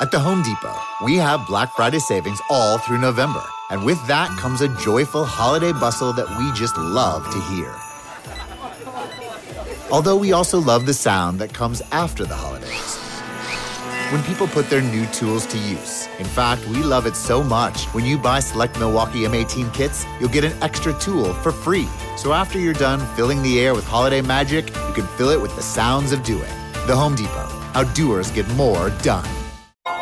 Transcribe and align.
At 0.00 0.10
the 0.10 0.18
Home 0.18 0.42
Depot, 0.42 0.74
we 1.04 1.16
have 1.16 1.46
Black 1.46 1.76
Friday 1.76 1.98
savings 1.98 2.40
all 2.48 2.78
through 2.78 2.96
November. 2.96 3.42
And 3.68 3.84
with 3.84 3.98
that 4.06 4.30
comes 4.38 4.62
a 4.62 4.74
joyful 4.76 5.26
holiday 5.26 5.72
bustle 5.72 6.14
that 6.14 6.38
we 6.38 6.50
just 6.52 6.74
love 6.78 7.22
to 7.30 7.38
hear. 7.52 7.74
Although 9.90 10.16
we 10.16 10.32
also 10.32 10.58
love 10.58 10.86
the 10.86 10.94
sound 10.94 11.38
that 11.40 11.52
comes 11.52 11.82
after 11.92 12.24
the 12.24 12.34
holidays. 12.34 12.96
When 14.10 14.22
people 14.22 14.48
put 14.48 14.70
their 14.70 14.80
new 14.80 15.04
tools 15.08 15.44
to 15.48 15.58
use. 15.58 16.08
In 16.18 16.24
fact, 16.24 16.66
we 16.68 16.82
love 16.82 17.04
it 17.04 17.14
so 17.14 17.42
much. 17.42 17.84
When 17.88 18.06
you 18.06 18.16
buy 18.16 18.40
select 18.40 18.78
Milwaukee 18.78 19.24
M18 19.24 19.74
kits, 19.74 20.06
you'll 20.18 20.30
get 20.30 20.44
an 20.44 20.56
extra 20.62 20.98
tool 20.98 21.34
for 21.34 21.52
free. 21.52 21.88
So 22.16 22.32
after 22.32 22.58
you're 22.58 22.72
done 22.72 23.00
filling 23.16 23.42
the 23.42 23.60
air 23.60 23.74
with 23.74 23.84
holiday 23.84 24.22
magic, 24.22 24.68
you 24.68 24.94
can 24.94 25.06
fill 25.18 25.28
it 25.28 25.42
with 25.42 25.54
the 25.56 25.62
sounds 25.62 26.12
of 26.12 26.22
doing. 26.22 26.50
The 26.86 26.96
Home 26.96 27.14
Depot. 27.14 27.48
How 27.74 27.84
doers 27.92 28.30
get 28.30 28.48
more 28.56 28.88
done. 29.02 29.39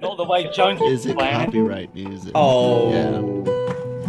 Not 0.00 0.16
the 0.16 0.24
way 0.24 0.50
Jones 0.52 0.80
Is 0.82 1.06
it 1.06 1.16
playing. 1.16 1.34
copyright 1.46 1.94
music? 1.94 2.32
Oh. 2.34 2.92
Yeah. 2.92 3.22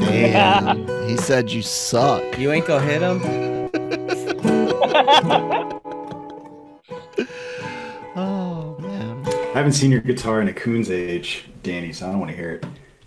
Damn. 0.05 0.88
he 1.07 1.17
said 1.17 1.49
you 1.52 1.61
suck. 1.61 2.38
You 2.38 2.52
ain't 2.52 2.65
gonna 2.67 2.85
hit 2.85 3.02
him? 3.02 3.21
Oh 8.19 8.77
man. 8.79 9.23
I 9.27 9.57
haven't 9.59 9.73
seen 9.73 9.91
your 9.91 10.02
guitar 10.02 10.41
in 10.41 10.47
a 10.47 10.53
coon's 10.53 10.89
age, 10.89 11.45
Danny, 11.63 11.93
so 11.93 12.07
I 12.07 12.11
don't 12.11 12.19
want 12.19 12.31
to 12.31 12.37
hear 12.37 12.52
it. 12.52 12.65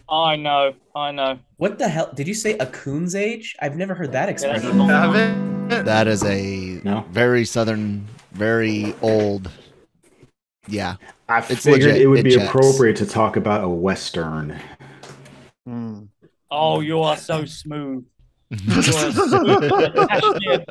I 0.09 0.37
know, 0.37 0.75
I 0.95 1.11
know. 1.13 1.39
What 1.57 1.79
the 1.79 1.89
hell? 1.89 2.11
Did 2.15 2.27
you 2.29 2.35
say 2.35 2.57
a 2.59 2.67
coon's 2.67 3.15
age? 3.15 3.57
I've 3.61 3.77
never 3.77 3.95
heard 3.95 4.13
that 4.13 4.29
Yeah, 4.29 4.33
that's 4.33 4.45
a 4.45 4.51
expression. 4.53 4.79
long- 4.79 5.69
That 5.69 6.07
is 6.09 6.25
a 6.25 6.81
No? 6.85 7.05
very 7.11 7.45
southern, 7.45 8.07
very 8.33 8.95
old. 9.03 9.51
Yeah. 10.71 10.97
I 11.29 11.39
It's 11.39 11.63
figured 11.65 11.83
legit. 11.91 12.03
it 12.03 12.07
would 12.07 12.21
It 12.21 12.25
be 12.25 12.35
checks. 12.37 12.49
appropriate 12.49 12.97
to 12.97 13.07
talk 13.07 13.37
about 13.37 13.65
a 13.65 13.69
western. 13.69 14.59
Hmm. 15.67 16.05
Oh, 16.51 16.81
you 16.81 17.01
are 17.01 17.17
so 17.17 17.45
smooth. 17.45 18.05
You 18.51 18.73
are 18.77 18.83
smooth. 19.13 19.95
Passionate. 20.09 20.69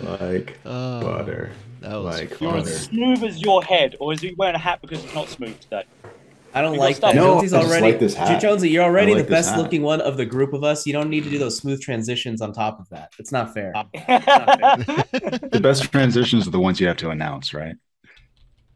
Like 0.00 0.58
Oh, 0.64 1.00
butter. 1.00 1.52
That 1.80 1.96
was 1.96 2.18
Like 2.20 2.40
You're 2.40 2.52
butter. 2.52 2.68
as 2.68 2.82
smooth 2.84 3.22
as 3.24 3.40
your 3.42 3.62
head, 3.62 3.96
or 4.00 4.12
is 4.12 4.20
he 4.20 4.34
wearing 4.36 4.54
a 4.54 4.58
hat 4.58 4.80
because 4.80 5.04
it's 5.04 5.14
not 5.14 5.28
smooth 5.28 5.58
today? 5.60 5.84
I 6.54 6.60
don't 6.62 6.76
like 6.76 6.96
that. 6.96 7.12
stuff. 7.12 7.14
No, 7.14 7.34
Jonesy's 7.34 7.52
I 7.54 7.58
just 7.60 7.70
already 7.70 7.86
like 7.92 8.00
this 8.00 8.14
hat. 8.14 8.40
Jonesy, 8.40 8.70
you're 8.70 8.84
already 8.84 9.14
like 9.14 9.24
the 9.24 9.30
best 9.30 9.50
hat. 9.50 9.58
looking 9.58 9.82
one 9.82 10.00
of 10.00 10.16
the 10.16 10.26
group 10.26 10.52
of 10.52 10.64
us. 10.64 10.86
You 10.86 10.92
don't 10.92 11.08
need 11.10 11.24
to 11.24 11.30
do 11.30 11.38
those 11.38 11.56
smooth 11.56 11.80
transitions 11.80 12.40
on 12.42 12.52
top 12.52 12.78
of 12.80 12.88
that. 12.90 13.12
It's 13.18 13.32
not 13.32 13.54
fair. 13.54 13.72
The 13.94 15.60
best 15.62 15.90
transitions 15.90 16.46
are 16.46 16.50
the 16.50 16.60
ones 16.60 16.80
you 16.80 16.86
have 16.88 16.96
to 16.98 17.10
announce, 17.10 17.54
right? 17.54 17.76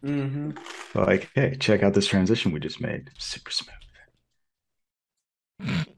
hmm 0.02 0.50
Like, 0.94 1.30
hey, 1.34 1.56
check 1.58 1.82
out 1.82 1.94
this 1.94 2.06
transition 2.06 2.52
we 2.52 2.60
just 2.60 2.80
made. 2.80 3.10
Super 3.18 3.50
smooth. 3.50 3.74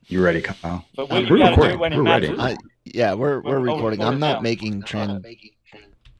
You 0.07 0.23
ready, 0.23 0.41
Kyle? 0.41 0.85
But 0.97 1.11
we 1.11 1.25
we're 1.31 1.39
gotta 1.39 1.51
recording. 1.51 1.75
it 1.75 1.79
when 1.81 1.97
We're 1.97 2.03
ready. 2.05 2.35
I, 2.39 2.57
yeah, 2.85 3.14
we're 3.14 3.41
we're 3.41 3.57
Oh, 3.58 3.58
oh, 3.58 3.61
recording. 3.75 4.02
oh, 4.02 4.07
I'm 4.08 4.19
not 4.19 4.36
yeah. 4.36 4.41
making 4.41 4.83
trend. 4.83 5.25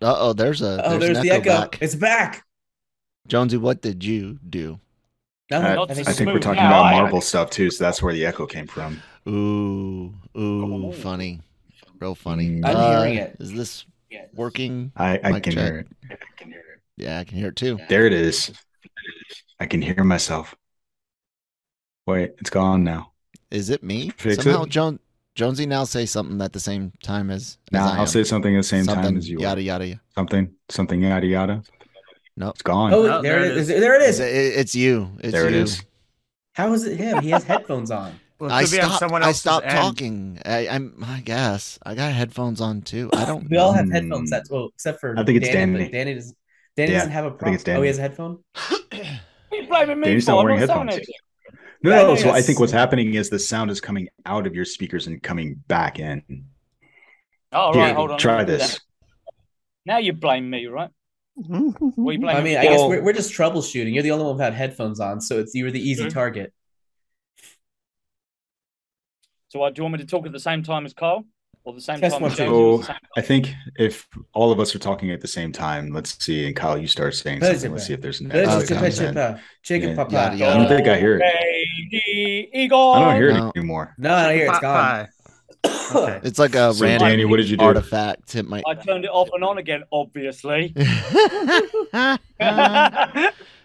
Uh 0.03 0.15
oh, 0.19 0.33
there's 0.33 0.61
a 0.63 0.85
Oh, 0.85 0.99
there's, 0.99 1.01
there's 1.01 1.19
an 1.19 1.23
the 1.25 1.31
echo, 1.31 1.51
echo. 1.51 1.61
back. 1.63 1.79
It's 1.81 1.95
back. 1.95 2.45
Jonesy, 3.27 3.57
what 3.57 3.81
did 3.81 4.05
you 4.05 4.39
do? 4.49 4.81
No, 5.51 5.59
Uh, 5.63 5.87
I 5.89 5.95
think 5.95 6.09
I 6.09 6.13
think 6.13 6.31
we're 6.31 6.41
talking 6.41 6.63
now, 6.63 6.69
about 6.69 6.85
I- 6.87 7.01
Marvel 7.01 7.21
stuff 7.21 7.51
too, 7.51 7.71
so 7.71 7.83
that's 7.85 8.03
where 8.03 8.13
the 8.13 8.27
echo 8.27 8.47
came 8.47 8.67
from. 8.67 9.01
Ooh, 9.27 10.15
ooh, 10.37 10.93
funny, 10.93 11.41
real 12.01 12.15
funny. 12.15 12.61
Mm. 12.61 12.67
I'm 12.67 12.77
Uh, 12.77 13.01
hearing 13.03 13.15
it. 13.19 13.37
Is 13.41 13.53
this 13.53 13.85
working? 14.35 14.93
I, 14.97 15.19
I 15.23 15.41
can 15.41 15.55
check. 15.55 15.65
hear 15.65 15.79
it. 15.79 15.89
Yeah, 16.97 17.19
I 17.21 17.25
can 17.25 17.39
hear 17.39 17.49
it 17.49 17.57
too. 17.57 17.79
There 17.89 18.07
it 18.07 18.13
is. 18.13 18.53
I 19.61 19.67
can 19.67 19.81
hear 19.83 20.05
myself. 20.05 20.55
Wait, 22.07 22.35
it's 22.39 22.51
gone 22.51 22.85
now. 22.85 23.13
Is 23.51 23.71
it 23.71 23.83
me? 23.83 24.11
Fix 24.17 24.43
Somehow, 24.43 24.65
it. 24.65 24.69
Joan 24.71 24.99
Jonesy 25.35 25.67
now 25.67 25.85
say 25.85 26.05
something 26.05 26.41
at 26.43 26.53
the 26.53 26.61
same 26.61 26.93
time 27.03 27.31
as. 27.31 27.59
as 27.69 27.73
Now 27.73 27.87
I 27.87 27.95
I'll 27.95 28.01
am. 28.03 28.07
say 28.07 28.25
something 28.25 28.55
at 28.55 28.59
the 28.59 28.63
same 28.65 28.85
something, 28.85 29.03
time 29.05 29.17
as 29.17 29.29
you. 29.29 29.39
Yada 29.41 29.63
yada. 29.63 29.87
yada. 29.87 30.01
Something, 30.15 30.53
something, 30.69 31.03
yada 31.03 31.27
yada. 31.27 31.63
No. 32.39 32.51
It's 32.51 32.63
gone. 32.63 32.95
Oh, 32.95 32.99
Oh, 33.19 33.21
there, 33.23 33.41
there 33.41 33.45
it 33.45 33.51
it 33.53 33.57
is. 33.59 33.71
is. 33.71 33.81
There 33.81 33.95
it 34.01 34.09
It's, 34.09 34.19
it's 34.21 34.75
you. 34.75 35.11
It's 35.21 35.33
there 35.33 35.47
it 35.49 35.55
you. 35.55 35.63
is. 35.63 35.83
How 36.55 36.73
is 36.73 36.85
it 36.85 36.97
him? 36.97 37.21
He 37.23 37.31
has 37.31 37.45
headphones 37.45 37.91
on. 37.91 38.19
Well, 38.41 38.53
I 38.53 38.63
could 38.67 38.79
on 38.79 38.85
stopped. 38.87 39.01
someone 39.01 39.23
I 39.25 39.33
stopped 39.33 39.67
end. 39.67 39.75
talking. 39.77 40.39
I, 40.47 40.69
I'm. 40.69 41.03
I 41.05 41.21
guess 41.23 41.77
I 41.83 41.97
got 41.97 42.13
headphones 42.13 42.61
on 42.61 42.83
too. 42.83 43.11
I 43.13 43.25
don't. 43.25 43.51
We 43.51 43.57
all 43.57 43.73
have 43.73 43.87
Hmm. 43.87 43.91
headphones. 43.91 44.31
That's 44.31 44.49
well, 44.49 44.69
except 44.73 45.01
for 45.01 45.19
I 45.19 45.25
think 45.25 45.39
it's 45.43 45.49
Danny. 45.49 45.77
Danny. 45.77 45.91
Danny 45.91 46.15
doesn't. 46.15 46.37
Danny 46.77 46.93
Yeah, 46.93 46.99
doesn't 46.99 47.13
have 47.15 47.25
a 47.25 47.29
think 47.31 47.39
problem. 47.41 47.55
it's 47.57 47.63
Oh, 47.65 47.67
Danny. 47.67 47.81
he 47.83 47.87
has 47.89 47.99
a 47.99 48.03
headphone. 48.03 48.39
What 48.55 48.93
are 48.93 49.57
you 49.57 49.67
blaming 49.67 49.99
me. 49.99 50.07
Danny's 50.07 50.29
not 50.29 50.39
I'm 50.39 50.45
wearing 50.45 50.61
headphones. 50.61 51.01
No, 51.83 51.91
no. 51.91 52.07
no, 52.11 52.15
So 52.15 52.31
I 52.31 52.41
think 52.41 52.61
what's 52.61 52.71
happening 52.71 53.15
is 53.15 53.29
the 53.29 53.41
sound 53.41 53.73
is 53.73 53.81
coming 53.81 54.07
out 54.25 54.47
of 54.47 54.55
your 54.55 54.65
speakers 54.65 55.09
and 55.09 55.21
coming 55.21 55.57
back 55.67 55.99
in. 55.99 56.23
Oh, 57.51 57.73
Here, 57.73 57.93
hold 57.93 58.13
on. 58.13 58.19
try 58.21 58.37
let 58.37 58.47
me 58.47 58.53
do 58.53 58.59
this. 58.59 58.79
Now 59.85 59.99
you 59.99 60.13
blame 60.13 60.49
me, 60.49 60.67
right? 60.67 60.91
What 61.47 62.13
you 62.13 62.19
blaming 62.21 62.29
I 62.29 62.41
mean, 62.43 62.57
I 62.59 62.65
guess 62.65 62.81
we're, 62.81 63.03
we're 63.03 63.13
just 63.13 63.33
troubleshooting. 63.33 63.95
You're 63.95 64.03
the 64.03 64.11
only 64.11 64.25
one 64.25 64.37
who 64.37 64.43
had 64.43 64.55
headphones 64.55 64.99
on, 65.01 65.21
so 65.21 65.39
it's 65.39 65.55
you 65.55 65.65
were 65.65 65.71
the 65.71 65.81
easy 65.81 66.05
Mhm. 66.05 66.13
target. 66.13 66.53
So, 69.49 69.63
uh, 69.63 69.71
do 69.71 69.81
you 69.81 69.85
want 69.85 69.95
me 69.95 69.99
to 70.01 70.07
talk 70.07 70.27
at 70.27 70.33
the 70.33 70.41
same 70.41 70.63
time 70.63 70.85
as 70.85 70.93
Carl, 70.93 71.25
or 71.65 71.73
the 71.73 71.81
same 71.81 72.01
Test 72.01 72.15
time 72.15 72.23
one, 72.23 72.31
as. 72.33 72.37
James? 72.37 72.53
or 72.53 72.79
the 72.79 72.83
So 72.85 72.87
same- 72.89 72.97
I 73.17 73.21
think 73.23 73.55
if 73.79 74.07
all 74.35 74.53
of 74.53 74.61
us 74.61 74.75
are 74.75 74.79
talking 74.79 75.11
at 75.11 75.21
the 75.23 75.29
same 75.29 75.53
time, 75.53 75.91
let's 75.93 76.23
see. 76.23 76.47
And 76.47 76.55
Kyle, 76.55 76.77
you 76.77 76.87
start 76.87 77.15
saying 77.15 77.41
something. 77.43 77.73
Let's 77.73 77.87
see 77.87 77.95
if 77.95 78.01
there's 78.03 78.21
an 78.21 78.31
echo 78.31 78.57
Let's 78.57 78.69
that 78.69 78.79
comes 78.79 79.01
in. 79.01 79.15
chip 79.15 79.39
chicken 79.63 79.89
Yeah, 79.91 79.95
papa. 79.97 80.13
yada, 80.37 80.47
I 80.55 80.59
don't 80.59 80.69
think 80.69 80.87
I 80.89 80.99
hear 80.99 81.17
it. 81.19 81.23
Lady 81.23 82.51
Eagle. 82.53 82.93
I 82.93 83.01
don't 83.01 83.17
hear 83.17 83.31
it 83.31 83.35
No. 83.35 83.53
anymore. 83.57 83.95
No, 83.97 84.15
I 84.15 84.27
don't 84.29 84.37
hear 84.37 84.49
it's 84.49 84.59
gone. 84.59 85.07
Pie. 85.07 85.09
Okay. 85.95 86.21
It's 86.23 86.39
like 86.39 86.55
a 86.55 86.73
So, 86.75 86.85
random 86.85 87.09
Danny, 87.09 87.25
what 87.25 87.39
did 87.39 87.49
you 87.49 87.57
do? 87.57 87.65
artifact. 87.65 88.35
It 88.35 88.47
might. 88.49 88.65
I 88.67 88.75
turned 88.75 89.05
it 89.05 89.11
off 89.11 89.29
and 89.33 89.43
on 89.45 89.59
again, 89.59 89.85
obviously. 89.93 90.75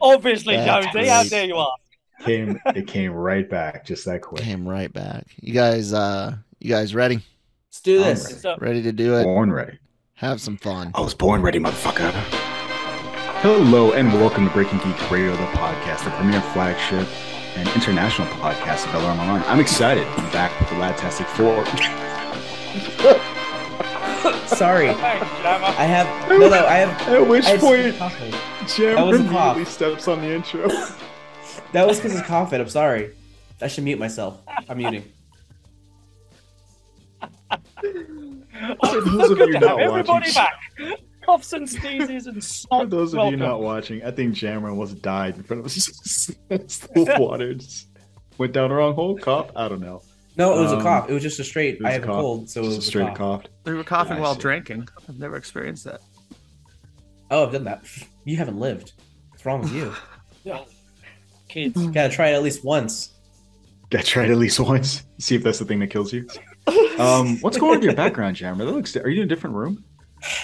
obviously, 0.00 0.56
That's 0.56 0.86
Jonesy, 0.86 1.08
how 1.08 1.22
dare 1.24 1.44
you 1.44 1.58
ask? 1.58 2.24
Came 2.24 2.58
it 2.74 2.86
came 2.86 3.12
right 3.12 3.48
back 3.48 3.84
just 3.84 4.04
that 4.06 4.22
quick. 4.22 4.42
Came 4.42 4.66
right 4.68 4.92
back. 4.92 5.26
You 5.40 5.52
guys, 5.52 5.92
uh, 5.92 6.36
you 6.58 6.70
guys 6.70 6.94
ready? 6.94 7.16
Let's 7.68 7.80
do 7.80 7.98
this. 7.98 8.24
ready. 8.24 8.34
So, 8.36 8.56
Ready 8.58 8.82
to 8.82 8.92
do 8.92 9.16
it? 9.16 9.24
Born 9.24 9.52
ready. 9.52 9.78
Have 10.14 10.40
some 10.40 10.56
fun. 10.56 10.92
I 10.94 11.00
was 11.00 11.14
born 11.14 11.42
ready, 11.42 11.58
motherfucker. 11.58 12.10
Hello 13.42 13.92
and 13.92 14.12
welcome 14.14 14.46
to 14.46 14.52
Breaking 14.52 14.78
Geek 14.78 15.10
Radio, 15.10 15.32
the 15.32 15.46
podcast, 15.48 16.04
the 16.04 16.10
premier 16.12 16.40
flagship 16.52 17.06
and 17.56 17.68
international 17.68 18.26
podcast 18.28 18.86
of 18.86 18.92
LRM 19.00 19.18
Online. 19.18 19.42
I'm 19.46 19.60
excited. 19.60 20.06
I'm 20.06 20.30
back 20.32 20.58
with 20.60 20.68
the 20.70 20.76
Ladtastic 20.76 21.26
4. 21.36 21.64
Sorry, 24.46 24.92
thanks, 24.94 25.26
Jammer. 25.42 25.64
I 25.66 25.84
have 25.84 26.28
no, 26.28 26.38
no. 26.38 26.66
I 26.66 26.74
have. 26.78 27.08
At 27.08 27.26
which 27.28 27.44
I 27.44 27.58
point, 27.58 27.94
some 27.94 28.10
coffee. 28.10 28.30
Jam 28.66 28.96
That 28.96 29.06
was 29.06 29.20
a 29.20 29.24
immediately 29.24 29.64
steps 29.64 30.08
on 30.08 30.20
the 30.20 30.32
intro. 30.34 30.68
That 31.72 31.88
was 31.88 31.98
because 31.98 32.16
of 32.16 32.24
coughing. 32.24 32.60
I'm 32.60 32.68
sorry. 32.68 33.10
I 33.60 33.66
should 33.66 33.82
mute 33.82 33.98
myself. 33.98 34.40
I'm 34.68 34.78
muting. 34.78 35.12
Oh, 37.20 39.00
those 39.04 39.30
of 39.32 39.38
you 39.38 39.52
to 39.52 39.58
not 39.58 39.70
have 39.70 39.78
everybody 39.80 40.32
back. 40.32 40.52
Coughs 41.24 41.52
and 41.52 41.68
sneezes 41.68 42.26
and 42.26 42.44
For 42.44 42.86
those 42.86 43.12
of 43.14 43.18
Welcome. 43.18 43.40
you 43.40 43.46
not 43.46 43.60
watching, 43.60 44.04
I 44.04 44.10
think 44.10 44.34
Jammer 44.34 44.70
almost 44.70 45.00
died 45.02 45.36
in 45.36 45.42
front 45.42 45.60
of 45.60 45.66
us. 45.66 46.30
the 46.48 47.16
water 47.20 47.54
just 47.54 47.88
went 48.38 48.52
down 48.52 48.68
the 48.70 48.74
wrong 48.76 48.94
hole. 48.94 49.16
Cough? 49.18 49.50
I 49.56 49.68
don't 49.68 49.80
know. 49.80 50.02
No, 50.36 50.58
it 50.58 50.62
was 50.62 50.72
a 50.72 50.76
Um, 50.76 50.82
cough. 50.82 51.08
It 51.08 51.12
was 51.12 51.22
just 51.22 51.38
a 51.40 51.44
straight. 51.44 51.78
I 51.80 51.84
was 51.84 51.92
have 51.94 52.02
a 52.02 52.06
cough. 52.06 52.16
cold, 52.20 52.50
so 52.50 52.60
it 52.62 52.66
was 52.66 52.74
a 52.76 52.78
a 52.78 52.82
straight 52.82 53.06
cough. 53.08 53.16
coughed. 53.16 53.48
They 53.64 53.72
were 53.72 53.84
coughing 53.84 54.16
I 54.16 54.20
while 54.20 54.34
see. 54.34 54.40
drinking. 54.40 54.88
I've 55.08 55.18
never 55.18 55.36
experienced 55.36 55.84
that. 55.84 56.00
Oh, 57.30 57.46
I've 57.46 57.52
done 57.52 57.64
that. 57.64 57.84
You 58.26 58.38
haven't 58.38 58.58
lived. 58.58 58.94
What's 59.30 59.44
wrong 59.44 59.60
with 59.60 59.74
you? 59.74 59.92
Yeah. 60.44 60.62
Kids. 61.48 61.76
Gotta 61.88 62.08
try 62.08 62.30
it 62.30 62.34
at 62.34 62.42
least 62.42 62.64
once. 62.64 63.12
Gotta 63.90 64.04
try 64.06 64.24
it 64.24 64.30
at 64.30 64.38
least 64.38 64.58
once. 64.60 65.02
See 65.18 65.34
if 65.34 65.42
that's 65.42 65.58
the 65.58 65.66
thing 65.66 65.78
that 65.80 65.88
kills 65.90 66.10
you. 66.10 66.26
Um, 66.98 67.36
what's 67.42 67.58
going 67.58 67.72
on 67.72 67.76
with 67.80 67.84
your 67.84 67.94
background, 67.94 68.36
Jammer? 68.36 68.64
That 68.64 68.72
looks. 68.72 68.96
Are 68.96 69.10
you 69.10 69.20
in 69.20 69.26
a 69.26 69.28
different 69.28 69.56
room? 69.56 69.84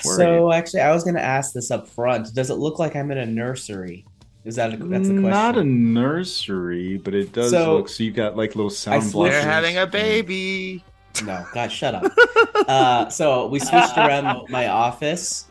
Where 0.04 0.16
So 0.16 0.52
actually, 0.52 0.80
I 0.80 0.92
was 0.92 1.04
gonna 1.04 1.20
ask 1.20 1.52
this 1.52 1.70
up 1.70 1.88
front. 1.88 2.34
Does 2.34 2.50
it 2.50 2.54
look 2.54 2.78
like 2.78 2.96
I'm 2.96 3.10
in 3.10 3.18
a 3.18 3.26
nursery? 3.26 4.04
Is 4.44 4.56
that 4.56 4.72
a, 4.72 4.76
that's 4.78 5.08
the 5.08 5.14
question? 5.14 5.30
Not 5.30 5.58
a 5.58 5.64
nursery, 5.64 6.96
but 6.96 7.14
it 7.14 7.32
does 7.32 7.50
So- 7.50 7.76
look. 7.78 7.88
So 7.88 8.02
you've 8.04 8.14
got 8.16 8.36
like 8.36 8.56
little 8.56 8.70
sound 8.70 9.02
switched- 9.02 9.12
blushes. 9.14 9.42
They're 9.42 9.52
having 9.52 9.76
a 9.78 9.86
baby. 9.86 10.84
No, 11.24 11.44
God, 11.52 11.70
shut 11.70 11.94
up. 11.94 12.04
uh, 12.68 13.08
so 13.10 13.46
we 13.48 13.58
switched 13.58 13.98
around 13.98 14.46
my 14.48 14.68
office 14.68 15.46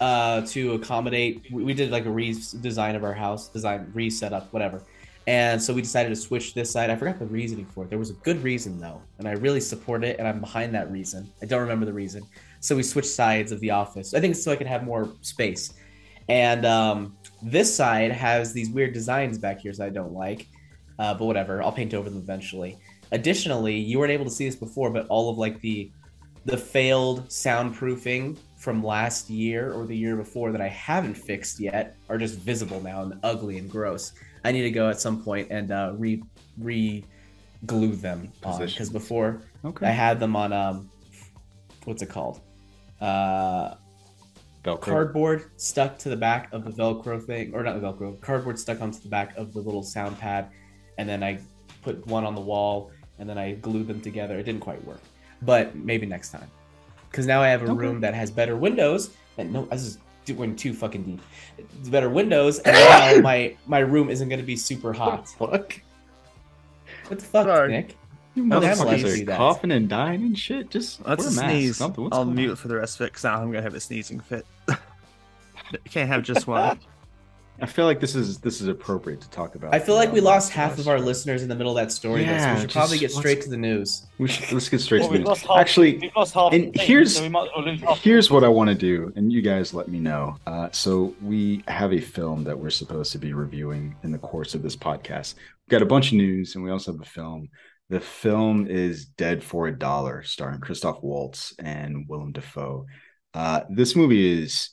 uh, 0.00 0.42
to 0.48 0.74
accommodate. 0.74 1.46
We, 1.50 1.64
we 1.64 1.74
did 1.74 1.90
like 1.90 2.04
a 2.04 2.10
redesign 2.10 2.94
of 2.94 3.02
our 3.02 3.14
house, 3.14 3.48
design, 3.48 3.90
reset 3.94 4.32
up, 4.32 4.52
whatever. 4.52 4.82
And 5.26 5.62
so 5.62 5.72
we 5.72 5.82
decided 5.82 6.08
to 6.10 6.16
switch 6.16 6.52
this 6.52 6.70
side. 6.70 6.90
I 6.90 6.96
forgot 6.96 7.18
the 7.18 7.26
reasoning 7.26 7.64
for 7.66 7.84
it. 7.84 7.90
There 7.90 7.98
was 7.98 8.10
a 8.10 8.14
good 8.14 8.42
reason 8.42 8.80
though, 8.80 9.00
and 9.18 9.26
I 9.28 9.32
really 9.32 9.60
support 9.60 10.04
it, 10.04 10.18
and 10.18 10.26
I'm 10.26 10.40
behind 10.40 10.74
that 10.74 10.90
reason. 10.90 11.30
I 11.40 11.46
don't 11.46 11.60
remember 11.60 11.86
the 11.86 11.92
reason. 11.92 12.22
So 12.62 12.76
we 12.76 12.84
switched 12.84 13.08
sides 13.10 13.50
of 13.50 13.58
the 13.58 13.72
office. 13.72 14.14
I 14.14 14.20
think 14.20 14.36
so 14.36 14.52
I 14.52 14.56
could 14.56 14.68
have 14.68 14.84
more 14.84 15.12
space. 15.20 15.74
And 16.28 16.64
um, 16.64 17.16
this 17.42 17.74
side 17.74 18.12
has 18.12 18.52
these 18.52 18.70
weird 18.70 18.92
designs 18.94 19.36
back 19.36 19.58
here 19.58 19.72
that 19.72 19.84
I 19.84 19.90
don't 19.90 20.12
like, 20.12 20.46
uh, 21.00 21.12
but 21.14 21.24
whatever. 21.24 21.60
I'll 21.60 21.72
paint 21.72 21.92
over 21.92 22.08
them 22.08 22.20
eventually. 22.20 22.78
Additionally, 23.10 23.76
you 23.76 23.98
weren't 23.98 24.12
able 24.12 24.24
to 24.26 24.30
see 24.30 24.46
this 24.46 24.54
before, 24.54 24.90
but 24.90 25.08
all 25.08 25.28
of 25.28 25.38
like 25.38 25.60
the 25.60 25.90
the 26.44 26.56
failed 26.56 27.28
soundproofing 27.28 28.36
from 28.56 28.82
last 28.82 29.28
year 29.28 29.72
or 29.72 29.84
the 29.86 29.96
year 29.96 30.16
before 30.16 30.52
that 30.52 30.60
I 30.60 30.68
haven't 30.68 31.14
fixed 31.14 31.58
yet 31.60 31.96
are 32.08 32.18
just 32.18 32.38
visible 32.38 32.80
now 32.80 33.02
and 33.02 33.18
ugly 33.24 33.58
and 33.58 33.68
gross. 33.68 34.12
I 34.44 34.52
need 34.52 34.62
to 34.62 34.70
go 34.70 34.88
at 34.88 35.00
some 35.00 35.22
point 35.22 35.48
and 35.50 35.72
uh, 35.72 35.94
re 35.96 36.22
re 36.58 37.04
glue 37.66 37.96
them 37.96 38.32
on 38.44 38.64
because 38.64 38.90
before 38.90 39.42
Okay. 39.64 39.86
I 39.86 39.90
had 39.90 40.18
them 40.20 40.34
on 40.36 40.52
um 40.52 40.90
what's 41.84 42.02
it 42.02 42.08
called 42.08 42.40
uh 43.02 43.74
Velcro. 44.64 44.80
cardboard 44.80 45.50
stuck 45.56 45.98
to 45.98 46.08
the 46.08 46.16
back 46.16 46.52
of 46.52 46.62
the 46.64 46.70
velcro 46.70 47.20
thing 47.20 47.52
or 47.52 47.64
not 47.64 47.80
the 47.80 47.84
velcro 47.86 48.20
cardboard 48.20 48.56
stuck 48.56 48.80
onto 48.80 49.00
the 49.00 49.08
back 49.08 49.36
of 49.36 49.52
the 49.52 49.58
little 49.58 49.82
sound 49.82 50.16
pad 50.20 50.48
and 50.98 51.08
then 51.08 51.20
i 51.24 51.36
put 51.82 52.06
one 52.06 52.24
on 52.24 52.36
the 52.36 52.40
wall 52.40 52.92
and 53.18 53.28
then 53.28 53.36
i 53.38 53.52
glued 53.54 53.88
them 53.88 54.00
together 54.00 54.38
it 54.38 54.44
didn't 54.44 54.60
quite 54.60 54.82
work 54.84 55.00
but 55.42 55.74
maybe 55.74 56.06
next 56.06 56.30
time 56.30 56.48
because 57.10 57.26
now 57.26 57.42
i 57.42 57.48
have 57.48 57.62
a 57.62 57.64
Okay. 57.64 57.74
room 57.74 58.00
that 58.00 58.14
has 58.14 58.30
better 58.30 58.56
windows 58.56 59.10
and 59.36 59.52
no 59.52 59.64
this 59.64 59.82
is 59.82 59.98
going 60.36 60.54
too 60.54 60.72
fucking 60.72 61.02
deep 61.02 61.20
it's 61.58 61.88
better 61.88 62.08
windows 62.08 62.60
and 62.60 62.76
now 62.76 63.20
my 63.30 63.56
my 63.66 63.80
room 63.80 64.08
isn't 64.10 64.28
going 64.28 64.38
to 64.40 64.46
be 64.46 64.54
super 64.56 64.92
hot 64.92 65.28
Fuck. 65.28 65.80
what 67.08 67.18
the 67.18 67.24
fuck 67.24 67.46
Sorry. 67.46 67.68
nick 67.72 67.96
You 68.34 68.48
How 68.48 68.60
motherfuckers 68.60 68.86
nice 68.86 69.04
are 69.04 69.16
do 69.16 69.24
that. 69.26 69.36
coughing 69.36 69.70
and 69.72 69.88
dying 69.88 70.22
and 70.22 70.38
shit. 70.38 70.70
Just 70.70 71.02
That's 71.04 71.20
wear 71.24 71.28
a 71.28 71.32
a 71.32 71.34
mask. 71.36 71.50
sneeze. 71.50 71.76
Something. 71.76 72.04
What's 72.04 72.16
I'll 72.16 72.24
mute 72.24 72.50
on? 72.50 72.56
for 72.56 72.68
the 72.68 72.76
rest 72.76 72.98
of 73.00 73.04
it 73.06 73.10
because 73.10 73.24
now 73.24 73.36
I'm 73.40 73.50
gonna 73.50 73.62
have 73.62 73.74
a 73.74 73.80
sneezing 73.80 74.20
fit. 74.20 74.46
You 74.68 74.74
Can't 75.90 76.08
have 76.08 76.22
just 76.22 76.46
one. 76.46 76.78
I 77.60 77.66
feel 77.66 77.84
like 77.84 78.00
this 78.00 78.14
is 78.16 78.38
this 78.38 78.60
is 78.60 78.66
appropriate 78.68 79.20
to 79.20 79.30
talk 79.30 79.54
about. 79.54 79.72
i 79.74 79.78
feel 79.78 79.94
like 79.94 80.10
we 80.12 80.20
lost 80.20 80.50
half 80.50 80.72
of 80.72 80.78
of 80.80 80.86
Us. 80.86 80.86
our 80.88 80.98
listeners 80.98 81.42
in 81.42 81.48
the 81.48 81.54
middle 81.54 81.76
of 81.78 81.84
that 81.84 81.92
story 81.92 82.24
though, 82.24 82.30
so 82.30 82.34
Yeah, 82.38 82.54
we 82.54 82.60
should 82.62 82.70
probably 82.70 82.98
get 82.98 83.12
straight 83.12 83.40
to 83.42 83.50
the 83.50 83.56
news 83.58 84.04
We 84.18 84.26
should, 84.26 84.50
let's 84.52 84.68
get 84.68 84.80
straight 84.80 85.02
Well, 85.02 85.12
to 85.12 85.18
the 85.18 85.24
news. 85.24 85.42
half, 85.42 85.58
Actually, 85.58 85.98
we've 85.98 86.16
lost 86.16 86.34
half 86.34 86.52
and 86.54 86.74
here's- 86.74 87.14
so 87.16 87.28
might 87.28 87.42
as 87.44 87.48
well 87.54 87.64
lose 87.66 87.80
half 87.82 88.02
the 88.02 88.08
Here's 88.08 88.30
what 88.30 88.42
I 88.42 88.48
want 88.48 88.68
to 88.70 88.74
do, 88.74 89.12
and 89.16 89.30
you 89.30 89.42
guys 89.42 89.72
let 89.74 89.86
me 89.88 90.00
know. 90.00 90.38
Uh, 90.46 90.70
so 90.72 91.14
we 91.22 91.62
have 91.68 91.92
a 91.92 92.00
film 92.00 92.42
that 92.44 92.58
we're 92.58 92.70
supposed 92.70 93.12
to 93.12 93.18
be 93.18 93.32
reviewing 93.34 93.94
in 94.02 94.10
the 94.10 94.18
course 94.18 94.54
of 94.54 94.62
this 94.62 94.74
podcast. 94.74 95.34
We've 95.36 95.70
got 95.70 95.82
a 95.82 95.86
bunch 95.86 96.08
of 96.08 96.14
news, 96.14 96.54
and 96.56 96.64
we 96.64 96.70
also 96.70 96.90
have 96.92 97.00
a 97.02 97.04
film. 97.04 97.48
The 97.90 98.00
film 98.00 98.66
is 98.68 99.04
Dead 99.04 99.44
for 99.44 99.66
a 99.66 99.78
Dollar, 99.78 100.22
starring 100.22 100.60
Christoph 100.60 101.02
Waltz 101.02 101.54
and 101.58 102.06
Willem 102.08 102.32
Dafoe. 102.32 102.86
Uh, 103.34 103.62
this 103.68 103.94
movie 103.94 104.42
is 104.42 104.70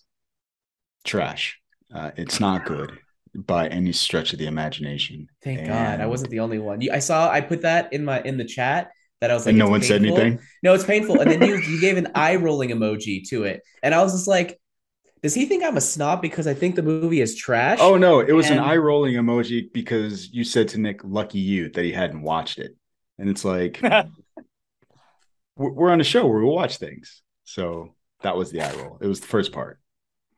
trash. 1.04 1.60
Uh, 1.94 2.12
it's 2.16 2.40
not 2.40 2.66
good 2.66 2.98
by 3.36 3.68
any 3.68 3.92
stretch 3.92 4.34
of 4.34 4.40
the 4.40 4.48
imagination. 4.48 5.28
Thank 5.44 5.68
God, 5.68 6.00
I 6.02 6.06
wasn't 6.06 6.32
the 6.32 6.40
only 6.40 6.60
one. 6.60 6.82
I 6.92 7.00
saw 7.00 7.30
I 7.30 7.42
put 7.42 7.62
that 7.62 7.94
in 7.94 8.06
my 8.06 8.22
in 8.22 8.38
the 8.38 8.46
chat 8.46 8.90
that 9.22 9.32
I 9.32 9.34
was 9.34 9.46
like, 9.46 9.52
and 9.52 9.60
no 9.60 9.70
one 9.70 9.82
said 9.82 10.02
anything. 10.02 10.40
No, 10.64 10.74
it's 10.74 10.84
painful, 10.86 11.20
and 11.20 11.30
then 11.30 11.42
you 11.48 11.56
you 11.68 11.82
gave 11.82 11.98
an 11.98 12.10
eye 12.16 12.36
rolling 12.36 12.70
emoji 12.70 13.28
to 13.30 13.44
it, 13.44 13.62
and 13.84 13.94
I 13.94 14.02
was 14.02 14.14
just 14.14 14.28
like, 14.28 14.60
does 15.22 15.34
he 15.34 15.46
think 15.46 15.64
I'm 15.64 15.78
a 15.78 15.82
snob 15.82 16.22
because 16.22 16.48
I 16.48 16.54
think 16.54 16.76
the 16.76 16.84
movie 16.84 17.22
is 17.22 17.36
trash? 17.36 17.80
Oh 17.82 17.98
no, 17.98 18.20
it 18.20 18.32
was 18.34 18.50
And- 18.50 18.60
an 18.60 18.66
eye 18.66 18.78
rolling 18.78 19.16
emoji 19.16 19.72
because 19.74 20.32
you 20.32 20.44
said 20.44 20.70
to 20.70 20.80
Nick, 20.80 21.02
"Lucky 21.04 21.40
you," 21.40 21.70
that 21.72 21.84
he 21.84 21.92
hadn't 21.92 22.22
watched 22.22 22.60
it, 22.60 22.76
and 23.20 23.30
it's 23.30 23.46
like 23.46 23.80
we're 25.56 25.72
we're 25.72 25.92
on 25.92 26.02
a 26.02 26.06
show 26.06 26.26
where 26.26 26.40
we 26.40 26.46
watch 26.46 26.78
things, 26.78 27.22
so 27.44 27.94
that 28.24 28.36
was 28.36 28.52
the 28.52 28.62
eye 28.62 28.74
roll. 28.76 28.98
It 29.02 29.08
was 29.08 29.20
the 29.20 29.28
first 29.28 29.52
part, 29.52 29.80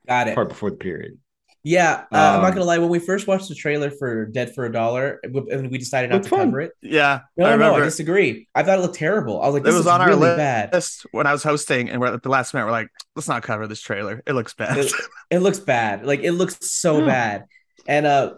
got 0.07 0.27
it. 0.27 0.35
part 0.35 0.49
before 0.49 0.71
the 0.71 0.77
period. 0.77 1.17
Yeah, 1.63 2.05
uh, 2.11 2.15
I'm 2.17 2.41
not 2.41 2.45
Um, 2.49 2.53
gonna 2.55 2.65
lie. 2.65 2.79
When 2.79 2.89
we 2.89 2.97
first 2.97 3.27
watched 3.27 3.47
the 3.47 3.53
trailer 3.53 3.91
for 3.91 4.25
Dead 4.25 4.55
for 4.55 4.65
a 4.65 4.71
Dollar, 4.71 5.19
and 5.23 5.69
we 5.69 5.77
decided 5.77 6.09
not 6.09 6.23
to 6.23 6.29
fun. 6.29 6.47
cover 6.47 6.61
it. 6.61 6.71
Yeah, 6.81 7.19
No, 7.37 7.45
I 7.45 7.49
no, 7.51 7.57
no, 7.57 7.75
I 7.75 7.79
disagree. 7.81 8.47
I 8.55 8.63
thought 8.63 8.79
it 8.79 8.81
looked 8.81 8.95
terrible. 8.95 9.39
I 9.39 9.45
was 9.45 9.53
like, 9.53 9.61
it 9.63 9.67
was 9.67 9.75
is 9.81 9.87
on 9.87 10.01
our 10.01 10.07
really 10.07 10.21
list 10.21 10.37
bad. 10.37 10.83
when 11.11 11.27
I 11.27 11.31
was 11.31 11.43
hosting, 11.43 11.91
and 11.91 12.01
we're 12.01 12.07
at 12.15 12.23
the 12.23 12.29
last 12.29 12.55
minute. 12.55 12.65
We're 12.65 12.71
like, 12.71 12.87
let's 13.15 13.27
not 13.27 13.43
cover 13.43 13.67
this 13.67 13.79
trailer. 13.79 14.23
It 14.25 14.33
looks 14.33 14.55
bad. 14.55 14.75
It, 14.79 14.91
it 15.29 15.39
looks 15.39 15.59
bad. 15.59 16.03
Like 16.03 16.21
it 16.21 16.31
looks 16.31 16.57
so 16.71 16.99
Yeah. 17.01 17.05
bad. 17.05 17.45
And 17.87 18.05
uh, 18.07 18.33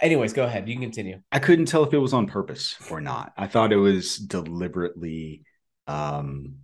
anyways, 0.00 0.32
go 0.32 0.44
ahead. 0.44 0.68
You 0.68 0.74
can 0.74 0.82
continue. 0.82 1.20
I 1.30 1.38
couldn't 1.38 1.66
tell 1.66 1.84
if 1.84 1.92
it 1.92 1.98
was 1.98 2.12
on 2.12 2.26
purpose 2.26 2.76
or 2.90 3.00
not. 3.00 3.32
I 3.36 3.46
thought 3.46 3.72
it 3.72 3.76
was 3.76 4.16
deliberately, 4.16 5.44
um, 5.86 6.56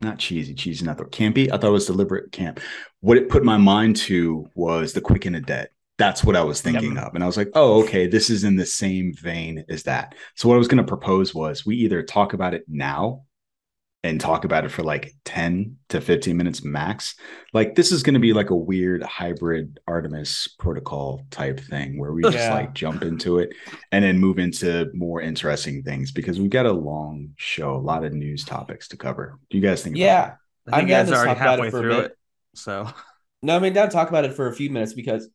not 0.00 0.18
cheesy, 0.18 0.54
cheesy, 0.54 0.84
not 0.84 0.98
the 0.98 1.04
campy. 1.04 1.50
I 1.50 1.56
thought 1.56 1.68
it 1.68 1.70
was 1.70 1.86
deliberate 1.86 2.32
camp. 2.32 2.60
What 3.00 3.16
it 3.16 3.28
put 3.28 3.44
my 3.44 3.56
mind 3.56 3.96
to 3.96 4.46
was 4.54 4.92
the 4.92 5.00
Quick 5.00 5.24
and 5.24 5.34
the 5.34 5.40
Dead. 5.40 5.68
That's 5.98 6.22
what 6.22 6.36
I 6.36 6.42
was 6.42 6.60
thinking 6.60 6.98
of, 6.98 7.14
and 7.14 7.24
I 7.24 7.26
was 7.26 7.38
like, 7.38 7.48
"Oh, 7.54 7.82
okay, 7.82 8.06
this 8.06 8.28
is 8.28 8.44
in 8.44 8.56
the 8.56 8.66
same 8.66 9.14
vein 9.14 9.64
as 9.70 9.84
that." 9.84 10.14
So 10.34 10.46
what 10.46 10.56
I 10.56 10.58
was 10.58 10.68
going 10.68 10.76
to 10.76 10.84
propose 10.84 11.34
was 11.34 11.64
we 11.64 11.76
either 11.76 12.02
talk 12.02 12.34
about 12.34 12.52
it 12.52 12.64
now 12.68 13.22
and 14.02 14.20
talk 14.20 14.44
about 14.44 14.64
it 14.64 14.68
for 14.70 14.82
like 14.82 15.14
10 15.24 15.76
to 15.88 16.00
15 16.00 16.36
minutes 16.36 16.62
max. 16.64 17.16
Like 17.52 17.74
this 17.74 17.90
is 17.90 18.02
going 18.02 18.14
to 18.14 18.20
be 18.20 18.32
like 18.32 18.50
a 18.50 18.56
weird 18.56 19.02
hybrid 19.02 19.80
Artemis 19.88 20.48
protocol 20.58 21.26
type 21.30 21.58
thing 21.58 21.98
where 21.98 22.12
we 22.12 22.22
just 22.22 22.50
like 22.50 22.72
jump 22.72 23.02
into 23.02 23.38
it 23.38 23.50
and 23.90 24.04
then 24.04 24.18
move 24.18 24.38
into 24.38 24.90
more 24.94 25.20
interesting 25.20 25.82
things 25.82 26.12
because 26.12 26.38
we've 26.38 26.50
got 26.50 26.66
a 26.66 26.72
long 26.72 27.30
show, 27.36 27.74
a 27.74 27.78
lot 27.78 28.04
of 28.04 28.12
news 28.12 28.44
topics 28.44 28.88
to 28.88 28.96
cover. 28.96 29.38
Do 29.50 29.58
you 29.58 29.62
guys 29.62 29.82
think? 29.82 29.96
Yeah. 29.96 30.34
I 30.70 30.80
I'm 30.80 30.86
think 30.86 30.90
you 30.90 30.94
guys 30.94 31.08
to 31.08 31.14
are 31.14 31.16
already 31.16 31.34
talk 31.34 31.40
about 31.40 31.58
it 31.58 31.64
halfway 31.64 31.70
for 31.70 31.78
a 31.78 31.82
through 31.82 31.96
bit. 31.96 32.04
it. 32.04 32.18
So 32.54 32.88
No, 33.42 33.56
I 33.56 33.58
mean, 33.60 33.72
down 33.72 33.88
to 33.88 33.92
talk 33.92 34.08
about 34.08 34.24
it 34.24 34.34
for 34.34 34.48
a 34.48 34.52
few 34.54 34.70
minutes 34.70 34.92
because 34.92 35.28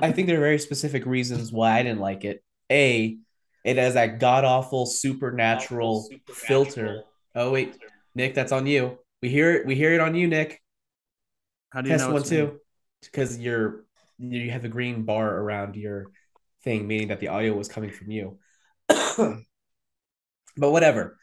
I 0.00 0.12
think 0.12 0.26
there 0.26 0.38
are 0.38 0.40
very 0.40 0.58
specific 0.58 1.04
reasons 1.06 1.52
why 1.52 1.78
I 1.78 1.82
didn't 1.82 2.00
like 2.00 2.24
it. 2.24 2.42
A, 2.70 3.18
it 3.64 3.76
has 3.76 3.94
that 3.94 4.20
god 4.20 4.44
awful 4.44 4.86
supernatural 4.86 6.08
filter. 6.28 7.02
Oh 7.34 7.50
wait, 7.52 7.76
Nick, 8.14 8.34
that's 8.34 8.52
on 8.52 8.66
you. 8.66 8.98
We 9.22 9.28
hear 9.28 9.52
it. 9.52 9.66
We 9.66 9.74
hear 9.74 9.92
it 9.94 10.00
on 10.00 10.14
you, 10.14 10.26
Nick. 10.28 10.60
how 11.70 11.80
do 11.82 11.90
you 11.90 11.96
Test 11.96 11.98
know 11.98 12.10
one 12.10 12.22
it's 12.22 12.30
me? 12.30 12.50
too, 12.50 12.60
because 13.02 13.38
you're 13.38 13.84
you 14.18 14.50
have 14.50 14.64
a 14.64 14.68
green 14.68 15.04
bar 15.04 15.36
around 15.36 15.76
your 15.76 16.10
thing, 16.64 16.86
meaning 16.86 17.08
that 17.08 17.20
the 17.20 17.28
audio 17.28 17.54
was 17.54 17.68
coming 17.68 17.90
from 17.90 18.10
you. 18.10 18.38
but 18.88 19.36
whatever. 20.56 21.18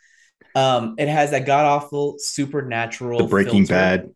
Um, 0.55 0.95
it 0.97 1.07
has 1.07 1.31
that 1.31 1.45
god 1.45 1.65
awful 1.65 2.15
supernatural 2.19 3.19
The 3.19 3.23
Breaking 3.25 3.65
filter. 3.65 3.67
Bad. 3.67 4.09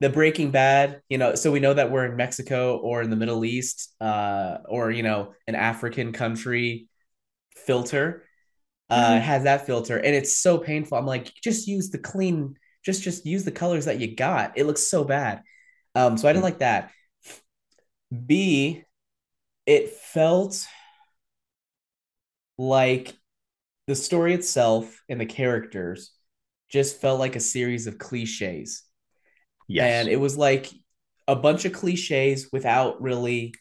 the 0.00 0.10
Breaking 0.10 0.50
Bad, 0.50 1.02
you 1.08 1.18
know, 1.18 1.34
so 1.34 1.52
we 1.52 1.60
know 1.60 1.74
that 1.74 1.90
we're 1.90 2.06
in 2.06 2.16
Mexico 2.16 2.78
or 2.78 3.02
in 3.02 3.10
the 3.10 3.16
Middle 3.16 3.44
East, 3.44 3.94
uh, 4.00 4.58
or 4.68 4.90
you 4.90 5.02
know, 5.02 5.34
an 5.46 5.54
African 5.54 6.12
country 6.12 6.88
filter. 7.56 8.24
Uh, 8.90 9.14
it 9.16 9.22
has 9.22 9.44
that 9.44 9.66
filter, 9.66 9.96
and 9.98 10.14
it's 10.14 10.38
so 10.38 10.58
painful. 10.58 10.96
I'm 10.96 11.06
like, 11.06 11.32
just 11.42 11.68
use 11.68 11.90
the 11.90 11.98
clean, 11.98 12.56
just 12.84 13.02
just 13.02 13.26
use 13.26 13.44
the 13.44 13.50
colors 13.50 13.84
that 13.84 14.00
you 14.00 14.16
got. 14.16 14.56
It 14.56 14.66
looks 14.66 14.88
so 14.88 15.04
bad. 15.04 15.42
Um, 15.94 16.16
so 16.16 16.28
I 16.28 16.32
didn't 16.32 16.44
like 16.44 16.60
that. 16.60 16.90
B, 18.26 18.82
it 19.66 19.90
felt 19.90 20.66
like 22.56 23.14
the 23.86 23.94
story 23.94 24.34
itself 24.34 25.02
and 25.08 25.20
the 25.20 25.26
characters 25.26 26.12
just 26.68 27.00
felt 27.00 27.20
like 27.20 27.36
a 27.36 27.40
series 27.40 27.86
of 27.86 27.98
cliches. 27.98 28.82
Yes. 29.68 30.04
And 30.04 30.08
it 30.08 30.16
was 30.16 30.36
like 30.36 30.70
a 31.26 31.36
bunch 31.36 31.64
of 31.64 31.72
cliches 31.72 32.48
without 32.52 33.00
really 33.02 33.54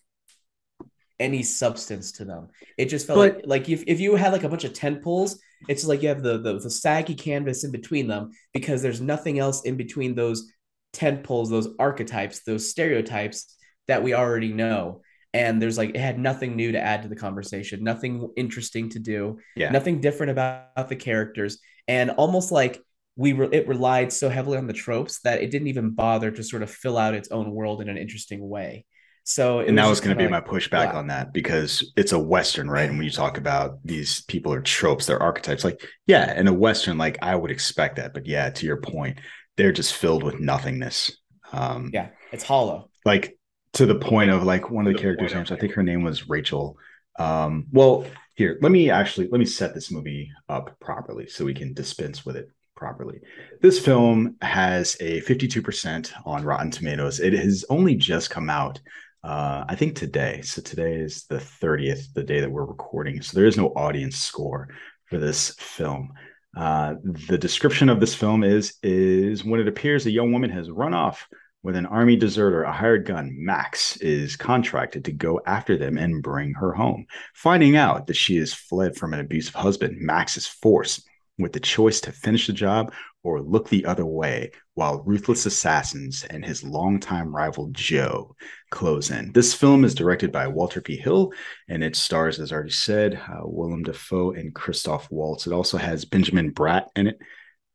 any 1.19 1.43
substance 1.43 2.11
to 2.13 2.25
them. 2.25 2.49
It 2.77 2.85
just 2.85 3.07
felt 3.07 3.17
But- 3.17 3.35
like 3.35 3.43
like 3.45 3.69
if, 3.69 3.83
if 3.87 3.99
you 3.99 4.15
had 4.15 4.33
like 4.33 4.43
a 4.43 4.49
bunch 4.49 4.63
of 4.63 4.73
tent 4.73 5.03
poles, 5.03 5.39
it's 5.67 5.85
like 5.85 6.03
you 6.03 6.09
have 6.09 6.23
the, 6.23 6.37
the 6.37 6.59
the 6.59 6.69
saggy 6.69 7.15
canvas 7.15 7.63
in 7.63 7.71
between 7.71 8.07
them 8.07 8.31
because 8.53 8.81
there's 8.81 9.01
nothing 9.01 9.39
else 9.39 9.63
in 9.63 9.75
between 9.75 10.15
those 10.15 10.51
tent 10.93 11.23
poles, 11.23 11.49
those 11.49 11.69
archetypes, 11.79 12.43
those 12.43 12.69
stereotypes 12.69 13.55
that 13.87 14.03
we 14.03 14.13
already 14.13 14.53
know. 14.53 15.01
And 15.33 15.61
there's 15.61 15.77
like 15.77 15.89
it 15.89 15.99
had 15.99 16.19
nothing 16.19 16.55
new 16.55 16.71
to 16.71 16.79
add 16.79 17.03
to 17.03 17.09
the 17.09 17.15
conversation, 17.15 17.83
nothing 17.83 18.29
interesting 18.35 18.89
to 18.89 18.99
do 18.99 19.39
yeah. 19.55 19.69
nothing 19.71 20.01
different 20.01 20.31
about 20.31 20.89
the 20.89 20.95
characters 20.95 21.59
and 21.87 22.11
almost 22.11 22.51
like 22.51 22.81
we 23.15 23.33
re- 23.33 23.49
it 23.51 23.67
relied 23.67 24.13
so 24.13 24.29
heavily 24.29 24.57
on 24.57 24.67
the 24.67 24.73
tropes 24.73 25.21
that 25.21 25.41
it 25.41 25.49
didn't 25.49 25.69
even 25.69 25.91
bother 25.91 26.29
to 26.31 26.43
sort 26.43 26.61
of 26.61 26.69
fill 26.69 26.97
out 26.97 27.15
its 27.15 27.31
own 27.31 27.51
world 27.51 27.81
in 27.81 27.89
an 27.89 27.97
interesting 27.97 28.47
way. 28.47 28.85
So 29.29 29.59
it 29.59 29.67
and 29.67 29.77
that 29.77 29.89
was 29.89 29.99
going 29.99 30.15
to 30.15 30.17
be 30.17 30.23
kinda 30.23 30.39
my 30.39 30.47
pushback 30.47 30.91
flat. 30.91 30.95
on 30.95 31.07
that 31.07 31.33
because 31.33 31.91
it's 31.97 32.13
a 32.13 32.19
western 32.19 32.69
right? 32.69 32.87
And 32.87 32.97
when 32.97 33.03
you 33.03 33.11
talk 33.11 33.37
about 33.37 33.79
these 33.83 34.21
people 34.21 34.53
are 34.53 34.61
tropes 34.61 35.05
they're 35.05 35.21
archetypes 35.21 35.65
like 35.65 35.85
yeah 36.05 36.39
in 36.39 36.47
a 36.47 36.53
western 36.53 36.97
like 36.97 37.17
i 37.21 37.35
would 37.35 37.51
expect 37.51 37.97
that. 37.97 38.13
But 38.13 38.25
yeah 38.25 38.49
to 38.51 38.65
your 38.65 38.77
point 38.77 39.19
they're 39.57 39.73
just 39.73 39.93
filled 39.95 40.23
with 40.23 40.39
nothingness. 40.39 41.11
Um 41.51 41.91
Yeah, 41.93 42.07
it's 42.31 42.45
hollow. 42.45 42.89
like 43.03 43.37
to 43.73 43.85
the 43.85 43.95
point 43.95 44.31
of 44.31 44.43
like 44.43 44.71
one 44.71 44.87
of 44.87 44.93
the 44.93 44.99
characters 44.99 45.33
names 45.33 45.51
i 45.51 45.57
think 45.57 45.73
her 45.73 45.83
name 45.83 46.03
was 46.03 46.29
rachel. 46.29 46.77
Um 47.19 47.65
well 47.73 48.05
here 48.35 48.57
let 48.61 48.71
me 48.71 48.89
actually 48.89 49.27
let 49.29 49.39
me 49.39 49.45
set 49.45 49.73
this 49.73 49.91
movie 49.91 50.31
up 50.47 50.79
properly 50.79 51.27
so 51.27 51.43
we 51.43 51.53
can 51.53 51.73
dispense 51.73 52.25
with 52.25 52.37
it 52.37 52.47
properly. 52.77 53.19
This 53.61 53.77
film 53.79 54.35
has 54.41 54.95
a 54.99 55.19
52% 55.21 56.13
on 56.25 56.45
rotten 56.45 56.69
tomatoes. 56.71 57.19
It 57.19 57.33
has 57.33 57.65
only 57.69 57.95
just 57.95 58.29
come 58.29 58.49
out 58.51 58.79
uh, 59.23 59.65
I 59.67 59.75
think 59.75 59.95
today. 59.95 60.41
So 60.41 60.61
today 60.61 60.95
is 60.95 61.25
the 61.25 61.37
30th, 61.37 62.13
the 62.13 62.23
day 62.23 62.41
that 62.41 62.51
we're 62.51 62.65
recording. 62.65 63.21
So 63.21 63.37
there 63.37 63.47
is 63.47 63.57
no 63.57 63.69
audience 63.69 64.17
score 64.17 64.69
for 65.05 65.17
this 65.17 65.55
film. 65.59 66.13
Uh, 66.55 66.95
the 67.03 67.37
description 67.37 67.89
of 67.89 67.99
this 67.99 68.15
film 68.15 68.43
is 68.43 68.75
is 68.81 69.43
when 69.43 69.59
it 69.59 69.67
appears 69.67 70.05
a 70.05 70.11
young 70.11 70.31
woman 70.31 70.49
has 70.49 70.71
run 70.71 70.93
off 70.93 71.27
with 71.63 71.75
an 71.75 71.85
army 71.85 72.15
deserter, 72.15 72.63
a 72.63 72.71
hired 72.71 73.05
gun, 73.05 73.35
Max 73.37 73.97
is 73.97 74.35
contracted 74.35 75.05
to 75.05 75.11
go 75.11 75.41
after 75.45 75.77
them 75.77 75.97
and 75.97 76.23
bring 76.23 76.53
her 76.53 76.71
home. 76.71 77.05
Finding 77.33 77.75
out 77.75 78.07
that 78.07 78.15
she 78.15 78.37
has 78.37 78.53
fled 78.53 78.95
from 78.95 79.13
an 79.13 79.19
abusive 79.19 79.55
husband, 79.55 79.97
Max 79.99 80.37
is 80.37 80.47
forced 80.47 81.06
with 81.37 81.53
the 81.53 81.59
choice 81.59 82.01
to 82.01 82.11
finish 82.11 82.47
the 82.47 82.53
job 82.53 82.93
or 83.23 83.41
look 83.41 83.69
the 83.69 83.85
other 83.85 84.05
way 84.05 84.51
while 84.73 85.03
ruthless 85.03 85.45
assassins 85.45 86.25
and 86.29 86.45
his 86.45 86.63
longtime 86.63 87.35
rival 87.35 87.69
Joe 87.71 88.35
close 88.71 89.11
in. 89.11 89.31
This 89.33 89.53
film 89.53 89.83
is 89.83 89.95
directed 89.95 90.31
by 90.31 90.47
Walter 90.47 90.81
P. 90.81 90.97
Hill 90.97 91.31
and 91.67 91.83
it 91.83 91.95
stars, 91.95 92.39
as 92.39 92.51
already 92.51 92.71
said, 92.71 93.15
uh, 93.15 93.41
Willem 93.43 93.83
Dafoe 93.83 94.31
and 94.31 94.53
Christoph 94.53 95.09
Waltz. 95.11 95.45
It 95.45 95.53
also 95.53 95.77
has 95.77 96.05
Benjamin 96.05 96.53
Bratt 96.53 96.87
in 96.95 97.07
it. 97.07 97.19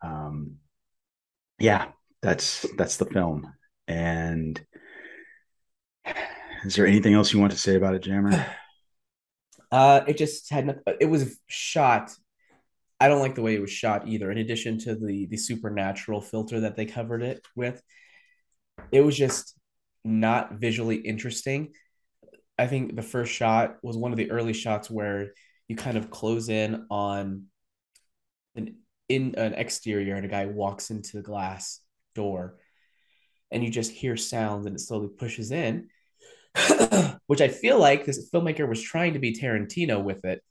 Um, 0.01 0.57
yeah, 1.59 1.89
that's 2.23 2.67
that's 2.77 2.97
the 2.97 3.07
film. 3.07 3.53
And 3.87 4.65
is 6.65 6.75
there 6.77 6.87
anything 6.87 7.15
else 7.15 7.33
you 7.33 7.41
want 7.41 7.53
to 7.53 7.59
say 7.59 7.77
about 7.77 7.95
it, 7.95 8.03
Jammer? 8.03 8.47
Uh, 9.71 10.05
it 10.07 10.19
just 10.19 10.51
had 10.51 10.67
no, 10.67 10.75
it 11.01 11.07
was 11.07 11.41
shot. 11.47 12.15
I 13.03 13.09
don't 13.09 13.21
like 13.21 13.35
the 13.35 13.43
way 13.43 13.57
it 13.57 13.61
was 13.61 13.73
shot 13.73 14.07
either. 14.07 14.31
In 14.31 14.39
addition 14.39 14.79
to 14.81 14.95
the 14.95 15.27
the 15.27 15.37
supernatural 15.37 16.21
filter 16.21 16.61
that 16.61 16.77
they 16.77 16.87
covered 16.87 17.23
it 17.23 17.45
with, 17.57 17.83
it 18.93 19.01
was 19.01 19.17
just 19.17 19.59
not 20.05 20.55
visually 20.55 20.97
interesting. 20.97 21.73
I 22.57 22.69
think 22.69 22.95
the 22.95 23.03
first 23.03 23.33
shot 23.33 23.79
was 23.83 23.97
one 23.97 24.13
of 24.13 24.19
the 24.19 24.31
early 24.31 24.53
shots 24.53 24.89
where 24.89 25.33
you 25.67 25.75
kind 25.75 25.97
of 25.97 26.11
close 26.11 26.49
in 26.49 26.87
on 26.91 27.47
an 28.55 28.77
in 29.09 29.35
an 29.37 29.55
exterior 29.55 30.15
and 30.15 30.25
a 30.25 30.29
guy 30.29 30.47
walks 30.47 30.91
into 30.91 31.17
the 31.17 31.23
glass 31.25 31.81
door 32.15 32.59
and 33.51 33.65
you 33.65 33.71
just 33.71 33.91
hear 33.91 34.17
sounds 34.17 34.67
and 34.67 34.77
it 34.77 34.81
slowly 34.81 35.09
pushes 35.09 35.51
in 35.51 35.89
which 37.27 37.41
I 37.41 37.49
feel 37.49 37.79
like 37.79 38.05
this 38.05 38.31
filmmaker 38.31 38.69
was 38.69 38.83
trying 38.83 39.15
to 39.15 39.19
be 39.19 39.35
Tarantino 39.35 40.03
with 40.03 40.25
it, 40.25 40.43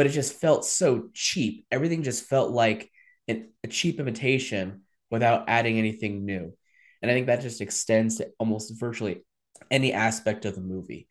but 0.00 0.06
it 0.06 0.12
just 0.12 0.40
felt 0.40 0.64
so 0.64 1.10
cheap. 1.12 1.66
Everything 1.70 2.02
just 2.02 2.24
felt 2.24 2.52
like 2.52 2.90
an, 3.28 3.50
a 3.62 3.68
cheap 3.68 4.00
imitation 4.00 4.80
without 5.10 5.44
adding 5.46 5.76
anything 5.76 6.24
new. 6.24 6.54
And 7.02 7.10
I 7.10 7.12
think 7.12 7.26
that 7.26 7.42
just 7.42 7.60
extends 7.60 8.16
to 8.16 8.30
almost 8.38 8.80
virtually 8.80 9.26
any 9.70 9.92
aspect 9.92 10.46
of 10.46 10.54
the 10.54 10.62
movie. 10.62 11.06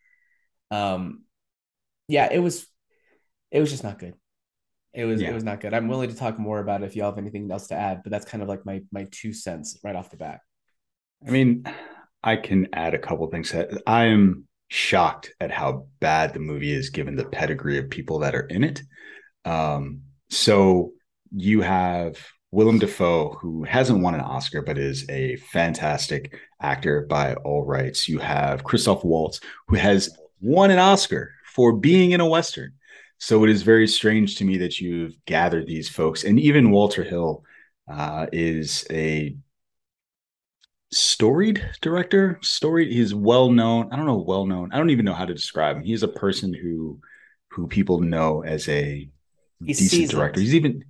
Um, 0.72 1.26
yeah, 2.08 2.30
it 2.32 2.40
was, 2.40 2.66
it 3.52 3.60
was 3.60 3.70
just 3.70 3.84
not 3.84 4.00
good. 4.00 4.16
It 4.92 5.06
was, 5.06 5.22
Yeah. 5.22 5.30
it 5.30 5.34
was 5.36 5.44
not 5.44 5.62
good. 5.62 5.76
I'm 5.76 5.88
willing 5.88 6.10
to 6.10 6.16
talk 6.16 6.40
more 6.40 6.58
about 6.58 6.82
it 6.82 6.86
if 6.86 6.96
y'all 6.96 7.12
have 7.12 7.20
anything 7.20 7.52
else 7.52 7.68
to 7.68 7.76
add, 7.76 8.02
but 8.04 8.12
that's 8.12 8.26
kind 8.26 8.42
of 8.42 8.50
like 8.50 8.66
my 8.66 8.82
my 8.92 9.08
two 9.12 9.34
cents 9.34 9.78
right 9.84 9.96
off 9.96 10.10
the 10.10 10.18
bat. 10.18 10.40
I 11.28 11.30
mean, 11.30 11.64
I 12.24 12.38
can 12.38 12.70
add 12.74 12.96
a 12.96 12.98
couple 12.98 13.28
things. 13.28 13.54
I 13.86 14.06
am 14.06 14.48
shocked 14.70 15.34
at 15.40 15.52
how 15.52 15.88
bad 16.00 16.34
the 16.34 16.40
movie 16.40 16.72
is 16.72 16.90
given 16.90 17.16
the 17.16 17.26
pedigree 17.26 17.78
of 17.78 17.90
people 17.90 18.20
that 18.20 18.36
are 18.36 18.46
in 18.48 18.64
it. 18.64 18.82
Um, 19.44 20.02
so 20.30 20.94
you 21.32 21.62
have 21.62 22.18
Willem 22.52 22.80
Dafoe, 22.80 23.38
who 23.42 23.64
hasn't 23.64 24.02
won 24.02 24.16
an 24.16 24.22
Oscar, 24.22 24.62
but 24.62 24.78
is 24.78 25.08
a 25.10 25.36
fantastic 25.38 26.36
actor 26.62 27.06
by 27.10 27.34
all 27.36 27.66
rights. 27.66 28.08
You 28.08 28.20
have 28.20 28.64
Christoph 28.64 29.04
Waltz, 29.04 29.40
who 29.68 29.76
has 29.76 30.10
won 30.40 30.72
an 30.72 30.80
Oscar 30.80 31.32
for 31.54 31.74
being 31.74 32.12
in 32.12 32.22
a 32.22 32.28
Western. 32.28 32.74
So 33.18 33.44
it 33.44 33.50
is 33.50 33.64
very 33.64 33.88
strange 33.88 34.38
to 34.38 34.46
me 34.46 34.58
that 34.58 34.80
you've 34.80 35.14
gathered 35.26 35.68
these 35.68 35.90
folks. 35.90 36.24
And 36.24 36.40
even 36.40 36.72
Walter 36.72 37.04
Hill 37.04 37.44
uh, 37.92 38.28
is 38.32 38.86
a 38.90 39.36
storied 40.92 41.64
director 41.82 42.40
storied 42.42 42.92
he's 42.92 43.14
well 43.14 43.52
known 43.52 43.88
i 43.92 43.96
don't 43.96 44.08
know 44.08 44.18
well 44.18 44.46
known 44.46 44.72
i 44.74 44.78
don't 44.78 44.90
even 44.90 45.06
know 45.06 45.14
how 45.14 45.26
to 45.26 45.34
describe 45.34 45.78
him. 45.78 45.84
He's 45.84 46.04
a 46.04 46.08
person 46.08 46.54
who 46.54 47.00
who 47.52 47.68
people 47.68 48.00
know 48.02 48.44
as 48.44 48.68
a 48.70 49.08
He's 49.64 49.78
decent 49.78 49.92
seasoned. 49.92 50.12
director 50.12 50.40
he's 50.40 50.56
even 50.56 50.84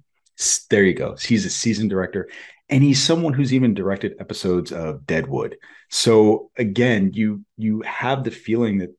there 0.70 0.86
you 0.86 0.94
go. 0.94 1.18
He's 1.18 1.46
a 1.46 1.50
seasoned 1.50 1.90
director 1.90 2.30
and 2.70 2.82
he's 2.82 3.04
someone 3.04 3.34
who's 3.34 3.54
even 3.54 3.74
directed 3.74 4.16
episodes 4.22 4.72
of 4.72 5.06
deadwood. 5.06 5.58
So 5.90 6.52
again 6.58 7.12
you 7.14 7.44
you 7.58 7.82
have 7.82 8.24
the 8.24 8.32
feeling 8.32 8.78
that 8.78 8.96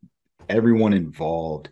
everyone 0.50 0.92
involved 0.92 1.70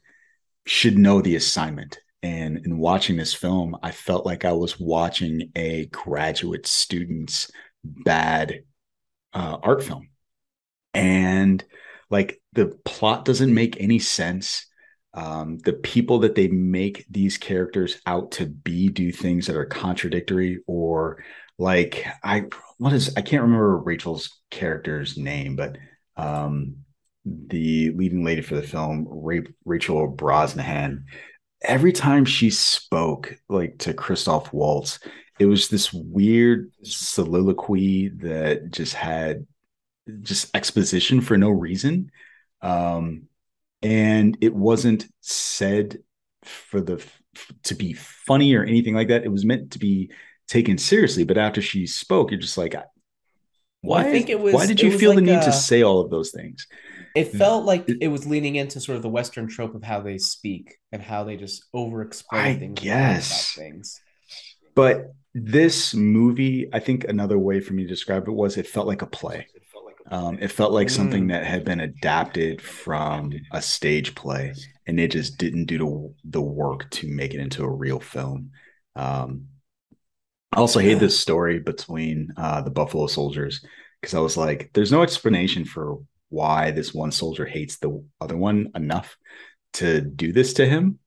should 0.65 0.97
know 0.97 1.21
the 1.21 1.37
assignment. 1.37 1.99
And 2.23 2.65
in 2.65 2.79
watching 2.79 3.17
this 3.17 3.35
film 3.35 3.77
i 3.83 3.91
felt 3.93 4.27
like 4.27 4.45
i 4.45 4.53
was 4.53 4.81
watching 4.81 5.53
a 5.55 5.87
graduate 5.87 6.67
student's 6.67 7.51
bad 7.85 8.63
uh, 9.33 9.59
art 9.63 9.83
film. 9.83 10.09
And 10.95 11.65
like 12.11 12.41
the 12.53 12.79
plot 12.85 13.25
doesn't 13.25 13.53
make 13.53 13.81
any 13.81 13.99
sense. 13.99 14.67
Um, 15.15 15.59
the 15.59 15.73
people 15.73 16.21
that 16.21 16.35
they 16.35 16.49
make 16.49 17.05
these 17.11 17.39
characters 17.39 18.01
out 18.07 18.33
to 18.33 18.47
be 18.47 18.89
do 18.89 19.11
things 19.13 19.47
that 19.47 19.57
are 19.57 19.67
contradictory 19.67 20.61
or 20.67 21.19
like 21.59 22.07
i 22.23 22.45
what 22.79 22.93
is 22.93 23.15
i 23.17 23.23
can't 23.23 23.43
remember 23.43 23.79
rachel's 23.79 24.41
character's 24.51 25.17
name 25.17 25.57
but 25.57 25.77
um 26.17 26.77
the 27.25 27.91
leading 27.91 28.25
lady 28.25 28.41
for 28.41 28.55
the 28.55 28.63
film 28.63 29.07
Ra- 29.09 29.41
rachel 29.65 30.11
brosnahan 30.11 31.05
every 31.63 31.93
time 31.93 32.25
she 32.25 32.51
spoke 32.51 33.35
like 33.49 33.79
to 33.79 33.93
christoph 33.93 34.53
waltz 34.53 35.01
it 35.39 35.47
was 35.47 35.69
this 35.69 35.93
weird 35.93 36.71
soliloquy 36.83 38.09
that 38.09 38.71
just 38.71 38.95
had 38.95 39.47
just 40.23 40.55
exposition 40.57 41.21
for 41.21 41.37
no 41.37 41.51
reason 41.51 42.11
um 42.63 43.23
and 43.83 44.37
it 44.41 44.55
wasn't 44.55 45.07
said 45.21 45.99
for 46.43 46.81
the 46.81 47.05
to 47.63 47.75
be 47.75 47.93
funny 47.93 48.55
or 48.55 48.65
anything 48.65 48.95
like 48.95 49.09
that 49.09 49.25
it 49.25 49.31
was 49.31 49.45
meant 49.45 49.71
to 49.73 49.79
be 49.79 50.11
taken 50.49 50.79
seriously 50.79 51.25
but 51.25 51.37
after 51.39 51.61
she 51.61 51.87
spoke 51.87 52.31
you're 52.31 52.41
just 52.41 52.57
like 52.59 52.73
Well, 53.83 53.99
I 53.99 54.05
why 54.05 54.11
think 54.11 54.29
it 54.31 54.41
was- 54.41 54.55
why 54.55 54.67
did 54.67 54.81
you 54.81 54.97
feel 54.99 55.15
the 55.15 55.21
need 55.21 55.37
a- 55.37 55.45
to 55.45 55.53
say 55.53 55.83
all 55.83 56.01
of 56.01 56.11
those 56.11 56.31
things 56.31 56.67
It 57.15 57.29
felt 57.33 57.65
like 57.65 57.89
It- 57.89 57.99
it 58.03 58.09
was 58.09 58.27
leaning 58.27 58.57
into 58.57 58.81
sort 58.81 58.97
of 58.97 59.03
the 59.03 59.09
Western 59.09 59.47
trope 59.49 59.75
of 59.75 59.83
how 59.83 60.01
they 60.01 60.19
speak 60.19 60.77
and 60.93 61.03
how 61.03 61.25
they 61.25 61.37
just 61.37 61.65
over 61.75 62.01
explain 62.03 62.59
things. 62.59 62.63
and 62.63 62.79
lie 62.79 62.83
guess. 62.85 63.55
about 63.55 63.65
things. 63.65 64.01
But 64.75 65.15
this 65.35 65.95
movie, 65.95 66.69
I 66.73 66.81
think 66.81 67.05
another 67.05 67.39
way 67.39 67.61
for 67.61 67.75
me 67.75 67.83
to 67.85 67.89
describe 67.89 68.29
it 68.29 68.33
was 68.33 68.57
it 68.57 68.67
felt 68.67 68.87
like 68.87 69.03
a 69.03 69.07
play. 69.07 69.47
Um, 70.11 70.39
it 70.41 70.51
felt 70.51 70.73
like 70.73 70.89
something 70.89 71.25
Mm. 71.25 71.29
that 71.29 71.45
had 71.45 71.65
been 71.65 71.81
adapted 71.81 72.63
from 72.63 73.33
a 73.53 73.61
stage 73.61 74.15
play, 74.15 74.55
and 74.87 74.99
it 74.99 75.11
just 75.13 75.37
didn't 75.39 75.67
do 75.67 75.79
the, 75.79 76.15
the 76.39 76.43
work 76.43 76.91
to 76.93 77.07
make 77.09 77.35
it 77.35 77.41
into 77.41 77.63
a 77.63 77.71
real 77.71 78.01
film. 78.01 78.51
Um, 78.97 79.49
I 80.53 80.61
also 80.61 80.81
hate 80.81 80.99
this 80.99 81.19
story 81.19 81.59
between 81.59 82.33
uh, 82.37 82.63
the 82.63 82.71
Buffalo 82.71 83.07
Soldiers 83.07 83.65
because 84.01 84.15
I 84.15 84.21
was 84.21 84.37
like, 84.37 84.71
there's 84.73 84.93
no 84.93 85.03
explanation 85.03 85.65
for 85.67 85.99
why 86.31 86.71
this 86.71 86.95
one 86.95 87.13
soldier 87.13 87.45
hates 87.45 87.79
the 87.79 88.03
other 88.21 88.37
one 88.37 88.71
enough 88.75 89.17
to 89.75 90.01
do 90.01 90.33
this 90.33 90.55
to 90.55 90.67
him. 90.67 90.99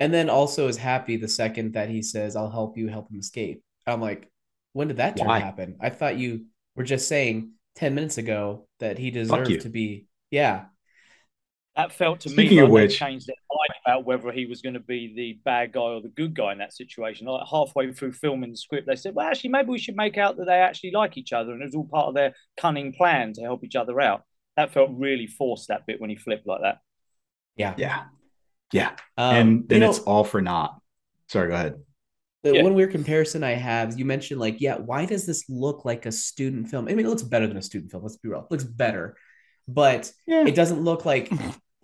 And 0.00 0.12
then 0.12 0.28
also 0.30 0.68
is 0.68 0.76
happy 0.76 1.16
the 1.16 1.28
second 1.28 1.74
that 1.74 1.88
he 1.88 2.02
says, 2.02 2.34
I'll 2.36 2.50
help 2.50 2.76
you 2.76 2.88
help 2.88 3.10
him 3.10 3.18
escape. 3.20 3.62
I'm 3.86 4.00
like, 4.00 4.30
when 4.72 4.88
did 4.88 4.96
that 4.98 5.16
turn 5.16 5.26
Why? 5.28 5.38
happen? 5.38 5.76
I 5.80 5.90
thought 5.90 6.16
you 6.18 6.46
were 6.76 6.84
just 6.84 7.08
saying 7.08 7.52
10 7.76 7.94
minutes 7.94 8.18
ago 8.18 8.66
that 8.80 8.98
he 8.98 9.06
you. 9.06 9.10
deserved 9.12 9.60
to 9.62 9.68
be, 9.68 10.06
yeah. 10.30 10.64
That 11.76 11.92
felt 11.92 12.20
to 12.20 12.28
Speaking 12.28 12.58
me 12.58 12.62
of 12.64 12.70
like 12.70 12.80
they 12.80 12.82
which- 12.86 12.98
changed 12.98 13.26
their 13.28 13.36
mind 13.50 13.80
about 13.86 14.04
whether 14.04 14.30
he 14.30 14.44
was 14.46 14.60
going 14.60 14.74
to 14.74 14.80
be 14.80 15.12
the 15.14 15.40
bad 15.44 15.72
guy 15.72 15.80
or 15.80 16.02
the 16.02 16.08
good 16.08 16.34
guy 16.34 16.52
in 16.52 16.58
that 16.58 16.74
situation. 16.74 17.26
Like 17.26 17.46
halfway 17.50 17.90
through 17.92 18.12
filming 18.12 18.50
the 18.50 18.56
script, 18.58 18.86
they 18.86 18.94
said, 18.96 19.14
"Well, 19.14 19.26
actually, 19.26 19.50
maybe 19.50 19.70
we 19.70 19.78
should 19.78 19.96
make 19.96 20.18
out 20.18 20.36
that 20.36 20.44
they 20.44 20.56
actually 20.60 20.90
like 20.90 21.16
each 21.16 21.32
other, 21.32 21.52
and 21.52 21.62
it 21.62 21.66
was 21.66 21.74
all 21.74 21.88
part 21.88 22.08
of 22.08 22.14
their 22.14 22.34
cunning 22.58 22.92
plan 22.92 23.32
to 23.34 23.40
help 23.42 23.64
each 23.64 23.74
other 23.76 24.00
out." 24.02 24.22
That 24.58 24.72
felt 24.72 24.90
really 24.92 25.26
forced. 25.26 25.68
That 25.68 25.86
bit 25.86 25.98
when 25.98 26.10
he 26.10 26.16
flipped 26.16 26.46
like 26.46 26.60
that. 26.60 26.78
Yeah. 27.56 27.74
Yeah. 27.78 28.02
Yeah. 28.72 28.90
Um, 29.16 29.36
and 29.36 29.50
you 29.60 29.64
then 29.68 29.80
know, 29.80 29.90
it's 29.90 29.98
all 30.00 30.24
for 30.24 30.40
naught. 30.40 30.80
Sorry, 31.28 31.48
go 31.48 31.54
ahead. 31.54 31.74
The 32.42 32.54
Yeah. 32.54 32.62
one 32.62 32.74
weird 32.74 32.90
comparison 32.90 33.44
I 33.44 33.52
have, 33.52 33.98
you 33.98 34.04
mentioned 34.04 34.40
like, 34.40 34.60
yeah, 34.60 34.76
why 34.76 35.06
does 35.06 35.26
this 35.26 35.48
look 35.48 35.84
like 35.84 36.06
a 36.06 36.12
student 36.12 36.68
film? 36.68 36.88
I 36.88 36.94
mean, 36.94 37.06
it 37.06 37.08
looks 37.08 37.22
better 37.22 37.46
than 37.46 37.56
a 37.56 37.62
student 37.62 37.90
film. 37.90 38.02
Let's 38.02 38.16
be 38.16 38.28
real, 38.28 38.40
it 38.40 38.50
looks 38.50 38.64
better, 38.64 39.16
but 39.68 40.10
Yeah. 40.26 40.44
it 40.46 40.54
doesn't 40.54 40.80
look 40.82 41.04
like 41.04 41.30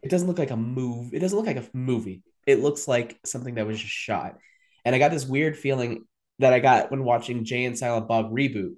it 0.03 0.11
doesn't 0.11 0.29
look 0.29 0.39
like 0.39 0.51
a 0.51 0.57
move. 0.57 1.13
It 1.13 1.19
doesn't 1.21 1.37
look 1.37 1.47
like 1.47 1.57
a 1.57 1.69
movie. 1.73 2.23
It 2.47 2.61
looks 2.61 2.87
like 2.89 3.19
something 3.25 3.57
that 3.57 3.67
was 3.67 3.79
just 3.81 3.93
shot. 3.93 4.39
And 4.85 4.95
I 4.95 4.99
got 4.99 5.11
this 5.11 5.27
weird 5.27 5.57
feeling 5.57 6.05
that 6.39 6.53
I 6.53 6.61
got 6.61 6.91
when 6.91 7.05
watching 7.05 7.45
Jay 7.45 7.65
and 7.65 7.77
Silent 7.77 8.07
Bob 8.09 8.33
reboot 8.33 8.75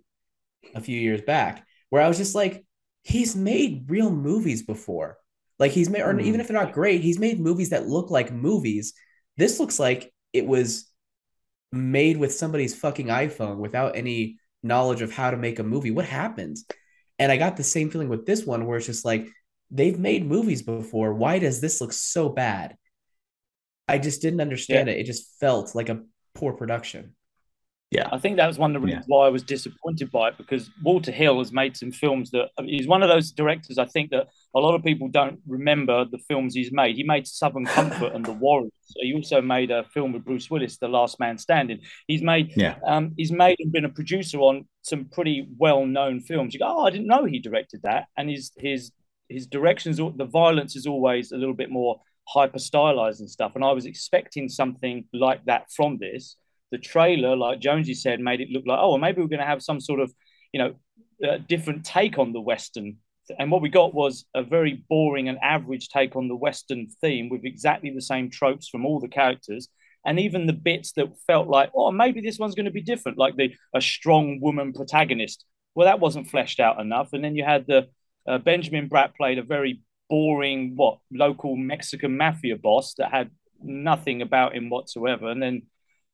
a 0.75 0.81
few 0.81 0.99
years 0.99 1.21
back, 1.21 1.65
where 1.91 2.03
I 2.03 2.09
was 2.09 2.17
just 2.17 2.35
like, 2.35 2.65
he's 3.03 3.37
made 3.37 3.85
real 3.91 4.11
movies 4.11 4.63
before. 4.63 5.19
Like 5.61 5.73
he's 5.73 5.91
made, 5.91 6.03
or 6.03 6.15
Hmm. 6.15 6.21
even 6.21 6.41
if 6.41 6.49
they're 6.49 6.61
not 6.61 6.73
great, 6.73 7.03
he's 7.03 7.21
made 7.21 7.41
movies 7.41 7.71
that 7.71 7.89
look 7.89 8.11
like 8.11 8.33
movies. 8.33 8.95
This 9.37 9.61
looks 9.61 9.79
like 9.79 10.13
it 10.33 10.47
was 10.47 10.91
made 11.73 12.17
with 12.17 12.35
somebody's 12.35 12.75
fucking 12.75 13.09
iPhone 13.09 13.59
without 13.59 13.97
any 13.97 14.39
knowledge 14.63 15.03
of 15.03 15.13
how 15.13 15.31
to 15.31 15.37
make 15.37 15.61
a 15.61 15.65
movie. 15.65 15.93
What 15.93 16.07
happened? 16.07 16.59
And 17.19 17.31
I 17.31 17.37
got 17.37 17.57
the 17.57 17.65
same 17.65 17.91
feeling 17.91 18.09
with 18.09 18.27
this 18.27 18.45
one 18.47 18.67
where 18.67 18.79
it's 18.79 18.87
just 18.87 19.05
like 19.05 19.29
they've 19.71 19.99
made 19.99 20.27
movies 20.27 20.63
before. 20.63 21.15
Why 21.15 21.39
does 21.39 21.61
this 21.61 21.81
look 21.81 21.93
so 21.93 22.29
bad? 22.29 22.77
I 23.89 23.99
just 23.99 24.23
didn't 24.23 24.41
understand 24.41 24.89
it. 24.89 24.99
It 24.99 25.05
just 25.05 25.39
felt 25.41 25.75
like 25.75 25.89
a 25.89 26.03
poor 26.35 26.53
production. 26.53 27.15
Yeah. 27.91 28.09
I 28.13 28.19
think 28.19 28.37
that 28.37 28.47
was 28.47 28.57
one 28.57 28.75
of 28.77 28.81
the 28.81 28.87
reasons 28.87 29.07
why 29.09 29.27
I 29.27 29.31
was 29.31 29.43
disappointed 29.43 30.13
by 30.13 30.29
it 30.29 30.39
because 30.39 30.71
Walter 30.83 31.11
Hill 31.11 31.39
has 31.39 31.51
made 31.53 31.77
some 31.77 31.91
films 31.91 32.31
that 32.31 32.51
I 32.57 32.63
mean, 32.63 32.75
he's 32.75 32.87
one 32.87 33.03
of 33.03 33.09
those 33.09 33.33
directors. 33.33 33.79
I 33.79 33.85
think 33.85 34.11
that 34.11 34.29
a 34.55 34.61
lot 34.61 34.77
of 34.77 34.85
people 34.85 35.09
don't 35.09 35.41
remember 35.47 36.05
the 36.05 36.19
films 36.29 36.55
he's 36.55 36.71
made. 36.71 36.95
He 36.95 37.03
made 37.03 37.27
Southern 37.27 37.65
Comfort 37.65 38.13
and 38.15 38.25
The 38.25 38.33
Warriors. 38.33 38.71
He 38.97 39.13
also 39.13 39.43
made 39.43 39.73
a 39.73 39.83
film 39.85 40.13
with 40.13 40.25
Bruce 40.25 40.49
Willis, 40.49 40.77
The 40.79 40.87
Last 40.89 41.19
Man 41.19 41.37
Standing. 41.37 41.81
He's 42.07 42.23
made 42.23 42.53
Yeah. 42.57 42.77
um, 42.87 43.13
he's 43.17 43.33
made 43.33 43.57
and 43.59 43.73
been 43.73 43.85
a 43.85 43.89
producer 43.89 44.39
on 44.39 44.69
some 44.83 45.07
pretty 45.07 45.49
well 45.59 45.85
known 45.85 46.21
films. 46.21 46.55
You 46.55 46.61
go, 46.61 46.67
oh, 46.69 46.87
I 46.87 46.91
didn't 46.91 47.09
know 47.09 47.25
he 47.25 47.41
directed 47.41 47.83
that, 47.83 48.07
and 48.17 48.31
his 48.31 48.53
his 48.57 48.93
his 49.29 49.47
directions, 49.47 49.97
the 49.97 50.25
violence 50.25 50.77
is 50.77 50.87
always 50.87 51.33
a 51.33 51.37
little 51.37 51.55
bit 51.55 51.71
more 51.71 52.01
hyper 52.29 52.59
stylized 52.59 53.21
and 53.21 53.31
stuff. 53.31 53.53
And 53.55 53.65
I 53.65 53.73
was 53.73 53.87
expecting 53.87 54.49
something 54.49 55.05
like 55.13 55.45
that 55.47 55.71
from 55.71 55.99
this. 55.99 56.37
The 56.71 56.79
trailer, 56.79 57.37
like 57.37 57.61
Jonesy 57.61 57.95
said, 57.95 58.21
made 58.21 58.41
it 58.41 58.51
look 58.51 58.65
like, 58.67 58.79
oh, 58.81 58.91
well, 58.91 58.99
maybe 58.99 59.21
we're 59.21 59.29
going 59.29 59.41
to 59.41 59.47
have 59.47 59.63
some 59.63 59.81
sort 59.81 60.01
of, 60.01 60.13
you 60.53 60.61
know, 60.61 60.75
uh, 61.29 61.39
different 61.49 61.85
take 61.85 62.19
on 62.19 62.33
the 62.33 62.41
Western. 62.41 62.97
And 63.39 63.51
what 63.51 63.63
we 63.63 63.69
got 63.69 63.95
was 63.95 64.25
a 64.35 64.43
very 64.43 64.85
boring 64.89 65.29
and 65.29 65.39
average 65.43 65.89
take 65.89 66.17
on 66.17 66.29
the 66.29 66.37
Western 66.37 66.89
theme 67.01 67.29
with 67.29 67.45
exactly 67.45 67.91
the 67.91 68.03
same 68.03 68.31
tropes 68.31 68.69
from 68.69 68.85
all 68.85 69.01
the 69.01 69.09
characters. 69.09 69.69
And 70.05 70.19
even 70.19 70.47
the 70.47 70.53
bits 70.53 70.93
that 70.93 71.13
felt 71.27 71.49
like, 71.49 71.71
oh, 71.75 71.93
maybe 71.93 72.21
this 72.21 72.39
one's 72.39 72.55
going 72.55 72.65
to 72.65 72.71
be 72.73 72.81
different, 72.83 73.19
like 73.19 73.37
the 73.37 73.53
a 73.75 73.81
strong 73.81 74.41
woman 74.41 74.73
protagonist. 74.73 75.45
Well, 75.75 75.87
that 75.87 76.01
wasn't 76.01 76.31
fleshed 76.31 76.59
out 76.59 76.81
enough. 76.81 77.13
And 77.13 77.23
then 77.23 77.37
you 77.37 77.45
had 77.45 77.67
the 77.67 77.89
uh, 78.27 78.39
Benjamin 78.39 78.89
Bratt 78.89 79.15
played 79.15 79.39
a 79.39 79.43
very 79.43 79.83
boring, 80.09 80.73
what 80.75 80.99
local 81.13 81.55
Mexican 81.55 82.17
mafia 82.17 82.57
boss 82.57 82.95
that 82.95 83.13
had 83.13 83.31
nothing 83.63 84.23
about 84.23 84.55
him 84.55 84.71
whatsoever. 84.71 85.29
And 85.31 85.43
then, 85.43 85.63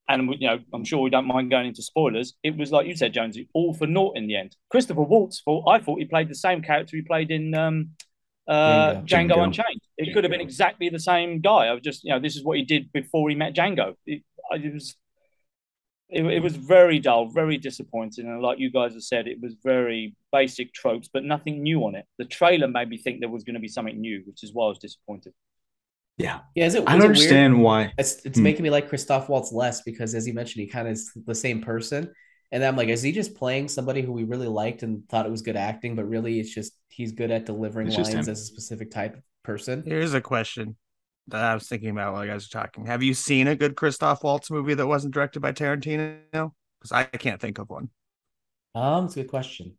and 0.09 0.35
you 0.39 0.49
know, 0.49 0.59
I'm 0.73 0.85
sure 0.85 1.01
we 1.01 1.11
don't 1.11 1.27
mind 1.27 1.51
going 1.51 1.67
into 1.67 1.83
spoilers. 1.83 2.35
It 2.43 2.57
was 2.57 2.71
like 2.71 2.87
you 2.87 2.97
said, 2.97 3.13
Jonesy, 3.13 3.49
all 3.55 3.75
for 3.75 3.87
naught 3.87 4.17
in 4.17 4.27
the 4.27 4.37
end. 4.37 4.57
Christopher 4.71 5.03
Waltz 5.03 5.43
thought 5.45 5.69
I 5.69 5.79
thought 5.79 5.99
he 5.99 6.05
played 6.05 6.29
the 6.29 6.35
same 6.35 6.63
character 6.63 6.97
he 6.97 7.03
played 7.03 7.31
in 7.31 7.55
um, 7.55 7.91
uh, 8.49 9.03
Django. 9.03 9.07
Django, 9.07 9.31
Django. 9.31 9.45
Unchained. 9.45 9.81
It 9.99 10.15
could 10.15 10.25
have 10.25 10.31
been 10.31 10.41
exactly 10.41 10.89
the 10.89 11.01
same 11.01 11.41
guy. 11.41 11.67
I 11.67 11.73
was 11.73 11.83
just, 11.83 12.05
you 12.05 12.11
know, 12.11 12.21
this 12.21 12.37
is 12.37 12.45
what 12.45 12.57
he 12.57 12.65
did 12.65 12.93
before 12.93 13.29
he 13.29 13.35
met 13.35 13.55
Django. 13.55 13.95
It, 14.07 14.23
it 14.53 14.73
was. 14.73 14.97
It, 16.09 16.25
it 16.25 16.41
was 16.41 16.55
very 16.55 17.01
dull, 17.01 17.31
very 17.31 17.59
disappointing, 17.59 18.27
and 18.27 18.41
like 18.41 18.61
you 18.61 18.71
guys 18.71 18.93
have 18.93 19.03
said, 19.03 19.27
it 19.27 19.41
was 19.43 19.57
very 19.65 20.15
basic 20.31 20.73
tropes, 20.73 21.11
but 21.13 21.25
nothing 21.25 21.65
new 21.65 21.85
on 21.85 21.97
it. 21.97 22.05
The 22.19 22.27
trailer 22.27 22.69
made 22.69 22.89
me 22.89 22.97
think 22.97 23.19
there 23.19 23.29
was 23.29 23.43
going 23.43 23.55
to 23.55 23.61
be 23.61 23.67
something 23.67 24.01
new, 24.01 24.23
which 24.25 24.45
is 24.45 24.55
why 24.55 24.67
I 24.67 24.69
was 24.69 24.79
disappointed. 24.79 25.33
Yeah. 26.19 26.41
Yeah, 26.55 26.67
is 26.67 26.75
it? 26.75 26.85
I 26.87 26.93
don't 26.93 27.03
it 27.03 27.05
weird? 27.05 27.11
understand 27.11 27.63
why. 27.63 27.93
It's 27.99 28.25
it's 28.25 28.39
Hmm. 28.39 28.45
making 28.45 28.63
me 28.63 28.71
like 28.71 28.89
Christoph 28.89 29.29
Waltz 29.29 29.53
less 29.53 29.83
because, 29.83 30.15
as 30.15 30.27
you 30.27 30.35
mentioned, 30.35 30.63
he 30.63 30.69
kind 30.69 30.87
of 30.89 30.93
is 30.93 31.13
the 31.27 31.35
same 31.35 31.61
person. 31.63 32.13
And 32.53 32.65
I'm 32.65 32.77
like, 32.77 32.89
is 32.89 33.03
he 33.03 33.11
just 33.13 33.35
playing 33.35 33.69
somebody 33.69 34.03
who 34.03 34.13
we 34.13 34.25
really 34.25 34.47
liked 34.47 34.83
and 34.83 35.07
thought 35.09 35.27
it 35.27 35.31
was 35.33 35.43
good 35.43 35.57
acting, 35.57 35.97
but 35.97 36.05
really 36.09 36.39
it's 36.39 36.55
just 36.55 36.73
he's 36.89 37.13
good 37.13 37.31
at 37.31 37.45
delivering 37.45 37.89
It's 37.89 37.97
lines 37.99 38.29
as 38.29 38.41
a 38.41 38.45
specific 38.45 38.91
type 38.91 39.17
of 39.17 39.23
person? 39.43 39.83
Here's 39.85 40.15
a 40.15 40.21
question 40.21 40.77
that 41.29 41.43
I 41.43 41.55
was 41.55 41.69
thinking 41.69 41.91
about 41.91 42.13
while 42.13 42.25
you 42.25 42.31
guys 42.31 42.49
were 42.53 42.61
talking. 42.61 42.87
Have 42.87 43.03
you 43.03 43.15
seen 43.15 43.49
a 43.49 43.57
good 43.57 43.75
Christoph 43.77 44.23
Waltz 44.23 44.51
movie 44.51 44.75
that 44.75 44.87
wasn't 44.87 45.13
directed 45.13 45.41
by 45.41 45.53
Tarantino? 45.53 46.21
Because 46.31 46.93
I 46.93 47.05
can't 47.05 47.41
think 47.41 47.59
of 47.59 47.69
one. 47.69 47.91
Um, 48.77 49.07
it's 49.07 49.17
a 49.17 49.23
good 49.23 49.31
question. 49.31 49.77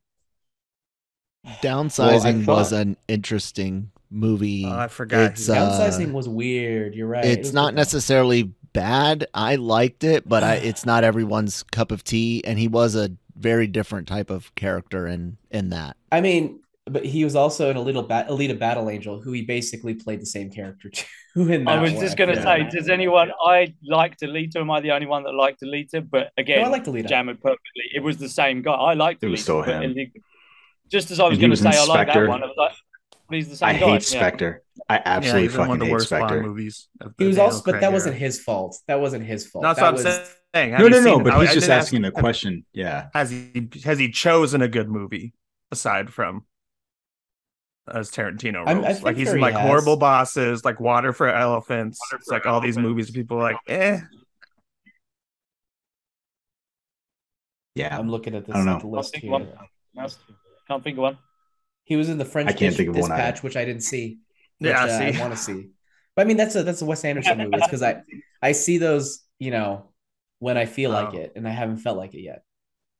Downsizing 1.61 2.45
Well, 2.45 2.57
I 2.57 2.59
was 2.59 2.71
an 2.71 2.97
interesting 3.07 3.91
movie. 4.09 4.65
Oh, 4.65 4.71
I 4.77 4.87
forgot. 4.87 5.31
It's, 5.31 5.47
who- 5.47 5.53
uh, 5.53 5.79
Downsizing 5.79 6.11
was 6.13 6.27
weird. 6.29 6.95
You're 6.95 7.07
right. 7.07 7.25
It's 7.25 7.47
was 7.49 7.53
not 7.53 7.69
good. 7.71 7.75
necessarily 7.77 8.43
bad. 8.73 9.25
I 9.33 9.55
liked 9.55 10.03
it, 10.03 10.27
but 10.27 10.43
I, 10.43 10.55
it's 10.69 10.85
not 10.85 11.03
everyone's 11.03 11.63
cup 11.63 11.91
of 11.91 12.03
tea. 12.03 12.43
And 12.45 12.57
he 12.59 12.67
was 12.67 12.95
a 12.95 13.11
very 13.35 13.67
different 13.67 14.07
type 14.07 14.29
of 14.29 14.53
character 14.55 15.07
in 15.07 15.37
in 15.51 15.69
that. 15.69 15.95
I 16.11 16.21
mean, 16.21 16.61
but 16.85 17.05
he 17.05 17.23
was 17.25 17.35
also 17.35 17.69
in 17.69 17.75
a 17.77 17.81
little 17.81 18.01
bat, 18.03 18.29
Alita 18.29 18.57
Battle 18.57 18.89
Angel, 18.89 19.19
who 19.19 19.31
he 19.33 19.41
basically 19.41 19.93
played 19.93 20.21
the 20.21 20.25
same 20.25 20.49
character 20.49 20.89
too. 20.93 21.05
In 21.51 21.67
I 21.67 21.79
was 21.79 21.91
one, 21.93 22.01
just 22.01 22.17
going 22.17 22.29
to 22.29 22.35
feel 22.35 22.43
say, 22.43 22.67
does 22.71 22.89
anyone? 22.89 23.31
I 23.45 23.73
liked 23.83 24.21
Alita. 24.21 24.55
Am 24.55 24.71
I 24.71 24.79
the 24.79 24.91
only 24.91 25.05
one 25.05 25.21
that 25.23 25.33
liked 25.35 25.61
Alita? 25.61 26.09
But 26.09 26.31
again, 26.37 26.61
No, 26.61 26.65
I 26.67 26.69
liked 26.69 26.87
Alita. 26.87 27.07
Jammered 27.07 27.39
perfectly. 27.41 27.83
It 27.93 28.01
was 28.01 28.17
the 28.17 28.29
same 28.29 28.63
guy. 28.63 28.71
I 28.73 28.93
liked 28.95 29.21
It 29.21 29.27
Alita. 29.27 29.31
was 29.31 29.43
still 29.43 29.63
but 29.63 29.83
him. 29.83 30.11
Just 30.89 31.11
as 31.11 31.19
I 31.19 31.27
was 31.27 31.37
going 31.37 31.49
to 31.49 31.51
was 31.51 31.63
in 31.65 31.71
say, 31.71 31.77
I 31.77 31.85
like 31.85 32.07
that 32.07 32.27
one. 32.27 32.41
I 32.41 32.45
was 32.47 32.55
like, 32.57 32.71
he's 33.29 33.49
the 33.49 33.55
same 33.57 33.69
I 33.69 33.73
guy. 33.73 33.79
hate 33.79 33.93
Yeah. 33.93 33.99
Spectre. 34.19 34.63
I 34.89 34.95
yeah, 34.95 35.01
absolutely 35.05 35.41
he's 35.43 35.57
one 35.57 35.67
fucking 35.67 35.73
of 35.73 35.79
the 35.79 35.85
hate 35.85 35.91
worst 35.91 36.05
Spectre. 36.07 36.41
movies. 36.43 36.87
of 37.01 37.13
He 37.17 37.25
was 37.25 37.35
Daniel 37.35 37.53
also, 37.53 37.63
but 37.65 37.71
that 37.73 37.83
era. 37.83 37.91
wasn't 37.93 38.15
his 38.15 38.39
fault. 38.41 38.77
That 38.87 39.01
wasn't 39.01 39.25
his 39.25 39.47
fault. 39.47 39.63
That's 39.63 39.79
that 39.79 39.93
what 39.93 40.05
I'm 40.05 40.25
saying. 40.53 40.71
Have 40.71 40.79
No, 40.79 40.87
no, 40.87 40.99
no. 41.01 41.19
But 41.23 41.33
I- 41.33 41.41
he's 41.41 41.49
I 41.49 41.53
just 41.55 41.67
did 41.67 41.73
ask- 41.73 41.85
asking 41.87 42.05
a 42.05 42.11
question. 42.11 42.65
Yeah. 42.73 43.07
Has 43.13 43.29
he 43.31 43.69
has 43.83 43.99
he 43.99 44.09
chosen 44.11 44.61
a 44.61 44.67
good 44.67 44.89
movie 44.89 45.33
aside 45.71 46.11
from 46.11 46.45
as 47.91 48.11
Tarantino 48.11 48.65
I'm- 48.67 48.81
roles? 48.81 49.03
Like 49.03 49.17
he's 49.17 49.27
sure 49.27 49.33
in 49.35 49.39
he 49.39 49.41
like 49.41 49.53
has. 49.55 49.61
horrible 49.67 49.97
bosses, 49.97 50.63
like 50.63 50.79
Water 50.79 51.11
for 51.13 51.27
Elephants. 51.27 51.99
it's 52.13 52.27
like 52.29 52.45
all 52.45 52.61
these 52.61 52.77
movies 52.77 53.11
people 53.11 53.37
are 53.37 53.41
like, 53.43 53.57
eh. 53.67 53.99
Yeah. 57.75 57.97
I'm 57.97 58.09
looking 58.09 58.35
at 58.35 58.45
this 58.45 58.55
I 58.55 58.59
don't 58.59 58.65
know. 58.65 58.79
the 58.79 58.87
list 58.87 59.13
Can't 59.13 59.21
think 59.21 59.33
here. 59.33 59.41
of 59.41 59.67
one. 59.93 60.09
Can't 60.67 60.83
think 60.83 60.97
of 60.97 61.01
one. 61.01 61.17
He 61.87 61.95
was 61.95 62.09
in 62.09 62.17
the 62.17 62.25
French 62.25 62.49
I 62.49 62.53
can't 62.53 62.71
Dis- 62.71 62.77
think 62.77 62.89
of 62.89 62.95
one 62.97 63.11
either. 63.11 63.21
Dispatch, 63.23 63.43
which 63.43 63.55
I 63.55 63.63
didn't 63.63 63.83
see. 63.83 64.19
Which, 64.59 64.69
Yeah, 64.71 64.83
uh, 64.83 64.87
I 64.99 65.19
want 65.21 65.33
to 65.33 65.39
see. 65.39 65.69
But 66.15 66.23
I 66.23 66.25
mean, 66.27 66.35
that's 66.37 66.55
a 66.55 66.63
that's 66.63 66.81
a 66.81 66.85
Wes 66.85 67.05
Anderson 67.05 67.37
movie. 67.37 67.51
It's 67.53 67.65
because 67.67 67.81
I 67.81 68.01
I 68.41 68.51
see 68.51 68.77
those, 68.77 69.21
you 69.39 69.51
know, 69.51 69.89
when 70.39 70.57
I 70.57 70.65
feel 70.65 70.91
like 70.91 71.13
Oh. 71.13 71.17
it, 71.17 71.33
and 71.37 71.47
I 71.47 71.51
haven't 71.51 71.77
felt 71.77 71.97
like 71.97 72.13
it 72.13 72.21
yet. 72.21 72.43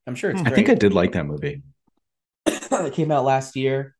I'm 0.08 0.15
sure 0.15 0.30
it's 0.32 0.39
Hmm. 0.39 0.45
great. 0.45 0.54
I 0.54 0.56
think 0.56 0.69
I 0.69 0.76
did 0.76 0.93
like 0.93 1.12
that 1.13 1.26
movie. 1.26 1.63
it 2.47 2.93
came 2.93 3.12
out 3.12 3.26
last 3.26 3.56
year. 3.58 3.95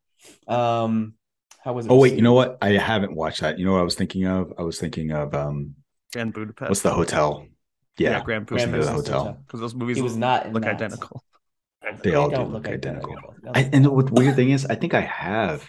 Um, 0.48 1.16
how 1.62 1.74
was 1.74 1.86
it? 1.86 1.92
Oh 1.92 1.98
wait, 2.00 2.14
you 2.14 2.22
know 2.22 2.34
what? 2.34 2.58
I 2.62 2.70
haven't 2.78 3.14
watched 3.14 3.42
that. 3.42 3.60
You 3.60 3.66
know 3.66 3.74
what 3.74 3.82
I 3.82 3.84
was 3.84 3.96
thinking 3.96 4.26
of? 4.26 4.54
I 4.58 4.62
was 4.62 4.80
thinking 4.80 5.12
of 5.12 5.34
um 5.36 5.76
Grand 6.14 6.34
Budapest. 6.34 6.70
what's 6.70 6.82
the 6.82 6.94
hotel? 6.94 7.46
Yeah. 7.98 8.22
Grand 8.24 8.46
Grand 8.48 8.72
Budapest 8.72 8.88
Budapest. 8.92 9.08
Hotel. 9.10 9.38
Because 9.46 9.60
those 9.60 9.76
movies 9.76 9.98
He 9.98 10.04
was 10.04 10.16
not 10.16 10.46
in 10.46 10.54
look 10.54 10.64
that. 10.64 10.76
identical. 10.76 11.24
They 12.04 12.16
all 12.16 12.30
do 12.30 12.36
don't 12.36 12.52
look 12.52 12.68
identical. 12.68 13.16
No. 13.42 13.52
I, 13.54 13.70
and 13.72 13.86
the 13.86 13.92
weird 13.92 14.36
thing 14.36 14.52
is, 14.52 14.66
I 14.66 14.76
think 14.76 14.94
I 14.94 15.02
have 15.02 15.68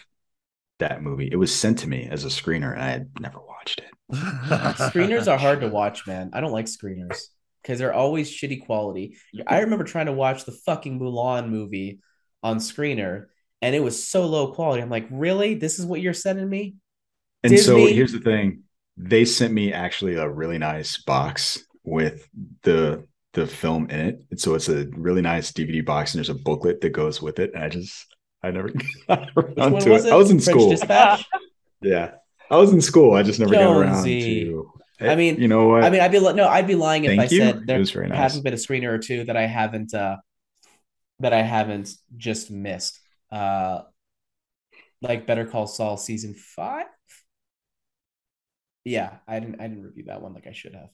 that 0.78 1.02
movie. 1.02 1.28
It 1.30 1.36
was 1.36 1.54
sent 1.54 1.80
to 1.80 1.88
me 1.88 2.08
as 2.10 2.24
a 2.24 2.28
screener, 2.28 2.72
and 2.72 2.82
I 2.82 2.90
had 2.90 3.10
never 3.20 3.38
watched 3.40 3.80
it. 3.80 3.90
screeners 4.12 5.30
are 5.30 5.38
hard 5.38 5.60
to 5.60 5.68
watch, 5.68 6.06
man. 6.06 6.30
I 6.32 6.40
don't 6.40 6.52
like 6.52 6.66
screeners 6.66 7.26
because 7.62 7.78
they're 7.78 7.94
always 7.94 8.30
shitty 8.30 8.64
quality. 8.64 9.16
I 9.46 9.60
remember 9.60 9.84
trying 9.84 10.06
to 10.06 10.12
watch 10.12 10.44
the 10.44 10.52
fucking 10.52 10.98
Mulan 10.98 11.48
movie 11.48 12.00
on 12.42 12.58
screener, 12.58 13.26
and 13.60 13.74
it 13.74 13.80
was 13.80 14.02
so 14.02 14.26
low 14.26 14.52
quality. 14.52 14.82
I'm 14.82 14.90
like, 14.90 15.06
really? 15.10 15.54
This 15.54 15.78
is 15.78 15.86
what 15.86 16.00
you're 16.00 16.14
sending 16.14 16.48
me? 16.48 16.76
And 17.42 17.58
so 17.58 17.76
here's 17.76 18.12
the 18.12 18.20
thing: 18.20 18.62
they 18.96 19.24
sent 19.24 19.52
me 19.52 19.72
actually 19.72 20.14
a 20.14 20.28
really 20.28 20.58
nice 20.58 20.98
box 20.98 21.64
with 21.84 22.28
the 22.62 23.06
the 23.34 23.46
film 23.46 23.88
in 23.90 24.00
it. 24.00 24.22
And 24.30 24.40
so 24.40 24.54
it's 24.54 24.68
a 24.68 24.86
really 24.96 25.22
nice 25.22 25.52
DVD 25.52 25.84
box, 25.84 26.14
and 26.14 26.18
there's 26.18 26.28
a 26.30 26.34
booklet 26.34 26.80
that 26.80 26.90
goes 26.90 27.20
with 27.22 27.38
it. 27.38 27.52
And 27.54 27.62
I 27.64 27.68
just 27.68 28.06
I 28.42 28.50
never 28.50 28.70
got 29.08 29.30
around 29.36 29.80
to 29.82 29.94
it. 29.94 30.04
it? 30.06 30.12
I 30.12 30.16
was 30.16 30.30
in 30.30 30.40
French 30.40 30.58
school. 30.58 30.70
Dispatch. 30.70 31.26
Yeah. 31.80 32.14
I 32.50 32.56
was 32.56 32.72
in 32.72 32.80
school. 32.80 33.14
I 33.14 33.22
just 33.22 33.38
never 33.38 33.52
got 33.52 33.62
around 33.78 33.98
Jonesy. 33.98 34.46
to. 34.46 34.72
I 35.00 35.14
mean- 35.14 35.40
you 35.40 35.46
know 35.46 35.68
what? 35.68 35.84
I 35.84 35.90
mean, 35.90 36.00
I'd 36.00 36.10
be 36.10 36.18
no, 36.18 36.48
I'd 36.48 36.66
be 36.66 36.74
lying 36.74 37.04
if 37.04 37.10
Thank 37.10 37.20
I 37.20 37.24
you. 37.26 37.38
said 37.38 37.66
there 37.68 37.78
nice. 37.78 38.18
hasn't 38.18 38.42
been 38.42 38.52
a 38.54 38.56
screener 38.56 38.88
or 38.88 38.98
two 38.98 39.22
that 39.24 39.36
I 39.36 39.46
haven't 39.46 39.94
uh 39.94 40.16
that 41.20 41.32
I 41.32 41.42
haven't 41.42 41.90
just 42.16 42.50
missed. 42.50 42.98
Uh 43.30 43.82
like 45.00 45.24
Better 45.24 45.44
Call 45.46 45.68
Saul 45.68 45.96
season 45.96 46.34
five. 46.34 46.86
Yeah, 48.84 49.18
I 49.28 49.38
didn't 49.38 49.60
I 49.60 49.68
didn't 49.68 49.84
review 49.84 50.04
that 50.06 50.20
one 50.20 50.34
like 50.34 50.46
I 50.48 50.52
should 50.52 50.74
have. 50.74 50.88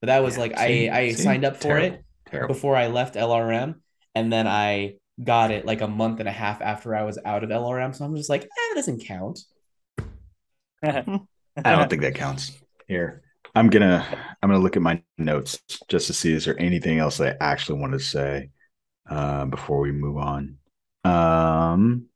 But 0.00 0.08
that 0.08 0.22
was 0.22 0.36
Yeah, 0.36 0.38
like 0.38 0.54
see? 0.56 0.88
I 0.90 0.90
I 0.92 1.14
See? 1.14 1.14
signed 1.14 1.44
up 1.44 1.56
for 1.56 1.78
Terrible. 1.78 1.78
it 1.78 2.04
Terrible. 2.26 2.54
before 2.54 2.76
I 2.76 2.88
left 2.88 3.16
LRM 3.16 3.82
and 4.14 4.32
then 4.32 4.46
I 4.46 4.96
got 5.22 5.50
it 5.50 5.64
like 5.66 5.80
a 5.80 5.88
month 5.88 6.20
and 6.20 6.28
a 6.28 6.32
half 6.32 6.60
after 6.62 6.94
I 6.94 7.04
was 7.04 7.18
out 7.24 7.44
of 7.44 7.50
LRM. 7.50 7.92
So 7.94 8.04
I'm 8.04 8.16
just 8.16 8.30
like, 8.30 8.42
eh, 8.44 8.46
it 8.72 8.74
doesn't 8.76 9.04
count. 9.04 9.40
I 10.82 11.02
don't 11.64 11.88
think 11.88 12.02
that 12.02 12.14
counts. 12.14 12.52
Here, 12.88 13.22
I'm 13.54 13.68
gonna 13.68 14.06
I'm 14.42 14.50
gonna 14.50 14.62
look 14.62 14.76
at 14.76 14.82
my 14.82 15.02
notes 15.18 15.58
just 15.88 16.06
to 16.06 16.12
see 16.12 16.32
is 16.32 16.44
there 16.44 16.58
anything 16.60 16.98
else 16.98 17.20
I 17.20 17.34
actually 17.40 17.80
wanted 17.80 17.98
to 17.98 18.04
say 18.04 18.50
uh, 19.10 19.46
before 19.46 19.80
we 19.80 19.92
move 19.92 20.18
on. 20.18 20.58
Um, 21.04 22.06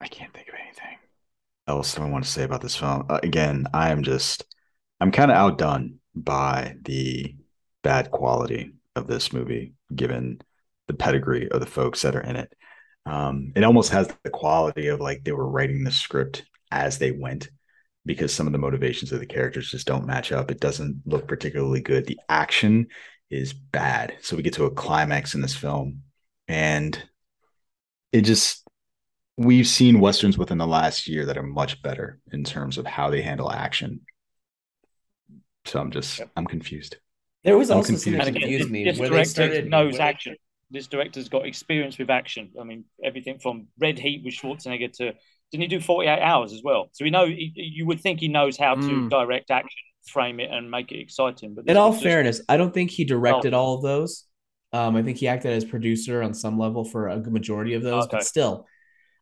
I 0.00 0.08
can't 0.08 0.32
think 0.34 0.48
of 0.48 0.54
anything 0.54 0.98
else 1.68 1.94
that 1.94 2.02
I 2.02 2.10
want 2.10 2.24
to 2.24 2.30
say 2.30 2.44
about 2.44 2.62
this 2.62 2.76
film. 2.76 3.06
Uh, 3.08 3.20
again, 3.22 3.66
I 3.74 3.90
am 3.90 4.02
just 4.02 4.44
I'm 5.00 5.12
kind 5.12 5.30
of 5.30 5.38
outdone 5.38 5.99
by 6.22 6.76
the 6.82 7.34
bad 7.82 8.10
quality 8.10 8.72
of 8.96 9.06
this 9.06 9.32
movie, 9.32 9.74
given 9.94 10.40
the 10.88 10.94
pedigree 10.94 11.48
of 11.50 11.60
the 11.60 11.66
folks 11.66 12.02
that 12.02 12.16
are 12.16 12.20
in 12.20 12.36
it. 12.36 12.52
Um, 13.06 13.52
it 13.56 13.64
almost 13.64 13.92
has 13.92 14.08
the 14.24 14.30
quality 14.30 14.88
of 14.88 15.00
like 15.00 15.24
they 15.24 15.32
were 15.32 15.48
writing 15.48 15.84
the 15.84 15.90
script 15.90 16.44
as 16.70 16.98
they 16.98 17.10
went 17.10 17.48
because 18.06 18.32
some 18.32 18.46
of 18.46 18.52
the 18.52 18.58
motivations 18.58 19.12
of 19.12 19.20
the 19.20 19.26
characters 19.26 19.70
just 19.70 19.86
don't 19.86 20.06
match 20.06 20.32
up. 20.32 20.50
It 20.50 20.60
doesn't 20.60 21.02
look 21.06 21.26
particularly 21.28 21.80
good. 21.80 22.06
The 22.06 22.20
action 22.28 22.88
is 23.30 23.52
bad. 23.52 24.14
So 24.20 24.36
we 24.36 24.42
get 24.42 24.54
to 24.54 24.64
a 24.64 24.70
climax 24.70 25.34
in 25.34 25.40
this 25.40 25.54
film 25.56 26.02
and 26.48 27.02
it 28.12 28.22
just 28.22 28.66
we've 29.36 29.66
seen 29.66 30.00
westerns 30.00 30.36
within 30.36 30.58
the 30.58 30.66
last 30.66 31.08
year 31.08 31.24
that 31.26 31.38
are 31.38 31.42
much 31.42 31.80
better 31.82 32.18
in 32.32 32.44
terms 32.44 32.76
of 32.76 32.86
how 32.86 33.10
they 33.10 33.22
handle 33.22 33.50
action. 33.50 34.00
So 35.70 35.80
I'm 35.80 35.90
just 35.90 36.20
I'm 36.36 36.46
confused. 36.46 36.96
There 37.44 37.56
was 37.56 37.70
I'm 37.70 37.78
also 37.78 37.94
something 37.94 38.12
confused. 38.14 38.20
that 38.20 38.28
And 38.28 38.36
confused 38.36 38.64
this, 38.64 38.70
me 38.70 38.84
this 38.84 38.98
where 38.98 39.08
they 39.08 39.14
director 39.16 39.30
started 39.30 39.70
knows 39.70 39.92
where- 39.94 40.02
action. 40.02 40.36
This 40.72 40.86
director's 40.86 41.28
got 41.28 41.46
experience 41.46 41.98
with 41.98 42.10
action. 42.10 42.50
I 42.60 42.62
mean, 42.62 42.84
everything 43.02 43.40
from 43.40 43.66
Red 43.80 43.98
Heat 43.98 44.22
with 44.24 44.34
Schwarzenegger 44.34 44.92
to 44.98 45.12
didn't 45.50 45.62
he 45.62 45.66
do 45.66 45.80
48 45.80 46.20
Hours 46.20 46.52
as 46.52 46.62
well? 46.62 46.90
So 46.92 47.04
we 47.04 47.10
know 47.10 47.26
he, 47.26 47.52
you 47.56 47.86
would 47.86 48.00
think 48.00 48.20
he 48.20 48.28
knows 48.28 48.56
how 48.56 48.76
to 48.76 48.80
Mm. 48.80 49.10
direct 49.10 49.50
action, 49.50 49.82
frame 50.06 50.38
it, 50.38 50.48
and 50.50 50.70
make 50.70 50.92
it 50.92 51.00
exciting. 51.00 51.54
But 51.54 51.68
In 51.68 51.76
all 51.76 51.90
just- 51.90 52.04
fairness, 52.04 52.40
I 52.48 52.56
don't 52.56 52.72
think 52.72 52.90
he 52.92 53.02
Oh. 53.04 53.08
directed 53.08 53.52
all 53.52 53.74
of 53.74 53.82
those. 53.82 54.26
Um, 54.72 54.94
I 54.94 55.02
think 55.02 55.18
he 55.18 55.26
acted 55.26 55.52
as 55.52 55.64
producer 55.64 56.22
on 56.22 56.34
some 56.34 56.56
level 56.56 56.84
for 56.84 57.08
a 57.08 57.18
good 57.18 57.32
majority 57.32 57.74
of 57.74 57.82
those, 57.82 58.04
Okay. 58.04 58.18
but 58.18 58.24
still, 58.24 58.66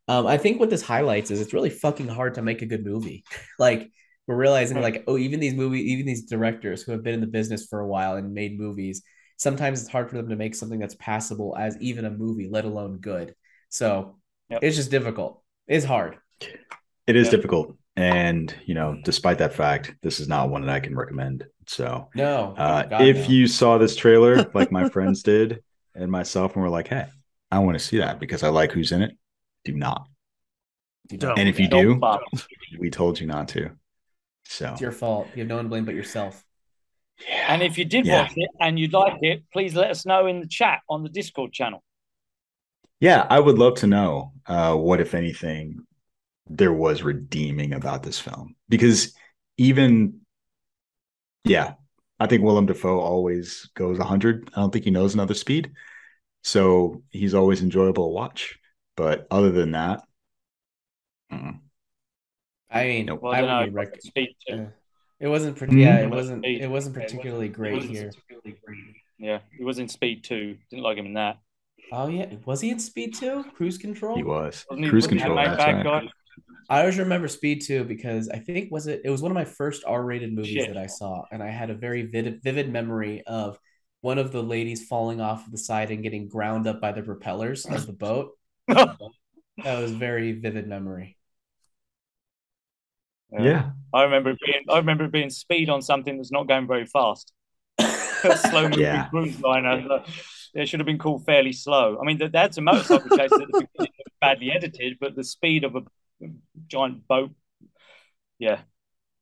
um, 0.07 0.27
I 0.27 0.37
think 0.37 0.59
what 0.59 0.69
this 0.69 0.83
highlights 0.83 1.31
is 1.31 1.41
it's 1.41 1.53
really 1.53 1.71
fucking 1.71 2.07
hard 2.09 2.35
to 2.35 2.43
make 2.43 2.61
a 2.61 2.67
good 2.67 2.85
movie. 2.85 3.23
like 3.57 3.89
we're 4.29 4.37
realizing, 4.37 4.77
Hmm. 4.77 4.83
like, 4.83 5.03
oh, 5.07 5.17
even 5.17 5.41
these 5.41 5.55
movie, 5.55 5.81
even 5.93 6.05
these 6.05 6.25
directors 6.25 6.83
who 6.83 6.93
have 6.93 7.03
been 7.03 7.15
in 7.15 7.21
the 7.21 7.27
business 7.27 7.65
for 7.67 7.81
a 7.81 7.87
while 7.87 8.15
and 8.15 8.33
made 8.33 8.59
movies, 8.59 9.01
sometimes 9.37 9.81
it's 9.81 9.89
hard 9.89 10.09
for 10.09 10.17
them 10.17 10.29
to 10.29 10.37
make 10.37 10.55
something 10.55 10.79
that's 10.79 10.95
passable 10.95 11.55
as 11.57 11.77
even 11.81 12.05
a 12.05 12.11
movie, 12.11 12.47
let 12.49 12.65
alone 12.65 12.99
good. 12.99 13.35
So 13.69 14.19
Yep. 14.49 14.63
it's 14.63 14.75
just 14.77 14.91
difficult. 14.91 15.43
It's 15.67 15.85
hard. 15.85 16.17
It 17.07 17.15
is 17.15 17.27
Yeah. 17.27 17.31
difficult. 17.31 17.75
And 17.95 18.55
you 18.65 18.75
know, 18.75 18.99
despite 19.03 19.39
that 19.39 19.53
fact, 19.53 19.95
this 20.03 20.19
is 20.19 20.27
not 20.27 20.49
one 20.49 20.61
that 20.61 20.69
I 20.69 20.79
can 20.79 20.95
recommend. 20.95 21.45
So 21.67 22.09
No, 22.15 22.53
Uh, 22.57 22.83
God, 22.83 23.01
if 23.01 23.17
no. 23.17 23.25
you 23.33 23.47
saw 23.47 23.77
this 23.77 23.95
trailer, 23.95 24.49
like 24.53 24.71
my 24.71 24.89
friends 24.89 25.23
did, 25.23 25.63
and 25.95 26.11
myself, 26.11 26.53
and 26.53 26.63
were 26.63 26.69
like, 26.69 26.87
"Hey, 26.87 27.07
I 27.51 27.59
want 27.59 27.77
to 27.79 27.83
see 27.83 27.97
that 27.97 28.19
because 28.19 28.43
I 28.43 28.49
like 28.49 28.71
who's 28.71 28.91
in 28.91 29.01
it," 29.01 29.17
do 29.65 29.73
not. 29.73 30.07
Don't. 31.07 31.37
And 31.39 31.49
if 31.49 31.59
you 31.59 31.67
Don't 31.67 31.83
do, 31.83 31.95
bother. 31.95 32.23
we 32.79 32.89
told 32.91 33.19
you 33.19 33.25
not 33.27 33.47
to. 33.49 33.71
So 34.49 34.67
it's 34.73 34.81
your 34.81 34.91
fault. 34.91 35.31
You 35.35 35.41
have 35.41 35.47
no 35.49 35.55
one 35.57 35.65
to 35.65 35.69
blame 35.69 35.85
but 35.85 35.95
yourself. 35.95 36.43
yeah, 37.27 37.53
And 37.53 37.61
if 37.63 37.77
you 37.77 37.85
did 37.85 38.05
Yeah. 38.05 38.07
watch 38.07 38.31
it 38.35 38.49
and 38.59 38.79
you'd 38.79 38.93
like 38.93 39.17
it, 39.21 39.43
please 39.51 39.75
let 39.75 39.91
us 39.91 40.05
know 40.05 40.27
in 40.27 40.39
the 40.39 40.47
chat 40.47 40.81
on 40.89 41.03
the 41.03 41.09
Discord 41.09 41.51
channel. 41.53 41.83
yeah, 42.99 43.25
I 43.29 43.39
would 43.39 43.57
love 43.57 43.75
to 43.75 43.87
know 43.87 44.33
uh, 44.45 44.75
what, 44.75 44.99
if 44.99 45.13
anything, 45.13 45.79
there 46.49 46.73
was 46.73 47.03
redeeming 47.03 47.73
about 47.73 48.03
this 48.03 48.19
film 48.19 48.55
because 48.69 49.15
even, 49.57 50.21
yeah, 51.45 51.73
I 52.19 52.27
think 52.27 52.43
Willem 52.43 52.65
Dafoe 52.65 52.99
always 52.99 53.69
goes 53.75 53.97
100. 53.97 54.49
I 54.55 54.61
don't 54.61 54.71
think 54.71 54.85
he 54.85 54.91
knows 54.91 55.13
another 55.13 55.33
speed, 55.33 55.71
so 56.43 57.03
he's 57.11 57.33
always 57.35 57.61
enjoyable 57.63 58.07
to 58.09 58.13
watch. 58.15 58.59
But 58.97 59.27
other 59.31 59.51
than 59.51 59.71
that, 59.71 60.03
mm, 61.31 61.68
I 62.71 62.83
mean, 62.85 63.05
Nope. 63.07 63.21
Well, 63.23 63.33
I 63.33 63.37
I 63.37 63.41
would 63.41 63.47
don't 63.47 63.63
be 63.69 63.75
rec- 63.75 64.01
Speed 64.01 64.35
two. 64.47 64.55
Yeah. 64.55 64.65
It 65.19 65.27
wasn't, 65.27 65.57
pre- 65.57 65.67
Mhm. 65.67 65.79
yeah, 65.81 65.99
it 65.99 66.03
It 66.03 66.09
wasn't, 66.09 66.11
wasn't 66.11 66.43
Speed. 66.45 66.61
it 66.61 66.69
wasn't 66.69 66.95
particularly 66.95 67.49
great 67.49 67.73
wasn't 67.73 67.91
here. 67.91 68.11
Yeah, 69.17 69.39
he 69.57 69.63
was 69.63 69.79
in 69.79 69.89
Speed 69.89 70.23
two. 70.23 70.57
Didn't 70.69 70.83
like 70.83 70.97
him 70.97 71.05
in 71.07 71.13
that. 71.15 71.39
Oh 71.91 72.07
yeah, 72.07 72.33
was 72.45 72.61
he 72.61 72.69
in 72.69 72.79
Speed 72.79 73.15
Two? 73.15 73.43
Cruise 73.55 73.77
Control. 73.77 74.15
he 74.15 74.23
was 74.23 74.65
Wasn't 74.69 74.87
cruise 74.89 75.05
he 75.05 75.17
control. 75.17 75.35
That's 75.35 75.57
right. 75.57 75.83
guy? 75.83 76.07
I 76.69 76.81
always 76.81 76.99
remember 76.99 77.27
Speed 77.27 77.61
Two 77.65 77.83
because 77.83 78.29
I 78.29 78.37
think 78.37 78.71
was 78.71 78.85
it 78.87 79.01
it 79.03 79.09
was 79.09 79.21
one 79.23 79.31
of 79.31 79.35
my 79.35 79.43
first 79.45 79.83
R-rated 79.87 80.31
movies 80.31 80.51
Shit. 80.53 80.67
that 80.67 80.77
I 80.77 80.85
saw, 80.85 81.23
and 81.31 81.41
I 81.41 81.47
had 81.49 81.69
a 81.71 81.73
very 81.73 82.03
vivid, 82.03 82.41
vivid 82.43 82.71
memory 82.71 83.23
of 83.25 83.57
one 84.01 84.19
of 84.19 84.31
the 84.31 84.43
ladies 84.43 84.85
falling 84.85 85.19
off 85.19 85.45
of 85.47 85.51
the 85.51 85.57
side 85.57 85.89
and 85.91 86.03
getting 86.03 86.27
ground 86.27 86.67
up 86.67 86.79
by 86.79 86.91
the 86.91 87.01
propellers 87.01 87.65
of 87.65 87.85
the 87.87 87.93
boat. 87.93 88.37
That 89.63 89.81
was 89.81 89.91
very 89.91 90.31
vivid 90.33 90.67
memory. 90.67 91.17
Yeah, 93.31 93.71
I 93.93 94.03
remember 94.03 94.31
it 94.31 94.39
being 94.45 94.63
I 94.69 94.77
remember 94.77 95.05
it 95.05 95.11
being 95.11 95.29
speed 95.29 95.69
on 95.69 95.81
something 95.81 96.17
that's 96.17 96.31
not 96.31 96.47
going 96.47 96.67
very 96.67 96.85
fast. 96.85 97.31
Slow 98.35 98.67
moving 98.69 98.81
Yeah. 98.81 99.07
cruise 99.09 99.39
liner. 99.39 99.85
uh, 99.91 100.05
It 100.53 100.67
should 100.67 100.79
have 100.79 100.87
been 100.87 100.97
called 100.97 101.25
fairly 101.25 101.53
slow. 101.53 101.99
I 102.01 102.05
mean, 102.05 102.17
they 102.17 102.27
they 102.27 102.39
had 102.39 102.53
some 102.53 102.63
motorcycle 102.65 103.09
chases 103.11 103.39
at 103.39 103.47
the 103.47 103.53
beginning 103.53 103.91
that 103.97 104.05
badly 104.21 104.51
edited, 104.51 104.97
but 104.99 105.15
the 105.15 105.23
speed 105.23 105.63
of 105.63 105.75
a 105.75 105.83
giant 106.67 107.07
boat, 107.07 107.31
yeah, 108.39 108.61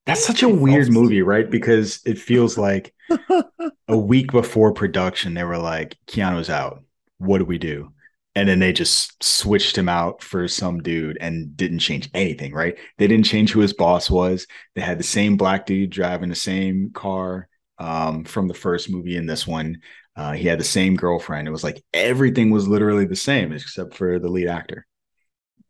That's 0.05 0.25
such 0.25 0.43
a 0.43 0.49
weird 0.49 0.89
movie, 0.91 1.21
right? 1.21 1.49
Because 1.49 1.99
it 2.05 2.17
feels 2.17 2.57
like 2.57 2.93
a 3.87 3.97
week 3.97 4.31
before 4.31 4.73
production, 4.73 5.33
they 5.33 5.43
were 5.43 5.57
like, 5.57 5.97
Keanu's 6.07 6.49
out. 6.49 6.83
What 7.17 7.39
do 7.39 7.45
we 7.45 7.57
do? 7.57 7.91
And 8.37 8.47
then 8.47 8.59
they 8.59 8.71
just 8.71 9.23
switched 9.23 9.75
him 9.75 9.89
out 9.89 10.21
for 10.21 10.47
some 10.47 10.83
dude 10.83 11.17
and 11.19 11.57
didn't 11.57 11.79
change 11.79 12.07
anything, 12.13 12.53
right? 12.53 12.77
They 12.99 13.07
didn't 13.07 13.25
change 13.25 13.51
who 13.51 13.61
his 13.61 13.73
boss 13.73 14.11
was. 14.11 14.45
They 14.75 14.81
had 14.81 14.99
the 14.99 15.03
same 15.03 15.37
black 15.37 15.65
dude 15.65 15.89
driving 15.89 16.29
the 16.29 16.35
same 16.35 16.91
car 16.93 17.47
um, 17.79 18.25
from 18.25 18.47
the 18.47 18.53
first 18.53 18.91
movie 18.91 19.17
and 19.17 19.27
this 19.27 19.47
one. 19.47 19.81
Uh, 20.15 20.33
he 20.33 20.47
had 20.47 20.59
the 20.59 20.63
same 20.63 20.95
girlfriend. 20.95 21.47
It 21.47 21.51
was 21.51 21.63
like 21.63 21.83
everything 21.95 22.51
was 22.51 22.67
literally 22.67 23.05
the 23.05 23.15
same 23.15 23.51
except 23.53 23.95
for 23.95 24.19
the 24.19 24.29
lead 24.29 24.47
actor. 24.49 24.85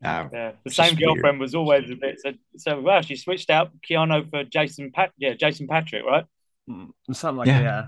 Uh, 0.03 0.27
yeah. 0.34 0.51
The 0.65 0.71
same 0.71 0.89
just 0.89 0.99
weird. 0.99 1.15
girlfriend 1.15 1.39
was 1.39 1.56
always 1.56 1.89
a 1.89 1.95
bit. 1.95 2.19
So, 2.19 2.34
so 2.58 2.82
wow, 2.82 2.99
she 2.99 3.15
switched 3.15 3.49
out 3.49 3.71
Keanu 3.89 4.30
for 4.30 4.43
Jason 4.43 4.91
Pat. 4.91 5.12
Yeah, 5.17 5.36
Jason 5.36 5.67
Patric, 5.67 6.03
right? 6.03 6.25
Mm, 6.69 6.89
Something 7.13 7.38
like 7.38 7.47
Yeah. 7.47 7.60
that. 7.60 7.63
Yeah. 7.63 7.86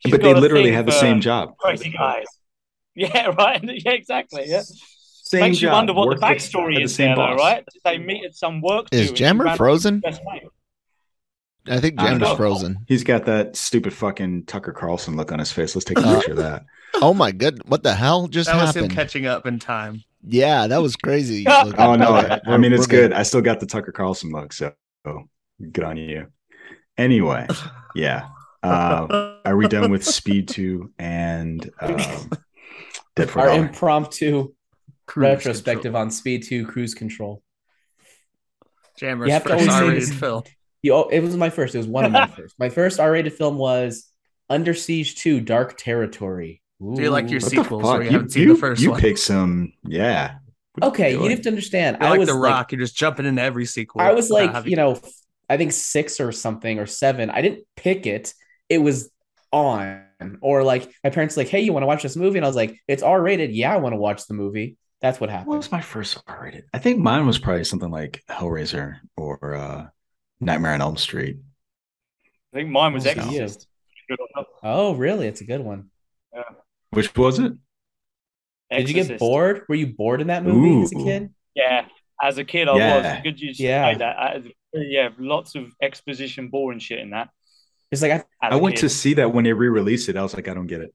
She's 0.00 0.10
but 0.10 0.20
they 0.20 0.34
literally 0.34 0.64
thing 0.64 0.74
had 0.74 0.86
the 0.86 0.92
same 0.92 1.22
job. 1.22 1.56
Crazy 1.56 1.88
guys. 1.88 2.26
Yeah, 2.96 3.26
right. 3.38 3.62
Yeah, 3.84 3.92
exactly. 3.92 4.44
Yeah. 4.46 4.62
Same 4.64 5.40
Makes 5.40 5.60
you 5.62 5.70
wonder 5.70 5.92
what 5.92 6.08
Worked 6.08 6.20
the 6.20 6.26
backstory 6.26 6.72
had 6.74 6.80
the 6.82 6.84
is 6.84 6.94
same 6.94 7.16
there, 7.16 7.16
though, 7.16 7.34
right? 7.34 7.64
Did 7.72 7.80
they 7.84 7.98
meet 7.98 8.24
at 8.24 8.34
some 8.36 8.60
work? 8.60 8.86
Is 8.92 9.10
do 9.10 9.16
Jammer 9.16 9.56
frozen? 9.56 10.00
I 11.68 11.80
think 11.80 12.00
I 12.00 12.04
don't 12.10 12.20
Jammer's 12.20 12.20
know. 12.20 12.36
frozen. 12.36 12.78
He's 12.86 13.02
got 13.02 13.24
that 13.26 13.56
stupid 13.56 13.92
fucking 13.92 14.44
Tucker 14.46 14.72
Carlson 14.72 15.16
look 15.16 15.32
on 15.32 15.40
his 15.40 15.50
face. 15.50 15.74
Let's 15.74 15.84
take 15.84 15.98
a 15.98 16.02
Uh, 16.06 16.14
picture 16.16 16.30
of 16.32 16.36
that. 16.38 16.64
Oh 17.02 17.12
my 17.12 17.32
good! 17.32 17.60
What 17.68 17.82
the 17.82 17.92
hell 17.94 18.28
just 18.28 18.48
That 18.48 18.54
was 18.54 18.74
him 18.76 18.84
happened? 18.84 18.92
catching 18.96 19.26
up 19.26 19.46
in 19.46 19.58
time. 19.58 20.04
yeah, 20.22 20.68
that 20.68 20.80
was 20.80 20.94
crazy. 20.94 21.44
Oh. 21.48 21.72
Oh 21.76 21.96
no, 21.96 22.14
I, 22.14 22.40
I 22.46 22.56
mean 22.56 22.72
it's 22.72 22.86
good. 22.86 23.12
I 23.12 23.24
still 23.24 23.42
got 23.42 23.58
the 23.58 23.66
Tucker 23.66 23.90
Carlson 23.92 24.30
look, 24.30 24.52
so 24.52 24.72
good 25.72 25.84
on 25.84 25.96
you. 25.96 26.28
Anyway, 26.96 27.46
yeah. 27.96 28.28
Uh, 28.62 29.34
are 29.44 29.56
we 29.56 29.66
done 29.68 29.90
with 29.90 30.04
Speed 30.04 30.48
Two 30.48 30.92
and 30.98 31.68
um, 31.80 32.30
Dead 33.16 33.30
for 33.30 33.40
Our 33.40 33.46
Dollar? 33.48 33.58
impromptu 33.66 34.52
Cruise 35.06 35.22
retrospective 35.28 35.82
control. 35.92 36.02
on 36.02 36.10
Speed 36.10 36.44
Two 36.44 36.66
Cruise 36.66 36.94
Control. 36.94 37.42
Jammer's 38.98 39.26
You 39.28 39.32
have 39.34 39.42
to 39.44 39.48
first 39.50 39.68
always 39.68 39.74
R-rated 39.82 40.02
this- 40.02 40.12
film. 40.14 40.42
You, 40.82 40.94
oh, 40.94 41.08
it 41.08 41.20
was 41.20 41.36
my 41.36 41.50
first. 41.50 41.74
It 41.74 41.78
was 41.78 41.86
one 41.88 42.04
of 42.04 42.12
my 42.12 42.26
first. 42.36 42.54
My 42.58 42.68
first 42.68 43.00
R-rated 43.00 43.32
film 43.32 43.56
was 43.58 44.06
Under 44.48 44.74
Siege 44.74 45.16
Two: 45.16 45.40
Dark 45.40 45.76
Territory. 45.76 46.62
Do 46.80 47.02
you 47.02 47.10
like 47.10 47.30
your 47.30 47.40
Ooh. 47.40 47.44
What 47.44 47.50
the 47.50 47.62
sequels? 47.62 47.84
Or 47.84 47.98
you, 48.02 48.04
you 48.04 48.10
haven't 48.12 48.30
seen 48.30 48.42
you, 48.44 48.52
the 48.54 48.60
first 48.60 48.82
you 48.82 48.90
one? 48.90 49.00
picked 49.00 49.18
some, 49.18 49.72
yeah. 49.84 50.36
Okay, 50.82 51.12
you 51.12 51.24
have 51.30 51.40
to 51.42 51.48
understand. 51.48 51.96
You're 52.00 52.06
I 52.06 52.10
like 52.10 52.18
was 52.20 52.28
The 52.28 52.34
like, 52.34 52.50
Rock. 52.52 52.72
You're 52.72 52.80
just 52.80 52.94
jumping 52.96 53.24
into 53.24 53.40
every 53.40 53.64
sequel. 53.64 54.02
I 54.02 54.12
was 54.12 54.28
like, 54.28 54.66
you 54.66 54.76
know, 54.76 55.00
I 55.48 55.56
think 55.56 55.72
six 55.72 56.20
or 56.20 56.30
something 56.32 56.78
or 56.78 56.84
seven. 56.84 57.30
I 57.30 57.40
didn't 57.40 57.64
pick 57.76 58.06
it. 58.06 58.34
It 58.68 58.78
was 58.78 59.10
on. 59.52 60.02
Or 60.40 60.62
like 60.62 60.90
my 61.04 61.10
parents 61.10 61.36
were 61.36 61.42
like, 61.42 61.50
hey, 61.50 61.60
you 61.60 61.72
want 61.72 61.82
to 61.82 61.86
watch 61.86 62.02
this 62.02 62.16
movie? 62.16 62.38
And 62.38 62.44
I 62.44 62.48
was 62.48 62.56
like, 62.56 62.80
it's 62.88 63.02
R 63.02 63.20
rated. 63.20 63.52
Yeah, 63.52 63.72
I 63.74 63.76
want 63.76 63.92
to 63.92 63.98
watch 63.98 64.26
the 64.26 64.34
movie. 64.34 64.76
That's 65.02 65.20
what 65.20 65.28
happened. 65.28 65.48
What 65.48 65.58
was 65.58 65.70
my 65.70 65.82
first 65.82 66.22
R 66.26 66.40
rated? 66.44 66.64
I 66.72 66.78
think 66.78 66.98
mine 66.98 67.26
was 67.26 67.38
probably 67.38 67.64
something 67.64 67.90
like 67.90 68.22
Hellraiser 68.30 68.96
or 69.16 69.54
uh, 69.54 69.86
Nightmare 70.40 70.72
on 70.72 70.80
Elm 70.80 70.96
Street. 70.96 71.36
I 72.54 72.56
think 72.56 72.70
mine 72.70 72.94
was 72.94 73.06
Oh, 73.06 73.10
Exorcist. 73.10 73.66
Good 74.08 74.18
on 74.20 74.26
that. 74.36 74.46
Oh, 74.62 74.94
really? 74.94 75.26
It's 75.26 75.42
a 75.42 75.44
good 75.44 75.60
one. 75.60 75.90
Which 76.90 77.14
was 77.16 77.38
it? 77.38 77.52
Did 78.70 78.88
you 78.88 78.94
get 78.94 79.18
bored? 79.18 79.62
Were 79.68 79.74
you 79.74 79.88
bored 79.88 80.20
in 80.22 80.28
that 80.28 80.44
movie 80.44 80.82
as 80.82 80.92
a 80.92 80.94
kid? 80.96 81.34
Yeah, 81.54 81.86
as 82.22 82.38
a 82.38 82.44
kid, 82.44 82.68
I 82.68 82.76
Yeah. 82.78 83.14
was. 83.14 83.22
Good 83.22 83.40
you 83.40 83.52
Yeah. 83.54 83.92
say 83.92 83.98
that. 83.98 84.36
As- 84.36 84.46
yeah, 84.72 85.08
lots 85.18 85.54
of 85.54 85.72
exposition, 85.82 86.48
boring 86.48 86.78
shit 86.78 86.98
in 87.00 87.10
that. 87.10 87.28
It's 87.90 88.02
like 88.02 88.12
I, 88.12 88.14
as 88.16 88.24
I 88.42 88.54
a 88.56 88.58
went 88.58 88.76
to 88.78 88.88
see 88.88 89.14
that 89.14 89.32
when 89.32 89.44
they 89.44 89.52
re-released 89.52 90.08
it. 90.08 90.16
I 90.16 90.22
was 90.22 90.34
like, 90.34 90.48
I 90.48 90.54
don't 90.54 90.66
get 90.66 90.80
it. 90.80 90.94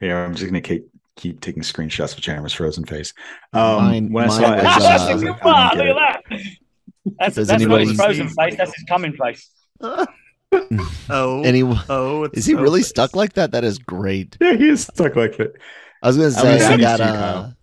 Yeah, 0.00 0.24
I'm 0.24 0.34
just 0.34 0.46
gonna 0.46 0.60
keep 0.60 0.86
keep 1.16 1.40
taking 1.40 1.62
screenshots 1.62 2.14
of 2.16 2.20
Chandler's 2.20 2.52
frozen 2.52 2.84
face. 2.84 3.14
Um, 3.52 3.76
Mine- 3.76 4.12
when 4.12 4.24
I 4.24 4.26
mine 4.28 4.36
saw 4.36 4.52
it, 4.54 4.64
uh, 4.64 4.68
I 4.68 5.14
was 5.14 5.22
like, 5.24 5.42
I 5.42 5.46
Wow, 5.46 5.70
don't 5.70 5.78
get 5.78 5.86
look 5.86 5.96
it. 5.96 6.00
at 6.00 6.22
that. 6.30 6.40
That's, 7.18 7.48
that's 7.48 7.64
not 7.64 7.80
his 7.80 7.92
frozen 7.92 8.28
face. 8.28 8.56
That's 8.56 8.74
his 8.74 8.84
coming 8.88 9.12
face. 9.14 9.50
oh, 9.82 10.06
Any, 11.44 11.62
oh, 11.88 12.28
is 12.32 12.46
he 12.46 12.52
so 12.52 12.60
really 12.60 12.80
face. 12.80 12.88
stuck 12.88 13.16
like 13.16 13.32
that? 13.34 13.52
That 13.52 13.64
is 13.64 13.78
great. 13.78 14.36
Yeah, 14.40 14.54
he 14.54 14.68
is 14.68 14.82
stuck 14.82 15.16
like 15.16 15.36
that. 15.38 15.52
I 16.02 16.08
was 16.08 16.16
gonna 16.16 16.30
say 16.30 16.42
gonna 16.42 16.54
I 16.54 16.58
send 16.58 16.80
these 16.80 16.96
got 16.98 17.00
uh, 17.00 17.12
Kyle. 17.12 17.55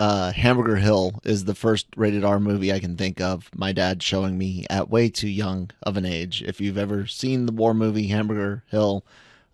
Uh, 0.00 0.32
Hamburger 0.32 0.76
Hill 0.76 1.20
is 1.24 1.44
the 1.44 1.54
first 1.54 1.86
rated 1.94 2.24
R 2.24 2.40
movie 2.40 2.72
I 2.72 2.80
can 2.80 2.96
think 2.96 3.20
of. 3.20 3.50
My 3.54 3.70
dad 3.72 4.02
showing 4.02 4.38
me 4.38 4.64
at 4.70 4.88
way 4.90 5.10
too 5.10 5.28
young 5.28 5.70
of 5.82 5.96
an 5.98 6.06
age. 6.06 6.42
If 6.42 6.60
you've 6.60 6.78
ever 6.78 7.06
seen 7.06 7.44
the 7.46 7.52
war 7.52 7.74
movie 7.74 8.06
Hamburger 8.08 8.64
Hill, 8.70 9.04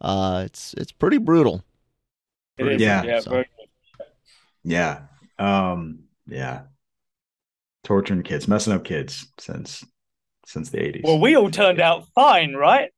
uh, 0.00 0.44
it's 0.46 0.72
it's 0.74 0.92
pretty 0.92 1.18
brutal. 1.18 1.64
It 2.59 2.68
is. 2.68 2.80
Yeah. 2.80 3.02
yeah 3.02 3.20
So- 3.20 3.44
Yeah. 4.62 5.00
Um, 5.38 6.04
yeah. 6.28 6.62
Torturing 7.85 8.22
kids, 8.22 8.48
messing 8.48 8.72
up 8.72 8.85
kids 8.85 9.26
since 9.38 9.85
since 10.46 10.70
the 10.70 10.78
80s. 10.78 11.02
Well, 11.02 11.18
we 11.20 11.35
all 11.37 11.50
turned 11.50 11.80
out 11.80 12.06
fine, 12.14 12.54
right? 12.54 12.90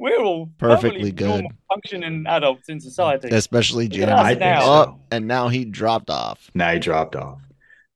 We're 0.00 0.18
all 0.18 0.50
Perfectly 0.56 1.12
perfectly 1.12 1.12
good. 1.12 1.44
functioning 1.68 2.24
adults 2.26 2.70
in 2.70 2.80
society. 2.80 3.28
Especially 3.28 3.84
Look 3.84 3.92
at 3.92 3.96
Jeremy. 3.98 4.12
us 4.14 4.24
I 4.24 4.28
think 4.30 4.40
now. 4.40 4.60
so. 4.60 4.66
Oh, 4.66 5.00
and 5.10 5.28
now 5.28 5.48
he 5.48 5.64
dropped 5.66 6.08
off. 6.08 6.50
now 6.54 6.72
he 6.72 6.78
dropped 6.78 7.16
off. 7.16 7.40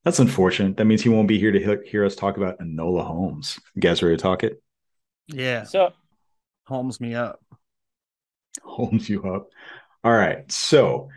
That's 0.04 0.18
unfortunate. 0.18 0.76
That 0.76 0.84
means 0.84 1.00
he 1.02 1.08
won't 1.08 1.28
be 1.28 1.38
here 1.38 1.50
to 1.50 1.58
he- 1.58 1.88
hear 1.90 2.04
us 2.04 2.14
talk 2.14 2.36
about 2.36 2.58
Enola 2.58 3.06
Holmes. 3.06 3.58
You 3.74 3.80
guys 3.80 4.02
ready 4.02 4.16
to 4.16 4.22
talk 4.22 4.44
it? 4.44 4.62
Yeah, 5.28 5.62
So 5.64 5.92
Holmes 6.66 7.00
me 7.00 7.14
up. 7.14 7.40
Holmes 8.62 9.08
you 9.08 9.22
up. 9.24 9.48
All 10.04 10.12
right. 10.12 10.50
So 10.52 11.08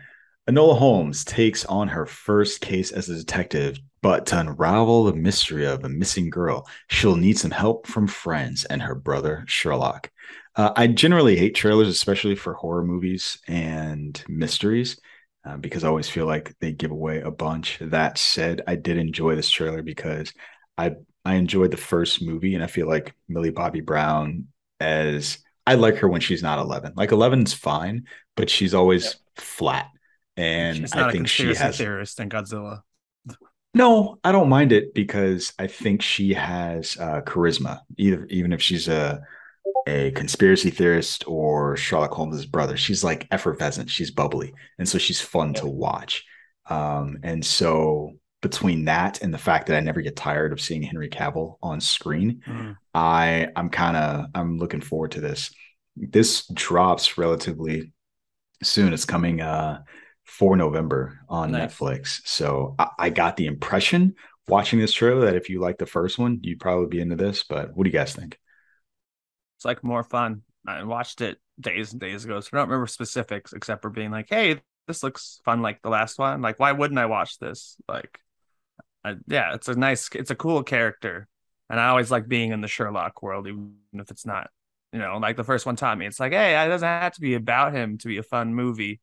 Enola 0.48 0.78
Holmes 0.78 1.22
takes 1.24 1.64
on 1.66 1.88
her 1.88 2.06
first 2.06 2.62
case 2.62 2.90
as 2.92 3.10
a 3.10 3.16
detective, 3.16 3.78
but 4.00 4.24
to 4.26 4.40
unravel 4.40 5.04
the 5.04 5.12
mystery 5.14 5.66
of 5.66 5.84
a 5.84 5.88
missing 5.90 6.30
girl, 6.30 6.66
she'll 6.88 7.16
need 7.16 7.38
some 7.38 7.50
help 7.50 7.86
from 7.86 8.06
friends 8.06 8.64
and 8.64 8.80
her 8.80 8.94
brother 8.94 9.44
Sherlock. 9.46 10.10
Uh, 10.58 10.72
I 10.74 10.88
generally 10.88 11.36
hate 11.36 11.54
trailers, 11.54 11.86
especially 11.86 12.34
for 12.34 12.52
horror 12.52 12.82
movies 12.82 13.38
and 13.46 14.20
mysteries, 14.28 15.00
uh, 15.44 15.56
because 15.56 15.84
I 15.84 15.88
always 15.88 16.08
feel 16.08 16.26
like 16.26 16.56
they 16.58 16.72
give 16.72 16.90
away 16.90 17.20
a 17.20 17.30
bunch. 17.30 17.78
That 17.80 18.18
said, 18.18 18.62
I 18.66 18.74
did 18.74 18.96
enjoy 18.98 19.36
this 19.36 19.48
trailer 19.48 19.82
because 19.82 20.32
I 20.76 20.96
I 21.24 21.36
enjoyed 21.36 21.70
the 21.70 21.76
first 21.76 22.20
movie, 22.22 22.56
and 22.56 22.64
I 22.64 22.66
feel 22.66 22.88
like 22.88 23.14
Millie 23.28 23.50
Bobby 23.50 23.82
Brown 23.82 24.48
as 24.80 25.38
I 25.64 25.74
like 25.74 25.98
her 25.98 26.08
when 26.08 26.20
she's 26.20 26.42
not 26.42 26.58
11. 26.58 26.94
Like 26.96 27.10
11's 27.10 27.54
fine, 27.54 28.06
but 28.36 28.50
she's 28.50 28.74
always 28.74 29.16
flat. 29.36 29.86
And 30.36 30.88
I 30.92 31.08
a 31.08 31.12
think 31.12 31.28
she 31.28 31.54
has 31.54 31.78
theorist 31.78 32.18
in 32.18 32.30
Godzilla. 32.30 32.80
no, 33.74 34.18
I 34.24 34.32
don't 34.32 34.48
mind 34.48 34.72
it 34.72 34.92
because 34.92 35.52
I 35.56 35.68
think 35.68 36.02
she 36.02 36.34
has 36.34 36.96
uh, 36.98 37.20
charisma. 37.20 37.80
Either 37.96 38.26
even 38.26 38.52
if 38.52 38.60
she's 38.60 38.88
a 38.88 39.20
a 39.86 40.10
conspiracy 40.12 40.70
theorist 40.70 41.24
or 41.26 41.76
Sherlock 41.76 42.12
Holmes' 42.12 42.46
brother, 42.46 42.76
she's 42.76 43.02
like 43.04 43.26
effervescent. 43.30 43.90
She's 43.90 44.10
bubbly, 44.10 44.52
and 44.78 44.88
so 44.88 44.98
she's 44.98 45.20
fun 45.20 45.54
to 45.54 45.66
watch. 45.66 46.24
Um, 46.68 47.18
and 47.22 47.44
so 47.44 48.12
between 48.42 48.84
that 48.84 49.22
and 49.22 49.32
the 49.32 49.38
fact 49.38 49.66
that 49.66 49.76
I 49.76 49.80
never 49.80 50.00
get 50.02 50.14
tired 50.16 50.52
of 50.52 50.60
seeing 50.60 50.82
Henry 50.82 51.08
Cavill 51.08 51.56
on 51.62 51.80
screen, 51.80 52.42
Mm. 52.46 52.76
I 52.94 53.48
I'm 53.56 53.70
kind 53.70 53.96
of 53.96 54.26
I'm 54.34 54.58
looking 54.58 54.80
forward 54.80 55.12
to 55.12 55.20
this. 55.20 55.50
This 55.96 56.46
drops 56.48 57.18
relatively 57.18 57.92
soon. 58.62 58.92
It's 58.92 59.04
coming 59.04 59.40
uh 59.40 59.82
for 60.24 60.56
November 60.56 61.20
on 61.28 61.52
Nice. 61.52 61.72
Netflix. 61.74 62.20
So 62.26 62.74
I, 62.78 62.88
I 62.98 63.10
got 63.10 63.36
the 63.36 63.46
impression 63.46 64.14
watching 64.46 64.78
this 64.78 64.92
trailer 64.92 65.26
that 65.26 65.36
if 65.36 65.48
you 65.48 65.60
like 65.60 65.78
the 65.78 65.86
first 65.86 66.18
one, 66.18 66.40
you'd 66.42 66.60
probably 66.60 66.86
be 66.88 67.00
into 67.00 67.16
this. 67.16 67.44
But 67.44 67.74
what 67.74 67.84
do 67.84 67.90
you 67.90 67.98
guys 67.98 68.14
think? 68.14 68.38
It's 69.58 69.64
like 69.64 69.82
more 69.82 70.04
fun. 70.04 70.42
I 70.66 70.84
watched 70.84 71.20
it 71.20 71.38
days 71.58 71.92
and 71.92 72.00
days 72.00 72.24
ago, 72.24 72.38
so 72.40 72.50
I 72.52 72.58
don't 72.58 72.68
remember 72.68 72.86
specifics 72.86 73.52
except 73.52 73.82
for 73.82 73.90
being 73.90 74.10
like, 74.12 74.28
"Hey, 74.30 74.60
this 74.86 75.02
looks 75.02 75.40
fun 75.44 75.62
like 75.62 75.82
the 75.82 75.90
last 75.90 76.18
one." 76.18 76.42
Like, 76.42 76.60
why 76.60 76.72
wouldn't 76.72 76.98
I 76.98 77.06
watch 77.06 77.38
this? 77.38 77.76
Like, 77.88 78.20
I, 79.04 79.16
yeah, 79.26 79.54
it's 79.54 79.68
a 79.68 79.74
nice, 79.74 80.08
it's 80.14 80.30
a 80.30 80.36
cool 80.36 80.62
character, 80.62 81.28
and 81.70 81.80
I 81.80 81.88
always 81.88 82.10
like 82.10 82.28
being 82.28 82.52
in 82.52 82.60
the 82.60 82.68
Sherlock 82.68 83.22
world, 83.22 83.48
even 83.48 83.76
if 83.94 84.10
it's 84.10 84.26
not, 84.26 84.50
you 84.92 84.98
know, 85.00 85.18
like 85.18 85.36
the 85.36 85.44
first 85.44 85.66
one 85.66 85.76
taught 85.76 85.98
me. 85.98 86.06
It's 86.06 86.20
like, 86.20 86.32
hey, 86.32 86.62
it 86.64 86.68
doesn't 86.68 86.86
have 86.88 87.14
to 87.14 87.20
be 87.20 87.34
about 87.34 87.74
him 87.74 87.98
to 87.98 88.08
be 88.08 88.18
a 88.18 88.22
fun 88.22 88.54
movie. 88.54 89.00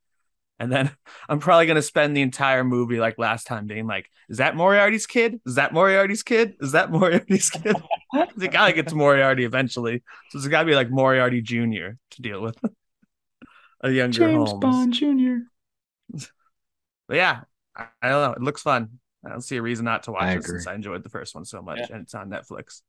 And 0.58 0.72
then 0.72 0.90
I'm 1.28 1.40
probably 1.40 1.66
gonna 1.66 1.82
spend 1.82 2.16
the 2.16 2.22
entire 2.22 2.64
movie 2.64 2.98
like 3.00 3.18
last 3.18 3.46
time 3.46 3.66
being 3.66 3.86
like, 3.86 4.10
is 4.28 4.38
that 4.38 4.56
Moriarty's 4.56 5.06
kid? 5.06 5.40
Is 5.46 5.56
that 5.56 5.72
Moriarty's 5.74 6.22
kid? 6.22 6.56
Is 6.60 6.72
that 6.72 6.90
Moriarty's 6.92 7.50
kid? 7.50 7.76
they 8.36 8.48
gotta 8.48 8.72
get 8.72 8.88
to 8.88 8.94
Moriarty 8.94 9.44
eventually. 9.44 10.02
So 10.30 10.38
it's 10.38 10.48
gotta 10.48 10.66
be 10.66 10.74
like 10.74 10.90
Moriarty 10.90 11.42
Jr. 11.42 11.96
to 12.10 12.22
deal 12.22 12.40
with. 12.42 12.56
a 13.80 13.90
younger 13.90 14.18
James 14.18 14.50
Holmes. 14.50 14.98
Jr. 14.98 15.36
But 17.08 17.16
yeah, 17.18 17.42
I, 17.76 17.86
I 18.02 18.08
don't 18.08 18.22
know. 18.22 18.32
It 18.32 18.42
looks 18.42 18.62
fun. 18.62 18.98
I 19.24 19.30
don't 19.30 19.40
see 19.42 19.56
a 19.56 19.62
reason 19.62 19.84
not 19.84 20.04
to 20.04 20.12
watch 20.12 20.22
I 20.24 20.32
it 20.32 20.38
agree. 20.38 20.58
since 20.58 20.66
I 20.66 20.74
enjoyed 20.74 21.02
the 21.04 21.08
first 21.08 21.34
one 21.34 21.44
so 21.44 21.62
much 21.62 21.78
Yeah. 21.78 21.86
and 21.90 22.02
it's 22.02 22.14
on 22.14 22.30
Netflix. 22.30 22.82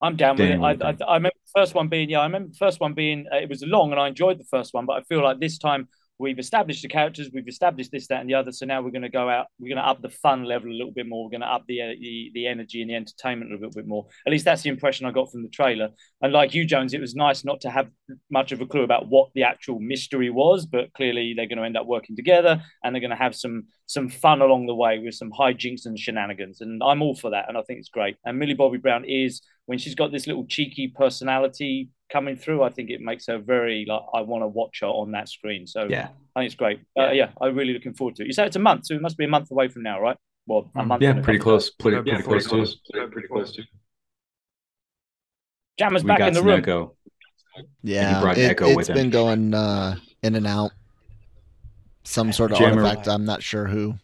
I'm 0.00 0.16
down 0.16 0.36
with 0.36 0.50
it. 0.50 0.60
I, 0.60 0.72
I, 0.72 0.96
I 1.08 1.14
remember 1.16 1.30
the 1.52 1.60
first 1.60 1.74
one 1.74 1.88
being, 1.88 2.10
yeah, 2.10 2.20
I 2.20 2.24
remember 2.26 2.50
the 2.50 2.56
first 2.56 2.80
one 2.80 2.92
being, 2.92 3.26
uh, 3.32 3.36
it 3.36 3.48
was 3.48 3.62
long 3.64 3.92
and 3.92 4.00
I 4.00 4.08
enjoyed 4.08 4.38
the 4.38 4.44
first 4.44 4.74
one, 4.74 4.84
but 4.86 4.92
I 4.94 5.02
feel 5.02 5.22
like 5.22 5.40
this 5.40 5.58
time 5.58 5.88
we've 6.18 6.38
established 6.38 6.82
the 6.82 6.88
characters, 6.88 7.30
we've 7.32 7.48
established 7.48 7.92
this, 7.92 8.06
that, 8.08 8.20
and 8.20 8.30
the 8.30 8.34
other. 8.34 8.52
So 8.52 8.66
now 8.66 8.80
we're 8.82 8.90
going 8.90 9.02
to 9.02 9.08
go 9.08 9.28
out, 9.28 9.46
we're 9.58 9.74
going 9.74 9.84
to 9.84 9.88
up 9.88 10.02
the 10.02 10.10
fun 10.10 10.44
level 10.44 10.70
a 10.70 10.72
little 10.72 10.92
bit 10.92 11.08
more. 11.08 11.24
We're 11.24 11.30
going 11.30 11.40
to 11.42 11.52
up 11.52 11.64
the, 11.66 11.82
uh, 11.82 11.94
the 12.00 12.30
the 12.34 12.46
energy 12.46 12.80
and 12.80 12.90
the 12.90 12.94
entertainment 12.94 13.50
a 13.50 13.54
little 13.54 13.70
bit 13.70 13.86
more. 13.86 14.06
At 14.26 14.32
least 14.32 14.44
that's 14.44 14.62
the 14.62 14.70
impression 14.70 15.06
I 15.06 15.10
got 15.10 15.30
from 15.30 15.42
the 15.42 15.48
trailer. 15.48 15.90
And 16.22 16.32
like 16.32 16.54
you, 16.54 16.64
Jones, 16.64 16.94
it 16.94 17.00
was 17.00 17.14
nice 17.14 17.44
not 17.44 17.60
to 17.62 17.70
have 17.70 17.88
much 18.30 18.52
of 18.52 18.60
a 18.60 18.66
clue 18.66 18.82
about 18.82 19.08
what 19.08 19.30
the 19.34 19.44
actual 19.44 19.78
mystery 19.78 20.30
was, 20.30 20.66
but 20.66 20.92
clearly 20.94 21.34
they're 21.34 21.46
going 21.46 21.58
to 21.58 21.64
end 21.64 21.76
up 21.76 21.86
working 21.86 22.16
together 22.16 22.62
and 22.82 22.94
they're 22.94 23.00
going 23.00 23.10
to 23.10 23.16
have 23.16 23.34
some 23.34 23.64
some 23.86 24.08
fun 24.08 24.42
along 24.42 24.66
the 24.66 24.74
way 24.74 24.98
with 24.98 25.14
some 25.14 25.30
hijinks 25.30 25.86
and 25.86 25.98
shenanigans. 25.98 26.60
And 26.60 26.82
I'm 26.82 27.02
all 27.02 27.14
for 27.14 27.30
that, 27.30 27.46
and 27.48 27.56
I 27.56 27.62
think 27.62 27.78
it's 27.78 27.88
great. 27.88 28.16
And 28.24 28.38
Millie 28.38 28.54
Bobby 28.54 28.78
Brown 28.78 29.04
is 29.04 29.42
when 29.66 29.78
she's 29.78 29.94
got 29.94 30.10
this 30.12 30.26
little 30.26 30.44
cheeky 30.46 30.88
personality 30.88 31.90
coming 32.12 32.36
through. 32.36 32.62
I 32.62 32.70
think 32.70 32.90
it 32.90 33.00
makes 33.00 33.26
her 33.26 33.38
very 33.38 33.84
like 33.88 34.02
I 34.14 34.20
want 34.22 34.42
to 34.42 34.48
watch 34.48 34.78
her 34.80 34.86
on 34.88 35.12
that 35.12 35.28
screen. 35.28 35.66
So 35.66 35.86
Yeah. 35.88 36.08
I 36.34 36.40
think 36.40 36.46
it's 36.46 36.54
great. 36.56 36.80
Uh, 36.98 37.10
yeah, 37.12 37.30
I'm 37.40 37.54
really 37.56 37.72
looking 37.72 37.94
forward 37.94 38.16
to 38.16 38.22
it. 38.22 38.26
You 38.26 38.32
said 38.32 38.46
it's 38.48 38.56
a 38.56 38.60
month, 38.60 38.86
so 38.86 38.94
it 38.94 39.00
must 39.02 39.16
be 39.16 39.24
a 39.24 39.28
month 39.28 39.50
away 39.50 39.68
from 39.68 39.82
now, 39.82 40.00
right? 40.00 40.16
Well, 40.46 40.70
a 40.74 40.82
Mm. 40.82 40.86
month. 40.86 41.02
Yeah, 41.02 41.20
pretty 41.20 41.38
close. 41.38 41.70
Pretty, 41.70 41.96
Yeah, 42.08 42.20
pretty 42.22 42.44
close 42.44 42.76
pretty 42.90 43.00
to. 43.06 43.08
Pretty 43.08 43.28
close 43.28 43.52
to. 43.52 43.62
Jammer's 45.78 46.02
We 46.04 46.08
back 46.08 46.18
got 46.18 46.28
in 46.28 46.34
the 46.34 46.42
room. 46.42 46.58
echo. 46.60 46.94
Yeah, 47.82 48.20
brought 48.20 48.38
it, 48.38 48.50
Echo 48.50 48.66
has 48.68 48.76
with 48.76 48.88
him. 48.90 48.94
been 48.94 49.10
going 49.10 49.54
uh, 49.54 49.96
in 50.22 50.34
and 50.34 50.46
out. 50.46 50.72
Some 52.06 52.32
sort 52.32 52.52
of 52.52 52.58
Jammer- 52.58 52.84
artifact. 52.84 53.08
I'm 53.08 53.24
not 53.24 53.42
sure 53.42 53.66
who. 53.66 53.96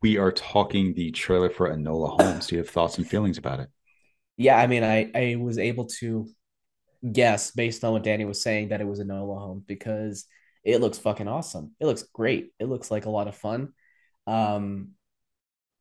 We 0.00 0.16
are 0.16 0.30
talking 0.30 0.94
the 0.94 1.10
trailer 1.10 1.50
for 1.50 1.68
Enola 1.68 2.20
Holmes. 2.20 2.46
Do 2.46 2.54
you 2.54 2.60
have 2.60 2.70
thoughts 2.70 2.98
and 2.98 3.06
feelings 3.06 3.36
about 3.36 3.60
it? 3.60 3.68
Yeah, 4.36 4.56
I 4.56 4.66
mean, 4.66 4.84
I 4.84 5.10
I 5.14 5.36
was 5.36 5.58
able 5.58 5.86
to 6.00 6.28
guess 7.12 7.50
based 7.50 7.82
on 7.82 7.92
what 7.92 8.04
Danny 8.04 8.24
was 8.24 8.42
saying 8.42 8.68
that 8.68 8.80
it 8.80 8.86
was 8.86 9.00
a 9.00 9.04
Enola 9.04 9.38
Holmes 9.38 9.64
because 9.66 10.26
it 10.64 10.80
looks 10.80 10.98
fucking 10.98 11.26
awesome. 11.26 11.72
It 11.80 11.86
looks 11.86 12.04
great. 12.04 12.52
It 12.60 12.66
looks 12.68 12.90
like 12.90 13.06
a 13.06 13.10
lot 13.10 13.28
of 13.28 13.36
fun. 13.36 13.72
Um, 14.26 14.90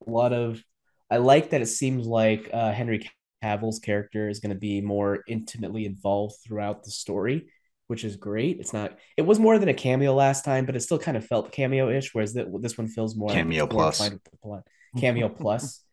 a 0.06 0.10
lot 0.10 0.34
of 0.34 0.64
I 1.12 1.18
like 1.18 1.52
that 1.52 1.62
it 1.62 1.68
seems 1.68 2.08
like 2.08 2.50
uh, 2.52 2.72
Henry 2.72 3.08
Cavill's 3.44 3.80
character 3.80 4.30
is 4.30 4.40
going 4.40 4.54
to 4.54 4.60
be 4.60 4.82
more 4.82 5.24
intimately 5.28 5.86
involved 5.86 6.38
throughout 6.44 6.84
the 6.84 6.92
story. 6.92 7.48
Which 7.88 8.04
is 8.04 8.16
great. 8.16 8.60
It's 8.60 8.74
not. 8.74 8.98
It 9.18 9.24
was 9.24 9.40
more 9.40 9.60
than 9.60 9.70
a 9.70 9.74
cameo 9.74 10.14
last 10.14 10.46
time, 10.46 10.66
but 10.66 10.76
it 10.76 10.82
still 10.82 11.00
kind 11.00 11.18
of 11.18 11.26
felt 11.26 11.52
cameo-ish. 11.52 12.14
Whereas 12.14 12.34
the, 12.34 12.52
this 12.60 12.78
one 12.78 12.88
feels 12.88 13.16
more 13.16 13.30
Cameo 13.30 13.64
like 13.64 13.70
plus. 13.70 14.00
inclined 14.00 14.14
with 14.14 14.32
the 14.32 14.38
plot. 14.38 14.68
Cameo 15.00 15.30
plus. 15.30 15.82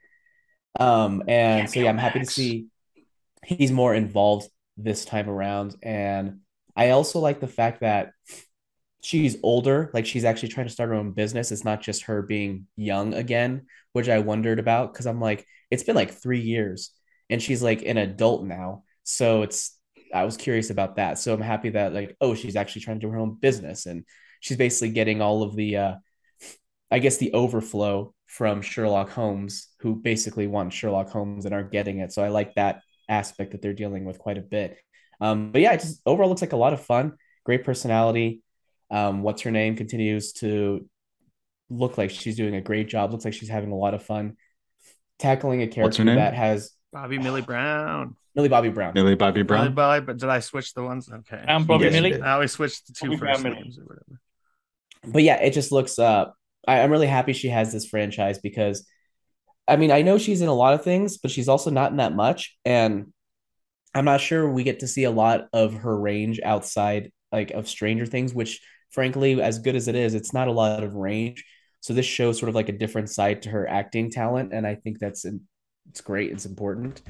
Um, 0.80 1.22
and 1.28 1.68
so 1.68 1.80
yeah, 1.80 1.90
I'm 1.90 1.98
happy 1.98 2.20
to 2.20 2.24
see 2.24 2.68
he's 3.44 3.70
more 3.70 3.94
involved 3.94 4.48
this 4.78 5.04
time 5.04 5.28
around. 5.28 5.76
And 5.82 6.40
I 6.74 6.90
also 6.90 7.18
like 7.18 7.40
the 7.40 7.46
fact 7.46 7.80
that 7.80 8.12
she's 9.02 9.36
older, 9.42 9.90
like 9.92 10.06
she's 10.06 10.24
actually 10.24 10.48
trying 10.48 10.66
to 10.66 10.72
start 10.72 10.88
her 10.88 10.94
own 10.94 11.12
business. 11.12 11.52
It's 11.52 11.64
not 11.64 11.82
just 11.82 12.04
her 12.04 12.22
being 12.22 12.68
young 12.76 13.14
again, 13.14 13.66
which 13.92 14.08
I 14.08 14.20
wondered 14.20 14.58
about 14.58 14.92
because 14.92 15.06
I'm 15.06 15.20
like, 15.20 15.46
it's 15.70 15.82
been 15.82 15.94
like 15.94 16.12
three 16.12 16.40
years 16.40 16.90
and 17.28 17.42
she's 17.42 17.62
like 17.62 17.82
an 17.82 17.98
adult 17.98 18.44
now. 18.44 18.84
So 19.04 19.42
it's, 19.42 19.76
I 20.12 20.24
was 20.24 20.36
curious 20.36 20.70
about 20.70 20.96
that. 20.96 21.18
So 21.18 21.32
I'm 21.32 21.40
happy 21.40 21.70
that, 21.70 21.92
like, 21.92 22.16
oh, 22.20 22.34
she's 22.34 22.56
actually 22.56 22.82
trying 22.82 23.00
to 23.00 23.06
do 23.06 23.10
her 23.12 23.18
own 23.18 23.34
business 23.34 23.86
and 23.86 24.04
she's 24.40 24.56
basically 24.56 24.90
getting 24.90 25.22
all 25.22 25.42
of 25.42 25.56
the, 25.56 25.76
uh, 25.76 25.94
I 26.90 26.98
guess, 26.98 27.16
the 27.16 27.32
overflow 27.32 28.14
from 28.26 28.62
Sherlock 28.62 29.10
Holmes, 29.10 29.68
who 29.80 29.94
basically 29.94 30.46
want 30.46 30.72
Sherlock 30.72 31.10
Holmes 31.10 31.44
and 31.44 31.54
aren't 31.54 31.72
getting 31.72 31.98
it. 31.98 32.12
So 32.12 32.22
I 32.22 32.28
like 32.28 32.54
that 32.54 32.82
aspect 33.08 33.52
that 33.52 33.62
they're 33.62 33.72
dealing 33.72 34.04
with 34.04 34.18
quite 34.18 34.38
a 34.38 34.42
bit. 34.42 34.78
Um, 35.20 35.52
but 35.52 35.60
yeah, 35.60 35.72
it 35.72 35.80
just 35.80 36.00
overall 36.06 36.28
looks 36.28 36.40
like 36.40 36.52
a 36.52 36.56
lot 36.56 36.72
of 36.72 36.84
fun. 36.84 37.12
Great 37.44 37.64
personality. 37.64 38.42
Um, 38.90 39.22
what's 39.22 39.42
her 39.42 39.50
name 39.50 39.76
continues 39.76 40.32
to 40.34 40.88
look 41.70 41.96
like 41.96 42.10
she's 42.10 42.36
doing 42.36 42.54
a 42.54 42.60
great 42.60 42.88
job. 42.88 43.12
Looks 43.12 43.24
like 43.24 43.34
she's 43.34 43.48
having 43.48 43.72
a 43.72 43.76
lot 43.76 43.94
of 43.94 44.02
fun 44.02 44.36
tackling 45.22 45.62
a 45.62 45.68
character 45.68 46.04
that 46.04 46.34
has 46.34 46.72
Bobby 46.92 47.18
Millie 47.18 47.42
Brown. 47.42 48.16
Millie 48.34 48.48
Bobby 48.48 48.70
Brown. 48.70 48.92
Millie 48.94 49.14
Bobby 49.14 49.42
Brown. 49.42 49.64
Millie 49.64 49.74
Brown. 49.74 50.00
Bobby, 50.00 50.06
but 50.06 50.18
did 50.18 50.28
I 50.28 50.40
switch 50.40 50.72
the 50.74 50.82
ones? 50.82 51.10
Okay. 51.12 51.42
And 51.46 51.66
Bobby 51.66 51.84
Yes, 51.84 51.92
Millie. 51.92 52.10
did. 52.12 52.22
I 52.22 52.32
always 52.32 52.52
switched 52.52 52.86
the 52.86 52.92
two 52.94 53.06
Bobby 53.08 53.18
first 53.18 53.20
Brown 53.20 53.42
Millie. 53.42 53.62
names 53.64 53.78
or 53.78 53.84
whatever. 53.84 54.20
but 55.12 55.22
yeah, 55.22 55.36
it 55.42 55.52
just 55.52 55.72
looks. 55.72 55.98
Uh, 55.98 56.26
I, 56.66 56.80
I'm 56.80 56.90
really 56.90 57.06
happy 57.06 57.32
she 57.32 57.48
has 57.48 57.72
this 57.72 57.86
franchise 57.86 58.38
because, 58.38 58.86
I 59.68 59.76
mean, 59.76 59.90
I 59.90 60.02
know 60.02 60.16
she's 60.18 60.40
in 60.42 60.48
a 60.48 60.54
lot 60.54 60.74
of 60.74 60.82
things, 60.82 61.18
but 61.18 61.30
she's 61.30 61.48
also 61.48 61.70
not 61.70 61.90
in 61.90 61.98
that 61.98 62.14
much, 62.14 62.56
and 62.64 63.12
I'm 63.94 64.04
not 64.06 64.20
sure 64.20 64.48
we 64.50 64.62
get 64.64 64.80
to 64.80 64.88
see 64.88 65.04
a 65.04 65.10
lot 65.10 65.48
of 65.52 65.74
her 65.74 65.98
range 65.98 66.40
outside 66.42 67.12
like 67.32 67.50
of 67.50 67.68
Stranger 67.68 68.06
Things, 68.06 68.32
which 68.32 68.60
frankly, 68.90 69.40
as 69.42 69.58
good 69.58 69.74
as 69.76 69.88
it 69.88 69.94
is, 69.94 70.14
it's 70.14 70.32
not 70.32 70.48
a 70.48 70.52
lot 70.52 70.82
of 70.82 70.94
range. 70.94 71.44
So 71.80 71.92
this 71.94 72.06
shows 72.06 72.38
sort 72.38 72.48
of 72.48 72.54
like 72.54 72.68
a 72.68 72.78
different 72.78 73.10
side 73.10 73.42
to 73.42 73.50
her 73.50 73.68
acting 73.68 74.10
talent, 74.10 74.52
and 74.54 74.66
I 74.66 74.76
think 74.76 74.98
that's 75.00 75.26
it's 75.90 76.00
great. 76.00 76.30
It's 76.30 76.46
important 76.46 77.02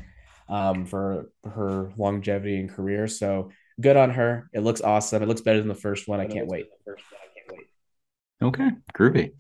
um, 0.48 0.87
for 0.87 1.31
her 1.44 1.92
longevity 1.96 2.59
and 2.59 2.70
career. 2.70 3.09
So 3.09 3.50
good 3.81 3.96
on 3.96 4.11
her. 4.11 4.48
It 4.52 4.61
looks 4.61 4.81
awesome. 4.81 5.22
It 5.22 5.28
looks 5.28 5.40
better 5.40 5.59
than 5.59 5.68
the 5.68 5.74
first 5.74 6.09
one. 6.09 6.20
I 6.20 6.26
can't 6.26 6.46
wait. 6.46 6.66
Okay, 8.42 8.70
groovy. 8.94 9.33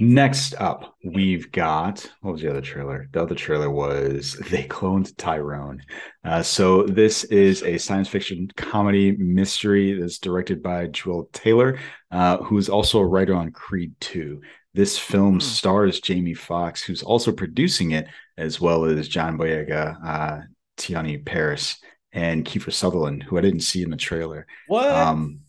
Next 0.00 0.54
up, 0.60 0.96
we've 1.04 1.50
got 1.52 2.10
what 2.20 2.32
was 2.32 2.42
the 2.42 2.50
other 2.50 2.60
trailer? 2.60 3.08
The 3.12 3.22
other 3.22 3.34
trailer 3.34 3.70
was 3.70 4.34
They 4.50 4.64
Cloned 4.64 5.16
Tyrone. 5.16 5.82
Uh, 6.24 6.42
so, 6.42 6.82
this 6.82 7.24
is 7.24 7.62
a 7.62 7.78
science 7.78 8.08
fiction 8.08 8.50
comedy 8.56 9.16
mystery 9.16 9.92
that's 9.98 10.18
directed 10.18 10.62
by 10.62 10.88
Juel 10.88 11.30
Taylor, 11.32 11.78
uh, 12.10 12.38
who's 12.38 12.68
also 12.68 12.98
a 12.98 13.06
writer 13.06 13.34
on 13.34 13.52
Creed 13.52 13.92
2. 14.00 14.40
This 14.78 14.96
film 14.96 15.34
Hmm. 15.34 15.40
stars 15.40 16.00
Jamie 16.00 16.34
Foxx, 16.34 16.80
who's 16.84 17.02
also 17.02 17.32
producing 17.32 17.90
it, 17.90 18.06
as 18.36 18.60
well 18.60 18.84
as 18.84 19.08
John 19.08 19.36
Boyega, 19.36 19.98
uh, 20.04 20.40
Teyonah 20.76 21.26
Parris, 21.26 21.78
and 22.12 22.44
Kiefer 22.44 22.72
Sutherland, 22.72 23.24
who 23.24 23.36
I 23.36 23.40
didn't 23.40 23.62
see 23.62 23.82
in 23.82 23.90
the 23.90 23.96
trailer. 23.96 24.46
What? 24.68 24.86
Um, 24.88 25.40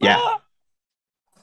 yeah. 0.00 0.36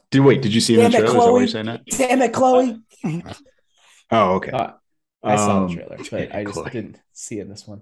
Did 0.10 0.22
wait? 0.22 0.42
Did 0.42 0.52
you 0.52 0.62
see 0.62 0.74
it 0.74 0.80
in 0.80 0.86
the 0.86 0.98
Damn 0.98 1.06
it, 1.06 1.10
trailer? 1.12 1.14
Is 1.14 1.14
that 1.14 1.20
why 1.20 1.26
Chloe. 1.26 1.40
you're 1.42 1.48
saying 1.48 1.66
that? 1.68 1.86
Damn 1.86 2.22
it, 2.24 2.34
Chloe. 2.34 2.82
Oh, 4.12 4.34
okay. 4.38 4.52
Uh, 4.52 4.72
I 5.24 5.36
saw 5.36 5.66
Um, 5.66 5.68
the 5.76 5.76
trailer, 5.76 5.98
but 6.30 6.36
I 6.36 6.44
just 6.44 6.56
Chloe. 6.56 6.70
didn't 6.72 7.00
see 7.14 7.38
it 7.40 7.42
in 7.44 7.50
this 7.50 7.68
one. 7.68 7.82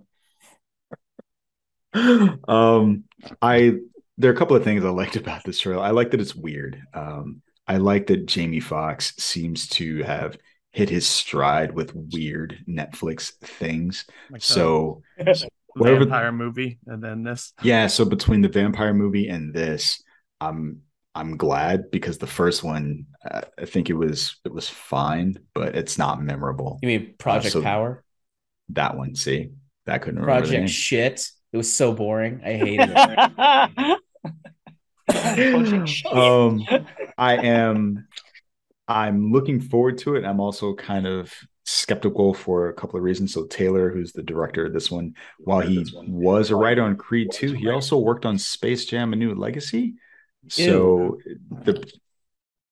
um, 2.47 3.03
I 3.41 3.75
there 4.17 4.31
are 4.31 4.33
a 4.33 4.37
couple 4.37 4.55
of 4.57 4.63
things 4.65 4.83
I 4.85 4.89
liked 4.89 5.15
about 5.15 5.43
this 5.45 5.59
trailer. 5.59 5.81
I 5.83 5.91
like 5.91 6.11
that 6.11 6.21
it's 6.21 6.35
weird. 6.35 6.81
Um, 6.93 7.41
I 7.67 7.77
like 7.77 8.07
that 8.07 8.25
Jamie 8.25 8.59
Foxx 8.59 9.15
seems 9.17 9.67
to 9.69 10.03
have 10.03 10.37
hit 10.71 10.89
his 10.89 11.07
stride 11.07 11.73
with 11.73 11.93
weird 11.95 12.57
Netflix 12.67 13.31
things. 13.37 14.05
Like 14.31 14.41
the 14.41 14.47
So 14.47 15.01
whatever- 15.75 15.99
vampire 16.01 16.31
movie, 16.31 16.79
and 16.87 17.03
then 17.03 17.23
this. 17.23 17.53
yeah, 17.61 17.87
so 17.87 18.05
between 18.05 18.41
the 18.41 18.49
vampire 18.49 18.93
movie 18.93 19.27
and 19.29 19.53
this, 19.53 20.03
I'm 20.41 20.81
I'm 21.15 21.37
glad 21.37 21.91
because 21.91 22.17
the 22.17 22.25
first 22.27 22.63
one, 22.63 23.05
uh, 23.29 23.41
I 23.59 23.65
think 23.65 23.89
it 23.89 23.93
was 23.93 24.39
it 24.45 24.53
was 24.53 24.67
fine, 24.67 25.37
but 25.53 25.75
it's 25.75 25.97
not 25.97 26.21
memorable. 26.21 26.79
You 26.81 26.87
mean 26.87 27.13
Project 27.17 27.53
so- 27.53 27.61
Power? 27.61 28.03
That 28.69 28.97
one, 28.97 29.13
see, 29.15 29.49
that 29.85 30.01
couldn't 30.01 30.19
remember. 30.21 30.41
Project 30.47 30.69
Shit. 30.69 31.29
It 31.51 31.57
was 31.57 31.71
so 31.71 31.93
boring. 31.93 32.41
I 32.43 32.53
hated 32.53 32.89
it. 32.95 33.99
Um 36.11 36.65
i 37.17 37.37
am 37.37 38.07
i'm 38.87 39.31
looking 39.31 39.59
forward 39.59 39.97
to 39.99 40.15
it. 40.15 40.25
I'm 40.25 40.39
also 40.39 40.73
kind 40.75 41.07
of 41.07 41.31
skeptical 41.65 42.33
for 42.33 42.67
a 42.69 42.73
couple 42.73 42.97
of 42.97 43.03
reasons. 43.03 43.33
So 43.33 43.45
taylor 43.45 43.89
who's 43.89 44.11
the 44.11 44.23
director 44.23 44.65
of 44.65 44.73
this 44.73 44.91
one 44.91 45.15
while 45.39 45.61
he 45.61 45.85
was 46.07 46.49
a 46.51 46.55
writer 46.55 46.83
on 46.83 46.95
creed 46.97 47.31
2 47.31 47.53
he 47.53 47.69
also 47.69 47.97
worked 47.97 48.25
on 48.25 48.37
space 48.37 48.85
jam 48.85 49.13
a 49.13 49.15
new 49.15 49.33
legacy. 49.35 49.95
So 50.49 51.19
the 51.49 51.89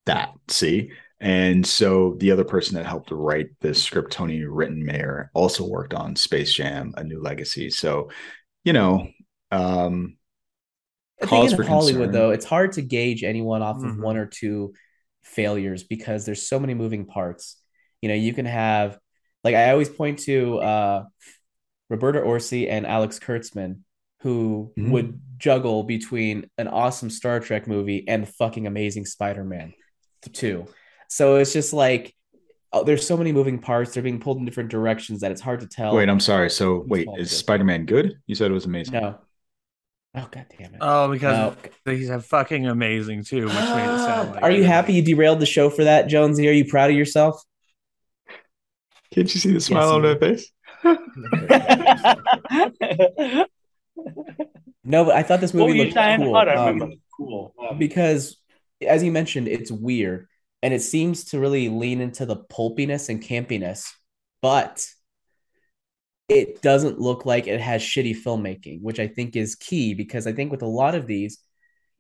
that 0.06 0.34
see? 0.48 0.92
And 1.20 1.66
so 1.66 2.16
the 2.18 2.32
other 2.32 2.44
person 2.44 2.76
that 2.76 2.86
helped 2.86 3.12
write 3.12 3.50
this 3.62 3.82
script 3.82 4.12
tony 4.12 4.42
rettenmaier 4.42 5.30
also 5.34 5.66
worked 5.66 5.94
on 5.94 6.16
space 6.16 6.54
jam 6.54 6.94
a 6.98 7.04
new 7.04 7.22
legacy. 7.22 7.70
So 7.70 8.10
you 8.64 8.74
know 8.74 9.08
um 9.52 10.18
I 11.22 11.26
cause 11.26 11.50
think 11.50 11.56
for 11.58 11.64
in 11.64 11.68
Hollywood, 11.70 12.04
concern. 12.08 12.12
though, 12.14 12.32
it's 12.32 12.46
hard 12.46 12.72
to 12.74 12.82
gauge 12.82 13.24
anyone 13.24 13.62
off 13.62 13.78
of 13.78 13.84
Mhm. 13.96 14.02
one 14.02 14.18
or 14.18 14.26
two 14.26 14.74
failures 15.24 15.84
because 15.84 16.26
there's 16.26 16.48
so 16.48 16.60
many 16.60 16.74
moving 16.74 17.06
parts. 17.06 17.58
You 18.02 18.10
know, 18.10 18.16
you 18.16 18.34
can 18.34 18.46
have, 18.46 18.98
like, 19.44 19.56
I 19.56 19.72
always 19.72 19.90
point 19.90 20.20
to 20.20 20.58
uh, 20.60 21.06
Roberto 21.90 22.24
Orci 22.26 22.70
and 22.70 22.88
Alex 22.88 23.20
Kurtzman, 23.20 23.80
who 24.22 24.72
Mhm. 24.78 24.92
would 24.92 25.22
juggle 25.38 25.84
between 25.84 26.50
an 26.58 26.68
awesome 26.68 27.10
Star 27.10 27.40
Trek 27.40 27.68
movie 27.68 28.08
and 28.08 28.28
fucking 28.28 28.66
amazing 28.68 29.06
Spider 29.06 29.44
Man, 29.44 29.74
too. 30.34 30.66
So 31.10 31.36
it's 31.38 31.52
just 31.54 31.74
like, 31.74 32.16
oh, 32.74 32.84
there's 32.84 33.06
so 33.06 33.18
many 33.18 33.32
moving 33.34 33.60
parts. 33.60 33.94
They're 33.94 34.02
being 34.04 34.20
pulled 34.22 34.38
in 34.38 34.46
different 34.46 34.70
directions 34.70 35.20
that 35.22 35.32
it's 35.32 35.42
hard 35.42 35.60
to 35.60 35.68
tell. 35.68 35.94
Wait, 35.96 36.08
I'm 36.08 36.20
sorry. 36.22 36.50
So 36.50 36.86
wait, 36.88 37.08
is. 37.18 37.32
Spider-Man 37.32 37.86
good? 37.86 38.20
You 38.28 38.36
said 38.36 38.50
it 38.50 38.54
was 38.54 38.66
amazing. 38.66 38.94
no. 38.94 39.20
Oh, 40.14 40.28
god 40.30 40.46
damn 40.58 40.74
it. 40.74 40.80
Oh, 40.82 41.10
because 41.10 41.56
No. 41.86 41.94
he's 41.94 42.10
a 42.10 42.20
fucking 42.20 42.68
amazing 42.68 43.24
too, 43.24 43.46
which 43.46 43.54
made 43.54 43.62
it 43.62 44.00
sound 44.00 44.32
like. 44.34 44.44
Are 44.44 44.52
you 44.52 44.64
happy 44.64 44.94
you 44.94 45.02
derailed 45.02 45.40
the 45.40 45.46
show 45.46 45.70
for 45.70 45.86
that, 45.86 46.08
Jonesy? 46.08 46.48
Are 46.50 46.52
you 46.54 46.66
proud 46.66 46.90
of 46.90 46.98
yourself? 46.98 47.42
Can't 49.14 49.34
you 49.34 49.40
see 49.40 49.52
the 49.54 49.60
smile 49.62 49.88
Yes, 49.88 49.94
on 49.94 50.04
you 50.04 50.10
her 50.10 50.20
face? 50.20 50.52
No, 54.84 55.06
but 55.06 55.16
I 55.16 55.24
thought 55.24 55.42
this 55.42 55.54
movie 55.54 55.74
you 55.78 55.84
looked 55.84 55.94
cool. 55.96 56.36
I 56.36 56.46
don't 56.46 56.82
um. 56.82 56.94
Cool. 57.16 57.54
because, 57.78 58.38
as 58.86 59.04
you 59.04 59.12
mentioned, 59.12 59.48
it's 59.48 59.72
weird 59.72 60.28
and 60.64 60.74
it 60.74 60.82
seems 60.82 61.26
to 61.26 61.40
really 61.40 61.70
lean 61.70 62.02
into 62.02 62.26
the 62.26 62.36
pulpiness 62.36 63.10
and 63.10 63.22
campiness, 63.22 63.92
but 64.42 64.86
it 66.32 66.62
doesn't 66.62 66.98
look 66.98 67.26
like 67.26 67.48
it 67.48 67.60
has 67.60 67.82
shitty 67.82 68.16
filmmaking, 68.16 68.82
which 68.82 69.00
I 69.00 69.08
think 69.08 69.36
is 69.36 69.56
key 69.56 69.94
because 69.94 70.26
I 70.26 70.32
think 70.32 70.50
with 70.50 70.62
a 70.62 70.68
lot 70.68 70.96
of 70.96 71.06
these, 71.06 71.40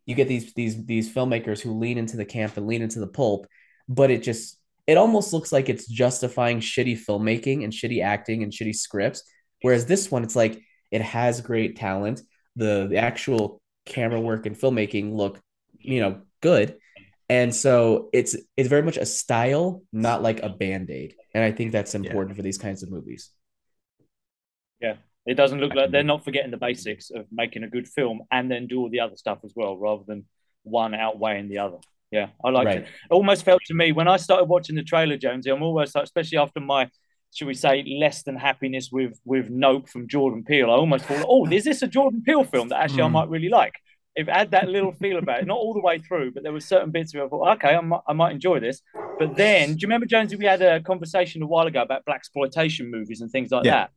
you 0.06 0.16
get 0.16 0.30
these 0.30 0.54
these 0.54 0.86
these 0.86 1.14
filmmakers 1.14 1.60
who 1.60 1.78
lean 1.78 1.98
into 1.98 2.16
the 2.16 2.24
camp 2.24 2.56
and 2.56 2.66
lean 2.66 2.82
into 2.82 3.02
the 3.02 3.08
pulp, 3.08 3.46
but 3.90 4.10
it 4.10 4.24
just 4.24 4.58
it 4.88 4.96
almost 4.96 5.34
looks 5.34 5.52
like 5.52 5.68
it's 5.68 5.86
justifying 5.86 6.62
shitty 6.62 6.98
filmmaking 6.98 7.66
and 7.66 7.74
shitty 7.74 8.02
acting 8.02 8.42
and 8.42 8.54
shitty 8.54 8.74
scripts. 8.74 9.24
Whereas 9.64 9.86
this 9.86 10.10
one, 10.10 10.24
it's 10.24 10.36
like 10.36 10.62
it 10.92 11.02
has 11.02 11.42
great 11.42 11.76
talent. 11.76 12.22
The 12.56 12.88
the 12.90 12.98
actual 12.98 13.62
camera 13.86 14.20
work 14.22 14.46
and 14.46 14.58
filmmaking 14.58 15.14
look, 15.14 15.42
you 15.78 16.00
know, 16.00 16.22
good. 16.40 16.78
And 17.28 17.54
so 17.54 18.10
it's 18.14 18.38
it's 18.56 18.70
very 18.70 18.82
much 18.82 18.98
a 18.98 19.06
style, 19.06 19.84
not 19.92 20.24
like 20.24 20.42
a 20.42 20.50
band-aid. 20.50 21.16
And 21.34 21.44
I 21.44 21.52
think 21.52 21.74
that's 21.74 21.96
important 21.96 22.38
for 22.38 22.44
these 22.44 22.58
kinds 22.58 22.82
of 22.82 22.90
movies. 22.90 23.30
Yeah, 24.82 24.96
it 25.26 25.36
doesn't 25.36 25.60
look 25.60 25.74
like 25.76 25.92
they're 25.92 26.04
not 26.04 26.24
forgetting 26.24 26.52
the 26.52 26.58
basics 26.58 27.12
of 27.12 27.26
making 27.32 27.64
a 27.64 27.68
good 27.68 27.88
film 27.88 28.22
and 28.32 28.50
then 28.50 28.68
do 28.68 28.80
all 28.80 28.90
the 28.90 29.00
other 29.02 29.16
stuff 29.16 29.40
as 29.44 29.54
well, 29.56 29.78
rather 29.78 30.04
than 30.08 30.26
one 30.64 30.94
outweighing 30.94 31.50
the 31.50 31.60
other. 31.60 31.78
Yeah, 32.12 32.28
I 32.44 32.50
like 32.50 32.66
Right. 32.66 32.78
it. 32.80 32.84
It 32.84 33.12
almost 33.12 33.46
felt 33.46 33.62
to 33.66 33.74
me 33.74 33.92
when 33.92 34.08
I 34.08 34.18
started 34.18 34.46
watching 34.46 34.76
the 34.76 34.84
trailer, 34.84 35.18
Jonesy. 35.18 35.50
I'm 35.50 35.64
almost 35.64 35.96
like, 35.96 36.04
especially 36.04 36.40
after 36.40 36.60
my, 36.60 36.90
should 37.34 37.48
we 37.48 37.54
say, 37.54 37.84
less 37.84 38.24
than 38.24 38.36
happiness 38.36 38.90
with 38.92 39.18
with 39.26 39.50
Nope 39.50 39.88
from 39.88 40.08
Jordan 40.08 40.44
Peele. 40.44 40.70
I 40.70 40.74
almost 40.74 41.06
thought, 41.06 41.26
oh, 41.30 41.48
is 41.50 41.64
this 41.64 41.82
a 41.82 41.88
Jordan 41.88 42.22
Peele 42.26 42.44
film 42.44 42.70
that 42.70 42.82
actually 42.82 43.04
I 43.04 43.08
Hmm. 43.08 43.14
might 43.14 43.30
really 43.30 43.50
like? 43.50 43.74
it 44.14 44.28
had 44.28 44.52
that 44.52 44.68
little 44.68 44.92
feel 44.92 45.18
about 45.18 45.40
it, 45.40 45.48
not 45.48 45.58
all 45.58 45.74
the 45.74 45.80
way 45.80 45.98
through, 45.98 46.30
but 46.34 46.44
there 46.44 46.52
were 46.52 46.60
certain 46.60 46.92
bits 46.92 47.16
where 47.16 47.24
I 47.24 47.30
thought, 47.30 47.48
okay, 47.56 47.74
I 47.76 47.80
might, 47.80 48.02
I 48.06 48.12
might 48.12 48.32
enjoy 48.34 48.60
this. 48.60 48.82
But 49.18 49.38
then, 49.38 49.70
do 49.70 49.78
you 49.80 49.88
remember 49.88 50.06
Jonesy? 50.06 50.36
We 50.36 50.44
had 50.44 50.62
a 50.62 50.82
conversation 50.82 51.42
a 51.42 51.48
while 51.48 51.66
ago 51.66 51.82
about 51.82 52.04
black 52.04 52.18
exploitation 52.18 52.92
movies 52.92 53.22
and 53.22 53.32
things 53.32 53.52
like 53.52 53.64
Yeah. 53.64 53.72
that. 53.72 53.92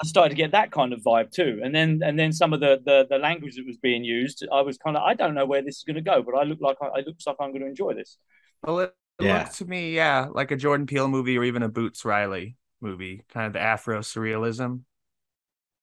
I 0.00 0.04
started 0.06 0.30
to 0.30 0.36
get 0.36 0.52
that 0.52 0.72
kind 0.72 0.92
of 0.92 1.00
vibe 1.00 1.30
too, 1.30 1.60
and 1.62 1.74
then 1.74 2.00
and 2.02 2.18
then 2.18 2.32
some 2.32 2.52
of 2.52 2.60
the 2.60 2.80
the, 2.84 3.06
the 3.08 3.18
language 3.18 3.56
that 3.56 3.66
was 3.66 3.76
being 3.76 4.04
used, 4.04 4.44
I 4.52 4.62
was 4.62 4.78
kind 4.78 4.96
of 4.96 5.02
I 5.02 5.14
don't 5.14 5.34
know 5.34 5.46
where 5.46 5.62
this 5.62 5.78
is 5.78 5.84
going 5.84 5.96
to 5.96 6.02
go, 6.02 6.22
but 6.22 6.34
I 6.34 6.44
look 6.44 6.60
like 6.60 6.78
I, 6.82 7.00
it 7.00 7.06
looks 7.06 7.26
like 7.26 7.36
I'm 7.40 7.50
going 7.50 7.62
to 7.62 7.68
enjoy 7.68 7.94
this. 7.94 8.16
Well, 8.64 8.80
it, 8.80 8.94
it 9.18 9.24
Yeah. 9.24 9.38
looks 9.44 9.58
to 9.58 9.64
me, 9.64 9.94
yeah, 9.94 10.28
like 10.30 10.50
a 10.50 10.56
Jordan 10.56 10.86
Peele 10.86 11.08
movie 11.08 11.38
or 11.38 11.44
even 11.44 11.62
a 11.62 11.68
Boots 11.68 12.04
Riley 12.04 12.56
movie, 12.80 13.24
kind 13.28 13.46
of 13.46 13.52
the 13.52 13.60
Afro 13.60 14.00
surrealism 14.00 14.82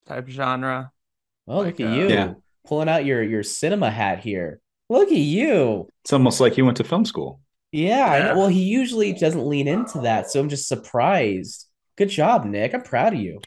type 0.05 0.27
genre. 0.27 0.91
Oh, 1.47 1.59
Like, 1.59 1.67
look 1.67 1.79
at 1.79 1.85
uh, 1.85 1.89
you 1.95 2.09
Yeah. 2.09 2.33
pulling 2.65 2.89
out 2.89 3.05
your 3.05 3.23
your 3.23 3.43
cinema 3.43 3.89
hat 3.89 4.19
here. 4.19 4.61
Look 4.89 5.09
at 5.11 5.17
you. 5.17 5.87
It's 6.03 6.13
almost 6.13 6.39
like 6.39 6.53
he 6.53 6.61
went 6.61 6.77
to 6.77 6.83
film 6.83 7.05
school. 7.05 7.41
Yeah, 7.71 8.17
Yeah. 8.17 8.33
Well, 8.35 8.47
he 8.47 8.63
usually 8.63 9.13
doesn't 9.13 9.45
lean 9.47 9.67
into 9.67 10.01
that, 10.01 10.29
so 10.31 10.39
I'm 10.39 10.49
just 10.49 10.67
surprised. 10.67 11.67
Good 11.97 12.09
job, 12.09 12.45
Nick. 12.45 12.73
I'm 12.73 12.81
proud 12.81 13.13
of 13.13 13.19
you. 13.19 13.39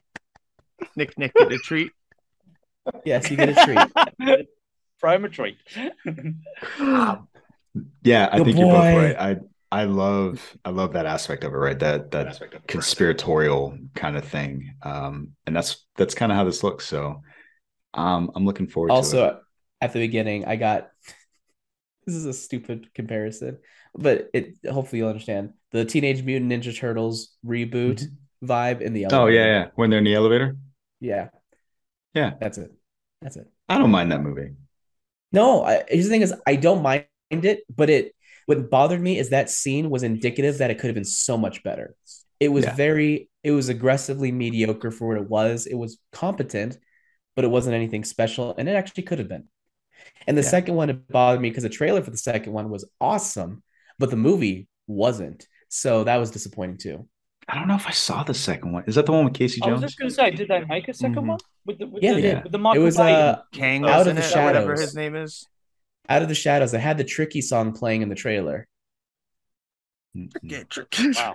Nick 0.97 1.18
Nick 1.18 1.35
get 1.35 1.53
a 1.53 1.59
treat. 1.59 1.93
Yes, 3.05 3.30
you 3.30 3.37
get 3.37 3.51
a 3.51 3.64
treat. 3.64 4.49
Throw 5.01 5.14
him 5.14 5.24
a 5.24 5.28
treat. 5.28 5.59
Yeah, 8.03 8.28
I 8.30 8.37
Good 8.37 8.45
think 8.45 8.59
you're 8.59 8.66
both 8.66 8.85
right. 8.85 9.16
I 9.18 9.37
I 9.70 9.85
love 9.85 10.57
I 10.64 10.70
love 10.70 10.93
that 10.93 11.07
aspect 11.07 11.45
of 11.45 11.55
it, 11.55 11.57
right? 11.57 11.78
That 11.78 12.11
that 12.11 12.66
conspiratorial 12.66 13.78
kind 13.95 14.16
of 14.16 14.24
thing. 14.26 14.74
Um, 14.83 15.33
and 15.47 15.57
that's 15.57 15.87
that's 15.97 16.14
kind 16.14 16.30
of 16.30 16.37
how 16.37 16.45
this 16.45 16.62
looks. 16.62 16.87
So 16.87 17.22
um 17.95 18.30
I'm 18.35 18.45
looking 18.45 18.66
forward 18.66 18.89
to 18.89 18.95
also, 18.95 19.41
at 19.80 19.93
the 19.95 20.01
beginning, 20.01 20.45
I 20.45 20.57
got 20.57 20.91
this 22.07 22.14
is 22.14 22.26
a 22.26 22.33
stupid 22.35 22.93
comparison, 22.95 23.59
but 23.95 24.28
it 24.35 24.57
hopefully 24.70 24.99
you'll 24.99 25.09
understand 25.09 25.55
the 25.70 25.85
Teenage 25.87 26.22
Mutant 26.22 26.53
Ninja 26.53 26.76
Turtles 26.76 27.30
reboot 27.45 28.05
vibe 28.45 28.80
in 28.83 28.93
the 28.93 29.07
Oh 29.07 29.26
elevator. 29.26 29.39
yeah, 29.39 29.45
yeah. 29.47 29.66
When 29.76 29.89
they're 29.89 29.99
in 30.01 30.05
the 30.05 30.14
elevator. 30.14 30.57
Yeah, 31.03 31.28
Yeah. 32.14 32.34
That's 32.40 32.59
it. 32.59 32.72
That's 33.20 33.36
it. 33.36 33.46
I 33.68 33.78
don't 33.78 33.90
mind 33.90 34.12
that 34.12 34.22
movie. 34.22 34.50
No, 35.32 35.64
I, 35.64 35.84
here's 35.88 36.05
the 36.05 36.11
thing: 36.11 36.22
is 36.22 36.34
I 36.46 36.57
don't 36.57 36.82
mind 36.82 37.07
it, 37.30 37.61
but 37.74 37.90
it 37.90 38.14
what 38.46 38.70
bothered 38.70 39.00
me 39.00 39.18
is 39.18 39.30
that 39.30 39.50
scene 39.50 39.88
was 39.88 40.03
indicative 40.03 40.59
that 40.59 40.70
it 40.70 40.78
could 40.78 40.88
have 40.88 40.94
been 40.94 41.05
so 41.05 41.38
much 41.38 41.62
better. 41.62 41.94
It 42.40 42.48
was 42.48 42.64
Yeah. 42.64 42.74
very, 42.74 43.30
it 43.44 43.53
was 43.53 43.68
aggressively 43.68 44.32
mediocre 44.32 44.90
for 44.90 45.09
what 45.09 45.16
it 45.18 45.30
was. 45.30 45.66
It 45.66 45.76
was 45.76 45.98
competent, 46.12 46.76
but 47.36 47.44
it 47.44 47.48
wasn't 47.50 47.76
anything 47.76 48.05
special, 48.05 48.55
and 48.59 48.68
it 48.68 48.74
actually 48.76 49.05
could 49.05 49.20
have 49.20 49.28
been. 49.28 49.44
And 50.26 50.38
the 50.38 50.42
Yeah. 50.42 50.50
second 50.50 50.76
one 50.76 50.90
it 50.90 51.09
bothered 51.09 51.40
me 51.42 51.50
because 51.50 51.64
the 51.64 51.70
trailer 51.70 52.03
for 52.03 52.11
the 52.12 52.18
second 52.18 52.53
one 52.53 52.70
was 52.70 52.86
awesome, 53.00 53.62
but 53.98 54.11
the 54.11 54.16
movie 54.16 54.68
wasn't. 54.88 55.46
So 55.68 56.05
that 56.05 56.18
was 56.18 56.30
disappointing 56.32 56.78
too. 56.78 57.09
I 57.49 57.57
don't 57.57 57.68
know 57.68 57.74
if 57.74 57.86
I 57.86 57.90
saw 57.90 58.22
the 58.22 58.34
second 58.34 58.72
one. 58.72 58.84
Is 58.86 58.95
that 58.95 59.05
the 59.07 59.12
one 59.12 59.24
with 59.24 59.34
Casey 59.34 59.61
Jones? 59.61 59.70
I 59.70 59.72
was 59.74 59.82
just 59.82 59.99
going 59.99 60.09
to 60.09 60.14
say, 60.14 60.30
did 60.30 60.49
they 60.49 60.64
make 60.64 60.88
a 60.88 60.93
2nd 60.93 61.14
Mhm. 61.16 61.26
one 61.26 61.38
with 61.66 61.78
the 61.78 61.86
with 61.86 62.03
Yeah, 62.03 62.11
the, 62.14 62.20
they 62.20 62.22
did. 62.34 62.43
with 62.45 62.53
the 62.53 62.59
Michael 62.59 62.82
it 62.82 62.84
was 62.84 62.97
Bay? 62.97 63.12
uh, 63.14 63.36
Kang 63.53 63.84
Out 63.84 64.07
of 64.07 64.14
the 64.16 64.22
it, 64.22 64.36
or 64.36 64.45
whatever 64.45 64.66
Shadows. 64.76 64.80
his 64.80 64.95
name 64.95 65.16
is. 65.16 65.49
Out 66.09 66.22
of 66.22 66.28
the 66.28 66.34
Shadows. 66.34 66.72
I 66.74 66.78
had 66.78 66.99
the 66.99 67.05
tricky 67.05 67.40
song 67.40 67.72
playing 67.72 68.03
in 68.03 68.09
the 68.09 68.14
trailer. 68.14 68.68
Get 70.47 70.68
tricky. 70.70 71.11
wow. 71.16 71.34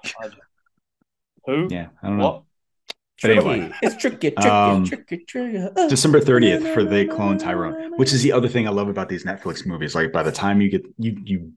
Who? 1.46 1.68
Yeah, 1.72 1.88
I 2.04 2.08
don't 2.08 2.18
know. 2.18 2.24
What? 2.26 2.44
But 3.22 3.28
Tricky. 3.34 3.50
anyway. 3.50 3.72
it's 3.82 3.96
tricky, 3.96 4.30
tricky, 4.32 4.48
Um, 4.48 4.86
tricky, 4.86 5.18
tricky. 5.26 5.58
Uh, 5.58 5.88
December 5.88 6.20
30th 6.20 6.72
for 6.74 6.84
They 6.84 7.06
Clone 7.06 7.40
Tyrone, 7.40 7.98
which 7.98 8.14
is 8.14 8.22
the 8.22 8.32
other 8.32 8.48
thing 8.48 8.68
I 8.68 8.72
love 8.72 8.90
about 8.90 9.10
these 9.10 9.24
Netflix 9.24 9.66
movies. 9.66 9.96
Like 9.96 10.12
by 10.12 10.22
the 10.22 10.32
time 10.32 10.62
you 10.62 10.70
get 10.70 10.86
you 11.00 11.18
you 11.24 11.54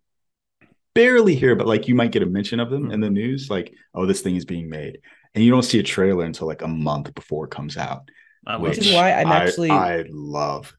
barely 0.95 1.34
hear, 1.34 1.55
but 1.55 1.66
like 1.66 1.88
you 1.88 1.95
might 1.95 2.12
get 2.12 2.22
a 2.22 2.26
mention 2.26 2.61
of 2.61 2.70
them 2.70 2.91
in 2.91 3.01
the 3.01 3.07
mm-hmm. 3.07 3.14
news, 3.14 3.51
like, 3.51 3.72
oh, 3.95 4.07
this 4.07 4.20
thing 4.22 4.36
is 4.36 4.45
being 4.45 4.68
made. 4.68 5.01
And 5.34 5.45
you 5.45 5.51
don't 5.51 5.62
see 5.62 5.78
a 5.78 5.82
trailer 5.82 6.24
until 6.24 6.47
like 6.47 6.62
a 6.62 6.68
month 6.68 7.14
before 7.14 7.45
it 7.45 7.51
comes 7.51 7.76
out. 7.76 8.11
I 8.47 8.55
love 8.55 8.62
Which 8.62 8.78
is 8.78 8.93
why 8.93 9.12
I'm 9.12 9.28
actually- 9.28 9.70
I 9.70 10.05
love. 10.09 10.74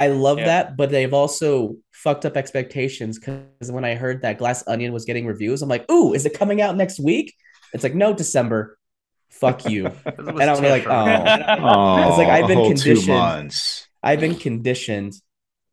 I 0.00 0.08
love 0.08 0.38
Yeah. 0.38 0.44
that, 0.44 0.76
but 0.76 0.90
they've 0.90 1.12
also 1.12 1.76
fucked 1.90 2.24
up 2.24 2.36
expectations 2.36 3.18
because 3.18 3.72
when 3.72 3.84
I 3.84 3.94
heard 3.96 4.22
that 4.22 4.38
Glass 4.38 4.62
Onion 4.68 4.92
was 4.92 5.04
getting 5.04 5.26
reviews, 5.26 5.60
I'm 5.60 5.68
like, 5.68 5.90
"Ooh, 5.90 6.14
is 6.14 6.24
it 6.24 6.34
coming 6.34 6.60
out 6.60 6.76
next 6.76 7.00
week?" 7.00 7.34
It's 7.72 7.82
like, 7.82 7.94
"No, 7.94 8.12
December." 8.12 8.78
Fuck 9.30 9.68
you. 9.68 9.86
And 10.06 10.40
I'm 10.40 10.62
like, 10.62 10.84
terrifying. 10.84 11.42
Oh, 11.62 12.08
it's 12.08 12.18
like, 12.18 12.28
oh, 12.28 12.30
I've 12.30 12.46
been 12.46 12.58
whole 12.58 12.74
two 12.74 12.82
conditioned- 12.82 13.08
months. 13.08 13.88
I've 14.02 14.20
been 14.20 14.36
conditioned 14.36 15.14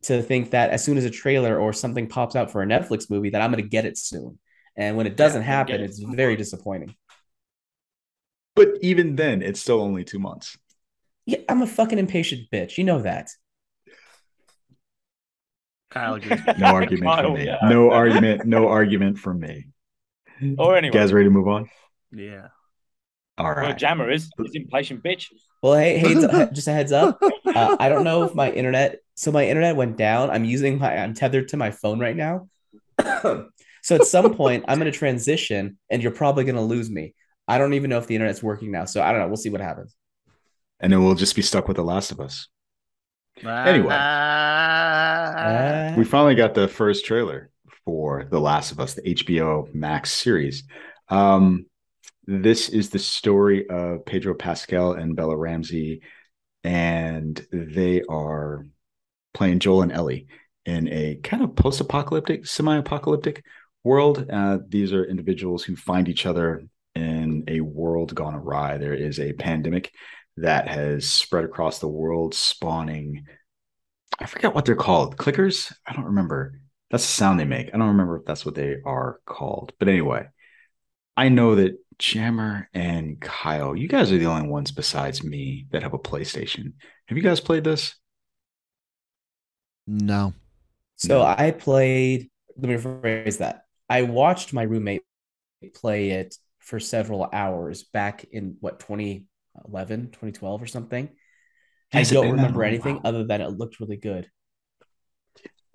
to 0.07 0.21
think 0.21 0.51
that 0.51 0.69
as 0.71 0.83
soon 0.83 0.97
as 0.97 1.05
a 1.05 1.09
trailer 1.09 1.59
or 1.59 1.73
something 1.73 2.07
pops 2.07 2.35
out 2.35 2.51
for 2.51 2.61
a 2.61 2.65
Netflix 2.65 3.09
movie, 3.09 3.31
that 3.31 3.41
I'm 3.41 3.51
going 3.51 3.63
to 3.63 3.69
get 3.69 3.85
it 3.85 3.97
soon. 3.97 4.39
And 4.77 4.97
when 4.97 5.07
it 5.07 5.15
doesn't 5.17 5.41
Yeah, 5.41 5.47
happen, 5.47 5.75
it. 5.81 5.81
it's 5.81 5.99
very 5.99 6.35
disappointing. 6.35 6.95
But 8.55 8.69
even 8.81 9.15
then, 9.15 9.41
it's 9.41 9.59
still 9.59 9.81
only 9.81 10.03
two 10.03 10.19
months. 10.19 10.57
Yeah, 11.25 11.39
I'm 11.49 11.61
a 11.61 11.67
fucking 11.67 11.99
impatient 11.99 12.49
bitch. 12.51 12.77
You 12.77 12.83
know 12.83 13.01
that. 13.01 13.29
Kyle 15.89 16.13
agrees. 16.15 16.41
No 16.57 16.67
argument 16.67 17.03
Kyle, 17.03 17.21
from 17.21 17.33
me. 17.33 17.45
yeah. 17.45 17.57
No 17.63 17.91
argument. 17.91 18.45
No 18.45 18.67
argument 18.67 19.17
from 19.17 19.39
me. 19.39 19.67
Or 20.57 20.75
anyway, 20.75 20.95
You 20.95 21.01
guys 21.01 21.13
ready 21.13 21.25
to 21.25 21.31
move 21.31 21.47
on? 21.47 21.69
Yeah. 22.11 22.47
All 23.37 23.53
well. 23.53 23.75
Jammer 23.75 24.09
is 24.09 24.29
he's 24.37 24.55
impatient 24.55 25.03
bitch. 25.03 25.27
Well, 25.61 25.75
hey, 25.75 25.97
hey, 25.97 26.13
just 26.53 26.67
a 26.67 26.71
heads 26.71 26.91
up. 26.91 27.17
Uh, 27.21 27.75
I 27.79 27.89
don't 27.89 28.03
know 28.03 28.23
if 28.23 28.35
my 28.35 28.51
internet. 28.51 28.99
So 29.15 29.31
my 29.31 29.47
internet 29.47 29.75
went 29.75 29.97
down. 29.97 30.29
I'm 30.29 30.45
using 30.45 30.79
my. 30.79 30.97
I'm 30.97 31.13
tethered 31.13 31.49
to 31.49 31.57
my 31.57 31.71
phone 31.71 31.99
right 31.99 32.15
now. 32.15 32.47
so 33.01 33.49
at 33.91 34.05
some 34.05 34.33
point, 34.35 34.65
I'm 34.67 34.79
going 34.79 34.91
to 34.91 34.97
transition, 34.97 35.77
and 35.89 36.01
you're 36.01 36.11
probably 36.11 36.43
going 36.43 36.55
to 36.55 36.61
lose 36.61 36.89
me. 36.89 37.13
I 37.47 37.57
don't 37.57 37.73
even 37.73 37.89
know 37.89 37.97
if 37.97 38.07
the 38.07 38.15
internet's 38.15 38.41
working 38.41 38.71
now. 38.71 38.85
So 38.85 39.01
I 39.01 39.11
don't 39.11 39.21
know. 39.21 39.27
We'll 39.27 39.37
see 39.37 39.49
what 39.49 39.61
happens. 39.61 39.95
And 40.79 40.91
then 40.91 41.03
we'll 41.03 41.15
just 41.15 41.35
be 41.35 41.41
stuck 41.41 41.67
with 41.67 41.77
The 41.77 41.83
Last 41.83 42.11
of 42.11 42.19
Us. 42.19 42.47
Anyway. 43.43 43.93
Uh, 43.93 45.93
We 45.97 46.05
finally 46.05 46.35
got 46.35 46.53
the 46.53 46.67
first 46.67 47.05
trailer 47.05 47.49
for 47.83 48.27
The 48.29 48.39
Last 48.39 48.71
of 48.71 48.79
Us, 48.79 48.93
the 48.93 49.01
HBO 49.01 49.73
Max 49.73 50.11
series. 50.11 50.63
Um, 51.09 51.65
this 52.27 52.69
is 52.69 52.89
the 52.89 52.99
story 52.99 53.69
of 53.69 54.05
Pedro 54.05 54.33
Pascal 54.33 54.93
and 54.93 55.15
Bella 55.15 55.35
Ramsey, 55.35 56.01
and 56.63 57.45
they 57.51 58.01
are 58.09 58.65
playing 59.33 59.59
Joel 59.59 59.83
and 59.83 59.91
Ellie 59.91 60.27
in 60.65 60.87
a 60.87 61.15
kind 61.23 61.43
of 61.43 61.55
post-apocalyptic, 61.55 62.45
semi-apocalyptic 62.47 63.43
world. 63.83 64.25
Uh, 64.29 64.59
these 64.67 64.93
are 64.93 65.05
individuals 65.05 65.63
who 65.63 65.75
find 65.75 66.09
each 66.09 66.25
other 66.25 66.63
in 66.95 67.43
a 67.47 67.59
world 67.59 68.15
gone 68.15 68.33
awry. 68.33 68.77
There 68.77 68.93
is 68.93 69.19
a 69.19 69.33
pandemic 69.33 69.91
that 70.37 70.67
has 70.67 71.07
spread 71.07 71.45
across 71.45 71.79
the 71.79 71.87
world, 71.87 72.33
spawning 72.33 73.25
I 74.19 74.25
forget 74.27 74.55
what 74.55 74.65
they're 74.65 74.75
called. 74.75 75.17
Clickers? 75.17 75.73
I 75.85 75.93
don't 75.93 76.05
remember. 76.05 76.59
That's 76.89 77.05
the 77.05 77.11
sound 77.11 77.39
they 77.39 77.45
make. 77.45 77.67
I 77.73 77.77
don't 77.77 77.89
remember 77.89 78.17
if 78.17 78.25
that's 78.25 78.45
what 78.45 78.55
they 78.55 78.77
are 78.85 79.19
called. 79.25 79.73
But 79.79 79.89
anyway, 79.89 80.27
I 81.17 81.29
know 81.29 81.55
that 81.55 81.77
Jammer 81.99 82.69
and 82.73 83.19
Kyle, 83.19 83.75
you 83.75 83.87
guys 83.87 84.11
are 84.11 84.17
the 84.17 84.25
only 84.25 84.47
ones 84.47 84.71
besides 84.71 85.23
me 85.23 85.67
that 85.71 85.83
have 85.83 85.93
a 85.93 85.99
PlayStation. 85.99 86.73
Have 87.07 87.17
you 87.17 87.23
guys 87.23 87.39
played 87.39 87.63
this? 87.63 87.95
No. 89.87 90.33
So 90.95 91.19
No. 91.19 91.25
I 91.25 91.51
played, 91.51 92.29
let 92.57 92.69
me 92.69 92.75
rephrase 92.75 93.39
that. 93.39 93.65
I 93.89 94.03
watched 94.03 94.53
my 94.53 94.63
roommate 94.63 95.03
play 95.73 96.11
it 96.11 96.35
for 96.59 96.79
several 96.79 97.29
hours 97.31 97.83
back 97.83 98.25
in 98.31 98.57
what 98.59 98.79
2011, 98.79 100.07
2012 100.07 100.61
or 100.61 100.67
something. 100.67 101.09
Has 101.91 102.11
I 102.11 102.15
don't 102.15 102.31
remember 102.31 102.63
anything 102.63 103.01
other 103.03 103.23
than 103.23 103.41
it 103.41 103.49
looked 103.49 103.79
really 103.79 103.97
good. 103.97 104.29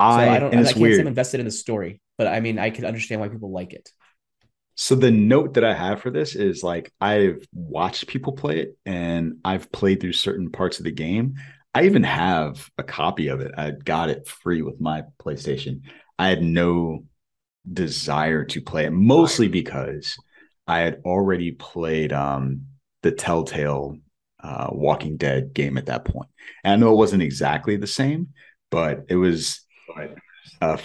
So 0.01 0.07
I, 0.07 0.37
I 0.37 0.39
don't 0.39 0.51
and 0.53 0.61
I 0.61 0.63
it's 0.63 0.73
can't 0.73 0.95
say 0.95 1.01
I'm 1.01 1.07
invested 1.07 1.41
in 1.41 1.47
the 1.47 1.53
story, 1.53 2.01
but 2.19 2.27
I 2.27 2.41
mean 2.41 2.59
I 2.59 2.71
can 2.71 2.85
understand 2.85 3.21
why 3.21 3.29
people 3.29 3.53
like 3.53 3.73
it. 3.73 3.91
So 4.81 4.95
the 4.95 5.11
note 5.11 5.53
that 5.55 5.65
I 5.65 5.75
have 5.75 6.01
for 6.01 6.11
this 6.11 6.35
is 6.35 6.63
like 6.63 6.91
I've 7.03 7.47
watched 7.53 8.07
people 8.07 8.33
play 8.33 8.61
it 8.61 8.79
and 8.87 9.35
I've 9.45 9.71
played 9.71 10.01
through 10.01 10.15
certain 10.15 10.51
parts 10.51 10.79
of 10.79 10.85
the 10.85 10.91
game. 10.91 11.35
I 11.75 11.85
even 11.85 12.03
have 12.03 12.67
a 12.79 12.83
copy 12.83 13.29
of 13.29 13.43
it. 13.43 13.53
I 13.59 13.73
got 13.73 14.09
it 14.09 14.27
free 14.27 14.63
with 14.63 14.81
my 14.81 15.05
PlayStation. 15.23 15.83
I 16.19 16.29
had 16.29 16.43
no 16.43 17.05
desire 17.71 18.47
to 18.47 18.63
play 18.63 18.87
it, 18.87 18.93
mostly 18.93 19.49
because 19.49 20.17
I 20.67 20.79
had 20.79 21.03
already 21.05 21.53
played 21.53 22.15
um, 22.15 22.63
the 23.03 23.13
Telltale 23.13 23.99
uh, 24.43 24.69
Walking 24.73 25.19
Dead 25.19 25.53
game 25.53 25.77
at 25.77 25.87
that 25.87 26.07
point. 26.07 26.31
And 26.65 26.73
I 26.73 26.77
know 26.77 26.91
it 26.91 26.97
wasn't 26.97 27.23
exactly 27.23 27.77
the 27.77 27.87
same, 27.87 28.29
but 28.71 29.05
it 29.11 29.17
was 29.17 29.61
a 30.63 30.81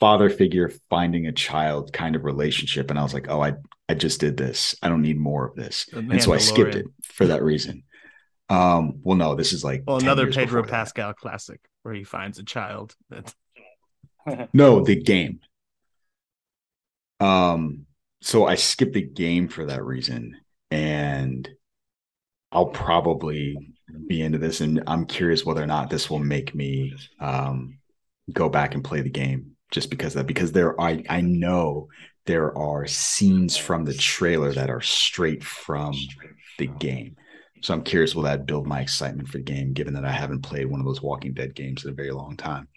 father 0.00 0.30
figure 0.30 0.72
finding 0.88 1.26
a 1.26 1.32
child 1.32 1.92
kind 1.92 2.16
of 2.16 2.24
relationship. 2.24 2.90
And 2.90 2.98
I 2.98 3.02
was 3.02 3.14
like, 3.14 3.26
oh, 3.28 3.42
I, 3.42 3.54
I 3.88 3.94
just 3.94 4.20
did 4.20 4.36
this. 4.36 4.74
I 4.82 4.88
don't 4.88 5.02
need 5.02 5.18
more 5.18 5.46
of 5.46 5.54
this. 5.54 5.86
And 5.92 6.22
so 6.22 6.32
I 6.32 6.38
skipped 6.38 6.74
it 6.74 6.86
for 7.02 7.26
that 7.26 7.42
reason. 7.42 7.84
Um, 8.48 9.00
well, 9.02 9.16
no, 9.16 9.34
this 9.34 9.52
is 9.52 9.62
like 9.62 9.84
Well, 9.86 9.98
another 9.98 10.26
Pedro 10.26 10.62
before 10.62 10.62
that. 10.62 10.70
Pascal 10.70 11.12
classic. 11.12 11.60
where 11.82 11.94
he 11.94 12.04
finds 12.04 12.38
a 12.38 12.44
child. 12.44 12.96
That 13.10 13.34
No, 14.52 14.82
the 14.82 14.96
game. 14.96 15.40
Um, 17.20 17.86
so 18.22 18.46
I 18.46 18.54
skipped 18.54 18.94
the 18.94 19.02
game 19.02 19.48
for 19.48 19.66
that 19.66 19.84
reason, 19.84 20.36
and 20.70 21.48
I'll 22.52 22.66
probably 22.66 23.56
be 24.06 24.22
into 24.22 24.38
this, 24.38 24.60
and 24.60 24.82
I'm 24.86 25.06
curious 25.06 25.44
whether 25.44 25.62
or 25.62 25.66
not 25.66 25.90
this 25.90 26.10
will 26.10 26.18
make 26.18 26.54
me 26.54 26.94
um 27.20 27.78
go 28.32 28.48
back 28.48 28.74
and 28.74 28.84
play 28.84 29.00
the 29.00 29.10
game 29.10 29.56
just 29.70 29.90
because 29.90 30.14
that. 30.14 30.26
Because 30.26 30.52
there, 30.52 30.80
I 30.80 31.02
I 31.08 31.20
know 31.20 31.88
there 32.26 32.56
are 32.56 32.86
scenes 32.86 33.56
from 33.56 33.84
the 33.84 33.94
trailer 33.94 34.52
that 34.52 34.70
are 34.70 34.80
straight 34.80 35.42
from 35.42 35.94
the 36.58 36.66
game. 36.66 37.16
So 37.62 37.74
I'm 37.74 37.82
curious, 37.82 38.14
will 38.14 38.22
that 38.22 38.46
build 38.46 38.66
my 38.66 38.80
excitement 38.80 39.28
for 39.28 39.38
the 39.38 39.44
game, 39.44 39.72
given 39.72 39.94
that 39.94 40.04
I 40.04 40.12
haven't 40.12 40.42
played 40.42 40.66
one 40.66 40.80
of 40.80 40.86
those 40.86 41.02
Walking 41.02 41.34
Dead 41.34 41.54
games 41.54 41.84
in 41.84 41.90
a 41.90 41.94
very 41.94 42.10
long 42.10 42.36
time? 42.36 42.68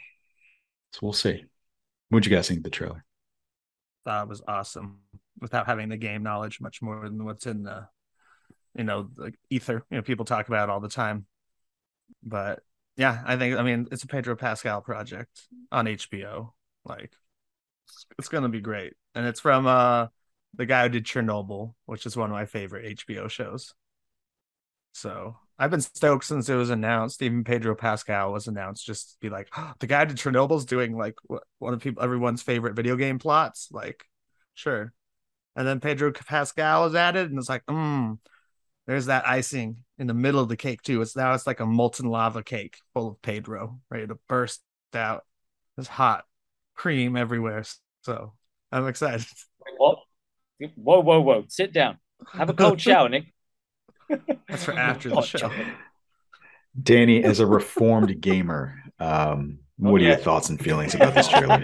So 0.91 0.99
we'll 1.01 1.13
see. 1.13 1.45
What'd 2.09 2.29
you 2.29 2.35
guys 2.35 2.47
think 2.47 2.59
of 2.59 2.63
the 2.63 2.69
trailer? 2.69 3.03
That 4.05 4.27
was 4.27 4.41
awesome 4.47 4.99
without 5.39 5.65
having 5.65 5.89
the 5.89 5.97
game 5.97 6.23
knowledge 6.23 6.59
much 6.59 6.81
more 6.81 7.03
than 7.03 7.23
what's 7.23 7.45
in 7.45 7.63
the, 7.63 7.87
you 8.75 8.83
know, 8.83 9.09
the 9.15 9.33
ether. 9.49 9.85
You 9.89 9.97
know, 9.97 10.03
people 10.03 10.25
talk 10.25 10.47
about 10.47 10.69
all 10.69 10.81
the 10.81 10.89
time. 10.89 11.25
But 12.21 12.59
yeah, 12.97 13.21
I 13.25 13.37
think 13.37 13.57
I 13.57 13.63
mean 13.63 13.87
it's 13.91 14.03
a 14.03 14.07
Pedro 14.07 14.35
Pascal 14.35 14.81
project 14.81 15.41
on 15.71 15.85
HBO. 15.85 16.51
Like 16.85 17.13
it's, 18.17 18.29
gonna 18.29 18.49
be 18.49 18.61
great. 18.61 18.93
And 19.15 19.25
it's 19.25 19.39
from 19.39 19.67
uh 19.67 20.07
the 20.53 20.65
guy 20.65 20.83
who 20.83 20.89
did 20.89 21.05
Chernobyl, 21.05 21.73
which 21.85 22.05
is 22.05 22.15
one 22.15 22.29
of 22.29 22.33
my 22.33 22.45
favorite 22.45 22.97
HBO 22.97 23.29
shows. 23.29 23.73
So 24.93 25.35
I've 25.57 25.71
been 25.71 25.81
stoked 25.81 26.25
since 26.25 26.49
it 26.49 26.55
was 26.55 26.69
announced. 26.69 27.21
Even 27.21 27.43
Pedro 27.43 27.75
Pascal 27.75 28.31
was 28.31 28.47
announced. 28.47 28.85
Just 28.85 29.13
to 29.13 29.17
be 29.21 29.29
like, 29.29 29.49
oh, 29.57 29.73
the 29.79 29.87
guy 29.87 30.05
did 30.05 30.17
Chernobyl's 30.17 30.65
doing 30.65 30.95
like 30.97 31.15
one 31.59 31.73
of 31.73 31.81
people 31.81 32.03
everyone's 32.03 32.41
favorite 32.41 32.75
video 32.75 32.95
game 32.95 33.19
plots. 33.19 33.69
Like, 33.71 34.05
sure. 34.53 34.93
And 35.55 35.67
then 35.67 35.79
Pedro 35.79 36.11
Pascal 36.11 36.85
is 36.87 36.95
added, 36.95 37.29
and 37.29 37.37
it's 37.37 37.49
like, 37.49 37.61
hmm, 37.69 38.13
there's 38.87 39.05
that 39.05 39.27
icing 39.27 39.77
in 39.99 40.07
the 40.07 40.13
middle 40.13 40.41
of 40.41 40.49
the 40.49 40.57
cake 40.57 40.81
too. 40.81 41.01
It's 41.01 41.15
now 41.15 41.33
it's 41.33 41.45
like 41.45 41.59
a 41.59 41.65
molten 41.65 42.07
lava 42.07 42.43
cake 42.43 42.77
full 42.93 43.09
of 43.09 43.21
Pedro, 43.21 43.79
ready 43.91 44.07
to 44.07 44.17
burst 44.27 44.61
out. 44.95 45.25
It's 45.77 45.87
hot 45.87 46.25
cream 46.75 47.15
everywhere. 47.15 47.63
So 48.01 48.33
I'm 48.71 48.87
excited. 48.87 49.25
What? 49.77 49.99
Whoa, 50.75 51.01
whoa, 51.01 51.21
whoa! 51.21 51.45
Sit 51.47 51.73
down. 51.73 51.97
Have 52.31 52.49
a 52.49 52.53
cold 52.53 52.79
shower, 52.79 53.09
Nick. 53.09 53.33
That's 54.47 54.63
for 54.63 54.73
after 54.73 55.09
the 55.09 55.21
show. 55.21 55.51
Danny, 56.81 57.23
as 57.23 57.39
a 57.39 57.45
reformed 57.45 58.19
gamer, 58.21 58.81
um, 58.99 59.59
what 59.77 60.01
are 60.01 60.05
your 60.05 60.15
thoughts 60.15 60.49
and 60.49 60.59
feelings 60.59 60.95
about 60.95 61.13
this 61.13 61.27
trailer? 61.27 61.63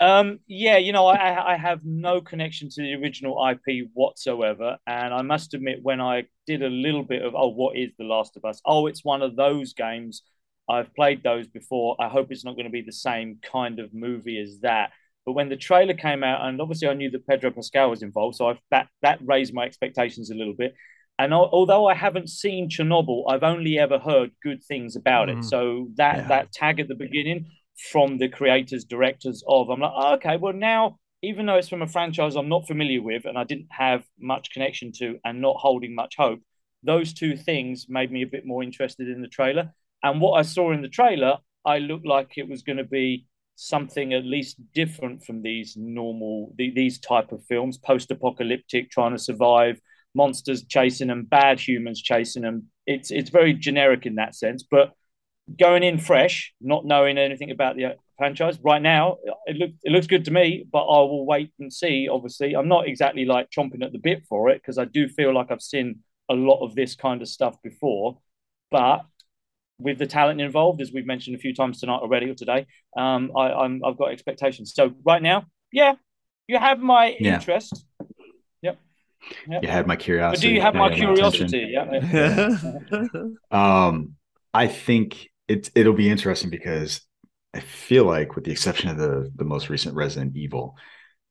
Um, 0.00 0.38
yeah, 0.46 0.78
you 0.78 0.92
know, 0.92 1.06
I, 1.06 1.52
I 1.52 1.56
have 1.58 1.84
no 1.84 2.22
connection 2.22 2.70
to 2.70 2.82
the 2.82 2.94
original 2.94 3.36
IP 3.46 3.88
whatsoever, 3.92 4.78
and 4.86 5.12
I 5.12 5.20
must 5.20 5.52
admit, 5.52 5.80
when 5.82 6.00
I 6.00 6.24
did 6.46 6.62
a 6.62 6.70
little 6.70 7.02
bit 7.02 7.22
of, 7.22 7.34
oh, 7.36 7.48
what 7.48 7.76
is 7.76 7.90
The 7.98 8.04
Last 8.04 8.36
of 8.38 8.46
Us? 8.46 8.62
Oh, 8.64 8.86
it's 8.86 9.04
one 9.04 9.20
of 9.20 9.36
those 9.36 9.74
games. 9.74 10.22
I've 10.70 10.94
played 10.94 11.22
those 11.22 11.46
before. 11.48 11.96
I 12.00 12.08
hope 12.08 12.30
it's 12.30 12.44
not 12.44 12.54
going 12.56 12.66
to 12.66 12.70
be 12.70 12.82
the 12.82 12.92
same 12.92 13.38
kind 13.42 13.78
of 13.80 13.92
movie 13.92 14.38
as 14.40 14.60
that. 14.60 14.90
But 15.26 15.32
when 15.32 15.48
the 15.50 15.56
trailer 15.56 15.94
came 15.94 16.24
out, 16.24 16.46
and 16.46 16.60
obviously 16.60 16.88
I 16.88 16.94
knew 16.94 17.10
that 17.10 17.26
Pedro 17.26 17.50
Pascal 17.50 17.90
was 17.90 18.02
involved, 18.02 18.36
so 18.36 18.50
I, 18.50 18.58
that 18.70 18.88
that 19.02 19.18
raised 19.24 19.52
my 19.52 19.64
expectations 19.64 20.30
a 20.30 20.34
little 20.34 20.54
bit. 20.54 20.74
And 21.18 21.34
al- 21.34 21.50
although 21.52 21.86
I 21.86 21.94
haven't 21.94 22.30
seen 22.30 22.70
Chernobyl, 22.70 23.24
I've 23.28 23.42
only 23.42 23.78
ever 23.78 23.98
heard 23.98 24.30
good 24.42 24.62
things 24.64 24.96
about 24.96 25.28
it. 25.28 25.38
Mhm. 25.38 25.44
So 25.44 25.88
that 25.96 26.16
Yeah. 26.16 26.28
that 26.28 26.52
tag 26.52 26.80
at 26.80 26.88
the 26.88 26.94
beginning 26.94 27.46
from 27.92 28.18
the 28.18 28.28
creators, 28.28 28.84
directors 28.84 29.42
of, 29.46 29.68
I'm 29.70 29.80
like, 29.80 29.92
oh, 29.94 30.14
okay, 30.14 30.36
well 30.38 30.54
now, 30.54 30.98
even 31.22 31.44
though 31.46 31.56
it's 31.56 31.68
from 31.68 31.82
a 31.82 31.86
franchise 31.86 32.36
I'm 32.36 32.48
not 32.48 32.66
familiar 32.66 33.02
with 33.02 33.26
and 33.26 33.36
I 33.38 33.44
didn't 33.44 33.68
have 33.70 34.04
much 34.18 34.50
connection 34.52 34.92
to, 34.98 35.18
and 35.24 35.40
not 35.42 35.56
holding 35.58 35.94
much 35.94 36.16
hope, 36.16 36.40
those 36.82 37.12
two 37.12 37.36
things 37.36 37.86
made 37.88 38.10
me 38.10 38.22
a 38.22 38.26
bit 38.26 38.46
more 38.46 38.62
interested 38.62 39.06
in 39.08 39.20
the 39.20 39.28
trailer. 39.28 39.74
And 40.02 40.20
what 40.20 40.38
I 40.38 40.42
saw 40.42 40.72
in 40.72 40.82
the 40.82 40.88
trailer, 40.88 41.38
I 41.64 41.78
looked 41.78 42.06
like 42.06 42.32
it 42.36 42.48
was 42.48 42.62
going 42.62 42.78
to 42.78 42.84
be 42.84 43.26
something 43.56 44.14
at 44.14 44.24
least 44.24 44.56
different 44.72 45.24
from 45.24 45.42
these 45.42 45.76
normal 45.76 46.54
the, 46.56 46.70
these 46.70 46.98
type 46.98 47.32
of 47.32 47.44
films. 47.44 47.78
Post-apocalyptic 47.78 48.90
trying 48.90 49.12
to 49.12 49.18
survive 49.18 49.80
monsters 50.14 50.64
chasing 50.64 51.08
them 51.08 51.24
bad 51.24 51.60
humans 51.60 52.02
chasing 52.02 52.42
them 52.42 52.66
it's 52.86 53.10
it's 53.10 53.30
very 53.30 53.54
generic 53.54 54.06
in 54.06 54.16
that 54.16 54.34
sense 54.34 54.64
but 54.68 54.92
going 55.58 55.82
in 55.82 55.98
fresh 55.98 56.52
not 56.60 56.84
knowing 56.84 57.18
anything 57.18 57.50
about 57.50 57.76
the 57.76 57.94
franchise 58.18 58.58
right 58.62 58.82
now 58.82 59.16
it 59.46 59.56
looks 59.56 59.74
it 59.82 59.92
looks 59.92 60.06
good 60.06 60.24
to 60.24 60.30
me 60.30 60.64
but 60.70 60.84
i 60.84 60.98
will 61.00 61.26
wait 61.26 61.52
and 61.58 61.72
see 61.72 62.08
obviously. 62.08 62.54
I'm 62.54 62.68
not 62.68 62.86
exactly 62.86 63.24
like 63.24 63.50
chomping 63.50 63.84
at 63.84 63.92
the 63.92 63.98
bit 63.98 64.24
for 64.28 64.48
it 64.50 64.60
because 64.60 64.78
i 64.78 64.84
do 64.84 65.08
feel 65.08 65.34
like 65.34 65.50
i've 65.50 65.62
seen 65.62 66.00
a 66.28 66.34
lot 66.34 66.64
of 66.64 66.74
this 66.74 66.94
kind 66.94 67.22
of 67.22 67.28
stuff 67.28 67.56
before 67.62 68.18
but 68.70 69.04
with 69.80 69.98
the 69.98 70.06
talent 70.06 70.40
involved, 70.40 70.80
as 70.80 70.92
we've 70.92 71.06
mentioned 71.06 71.36
a 71.36 71.38
few 71.38 71.54
times 71.54 71.80
tonight 71.80 72.00
already 72.00 72.30
or 72.30 72.34
today, 72.34 72.66
um, 72.96 73.32
I, 73.36 73.52
I'm 73.52 73.82
I've 73.84 73.98
got 73.98 74.12
expectations. 74.12 74.72
So 74.74 74.92
right 75.04 75.22
now, 75.22 75.46
yeah, 75.72 75.94
you 76.48 76.58
have 76.58 76.80
my 76.80 77.10
Yeah. 77.18 77.36
interest. 77.36 77.84
Yep. 78.62 78.78
Yep. 79.48 79.62
You 79.62 79.68
had 79.68 79.86
my 79.86 79.96
But 79.96 80.02
curiosity. 80.02 80.48
do 80.48 80.50
you 80.54 80.60
have 80.60 80.74
my 80.74 80.90
curiosity? 80.90 81.74
attention. 81.74 82.00
Yeah. 82.12 82.78
Um, 83.50 84.14
I 84.54 84.66
think 84.68 85.28
it's 85.48 85.70
it'll 85.74 85.92
be 85.94 86.10
interesting 86.10 86.50
because 86.50 87.00
I 87.54 87.60
feel 87.60 88.04
like, 88.04 88.34
with 88.36 88.44
the 88.44 88.52
exception 88.52 88.90
of 88.90 88.96
the 88.98 89.30
the 89.34 89.44
most 89.44 89.68
recent 89.68 89.94
Resident 89.96 90.36
Evil, 90.36 90.76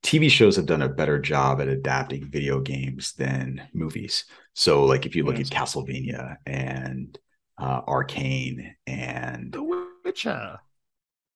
TV 0.03 0.29
shows 0.29 0.55
have 0.57 0.65
done 0.65 0.81
a 0.81 0.89
better 0.89 1.19
job 1.19 1.61
at 1.61 1.67
adapting 1.67 2.29
video 2.29 2.59
games 2.61 3.13
than 3.13 3.67
movies. 3.73 4.25
So, 4.53 4.85
like 4.85 5.05
if 5.05 5.15
you 5.15 5.23
look 5.23 5.39
Yes. 5.39 5.41
at 5.41 5.49
Castlevania 5.49 6.37
and 6.45 7.17
uh, 7.59 7.81
Arcane 7.87 8.75
and 8.87 9.51
the 9.51 9.61
Witcher. 10.05 10.59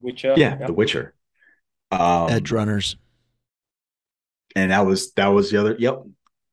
Witcher. 0.02 0.34
yeah, 0.38 0.58
Yep. 0.60 0.68
The 0.68 0.74
Witcher. 0.74 1.14
Um, 1.92 2.30
Edgerunners. 2.30 2.96
and 4.56 4.72
that 4.72 4.86
was 4.86 5.14
that 5.14 5.28
was 5.28 5.52
the 5.52 5.60
other. 5.60 5.76
Yep. 5.78 6.04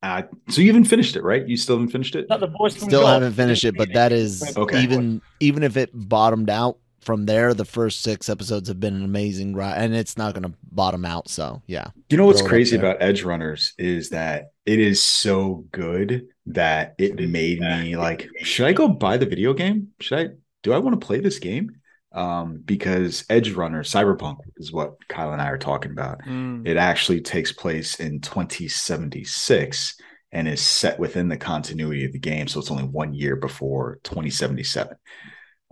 Uh, 0.02 0.22
so 0.48 0.60
you 0.62 0.68
haven't 0.68 0.84
finished 0.86 1.14
it, 1.16 1.22
right? 1.22 1.46
You 1.46 1.56
still 1.58 1.76
haven't 1.76 1.90
finished 1.92 2.14
it. 2.16 2.26
that 2.30 2.40
the 2.40 2.46
voice 2.46 2.74
from 2.76 2.88
Still 2.88 3.02
God? 3.02 3.14
haven't 3.22 3.34
finished 3.34 3.64
it, 3.64 3.76
but 3.76 3.92
that 3.92 4.12
is 4.12 4.56
Okay. 4.56 4.80
even 4.82 5.20
even 5.40 5.62
if 5.62 5.76
it 5.76 5.90
bottomed 5.92 6.48
out 6.50 6.78
from 7.00 7.24
there, 7.26 7.54
the 7.54 7.64
first 7.64 8.02
six 8.02 8.28
episodes 8.28 8.68
have 8.68 8.78
been 8.80 8.94
an 8.94 9.04
amazing 9.04 9.54
ride, 9.54 9.76
and 9.78 9.94
it's 9.94 10.16
not 10.18 10.34
going 10.34 10.42
to 10.50 10.52
bottom 10.70 11.04
out. 11.04 11.28
So 11.28 11.62
yeah, 11.66 11.88
You 12.10 12.16
know 12.16 12.26
what's 12.26 12.40
Throw 12.40 12.48
crazy 12.48 12.76
about 12.76 13.00
Edgerunners 13.00 13.72
is 13.78 14.10
that 14.10 14.52
it 14.66 14.78
is 14.78 15.02
so 15.02 15.64
good 15.72 16.28
that 16.54 16.94
it 16.98 17.16
made 17.28 17.60
me 17.60 17.96
like, 17.96 18.28
should 18.42 18.66
I 18.66 18.72
go 18.72 18.88
buy 18.88 19.16
the 19.16 19.26
video 19.26 19.52
game? 19.54 19.88
Should 20.00 20.18
I 20.18 20.28
do 20.62 20.72
I 20.72 20.78
want 20.78 21.00
to 21.00 21.06
play 21.06 21.20
this 21.20 21.38
game? 21.38 21.70
Um, 22.12 22.60
because 22.64 23.24
Edge 23.30 23.52
Runner 23.52 23.84
Cyberpunk 23.84 24.38
is 24.56 24.72
what 24.72 24.96
Kyle 25.08 25.32
and 25.32 25.40
I 25.40 25.48
are 25.48 25.58
talking 25.58 25.92
about. 25.92 26.20
Mm. 26.22 26.66
It 26.66 26.76
actually 26.76 27.20
takes 27.20 27.52
place 27.52 28.00
in 28.00 28.20
2076 28.20 29.96
and 30.32 30.48
is 30.48 30.60
set 30.60 30.98
within 30.98 31.28
the 31.28 31.36
continuity 31.36 32.04
of 32.04 32.12
the 32.12 32.18
game. 32.18 32.48
So 32.48 32.60
it's 32.60 32.70
only 32.70 32.84
one 32.84 33.14
year 33.14 33.36
before 33.36 34.00
2077. 34.02 34.96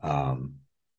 Um, 0.03 0.55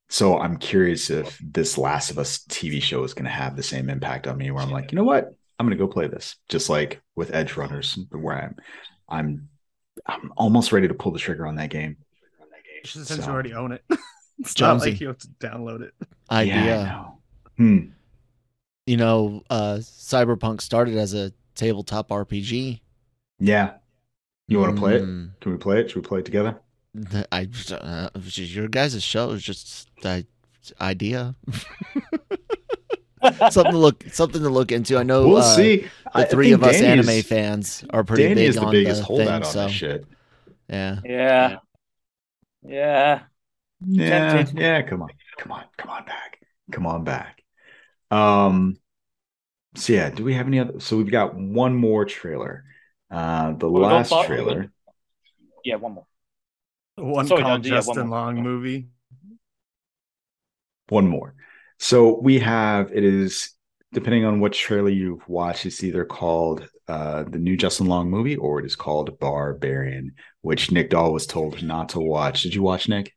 so 0.10 0.40
I'm 0.40 0.58
curious 0.58 1.10
if 1.10 1.38
this 1.40 1.78
Last 1.78 2.10
of 2.10 2.18
Us 2.18 2.40
TV 2.40 2.82
show 2.82 3.04
is 3.04 3.14
going 3.14 3.26
to 3.26 3.32
have 3.32 3.56
the 3.56 3.64
same 3.64 3.90
impact 3.90 4.28
on 4.28 4.38
me, 4.38 4.50
where 4.52 4.64
I'm 4.64 4.72
like, 4.72 4.92
you 4.92 4.96
know 4.96 5.04
what, 5.04 5.30
I'm 5.58 5.66
going 5.66 5.78
to 5.78 5.84
go 5.84 5.92
play 5.92 6.08
this, 6.08 6.36
just 6.50 6.70
like 6.70 7.02
with 7.16 7.32
Edgerunners, 7.32 7.98
where 8.12 8.36
I'm, 8.36 8.56
I'm, 9.08 9.50
I'm 10.10 10.32
almost 10.38 10.72
ready 10.72 10.88
to 10.88 10.93
pull 10.93 11.12
the 11.12 11.20
trigger 11.20 11.45
on 11.45 11.55
that 11.55 11.70
game. 11.70 11.97
Since 12.86 13.10
you 13.16 13.24
already 13.24 13.53
own 13.53 13.72
it. 13.74 13.84
it's 14.39 14.60
not 14.60 14.80
like 14.80 14.99
you 14.99 15.07
have 15.07 15.18
to 15.20 15.28
download 15.39 15.82
it. 15.82 15.93
idea. 16.32 16.55
Yeah, 16.55 16.84
know. 16.84 17.18
Hmm. 17.57 17.80
you 18.88 18.97
know, 18.97 19.43
uh, 19.49 19.80
Cyberpunk 19.82 20.62
started 20.62 20.97
as 20.97 21.14
a 21.14 21.34
tabletop 21.55 22.10
RPG. 22.10 22.80
Yeah. 23.39 23.74
You 24.47 24.60
want 24.60 24.76
to 24.76 24.80
play 24.82 24.95
it? 24.95 25.03
Mm, 25.03 25.32
Can 25.41 25.51
we 25.51 25.57
play 25.57 25.82
it? 25.82 25.89
Should 25.91 26.03
we 26.03 26.07
play 26.07 26.20
it 26.20 26.26
together? 26.26 26.60
th- 27.12 27.28
I 27.32 27.47
uh, 27.72 28.10
it's 28.16 28.32
just 28.32 28.51
your 28.53 28.68
guys' 28.68 29.03
show 29.03 29.32
is 29.32 29.43
just 29.43 29.89
the 30.01 30.26
idea. 30.82 31.36
something 33.49 33.72
to 33.72 33.78
look 33.78 34.03
something 34.11 34.41
to 34.41 34.49
look 34.49 34.72
into. 34.72 34.97
I 34.97 35.03
know 35.03 35.28
we'll 35.28 35.38
uh, 35.38 35.55
see. 35.55 35.88
The 36.15 36.26
three 36.26 36.51
of 36.53 36.63
us 36.63 36.82
anime 36.82 37.22
fans 37.22 37.84
are 37.91 38.03
pretty 38.03 38.24
Danny 38.24 38.36
big 38.36 38.49
is 38.49 38.55
the 38.55 38.61
on 38.61 38.72
biggest 38.72 39.01
the 39.01 39.05
holdout 39.05 39.26
thing. 39.28 39.34
on 39.36 39.43
So 39.43 39.63
this 39.63 39.72
shit. 39.72 40.05
yeah, 40.70 40.99
Yeah. 41.03 41.57
Yeah. 42.63 43.22
Yeah, 43.86 44.45
yeah. 44.53 44.82
Come 44.82 45.01
on, 45.03 45.09
come 45.38 45.51
on, 45.53 45.63
come 45.78 45.89
on 45.89 46.05
back, 46.05 46.39
come 46.72 46.86
on 46.86 47.03
back. 47.03 47.41
Um. 48.11 48.78
So 49.76 49.93
yeah, 49.93 50.09
do 50.09 50.24
we 50.24 50.34
have 50.34 50.47
any 50.47 50.59
other? 50.59 50.80
So 50.80 50.97
we've 50.97 51.11
got 51.11 51.36
one 51.36 51.76
more 51.76 52.03
trailer. 52.05 52.65
Uh, 53.11 53.53
the 53.53 53.70
Well, 53.70 53.84
we 53.84 53.88
got 53.88 53.93
last 53.95 54.09
Bar- 54.09 54.26
trailer. 54.26 54.72
Yeah, 55.63 55.76
one 55.76 55.93
more. 55.93 56.05
One 56.95 57.28
Sorry, 57.28 57.41
called 57.43 57.63
no, 57.63 57.67
yeah, 57.70 57.76
one 57.76 57.86
Justin 57.86 58.07
more. 58.07 58.20
Long 58.20 58.41
movie. 58.43 58.88
one 60.89 61.07
more. 61.07 61.36
So 61.80 62.20
we 62.20 62.40
have 62.40 62.92
it 62.92 63.04
is 63.04 63.52
depending 63.94 64.26
on 64.26 64.40
what 64.40 64.54
trailer 64.54 64.90
you've 64.90 65.28
watched, 65.28 65.66
it's 65.66 65.84
either 65.84 66.06
called 66.06 66.68
uh, 66.88 67.24
the 67.24 67.40
new 67.40 67.56
Justin 67.58 67.88
Long 67.88 68.10
movie 68.10 68.36
or 68.36 68.60
it 68.60 68.66
is 68.66 68.76
called 68.76 69.18
Barbarian, 69.20 70.14
which 70.42 70.72
Nick 70.72 70.90
Dahl 70.90 71.14
was 71.14 71.26
told 71.26 71.62
not 71.64 71.90
to 71.90 72.00
watch. 72.00 72.44
Did 72.44 72.54
you 72.54 72.62
watch 72.62 72.88
Nick? 72.90 73.16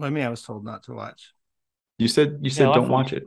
I 0.00 0.10
mean, 0.10 0.24
I 0.24 0.28
was 0.28 0.42
told 0.42 0.64
not 0.64 0.82
to 0.84 0.92
watch. 0.92 1.32
You 1.98 2.08
said 2.08 2.38
you 2.42 2.50
said 2.50 2.64
No, 2.66 2.74
don't 2.74 2.88
watch 2.88 3.12
it. 3.12 3.24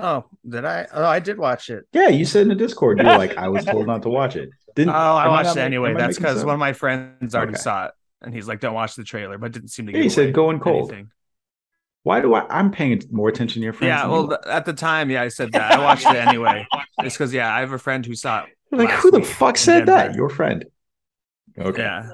Oh, 0.00 0.24
did 0.48 0.64
I? 0.64 0.86
Oh, 0.92 1.04
I 1.04 1.18
did 1.18 1.38
watch 1.38 1.70
it. 1.70 1.84
Yeah, 1.92 2.08
you 2.08 2.24
said 2.24 2.42
in 2.42 2.48
the 2.48 2.54
Discord 2.54 2.98
you 2.98 3.06
were 3.06 3.16
like, 3.16 3.36
I 3.36 3.48
was 3.48 3.64
told 3.64 3.86
not 3.86 4.02
to 4.02 4.08
watch 4.08 4.36
it. 4.36 4.50
Didn't 4.74 4.90
Oh, 4.90 4.92
I 4.92 5.28
watched 5.28 5.46
not 5.46 5.56
it 5.56 5.60
anyway. 5.62 5.94
That's 5.94 6.18
because 6.18 6.44
one 6.44 6.54
of 6.54 6.60
my 6.60 6.72
friends 6.72 7.34
already 7.34 7.52
Okay. 7.52 7.60
saw 7.60 7.86
it, 7.86 7.92
and 8.22 8.32
he's 8.32 8.46
like, 8.46 8.60
"Don't 8.60 8.74
watch 8.74 8.94
the 8.94 9.02
trailer," 9.04 9.38
but 9.38 9.52
didn't 9.52 9.68
seem 9.68 9.86
to. 9.86 9.92
Yeah, 9.92 9.98
give 9.98 10.04
he 10.04 10.08
said 10.10 10.24
away 10.26 10.32
go 10.32 10.50
in 10.50 10.60
cold. 10.60 10.92
anything. 10.92 11.10
Why 12.02 12.20
do 12.20 12.34
I? 12.34 12.46
I'm 12.48 12.70
paying 12.70 13.02
more 13.10 13.28
attention 13.28 13.60
to 13.60 13.64
your 13.64 13.72
friends. 13.72 13.88
Yeah, 13.88 14.06
well, 14.06 14.28
th- 14.28 14.40
at 14.46 14.64
the 14.64 14.72
time, 14.72 15.10
yeah, 15.10 15.22
I 15.22 15.28
said 15.28 15.52
that. 15.52 15.72
I 15.72 15.78
watched 15.82 16.06
it 16.06 16.16
anyway. 16.28 16.66
It's 17.00 17.14
because 17.16 17.32
yeah, 17.32 17.52
I 17.54 17.60
have 17.60 17.72
a 17.72 17.78
friend 17.78 18.04
who 18.06 18.14
saw 18.14 18.44
it. 18.44 18.50
like 18.70 18.90
who 18.90 19.10
the 19.10 19.22
fuck 19.22 19.56
in 19.56 19.60
said 19.60 19.86
that? 19.86 20.14
Your 20.14 20.28
friend. 20.28 20.64
Okay. 21.58 21.82
Yeah, 21.82 22.10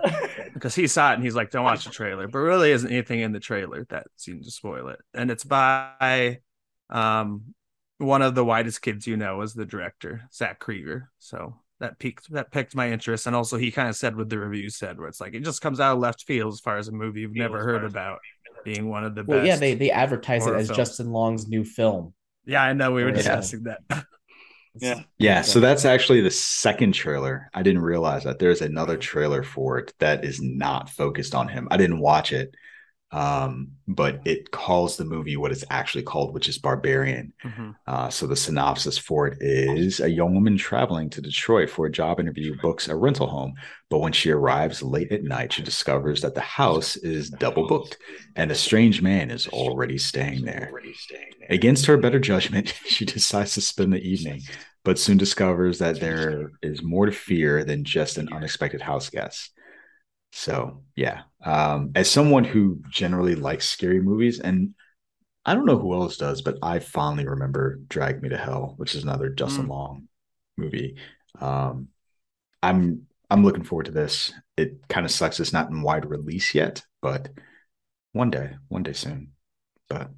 because 0.54 0.74
he 0.74 0.86
saw 0.86 1.12
it 1.12 1.16
and 1.16 1.22
he's 1.22 1.34
like, 1.34 1.50
"Don't 1.50 1.64
watch 1.64 1.84
the 1.84 1.90
trailer." 1.90 2.26
But 2.28 2.38
really, 2.38 2.72
isn't 2.72 2.90
anything 2.90 3.20
in 3.20 3.32
the 3.32 3.40
trailer 3.40 3.84
that 3.90 4.06
seemed 4.16 4.44
to 4.44 4.50
spoil 4.50 4.88
it. 4.88 4.98
And 5.12 5.30
it's 5.30 5.44
by, 5.44 6.38
um, 6.88 7.54
one 7.98 8.22
of 8.22 8.34
the 8.34 8.44
whitest 8.44 8.80
kids 8.82 9.06
you 9.06 9.16
know 9.16 9.42
is 9.42 9.52
the 9.52 9.66
director, 9.66 10.22
Zach 10.32 10.60
Cregger. 10.60 11.08
So 11.18 11.60
that 11.80 11.98
piqued 11.98 12.32
that 12.32 12.50
piqued 12.50 12.74
my 12.74 12.90
interest. 12.90 13.26
And 13.26 13.36
also, 13.36 13.58
he 13.58 13.70
kind 13.70 13.88
of 13.88 13.96
said 13.96 14.16
what 14.16 14.30
the 14.30 14.38
review 14.38 14.70
said, 14.70 14.98
where 14.98 15.08
it's 15.08 15.20
like 15.20 15.34
it 15.34 15.44
just 15.44 15.60
comes 15.60 15.78
out 15.78 15.92
of 15.92 15.98
left 16.00 16.22
field 16.24 16.52
as 16.54 16.60
far 16.60 16.78
as 16.78 16.88
a 16.88 16.92
movie 16.92 17.20
you've 17.20 17.34
never 17.36 17.62
heard 17.62 17.84
about 17.84 18.18
being 18.64 18.88
one 18.88 19.04
of 19.04 19.14
the 19.14 19.24
Well, 19.24 19.38
best. 19.40 19.46
yeah, 19.48 19.56
they 19.56 19.74
they 19.74 19.90
advertise 19.90 20.46
it 20.46 20.54
as 20.54 20.66
films. 20.68 20.76
Justin 20.76 21.10
Long's 21.10 21.46
new 21.48 21.64
film. 21.64 22.14
yeah, 22.46 22.62
I 22.62 22.72
know 22.72 22.92
we 22.92 23.02
were 23.04 23.10
Yeah. 23.10 23.14
discussing 23.16 23.64
that. 23.64 23.80
Yeah. 24.80 25.02
Yeah, 25.18 25.42
so 25.42 25.60
that's 25.60 25.84
actually 25.84 26.20
the 26.20 26.32
second 26.32 26.94
trailer. 26.94 27.48
I 27.54 27.62
didn't 27.62 27.82
realize 27.82 28.24
that 28.24 28.40
there's 28.40 28.60
another 28.60 28.96
trailer 28.96 29.44
for 29.44 29.78
it 29.78 29.94
that 30.00 30.24
is 30.24 30.42
not 30.42 30.90
focused 30.90 31.32
on 31.32 31.46
him. 31.46 31.68
I 31.70 31.76
didn't 31.76 32.00
watch 32.00 32.32
it, 32.32 32.52
um, 33.14 33.68
but 33.86 34.20
it 34.24 34.50
calls 34.50 34.96
the 34.96 35.04
movie 35.04 35.36
what 35.36 35.52
it's 35.52 35.64
actually 35.70 36.02
called, 36.02 36.34
which 36.34 36.48
is 36.48 36.58
Barbarian. 36.58 37.32
Mhm. 37.44 37.76
Uh, 37.86 38.08
so 38.10 38.26
the 38.26 38.34
synopsis 38.34 38.98
for 38.98 39.28
it 39.28 39.38
is 39.40 40.00
a 40.00 40.10
young 40.10 40.34
woman 40.34 40.58
traveling 40.58 41.08
to 41.10 41.20
Detroit 41.20 41.70
for 41.70 41.86
a 41.86 41.92
job 41.92 42.18
interview 42.18 42.56
books 42.60 42.88
a 42.88 42.96
rental 42.96 43.28
home, 43.28 43.54
but 43.88 44.00
when 44.00 44.12
she 44.12 44.32
arrives 44.32 44.82
late 44.82 45.12
at 45.12 45.22
night, 45.22 45.52
she 45.52 45.62
discovers 45.62 46.22
that 46.22 46.34
the 46.34 46.40
house 46.40 46.96
is 46.96 47.30
double 47.30 47.68
booked 47.68 47.98
and 48.34 48.50
a 48.50 48.54
strange 48.56 49.00
man 49.00 49.30
is 49.30 49.46
already 49.48 49.96
staying 49.96 50.44
there. 50.44 50.72
Against 51.50 51.86
her 51.86 51.96
better 51.96 52.18
judgment, 52.18 52.74
she 52.88 53.04
decides 53.04 53.54
to 53.54 53.60
spend 53.60 53.92
the 53.92 54.00
evening, 54.02 54.40
but 54.82 54.98
soon 54.98 55.18
discovers 55.18 55.78
that 55.78 56.00
there 56.00 56.50
is 56.62 56.82
more 56.82 57.06
to 57.06 57.12
fear 57.12 57.62
than 57.64 57.84
just 57.84 58.18
an 58.18 58.28
unexpected 58.32 58.80
house 58.80 59.08
guest. 59.08 59.52
So, 60.36 60.82
yeah, 60.96 61.22
um, 61.44 61.92
as 61.94 62.10
someone 62.10 62.42
who 62.42 62.80
generally 62.90 63.36
likes 63.36 63.68
scary 63.68 64.00
movies, 64.00 64.40
and 64.40 64.74
I 65.46 65.54
don't 65.54 65.64
know 65.64 65.78
who 65.78 65.94
else 65.94 66.16
does, 66.16 66.42
but 66.42 66.58
I 66.60 66.80
fondly 66.80 67.24
remember 67.24 67.78
Drag 67.88 68.20
Me 68.20 68.30
to 68.30 68.36
Hell, 68.36 68.74
which 68.76 68.96
is 68.96 69.04
another 69.04 69.28
Justin 69.28 69.66
Mm. 69.66 69.68
Long 69.68 70.08
movie. 70.56 70.96
Um, 71.40 71.88
I'm 72.64 73.06
I'm 73.30 73.44
looking 73.44 73.62
forward 73.62 73.86
to 73.86 73.92
this. 73.92 74.32
It 74.56 74.80
kind 74.88 75.06
of 75.06 75.12
sucks 75.12 75.38
it's 75.38 75.52
not 75.52 75.70
in 75.70 75.82
wide 75.82 76.04
release 76.04 76.52
yet, 76.52 76.82
but 77.00 77.28
one 78.12 78.30
day, 78.30 78.56
one 78.68 78.82
day 78.82 78.92
soon. 78.92 79.32
But 79.88 80.10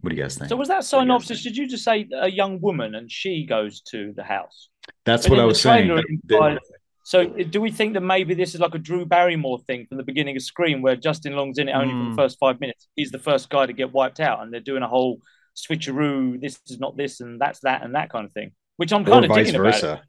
what 0.00 0.10
do 0.10 0.16
you 0.16 0.22
guys 0.22 0.36
think? 0.38 0.50
So 0.50 0.56
was 0.56 0.68
that 0.68 0.76
What 0.76 0.90
do 0.90 0.96
you 0.96 1.02
synopsis? 1.02 1.42
Did 1.42 1.56
you 1.56 1.66
just 1.68 1.82
say 1.84 2.08
a 2.14 2.30
young 2.30 2.60
woman 2.60 2.94
and 2.94 3.10
she 3.10 3.44
goes 3.44 3.80
to 3.90 4.12
the 4.14 4.22
house? 4.22 4.68
That's 5.04 5.24
But 5.26 5.32
what 5.32 5.40
I 5.40 5.44
was 5.46 5.60
saying. 5.60 5.86
trailer, 5.88 6.02
but 6.24 6.36
implied- 6.36 6.58
So 7.04 7.26
do 7.26 7.60
we 7.60 7.70
think 7.70 7.94
that 7.94 8.00
maybe 8.00 8.34
this 8.34 8.54
is 8.54 8.60
like 8.60 8.74
a 8.74 8.78
Drew 8.78 9.04
Barrymore 9.04 9.58
thing 9.60 9.86
from 9.86 9.96
the 9.98 10.04
beginning 10.04 10.36
of 10.36 10.42
Scream, 10.42 10.82
where 10.82 10.94
Justin 10.96 11.34
Long's 11.34 11.58
in 11.58 11.68
it 11.68 11.72
only 11.72 11.88
for 11.92 11.96
Mm. 11.96 12.10
the 12.10 12.16
first 12.16 12.38
five 12.38 12.60
minutes? 12.60 12.88
He's 12.94 13.10
the 13.10 13.18
first 13.18 13.50
guy 13.50 13.66
to 13.66 13.72
get 13.72 13.92
wiped 13.92 14.20
out, 14.20 14.40
and 14.42 14.52
they're 14.52 14.60
doing 14.60 14.82
a 14.84 14.88
whole 14.88 15.20
switcheroo. 15.56 16.40
This 16.40 16.60
is 16.68 16.78
not 16.78 16.96
this, 16.96 17.20
and 17.20 17.40
that's 17.40 17.60
that, 17.60 17.82
and 17.82 17.94
that 17.94 18.10
kind 18.10 18.24
of 18.24 18.32
thing. 18.32 18.52
Which 18.76 18.92
I'm 18.92 19.02
or 19.02 19.06
kind 19.06 19.24
of 19.24 19.30
vice 19.30 19.46
digging 19.46 19.60
about. 19.60 19.68
It. 19.70 19.80
versa. 19.82 20.02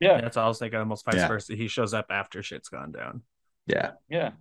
Yeah, 0.00 0.20
That's 0.20 0.36
all 0.36 0.46
I 0.46 0.48
was 0.48 0.58
thinking. 0.58 0.78
Almost 0.78 1.04
vice 1.04 1.14
Yeah. 1.16 1.28
versa. 1.28 1.54
He 1.54 1.68
shows 1.68 1.94
up 1.94 2.06
after 2.10 2.42
shit's 2.42 2.68
gone 2.68 2.92
down. 2.92 3.22
Yeah. 3.66 3.92
yeah. 4.08 4.32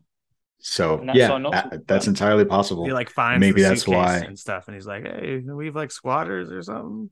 So 0.60 1.02
that's 1.06 1.18
yeah, 1.18 1.28
synopsis. 1.28 1.72
that- 1.72 1.88
that's 1.88 2.08
entirely 2.08 2.46
possible. 2.46 2.86
He 2.86 2.94
like 2.94 3.10
finds 3.10 3.40
Maybe 3.42 3.62
the 3.62 3.70
that's 3.70 3.88
why. 3.88 4.18
and 4.20 4.38
stuff, 4.40 4.68
and 4.68 4.76
he's 4.76 4.88
like, 4.88 5.04
"Hey, 5.06 5.40
we 5.40 5.66
have 5.66 5.76
like 5.76 5.92
squatters 5.92 6.52
or 6.52 6.62
something." 6.62 7.10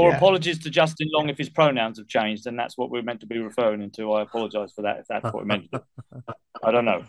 Or 0.00 0.10
Yeah. 0.10 0.16
apologies 0.16 0.58
to 0.60 0.70
Justin 0.70 1.08
Long 1.12 1.28
if 1.28 1.36
his 1.36 1.50
pronouns 1.50 1.98
have 1.98 2.08
changed, 2.08 2.46
and 2.46 2.58
that's 2.58 2.78
what 2.78 2.90
we're 2.90 3.02
meant 3.02 3.20
to 3.20 3.26
be 3.26 3.38
referring 3.38 3.90
to. 3.90 4.12
I 4.14 4.22
apologize 4.22 4.72
for 4.72 4.80
that 4.82 5.00
if 5.00 5.06
that's 5.08 5.24
what 5.24 5.42
we 5.42 5.44
meant. 5.44 5.68
I 6.64 6.70
don't 6.70 6.86
know. 6.86 7.04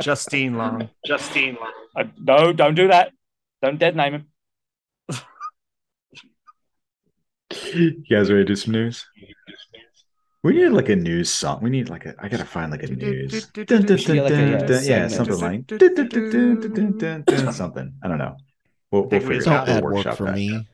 Justine 0.00 0.54
Long. 0.56 0.88
Justine 1.04 1.56
Long. 1.60 1.72
I, 1.96 2.10
no, 2.16 2.52
don't 2.52 2.76
do 2.76 2.86
that. 2.88 3.10
Don't 3.60 3.78
dead 3.78 3.96
name 3.96 4.14
him. 4.14 4.26
You 7.74 8.04
guys 8.08 8.30
ready 8.30 8.44
to 8.44 8.44
do 8.44 8.54
some 8.54 8.72
news? 8.72 9.04
We 10.44 10.54
need 10.54 10.68
like 10.68 10.88
a 10.88 10.96
news 10.96 11.28
song. 11.28 11.60
We 11.60 11.70
need 11.70 11.88
like 11.88 12.06
a. 12.06 12.14
I 12.20 12.28
gotta 12.28 12.44
find 12.44 12.70
like 12.70 12.84
a 12.84 12.86
news. 12.86 13.32
Should 13.32 13.52
get 13.52 13.70
like 13.70 14.32
a, 14.32 14.80
Yeah, 14.84 15.08
something 15.08 15.40
like 15.40 15.68
something. 17.52 17.92
I 18.04 18.08
don't 18.08 18.18
know. 18.18 18.36
We'll, 18.92 19.06
we'll 19.06 19.20
figure 19.20 19.34
it 19.34 19.46
out. 19.48 19.66
got 19.66 19.82
We'll 19.82 19.82
work 19.82 19.94
workshop 19.94 20.16
for 20.16 20.30
me. 20.32 20.66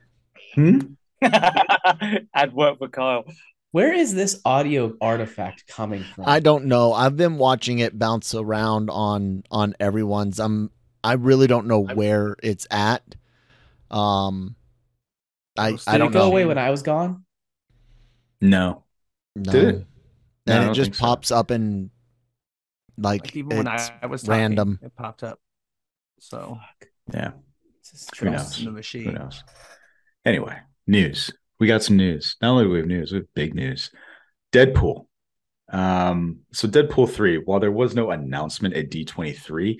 Hmm? 0.54 0.78
Add 1.22 2.52
work 2.52 2.78
for 2.78 2.88
Kyle. 2.88 3.24
Where 3.72 3.92
is 3.92 4.14
this 4.14 4.40
audio 4.44 4.96
artifact 5.00 5.66
coming 5.66 6.04
from? 6.14 6.24
I 6.24 6.40
don't 6.40 6.66
know. 6.66 6.92
I've 6.92 7.16
been 7.16 7.38
watching 7.38 7.78
it 7.78 7.98
bounce 7.98 8.34
around 8.34 8.90
on 8.90 9.44
on 9.50 9.74
everyone's. 9.80 10.38
I'm 10.40 10.70
I 11.04 11.14
really 11.14 11.46
don't 11.46 11.66
know 11.66 11.80
where 11.80 12.36
it's 12.42 12.66
at. 12.70 13.14
Um 13.90 14.56
I 15.56 15.72
Did 15.72 15.80
I 15.86 15.98
don't 15.98 16.10
it 16.10 16.12
go 16.12 16.20
know. 16.20 16.26
away 16.26 16.44
when 16.46 16.58
I 16.58 16.70
was 16.70 16.82
gone? 16.82 17.24
No. 18.40 18.84
no. 19.34 19.52
Did 19.52 19.64
it? 19.64 19.86
No, 20.46 20.60
And 20.62 20.64
don't 20.64 20.74
it 20.74 20.74
just 20.74 20.80
think 20.80 20.94
so. 20.94 21.04
pops 21.04 21.30
up 21.30 21.50
and 21.50 21.90
like, 22.98 23.22
Like 23.22 23.36
even 23.36 23.56
when 23.56 23.68
I, 23.68 23.74
it's 23.76 23.90
I 24.02 24.06
was 24.06 24.22
talking, 24.22 24.40
random. 24.40 24.80
it 24.82 24.94
popped 24.96 25.22
up. 25.22 25.40
So 26.20 26.58
Yeah. 27.12 27.32
This 27.82 28.02
is 28.02 28.10
Who 28.18 28.30
knows? 28.30 28.58
in 28.58 28.64
the 28.64 28.72
Who 29.04 29.12
machine. 29.12 29.12
knows? 29.12 29.44
Anyway, 30.24 30.58
news. 30.86 31.32
We 31.58 31.66
got 31.66 31.82
some 31.82 31.96
news. 31.96 32.36
Not 32.40 32.50
only 32.50 32.64
do 32.64 32.70
we 32.70 32.78
have 32.78 32.86
news, 32.86 33.12
we 33.12 33.18
have 33.18 33.34
big 33.34 33.54
news. 33.54 33.90
Deadpool. 34.52 35.06
Um, 35.72 36.40
so 36.52 36.68
Deadpool 36.68 37.10
3, 37.10 37.38
while 37.38 37.60
there 37.60 37.72
was 37.72 37.94
no 37.94 38.10
announcement 38.10 38.74
at 38.74 38.90
D23, 38.90 39.78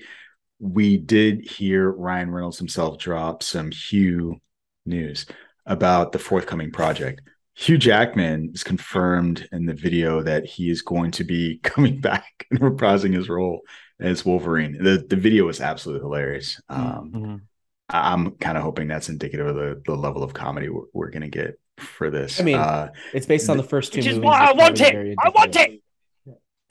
we 0.59 0.97
did 0.97 1.47
hear 1.49 1.89
Ryan 1.91 2.31
Reynolds 2.31 2.57
himself 2.57 2.97
drop 2.97 3.43
some 3.43 3.71
Hugh 3.71 4.37
news 4.85 5.25
about 5.65 6.11
the 6.11 6.19
forthcoming 6.19 6.71
project. 6.71 7.21
Hugh 7.53 7.77
Jackman 7.77 8.51
is 8.53 8.63
confirmed 8.63 9.47
in 9.51 9.65
the 9.65 9.73
video 9.73 10.21
that 10.23 10.45
he 10.45 10.69
is 10.69 10.81
going 10.81 11.11
to 11.11 11.23
be 11.23 11.59
coming 11.63 11.99
back 12.01 12.45
and 12.51 12.59
reprising 12.59 13.13
his 13.13 13.29
role 13.29 13.61
as 13.99 14.25
Wolverine. 14.25 14.77
The 14.83 15.05
the 15.09 15.15
video 15.15 15.45
was 15.45 15.59
absolutely 15.59 16.03
hilarious. 16.05 16.61
Um, 16.69 17.11
Mhm. 17.13 17.41
I- 17.89 18.11
I'm 18.13 18.31
kind 18.31 18.57
of 18.57 18.63
hoping 18.63 18.87
that's 18.87 19.09
indicative 19.09 19.47
of 19.47 19.55
the, 19.55 19.81
the 19.85 19.95
level 19.95 20.23
of 20.23 20.33
comedy 20.33 20.69
we're, 20.69 20.83
we're 20.93 21.09
going 21.09 21.21
to 21.23 21.29
get 21.29 21.59
for 21.77 22.09
this. 22.09 22.39
I 22.39 22.43
mean, 22.43 22.55
uh, 22.57 22.89
It's 23.13 23.25
based 23.25 23.49
on 23.49 23.57
the 23.57 23.63
first 23.63 23.93
two 23.93 24.01
movies. 24.01 24.19
why 24.19 24.39
I 24.49 24.51
want 24.53 24.79
it. 24.81 24.91
very 24.93 25.15
I 25.23 25.29
want 25.29 25.55
it. 25.55 25.81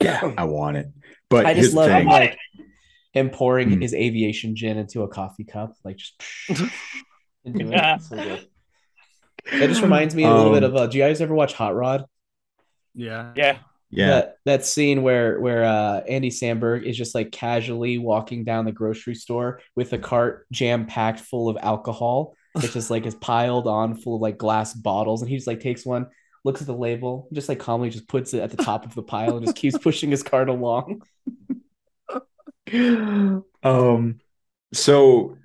yeah, 0.01 0.33
I 0.37 0.43
want 0.43 0.77
it. 0.77 0.87
But 1.29 1.45
I 1.45 1.53
just 1.53 1.73
love 1.73 1.87
thing. 1.89 2.01
him, 2.03 2.07
like 2.07 2.37
him 3.13 3.29
pouring 3.29 3.71
Hmm. 3.71 3.81
his 3.81 3.93
aviation 3.93 4.55
gin 4.55 4.77
into 4.77 5.01
a 5.03 5.07
coffee 5.07 5.43
cup, 5.45 5.73
like 5.83 5.97
just 5.97 6.21
into 7.45 7.65
Yeah. 7.65 7.95
it. 7.95 8.01
So 8.03 8.15
good. 8.15 8.47
That 9.59 9.67
just 9.69 9.81
reminds 9.81 10.13
me 10.13 10.23
a 10.23 10.33
little 10.33 10.51
bit 10.53 10.63
Um, 10.65 10.71
of. 10.71 10.75
Uh, 10.75 10.87
do 10.87 10.97
you 10.97 11.03
guys 11.05 11.21
ever 11.21 11.33
watch 11.33 11.53
Hot 11.53 11.73
Rod? 11.73 12.05
Yeah. 12.93 13.31
Yeah. 13.35 13.57
Yeah, 13.89 14.07
That 14.07 14.35
that 14.45 14.65
scene 14.65 15.01
where 15.01 15.39
where 15.39 15.63
uh, 15.63 16.01
Andy 16.01 16.29
Samberg 16.29 16.83
is 16.83 16.97
just 16.97 17.15
like 17.15 17.31
casually 17.31 17.97
walking 17.97 18.43
down 18.43 18.65
the 18.65 18.71
grocery 18.71 19.15
store 19.15 19.61
with 19.75 19.93
a 19.93 19.97
cart 19.97 20.45
jam 20.51 20.85
packed 20.85 21.19
full 21.21 21.49
of 21.49 21.57
alcohol. 21.61 22.35
It's 22.57 22.73
just 22.73 22.89
like 22.89 23.05
is 23.05 23.13
piled 23.13 23.67
on 23.67 23.95
full 23.95 24.15
of 24.15 24.21
like 24.21 24.39
glass 24.39 24.73
bottles, 24.73 25.21
and 25.21 25.29
he 25.29 25.37
just 25.37 25.45
like 25.47 25.59
takes 25.59 25.85
one, 25.85 26.07
looks 26.43 26.59
at 26.59 26.65
the 26.67 26.73
label, 26.75 27.27
just 27.31 27.49
like 27.49 27.59
calmly 27.59 27.91
just 27.91 28.07
puts 28.07 28.33
it 28.33 28.41
at 28.41 28.49
the 28.49 28.57
top 28.57 28.83
of 28.85 28.95
the 28.95 29.03
pile 29.03 29.37
and 29.37 29.45
just 29.45 29.55
keeps 29.55 29.77
pushing 29.77 30.09
his 30.09 30.23
cart 30.23 30.49
along. 30.49 31.03
um 33.63 34.19
so 34.73 35.37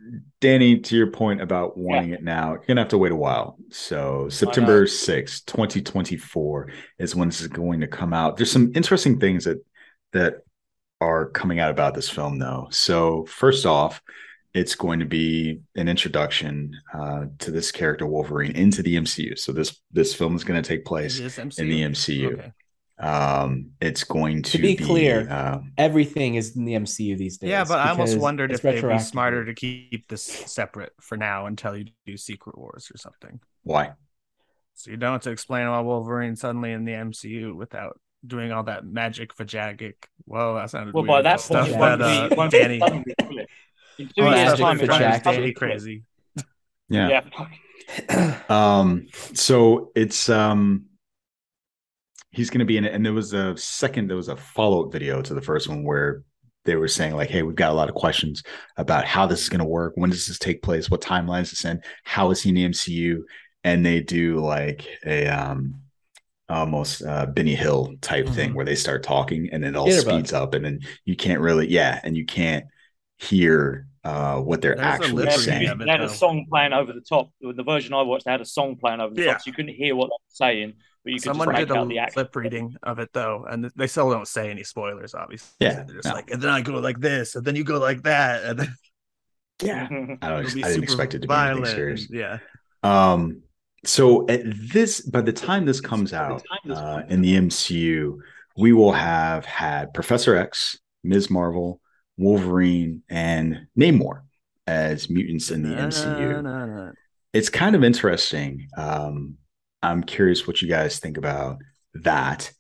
danny 0.43 0.78
to 0.78 0.97
your 0.97 1.07
point 1.07 1.40
about 1.40 1.78
wanting 1.78 2.11
it 2.11 2.22
now 2.22 2.51
you're 2.51 2.64
gonna 2.66 2.80
have 2.80 2.88
to 2.88 2.99
wait 2.99 3.12
a 3.12 3.16
while 3.16 3.57
so 3.70 4.28
september 4.28 4.84
6th 4.84 5.47
2024 5.47 6.68
is 6.99 7.14
when 7.14 7.28
this 7.28 7.40
is 7.40 7.49
going 7.49 7.80
to 7.80 7.86
come 7.86 8.12
out 8.12 8.36
there's 8.36 8.51
some 8.51 8.72
interesting 8.74 9.18
things 9.18 9.45
that 9.45 9.64
that 10.12 10.38
are 11.01 11.30
coming 11.30 11.61
out 11.61 11.70
about 11.70 11.95
this 11.95 12.11
film 12.11 12.38
though 12.38 12.66
so 12.70 13.24
first 13.26 13.64
off 13.64 14.03
it's 14.55 14.74
going 14.74 14.99
to 15.01 15.07
be 15.07 15.61
an 15.76 15.88
introduction 15.88 16.76
uh, 16.93 17.24
to 17.38 17.51
this 17.51 17.72
character 17.72 18.07
Wolverine 18.07 18.55
into 18.55 18.82
the 18.82 18.97
MCU. 18.97 19.38
So 19.38 19.51
this 19.51 19.80
this 19.93 20.14
film 20.14 20.36
is 20.36 20.45
going 20.45 20.62
to 20.62 20.68
take 20.68 20.84
place 20.84 21.18
in 21.18 21.70
the 21.70 21.82
MCU. 21.82 22.34
Okay. 22.34 22.53
Um, 23.03 23.72
it's 23.80 24.05
going 24.05 24.42
to, 24.44 24.50
To 24.53 24.59
be 24.59 24.76
clear, 24.76 25.28
um, 25.30 25.72
Everything 25.76 26.36
is 26.36 26.57
in 26.57 26.64
the 26.64 26.74
MCU 26.74 27.18
these 27.18 27.38
days. 27.38 27.50
Yeah, 27.50 27.64
but 27.64 27.80
I 27.80 27.90
almost 27.90 28.16
wondered 28.16 28.53
if 28.53 28.62
they'd 28.62 28.80
be 28.80 28.98
smarter 29.00 29.44
to 29.44 29.55
keep 29.55 30.07
this 30.09 30.22
separate 30.22 30.92
for 31.00 31.16
now 31.16 31.46
until 31.46 31.76
you 31.76 31.86
do 32.07 32.16
Secret 32.16 32.57
Wars 32.57 32.90
or 32.94 32.98
something. 32.98 33.40
why? 33.64 33.92
So 34.74 34.90
you 34.90 34.96
don't 34.96 35.12
have 35.12 35.22
to 35.22 35.30
explain 35.30 35.68
why 35.68 35.80
Wolverine 35.80 36.34
suddenly 36.36 36.72
in 36.72 36.84
the 36.84 36.92
MCU 36.92 37.55
without 37.55 38.00
doing 38.26 38.53
all 38.53 38.62
that 38.64 38.86
magic 38.86 39.32
for 39.34 39.44
vajagic. 39.44 39.94
Whoa, 40.24 40.55
that 40.55 40.70
sounded 40.70 40.94
Well, 40.94 41.03
weird. 41.03 41.09
by 41.11 41.22
that 41.22 41.40
stuff 41.40 41.68
point, 41.68 41.74
it 41.74 41.78
that 41.78 41.98
won't 41.98 42.03
uh, 42.03 42.28
be, 42.28 42.32
it 42.34 42.38
won't 42.38 42.50
be 42.53 42.59
Danny, 42.59 42.78
suddenly, 42.78 43.14
will 43.28 43.38
it? 43.40 43.48
In 43.98 44.09
two 44.16 44.22
all 44.24 44.30
that 44.30 44.36
years' 44.36 44.48
stuff 44.55 44.59
time, 44.61 44.78
that 44.78 44.84
it 44.84 44.88
won't 44.88 44.98
be 44.98 44.98
drives 44.98 45.24
suddenly, 45.24 45.40
Danny 45.40 45.53
crazy. 45.55 46.03
Yeah. 46.88 47.20
Yeah. 48.09 48.38
Um, 48.48 49.07
so 49.34 49.90
it's 49.94 50.28
um 50.28 50.86
he's 52.33 52.51
gonna 52.51 52.64
be 52.64 52.76
in 52.76 52.85
it, 52.85 52.95
and 52.95 53.05
there 53.05 53.12
was 53.12 53.33
a 53.35 53.57
second, 53.57 54.09
there 54.09 54.16
was 54.16 54.28
a 54.28 54.37
follow-up 54.37 54.93
video 54.93 55.22
to 55.22 55.35
the 55.35 55.41
first 55.43 55.68
one 55.68 55.85
where 55.85 56.22
they 56.64 56.76
were 56.76 56.89
saying, 56.89 57.14
like, 57.14 57.28
hey, 57.30 57.43
we've 57.43 57.57
got 57.57 57.70
a 57.72 57.74
lot 57.74 57.89
of 57.89 57.95
questions 57.95 58.43
about 58.76 59.05
how 59.05 59.26
this 59.26 59.43
is 59.43 59.49
gonna 59.49 59.64
work, 59.66 59.93
when 59.97 60.11
does 60.11 60.26
this 60.26 60.39
take 60.39 60.62
place, 60.62 60.91
what 60.91 61.01
timeline 61.01 61.43
is 61.43 61.51
this 61.51 61.64
in, 61.64 61.80
how 62.05 62.30
is 62.30 62.43
he 62.43 62.49
in 62.51 62.55
the 62.57 62.64
MCU? 62.64 63.22
And 63.64 63.85
they 63.87 64.01
do 64.01 64.39
like 64.41 64.89
a 65.07 65.28
um 65.28 65.74
almost 66.49 67.03
uh 67.03 67.26
Benny 67.26 67.55
Hill 67.55 67.95
type 68.01 68.28
thing 68.28 68.51
Mhm. 68.51 68.55
where 68.55 68.64
they 68.64 68.74
start 68.74 69.03
talking 69.03 69.49
and 69.53 69.64
it 69.64 69.76
all 69.76 69.87
Jitterbug. 69.87 70.01
speeds 70.01 70.33
up 70.33 70.55
and 70.55 70.64
then 70.64 70.80
you 71.05 71.16
can't 71.16 71.41
really 71.41 71.68
yeah, 71.68 72.01
and 72.03 72.16
you 72.16 72.26
can't 72.26 72.64
hear 73.18 73.87
uh 74.05 74.39
what 74.41 74.61
they're 74.61 74.74
There's 74.74 74.87
actually 74.87 75.12
lip 75.12 75.24
They 75.26 75.30
had, 75.30 75.39
reading 75.41 75.66
saying. 75.68 75.78
they 75.78 75.91
had 75.91 76.01
a 76.01 76.09
song 76.09 76.45
playing 76.51 76.72
over 76.72 76.93
the 76.93 77.01
top. 77.01 77.30
The 77.41 77.62
version 77.62 77.95
I 77.95 78.03
watched 78.03 78.24
they 78.24 78.33
had 78.33 78.41
a 78.41 78.45
song 78.45 78.76
playing 78.76 79.01
over 79.01 79.14
the 79.14 79.22
Yeah. 79.22 79.33
top, 79.35 79.43
so 79.43 79.49
you 79.49 79.53
couldn't 79.55 79.74
hear 79.74 79.95
what 79.95 80.07
they 80.07 80.11
were 80.11 80.28
saying, 80.28 80.74
but 81.05 81.12
you 81.12 81.20
could 81.20 81.22
Someone 81.24 81.48
just 81.48 81.59
did 81.59 81.70
a 81.70 81.74
out 81.74 81.88
the 81.88 81.98
accent. 81.98 82.16
lip 82.16 82.36
reading 82.36 82.76
of 82.82 82.98
it 82.98 83.11
though, 83.12 83.44
and 83.48 83.70
they 83.76 83.86
still 83.86 84.11
don't 84.11 84.28
say 84.28 84.50
any 84.50 84.64
spoilers. 84.64 85.14
Obviously, 85.14 85.50
Yeah, 85.61 85.84
they're 85.84 85.96
just 85.96 86.09
no. 86.09 86.14
like, 86.14 86.30
and 86.30 86.40
then 86.42 86.50
I 86.50 86.61
go 86.62 86.72
like 86.74 87.00
this, 87.00 87.34
and 87.36 87.44
then 87.44 87.57
you 87.57 87.64
go 87.64 87.78
like 87.78 88.03
that, 88.03 88.44
and 88.44 88.59
then 88.61 88.74
Yeah. 89.62 89.88
I 90.20 90.28
don't 90.28 90.44
it'll 90.46 90.64
I 90.64 90.68
didn't 90.70 90.84
expect 90.84 91.14
it 91.14 91.22
to 91.22 91.28
be 91.28 91.36
anything 91.36 91.64
violent, 91.64 91.66
serious. 91.66 92.09
yeah, 92.11 92.38
Um, 92.82 93.42
so 93.84 94.26
at 94.28 94.42
this, 94.72 95.00
by 95.00 95.20
the 95.22 95.32
time 95.32 95.64
this 95.66 95.80
comes 95.80 96.12
out 96.12 96.42
uh, 96.70 97.03
in 97.09 97.20
the 97.22 97.36
MCU, 97.36 98.18
we 98.57 98.72
will 98.72 98.92
have 98.92 99.44
had 99.44 99.92
Professor 99.94 100.36
X, 100.36 100.78
Ms. 101.05 101.30
Marvel, 101.30 101.80
Wolverine, 102.16 103.03
and 103.09 103.66
Namor 103.78 104.22
as 104.66 105.11
mutants 105.11 105.50
in 105.50 105.62
the 105.62 105.76
MCU. 105.76 106.92
It's 107.32 107.48
kind 107.48 107.74
of 107.74 107.82
interesting. 107.82 108.68
Um, 108.76 109.38
I'm 109.83 110.03
curious 110.03 110.47
what 110.47 110.62
you 110.62 110.68
guys 110.68 110.99
think 110.99 111.16
about 111.16 111.59
that. 111.95 112.51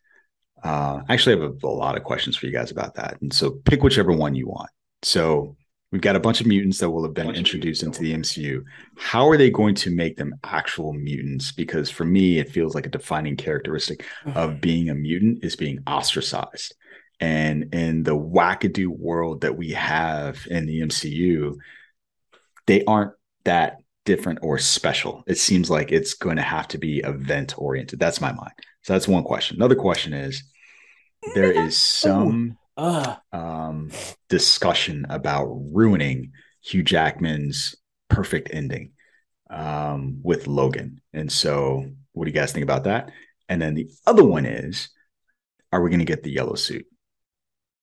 Uh, 0.62 1.00
actually, 1.08 1.36
I 1.36 1.40
have 1.40 1.54
a, 1.62 1.66
a 1.66 1.68
lot 1.68 1.96
of 1.96 2.04
questions 2.04 2.36
for 2.36 2.46
you 2.46 2.52
guys 2.52 2.70
about 2.70 2.94
that, 2.94 3.20
and 3.20 3.32
so 3.32 3.50
pick 3.50 3.82
whichever 3.82 4.12
one 4.12 4.34
you 4.34 4.46
want. 4.46 4.70
So 5.02 5.56
we've 5.90 6.00
got 6.00 6.16
a 6.16 6.20
bunch 6.20 6.40
of 6.40 6.46
mutants 6.46 6.78
that 6.78 6.90
will 6.90 7.02
have 7.02 7.14
been 7.14 7.34
introduced 7.34 7.82
into 7.82 8.00
the 8.00 8.14
MCU. 8.14 8.62
How 8.96 9.28
are 9.28 9.36
they 9.36 9.50
going 9.50 9.74
to 9.76 9.90
make 9.94 10.16
them 10.16 10.34
actual 10.44 10.92
mutants? 10.92 11.52
Because 11.52 11.90
for 11.90 12.04
me, 12.04 12.38
it 12.38 12.50
feels 12.50 12.74
like 12.74 12.86
a 12.86 12.90
defining 12.90 13.36
characteristic 13.36 14.04
of 14.34 14.60
being 14.60 14.88
a 14.88 14.94
mutant 14.94 15.44
is 15.44 15.56
being 15.56 15.80
ostracized. 15.86 16.74
And 17.20 17.74
in 17.74 18.02
the 18.02 18.16
wackadoo 18.16 18.88
world 18.88 19.42
that 19.42 19.56
we 19.56 19.72
have 19.72 20.44
in 20.50 20.66
the 20.66 20.80
MCU, 20.80 21.56
they 22.66 22.84
aren't 22.84 23.12
that 23.44 23.81
different 24.04 24.40
or 24.42 24.58
special. 24.58 25.22
It 25.26 25.38
seems 25.38 25.70
like 25.70 25.92
it's 25.92 26.14
going 26.14 26.36
to 26.36 26.42
have 26.42 26.68
to 26.68 26.78
be 26.78 26.98
event 26.98 27.54
oriented. 27.58 27.98
That's 27.98 28.20
my 28.20 28.32
mind. 28.32 28.52
So 28.82 28.92
that's 28.92 29.08
one 29.08 29.22
question. 29.22 29.56
Another 29.56 29.74
question 29.76 30.12
is 30.12 30.42
there 31.34 31.52
is 31.52 31.76
some 31.76 32.58
Ugh. 32.76 33.18
um, 33.32 33.90
discussion 34.28 35.06
about 35.08 35.46
ruining 35.46 36.32
Hugh 36.62 36.82
Jackman's 36.82 37.76
perfect 38.08 38.50
ending 38.52 38.92
um, 39.50 40.18
with 40.22 40.46
Logan. 40.46 41.00
And 41.12 41.30
so, 41.30 41.86
what 42.12 42.24
do 42.24 42.30
you 42.30 42.34
guys 42.34 42.52
think 42.52 42.64
about 42.64 42.84
that? 42.84 43.10
And 43.48 43.60
then 43.60 43.74
the 43.74 43.88
other 44.06 44.24
one 44.24 44.46
is, 44.46 44.88
are 45.72 45.80
we 45.80 45.90
going 45.90 46.00
to 46.00 46.04
get 46.04 46.22
the 46.22 46.30
yellow 46.30 46.54
suit? 46.54 46.86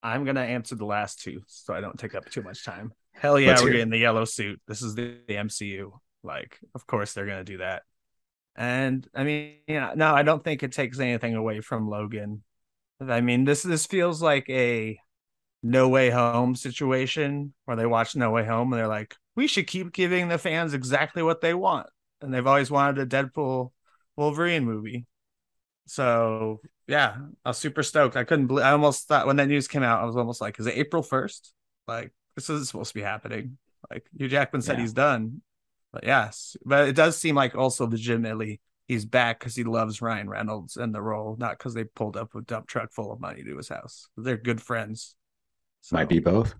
I'm 0.02 0.24
gonna 0.24 0.42
answer 0.42 0.76
the 0.76 0.86
last 0.86 1.22
two, 1.22 1.42
so 1.48 1.74
I 1.74 1.82
don't 1.82 2.00
take 2.00 2.16
up 2.16 2.30
too 2.30 2.42
much 2.42 2.64
time. 2.64 2.94
Hell 3.14 3.40
yeah, 3.40 3.50
Let's 3.50 3.62
we're 3.62 3.68
hear 3.70 3.76
it. 3.76 3.78
getting 3.80 3.92
the 3.92 3.98
yellow 3.98 4.24
suit. 4.26 4.62
This 4.66 4.82
is 4.82 4.96
the, 4.96 5.18
the 5.28 5.34
MCU. 5.36 5.92
Like, 6.24 6.60
of 6.76 6.86
course 6.88 7.14
they're 7.14 7.26
gonna 7.26 7.44
do 7.44 7.58
that. 7.60 7.84
And 8.56 9.08
I 9.16 9.24
mean, 9.24 9.58
yeah, 9.68 9.94
no, 9.96 10.14
I 10.14 10.24
don't 10.24 10.44
think 10.44 10.64
it 10.64 10.74
takes 10.74 11.00
anything 11.00 11.36
away 11.36 11.62
from 11.62 11.90
Logan. 11.90 12.44
I 13.02 13.22
mean, 13.22 13.46
this 13.46 13.64
this 13.64 13.86
feels 13.88 14.22
like 14.22 14.50
a 14.50 15.00
No 15.64 15.90
Way 15.90 16.10
Home 16.12 16.56
situation 16.56 17.54
where 17.66 17.78
they 17.78 17.86
watch 17.88 18.16
No 18.16 18.32
Way 18.32 18.46
Home 18.46 18.74
and 18.74 18.80
they're 18.80 18.88
like, 18.88 19.16
we 19.36 19.48
should 19.48 19.68
keep 19.68 19.94
giving 19.94 20.30
the 20.30 20.38
fans 20.38 20.74
exactly 20.74 21.24
what 21.24 21.42
they 21.42 21.54
want, 21.54 21.88
and 22.22 22.34
they've 22.34 22.48
always 22.48 22.72
wanted 22.72 23.00
a 23.00 23.06
Deadpool 23.08 23.72
Wolverine 24.18 24.66
movie. 24.66 25.08
So 25.88 26.62
yeah, 26.88 27.18
I 27.46 27.50
was 27.50 27.58
super 27.58 27.84
stoked. 27.84 28.16
I 28.16 28.24
couldn't 28.24 28.48
believe. 28.48 28.66
I 28.66 28.72
almost 28.72 29.08
thought 29.08 29.28
when 29.28 29.38
that 29.38 29.48
news 29.48 29.68
came 29.68 29.84
out, 29.84 30.02
I 30.02 30.06
was 30.06 30.18
almost 30.18 30.42
like, 30.42 30.60
"Is 30.60 30.68
it 30.68 30.78
April 30.78 31.04
first? 31.04 31.54
Like 31.88 32.14
this 32.36 32.50
isn't 32.50 32.68
supposed 32.68 32.90
to 32.90 32.96
be 32.96 33.02
happening?" 33.02 33.58
Like 33.90 34.06
Hugh 34.18 34.28
Jackman 34.28 34.62
said 34.62 34.78
Yeah. 34.78 34.82
he's 34.82 34.94
done, 34.94 35.42
but 35.92 36.04
yes, 36.06 36.56
but 36.66 36.88
it 36.88 36.96
does 36.96 37.18
seem 37.18 37.36
like 37.36 37.56
also 37.56 37.88
legitimately 37.88 38.62
he's 38.88 39.06
back 39.06 39.40
because 39.40 39.56
he 39.56 39.64
loves 39.64 40.02
Ryan 40.02 40.30
Reynolds 40.30 40.78
and 40.78 40.94
the 40.94 41.02
role, 41.02 41.36
not 41.40 41.58
because 41.58 41.74
they 41.74 41.84
pulled 41.84 42.18
up 42.18 42.36
a 42.36 42.42
dump 42.42 42.68
truck 42.68 42.92
full 42.92 43.12
of 43.12 43.20
money 43.20 43.44
to 43.44 43.58
his 43.58 43.70
house. 43.70 44.10
They're 44.18 44.38
good 44.38 44.62
friends. 44.62 45.16
So, 45.82 45.96
Might 45.96 46.10
be 46.10 46.20
both. 46.20 46.56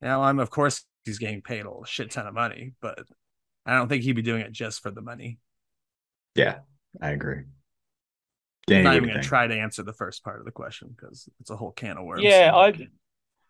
Now 0.00 0.22
I'm 0.22 0.38
of 0.38 0.50
course 0.50 0.84
he's 1.04 1.18
getting 1.18 1.42
paid 1.42 1.66
a 1.66 1.70
shit 1.86 2.10
ton 2.10 2.26
of 2.26 2.34
money, 2.34 2.72
but 2.80 3.00
I 3.66 3.76
don't 3.76 3.88
think 3.88 4.04
he'd 4.04 4.12
be 4.12 4.22
doing 4.22 4.40
it 4.40 4.52
just 4.52 4.82
for 4.82 4.90
the 4.90 5.02
money. 5.02 5.38
Yeah, 6.34 6.58
I 7.00 7.10
agree. 7.10 7.42
I'm 8.70 8.82
not 8.82 8.96
even 8.96 9.08
gonna 9.08 9.22
try 9.22 9.46
to 9.46 9.54
answer 9.54 9.82
the 9.82 9.92
first 9.92 10.24
part 10.24 10.38
of 10.38 10.46
the 10.46 10.50
question 10.50 10.94
because 10.96 11.28
it's 11.40 11.50
a 11.50 11.56
whole 11.56 11.72
can 11.72 11.98
of 11.98 12.04
worms. 12.04 12.22
Yeah, 12.22 12.52
I. 12.54 12.88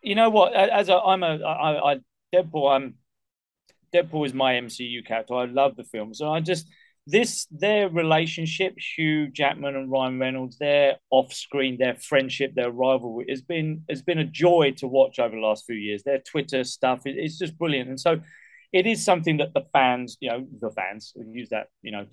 You 0.03 0.15
know 0.15 0.29
what? 0.29 0.53
As 0.55 0.91
a, 0.91 0.97
I'm 0.97 1.23
a, 1.23 1.39
I, 1.41 1.93
I 1.93 1.97
Deadpool. 2.35 2.75
I'm 2.75 2.95
Deadpool 3.95 4.27
is 4.27 4.35
my 4.35 4.55
MCU 4.55 5.07
character. 5.07 5.35
I 5.35 5.45
love 5.45 5.77
the 5.77 5.85
film, 5.85 6.13
so 6.15 6.33
I 6.33 6.41
just 6.41 6.69
this 7.07 7.47
their 7.51 7.89
relationship, 7.89 8.75
Hugh 8.97 9.29
Jackman 9.29 9.77
and 9.77 9.91
Ryan 9.91 10.19
Reynolds, 10.19 10.57
their 10.59 10.97
off-screen, 11.11 11.77
their 11.79 11.97
friendship, 11.97 12.55
their 12.55 12.71
rivalry 12.71 13.27
has 13.29 13.43
been 13.43 13.85
has 13.89 14.03
been 14.03 14.19
a 14.19 14.25
joy 14.25 14.73
to 14.79 14.87
watch 14.87 15.19
over 15.19 15.35
the 15.35 15.43
last 15.43 15.67
few 15.67 15.77
years. 15.77 16.03
Their 16.03 16.21
Twitter 16.21 16.65
stuff, 16.65 17.07
it, 17.07 17.17
it's 17.19 17.39
just 17.39 17.59
brilliant, 17.59 17.89
and 17.89 18.01
so 18.01 18.21
it 18.73 18.87
is 18.87 19.05
something 19.05 19.37
that 19.37 19.55
the 19.55 19.65
fans, 19.73 20.17
you 20.21 20.29
know, 20.29 20.47
the 20.61 20.71
fans 20.71 21.13
use 21.31 21.51
that, 21.51 21.69
you 21.83 21.93
know, 21.93 22.07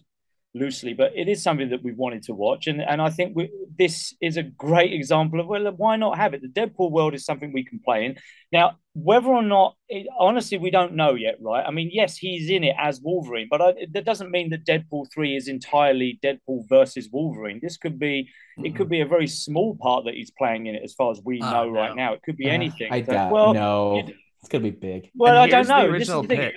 loosely, 0.54 0.94
but 0.94 1.14
it 1.16 1.30
is 1.30 1.42
something 1.42 1.70
that 1.70 1.82
we've 1.82 1.98
wanted 1.98 2.24
to 2.24 2.34
watch, 2.34 2.68
and 2.68 2.82
and 2.82 3.02
I 3.02 3.10
think 3.10 3.36
we, 3.36 3.50
this 3.78 4.14
is 4.22 4.36
a 4.38 4.44
great 4.44 4.92
example 4.94 5.40
of 5.40 5.48
well, 5.48 5.72
why 5.78 5.96
not 5.96 6.18
have 6.18 6.34
it? 6.34 6.42
The 6.42 6.48
Deadpool 6.50 6.92
world 6.92 7.14
is 7.14 7.24
something 7.26 7.54
we 7.54 7.64
can 7.64 7.80
play 7.80 8.06
in. 8.06 8.18
Now, 8.52 8.78
whether 8.94 9.28
or 9.30 9.42
not, 9.42 9.76
it, 9.88 10.08
honestly, 10.20 10.58
we 10.58 10.70
don't 10.70 10.96
know 10.96 11.14
yet, 11.16 11.36
right? 11.40 11.64
I 11.66 11.72
mean, 11.72 11.90
yes, 11.94 12.18
he's 12.18 12.50
in 12.50 12.66
it 12.66 12.76
as 12.78 13.00
Wolverine, 13.02 13.48
but 13.50 13.62
I, 13.62 13.74
that 13.94 14.04
doesn't 14.04 14.30
mean 14.30 14.50
that 14.50 14.66
Deadpool 14.66 15.06
three 15.14 15.38
is 15.38 15.48
entirely 15.48 16.20
Deadpool 16.22 16.68
versus 16.68 17.10
Wolverine. 17.12 17.60
This 17.62 17.78
could 17.78 17.98
be, 17.98 18.28
it 18.58 18.76
could 18.76 18.90
be 18.90 19.00
a 19.00 19.06
very 19.06 19.28
small 19.28 19.78
part 19.80 20.04
that 20.06 20.16
he's 20.16 20.32
playing 20.32 20.66
in 20.66 20.76
it, 20.76 20.82
as 20.84 20.94
far 20.94 21.12
as 21.12 21.22
we 21.24 21.42
Oh, 21.42 21.50
know 21.52 21.70
no. 21.70 21.80
right 21.80 21.96
now. 21.96 22.14
It 22.14 22.24
could 22.24 22.36
be 22.36 22.50
Uh, 22.50 22.54
anything. 22.54 22.92
I 22.92 23.04
So, 23.04 23.14
doubt. 23.14 23.32
well, 23.32 23.54
no, 23.54 24.00
it- 24.00 24.16
it's 24.42 24.50
gonna 24.50 24.64
be 24.64 24.72
big. 24.72 25.12
well, 25.16 25.32
And 25.34 25.40
I 25.40 25.46
don't 25.48 25.56
here's 25.60 25.68
the 25.68 25.78
know. 25.78 25.92
This 25.94 26.02
is 26.02 26.10
original 26.10 26.22
the 26.24 26.28
thing. 26.28 26.52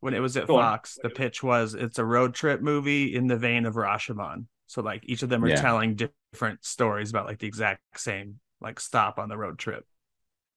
When 0.00 0.14
it 0.14 0.20
was 0.20 0.36
at 0.36 0.46
Go 0.46 0.56
on. 0.56 0.62
Fox, 0.62 0.98
the 1.02 1.10
pitch 1.10 1.42
was 1.42 1.74
it's 1.74 1.98
a 1.98 2.04
road 2.04 2.34
trip 2.34 2.60
movie 2.60 3.14
in 3.14 3.26
the 3.26 3.36
vein 3.36 3.66
of 3.66 3.74
Rashomon. 3.74 4.46
So 4.66 4.82
like 4.82 5.02
each 5.04 5.22
of 5.22 5.28
them 5.28 5.44
are 5.44 5.48
Yeah. 5.48 5.60
telling 5.60 5.96
different 6.32 6.64
stories 6.64 7.10
about 7.10 7.26
like 7.26 7.38
the 7.38 7.46
exact 7.46 7.80
same 7.96 8.40
like 8.60 8.80
stop 8.80 9.18
on 9.18 9.28
the 9.28 9.36
road 9.36 9.58
trip. 9.58 9.84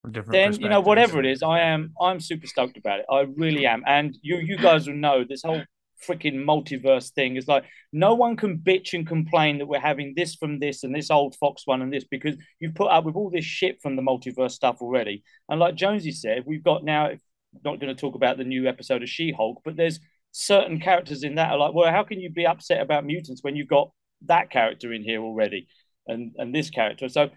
Different 0.09 0.31
then 0.31 0.59
you 0.59 0.67
know 0.69 0.81
whatever 0.81 1.19
it 1.19 1.27
is, 1.27 1.43
I 1.43 1.59
am 1.59 1.93
I'm 2.01 2.19
super 2.19 2.47
stoked 2.47 2.75
about 2.75 2.99
it. 2.99 3.05
I 3.09 3.21
really 3.35 3.67
am. 3.67 3.83
And 3.85 4.17
you 4.21 4.37
you 4.37 4.57
guys 4.57 4.87
will 4.87 4.95
know 4.95 5.23
this 5.23 5.43
whole 5.43 5.61
freaking 6.07 6.43
multiverse 6.43 7.11
thing 7.11 7.35
is 7.35 7.47
like 7.47 7.63
no 7.93 8.15
one 8.15 8.35
can 8.35 8.57
bitch 8.57 8.93
and 8.93 9.05
complain 9.05 9.59
that 9.59 9.67
we're 9.67 9.79
having 9.79 10.13
this 10.15 10.33
from 10.33 10.57
this 10.57 10.83
and 10.83 10.95
this 10.95 11.11
old 11.11 11.35
Fox 11.35 11.67
one 11.67 11.83
and 11.83 11.93
this 11.93 12.03
because 12.03 12.35
you've 12.59 12.73
put 12.73 12.89
up 12.89 13.03
with 13.05 13.15
all 13.15 13.29
this 13.29 13.45
shit 13.45 13.79
from 13.83 13.95
the 13.95 14.01
multiverse 14.01 14.51
stuff 14.51 14.77
already. 14.81 15.23
And 15.47 15.59
like 15.59 15.75
Jonesy 15.75 16.11
said, 16.11 16.43
we've 16.47 16.63
got 16.63 16.83
now 16.83 17.11
not 17.63 17.79
going 17.79 17.93
to 17.95 17.99
talk 17.99 18.15
about 18.15 18.37
the 18.37 18.43
new 18.43 18.67
episode 18.67 19.03
of 19.03 19.09
She-Hulk, 19.09 19.61
but 19.65 19.75
there's 19.75 19.99
certain 20.31 20.79
characters 20.79 21.23
in 21.23 21.35
that 21.35 21.51
are 21.51 21.57
like, 21.57 21.73
well, 21.73 21.91
how 21.91 22.03
can 22.03 22.19
you 22.19 22.29
be 22.29 22.45
upset 22.47 22.81
about 22.81 23.05
mutants 23.05 23.43
when 23.43 23.55
you've 23.55 23.67
got 23.67 23.91
that 24.27 24.49
character 24.49 24.93
in 24.93 25.03
here 25.03 25.21
already 25.21 25.67
and 26.07 26.31
and 26.37 26.53
this 26.55 26.69
character? 26.69 27.09
So 27.09 27.29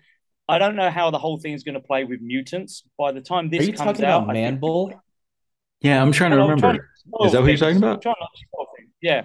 I 0.48 0.58
don't 0.58 0.76
know 0.76 0.90
how 0.90 1.10
the 1.10 1.18
whole 1.18 1.38
thing 1.38 1.52
is 1.54 1.64
going 1.64 1.74
to 1.74 1.80
play 1.80 2.04
with 2.04 2.20
mutants. 2.20 2.82
By 2.98 3.12
the 3.12 3.20
time 3.20 3.50
this 3.50 3.60
Are 3.60 3.64
you 3.64 3.72
comes 3.72 3.78
talking 3.92 4.04
out, 4.04 4.24
about 4.24 4.36
I 4.36 4.44
think- 4.48 4.60
Manbull? 4.60 5.00
Yeah, 5.80 6.00
I'm 6.00 6.12
trying 6.12 6.30
to 6.30 6.36
Well, 6.36 6.44
I'm 6.46 6.50
remember. 6.50 6.78
trying 6.78 7.20
to 7.20 7.26
Is 7.26 7.32
that 7.32 7.40
what 7.42 7.48
you're 7.48 7.56
talking 7.58 7.76
about? 7.76 8.00
Trying 8.02 8.14
to. 8.14 8.82
Yeah. 9.02 9.22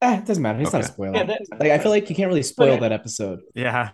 Ah, 0.00 0.18
it 0.18 0.26
doesn't 0.26 0.42
matter. 0.42 0.58
He's 0.60 0.72
not 0.72 0.82
a 0.82 0.84
spoiler. 0.84 1.16
Yeah, 1.16 1.24
that- 1.24 1.42
like 1.58 1.70
I 1.72 1.78
feel 1.78 1.90
like 1.90 2.08
you 2.08 2.14
can't 2.14 2.28
really 2.28 2.42
spoil 2.44 2.74
Yeah. 2.74 2.80
that 2.80 2.92
episode. 2.92 3.40
Yeah. 3.54 3.90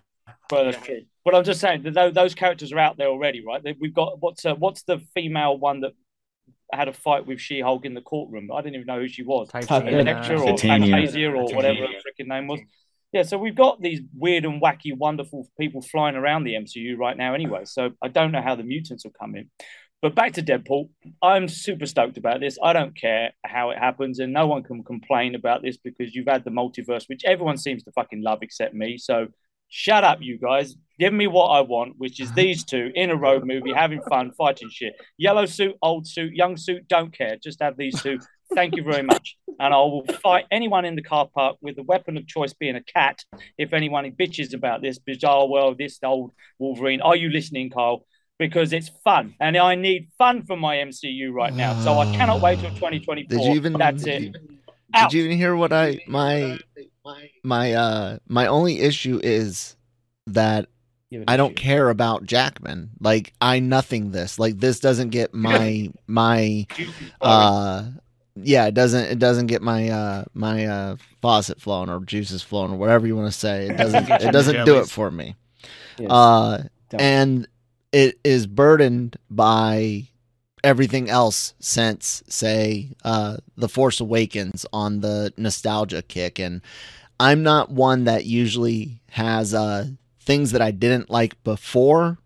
Well, 0.50 0.64
that's 0.66 0.84
true. 0.84 1.02
But 1.24 1.34
I'm 1.34 1.44
just 1.44 1.60
saying 1.60 1.82
that 1.84 1.94
those, 1.94 2.12
those 2.12 2.34
characters 2.34 2.72
are 2.72 2.78
out 2.78 2.98
there 2.98 3.06
already, 3.08 3.42
right? 3.46 3.62
We've 3.80 3.94
got 3.94 4.20
what's 4.20 4.44
uh, 4.44 4.54
what's 4.56 4.82
the 4.82 4.98
female 5.14 5.56
one 5.56 5.80
that 5.80 5.92
had 6.76 6.88
a 6.88 6.92
fight 6.92 7.26
with 7.26 7.40
She-Hulk 7.40 7.84
in 7.84 7.94
the 7.94 8.00
courtroom? 8.00 8.50
I 8.52 8.60
didn't 8.60 8.76
even 8.76 8.86
know 8.86 9.00
who 9.00 9.08
she 9.08 9.22
was. 9.22 9.48
Titania. 9.48 9.98
Electra 9.98 10.40
or 10.40 10.52
Titania. 10.52 10.90
Fantasia 10.92 11.30
or 11.30 11.44
whatever 11.54 11.80
her 11.80 11.86
freaking 11.86 12.28
name 12.28 12.46
was. 12.46 12.60
Yeah, 13.12 13.22
so 13.22 13.38
we've 13.38 13.54
got 13.54 13.80
these 13.80 14.00
weird 14.16 14.44
and 14.44 14.60
wacky, 14.60 14.96
wonderful 14.96 15.48
people 15.58 15.80
flying 15.82 16.16
around 16.16 16.44
the 16.44 16.54
MCU 16.54 16.98
right 16.98 17.16
now, 17.16 17.32
anyway. 17.32 17.64
So 17.64 17.90
I 18.02 18.08
don't 18.08 18.32
know 18.32 18.42
how 18.42 18.56
the 18.56 18.64
mutants 18.64 19.04
will 19.04 19.12
come 19.12 19.36
in. 19.36 19.50
But 20.02 20.14
back 20.14 20.32
to 20.32 20.42
Deadpool, 20.42 20.88
I'm 21.22 21.48
super 21.48 21.86
stoked 21.86 22.18
about 22.18 22.40
this. 22.40 22.58
I 22.62 22.72
don't 22.72 22.94
care 22.94 23.30
how 23.44 23.70
it 23.70 23.78
happens, 23.78 24.18
and 24.18 24.32
no 24.32 24.46
one 24.46 24.62
can 24.62 24.82
complain 24.82 25.34
about 25.34 25.62
this 25.62 25.76
because 25.76 26.14
you've 26.14 26.26
had 26.26 26.44
the 26.44 26.50
multiverse, 26.50 27.08
which 27.08 27.24
everyone 27.24 27.56
seems 27.56 27.84
to 27.84 27.92
fucking 27.92 28.20
love 28.22 28.40
except 28.42 28.74
me. 28.74 28.98
So 28.98 29.28
shut 29.74 30.04
up, 30.04 30.18
you 30.22 30.38
guys. 30.38 30.76
Give 31.00 31.12
me 31.12 31.26
what 31.26 31.48
I 31.48 31.60
want, 31.62 31.94
which 31.98 32.20
is 32.20 32.28
uh-huh. 32.28 32.36
these 32.36 32.64
two 32.64 32.92
in 32.94 33.10
a 33.10 33.16
road 33.16 33.44
movie, 33.44 33.72
having 33.72 34.00
fun, 34.02 34.30
fighting 34.38 34.70
shit. 34.70 34.94
Yellow 35.18 35.46
suit, 35.46 35.74
old 35.82 36.06
suit, 36.06 36.32
young 36.32 36.56
suit, 36.56 36.86
don't 36.86 37.12
care. 37.12 37.36
Just 37.42 37.60
have 37.60 37.76
these 37.76 38.00
two. 38.00 38.20
Thank 38.54 38.76
you 38.76 38.84
very 38.84 39.02
much. 39.02 39.36
And 39.58 39.74
I 39.74 39.76
will 39.78 40.04
fight 40.22 40.44
anyone 40.52 40.84
in 40.84 40.94
the 40.94 41.02
car 41.02 41.26
park 41.26 41.56
with 41.60 41.74
the 41.74 41.82
weapon 41.82 42.16
of 42.16 42.26
choice 42.28 42.52
being 42.52 42.76
a 42.76 42.82
cat. 42.82 43.24
If 43.58 43.72
anyone 43.72 44.08
bitches 44.12 44.54
about 44.54 44.80
this, 44.80 45.00
bizarre 45.00 45.48
world, 45.48 45.76
this 45.78 45.98
old 46.04 46.30
Wolverine. 46.60 47.00
Are 47.00 47.16
you 47.16 47.30
listening, 47.30 47.70
Kyle? 47.70 48.06
Because 48.38 48.72
it's 48.72 48.90
fun. 49.02 49.34
And 49.40 49.56
I 49.56 49.74
need 49.74 50.10
fun 50.18 50.44
from 50.44 50.60
my 50.60 50.76
MCU 50.76 51.32
right 51.32 51.54
now. 51.54 51.80
So 51.82 51.98
I 51.98 52.06
cannot 52.14 52.40
wait 52.40 52.60
till 52.60 52.70
2024. 52.70 53.38
Did 53.38 53.44
you 53.44 53.54
even? 53.54 53.72
That's 53.72 54.04
did 54.04 54.14
it. 54.14 54.22
you- 54.22 55.00
Did 55.00 55.12
you 55.12 55.24
even 55.24 55.36
hear 55.36 55.56
what 55.56 55.72
I 55.72 55.98
my 56.06 56.58
my 57.42 57.72
uh 57.72 58.18
my 58.28 58.46
only 58.46 58.80
issue 58.80 59.20
is 59.22 59.76
that 60.26 60.68
You 61.10 61.20
have 61.20 61.28
an 61.28 61.32
I 61.34 61.36
don't 61.36 61.52
issue. 61.52 61.62
care 61.62 61.90
about 61.90 62.24
Jackman. 62.24 62.90
Like 63.00 63.32
I 63.40 63.58
nothing 63.60 64.10
this. 64.10 64.38
Like 64.38 64.58
this 64.58 64.80
doesn't 64.80 65.10
get 65.10 65.34
my 65.34 65.90
my 66.06 66.66
uh 67.20 67.84
yeah, 68.36 68.66
it 68.66 68.74
doesn't 68.74 69.04
it 69.04 69.18
doesn't 69.18 69.46
get 69.46 69.62
my 69.62 69.88
uh 69.90 70.24
my 70.34 70.66
uh 70.66 70.96
faucet 71.22 71.60
flowing 71.60 71.88
or 71.90 72.00
juices 72.00 72.42
flowing 72.42 72.72
or 72.72 72.76
whatever 72.76 73.06
you 73.06 73.14
want 73.16 73.32
to 73.32 73.38
say. 73.38 73.66
It 73.68 73.76
doesn't 73.76 74.08
it 74.10 74.32
doesn't 74.32 74.64
do 74.64 74.78
it 74.78 74.88
for 74.88 75.10
me. 75.10 75.36
Yes. 75.98 76.10
Uh 76.10 76.64
Don't. 76.90 77.00
and 77.00 77.48
it 77.92 78.18
is 78.24 78.46
burdened 78.46 79.16
by 79.30 80.08
everything 80.64 81.08
else 81.10 81.54
since 81.60 82.22
say 82.26 82.90
uh 83.04 83.36
the 83.56 83.68
force 83.68 84.00
awakens 84.00 84.66
on 84.72 85.00
the 85.00 85.32
nostalgia 85.36 86.02
kick. 86.02 86.40
And 86.40 86.62
i'm 87.20 87.42
not 87.42 87.70
one 87.70 88.04
that 88.04 88.24
usually 88.24 89.00
has 89.10 89.54
uh 89.54 89.86
things 90.20 90.50
that 90.52 90.62
i 90.62 90.70
didn't 90.72 91.10
like 91.10 91.40
before 91.44 92.18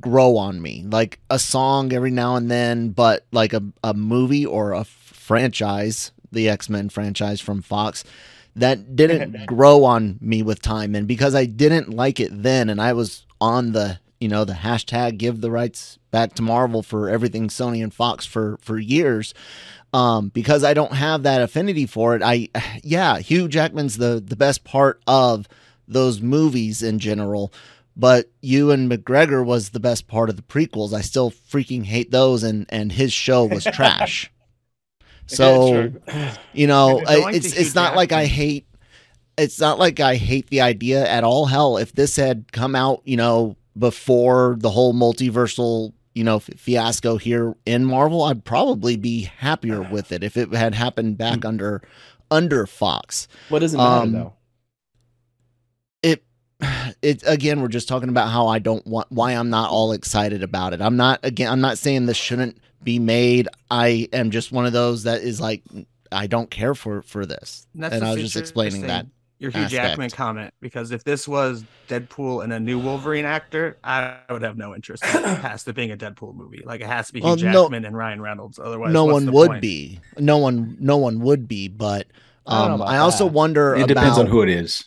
grow 0.00 0.36
on 0.36 0.62
me. 0.62 0.84
Like 0.88 1.18
a 1.28 1.38
song 1.38 1.92
every 1.92 2.10
now 2.10 2.36
and 2.36 2.50
then 2.50 2.90
but 2.90 3.26
like 3.32 3.52
a, 3.52 3.62
a 3.84 3.94
movie 3.94 4.46
or 4.46 4.72
a 4.72 4.84
franchise 4.84 6.12
the 6.30 6.48
x-men 6.48 6.88
franchise 6.88 7.40
from 7.40 7.60
fox 7.62 8.04
that 8.56 8.96
didn't 8.96 9.46
grow 9.46 9.84
on 9.84 10.18
me 10.20 10.42
with 10.42 10.62
time. 10.62 10.94
And 10.94 11.06
because 11.06 11.34
i 11.34 11.44
didn't 11.44 11.90
like 11.90 12.20
it 12.20 12.30
then 12.32 12.70
and 12.70 12.80
i 12.80 12.92
was 12.92 13.26
on 13.40 13.72
the 13.72 13.98
you 14.22 14.28
know 14.28 14.44
the 14.44 14.52
hashtag 14.52 15.18
give 15.18 15.40
the 15.40 15.50
rights 15.50 15.98
back 16.10 16.32
to 16.34 16.42
marvel 16.42 16.82
for 16.82 17.08
everything 17.08 17.48
sony 17.48 17.82
and 17.82 17.92
fox 17.92 18.24
for 18.24 18.56
for 18.62 18.78
years 18.78 19.34
um 19.92 20.28
because 20.28 20.62
i 20.64 20.72
don't 20.72 20.94
have 20.94 21.24
that 21.24 21.42
affinity 21.42 21.86
for 21.86 22.14
it 22.14 22.22
i 22.22 22.48
yeah 22.82 23.18
hugh 23.18 23.48
jackman's 23.48 23.98
the 23.98 24.22
the 24.24 24.36
best 24.36 24.64
part 24.64 25.02
of 25.06 25.48
those 25.88 26.20
movies 26.22 26.82
in 26.82 26.98
general 26.98 27.52
but 27.94 28.30
Ewan 28.40 28.88
McGregor 28.88 29.44
was 29.44 29.68
the 29.70 29.78
best 29.80 30.08
part 30.08 30.30
of 30.30 30.36
the 30.36 30.42
prequels. 30.42 30.94
I 30.94 31.02
still 31.02 31.30
freaking 31.30 31.84
hate 31.84 32.10
those, 32.10 32.42
and 32.42 32.64
and 32.70 32.90
his 32.90 33.12
show 33.12 33.44
was 33.44 33.64
trash. 33.72 34.32
So 35.26 35.90
you 36.54 36.66
know, 36.66 37.02
I- 37.06 37.32
it's 37.34 37.52
it's 37.52 37.74
not 37.74 37.94
like 37.96 38.12
I 38.12 38.24
hate. 38.24 38.66
It's 39.36 39.60
not 39.60 39.78
like 39.78 40.00
I 40.00 40.16
hate 40.16 40.48
the 40.48 40.62
idea 40.62 41.06
at 41.06 41.22
all. 41.24 41.44
Hell, 41.44 41.76
if 41.76 41.92
this 41.92 42.16
had 42.16 42.50
come 42.52 42.74
out, 42.74 43.02
you 43.04 43.18
know, 43.18 43.56
before 43.78 44.56
the 44.58 44.70
whole 44.70 44.94
multiversal, 44.94 45.92
you 46.14 46.24
know, 46.24 46.36
f- 46.36 46.50
fiasco 46.56 47.16
here 47.16 47.54
in 47.66 47.84
Marvel, 47.84 48.22
I'd 48.24 48.44
probably 48.44 48.96
be 48.96 49.22
happier 49.22 49.82
with 49.90 50.12
it 50.12 50.22
if 50.22 50.36
it 50.36 50.52
had 50.52 50.74
happened 50.74 51.18
back 51.18 51.44
under 51.44 51.82
under 52.30 52.66
Fox 52.66 53.28
what 53.50 53.58
does 53.58 53.74
it 53.74 53.76
matter 53.76 54.02
um, 54.04 54.12
though? 54.12 54.32
it 56.02 56.24
it 57.02 57.22
again 57.26 57.60
we're 57.60 57.68
just 57.68 57.88
talking 57.88 58.08
about 58.08 58.28
how 58.30 58.46
I 58.48 58.58
don't 58.58 58.86
want 58.86 59.10
why 59.10 59.32
I'm 59.32 59.50
not 59.50 59.70
all 59.70 59.92
excited 59.92 60.42
about 60.42 60.72
it. 60.72 60.80
I'm 60.80 60.96
not 60.96 61.20
again 61.22 61.50
I'm 61.50 61.60
not 61.60 61.78
saying 61.78 62.06
this 62.06 62.16
shouldn't 62.16 62.58
be 62.82 62.98
made. 62.98 63.48
I 63.70 64.08
am 64.12 64.30
just 64.30 64.50
one 64.50 64.66
of 64.66 64.72
those 64.72 65.04
that 65.04 65.22
is 65.22 65.40
like 65.40 65.62
I 66.10 66.26
don't 66.26 66.50
care 66.50 66.74
for 66.74 67.02
for 67.02 67.26
this. 67.26 67.66
And, 67.74 67.82
that's 67.82 67.94
And 67.94 68.04
I 68.04 68.12
was 68.12 68.22
just 68.22 68.36
explaining 68.36 68.82
that. 68.82 69.06
Interesting, 69.42 69.60
Your 69.60 69.68
Hugh 69.68 69.78
aspect. 69.78 69.90
Jackman 69.90 70.10
comment 70.10 70.54
because 70.60 70.90
if 70.92 71.04
this 71.04 71.26
was 71.26 71.64
Deadpool 71.88 72.44
and 72.44 72.52
a 72.52 72.60
new 72.60 72.78
Wolverine 72.78 73.24
actor, 73.24 73.78
I 73.84 74.16
would 74.30 74.42
have 74.42 74.56
no 74.56 74.74
interest 74.74 75.04
in 75.04 75.10
it 75.24 75.40
past 75.40 75.66
it 75.68 75.74
being 75.74 75.90
a 75.90 75.96
Deadpool 75.96 76.34
movie. 76.34 76.62
Like 76.64 76.80
it 76.80 76.86
has 76.86 77.08
to 77.08 77.12
be 77.12 77.20
Hugh 77.20 77.26
Well, 77.26 77.36
no- 77.36 77.62
Jackman 77.64 77.84
and 77.84 77.96
Ryan 77.96 78.20
Reynolds. 78.22 78.58
Otherwise, 78.58 78.92
no 78.92 79.04
one 79.04 79.30
would 79.32 79.48
point? 79.50 79.62
be. 79.62 80.00
No 80.18 80.38
one 80.38 80.76
no 80.80 80.96
one 80.96 81.20
would 81.20 81.48
be, 81.48 81.68
but 81.68 82.06
I 82.46 82.62
don't 82.62 82.72
um 82.72 82.80
about 82.80 82.88
I 82.92 82.98
also 82.98 83.24
that. 83.24 83.32
wonder 83.32 83.74
It 83.74 83.88
depends 83.88 84.18
on 84.18 84.26
who 84.26 84.42
it 84.42 84.48
is. 84.48 84.84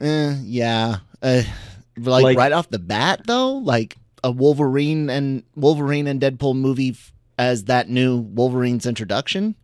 Eh, 0.00 0.36
yeah. 0.44 0.96
Uh, 1.22 1.42
like, 1.96 2.22
Like- 2.22 2.38
right 2.38 2.52
off 2.52 2.70
the 2.70 2.78
bat 2.78 3.22
though, 3.26 3.54
like 3.54 3.96
a 4.24 4.30
Wolverine 4.30 5.10
and 5.10 5.42
Wolverine 5.56 6.06
and 6.06 6.20
Deadpool 6.20 6.56
movie 6.56 6.90
f- 6.90 7.12
as 7.38 7.64
that 7.64 7.88
new 7.88 8.18
Wolverine's 8.18 8.84
introduction. 8.86 9.54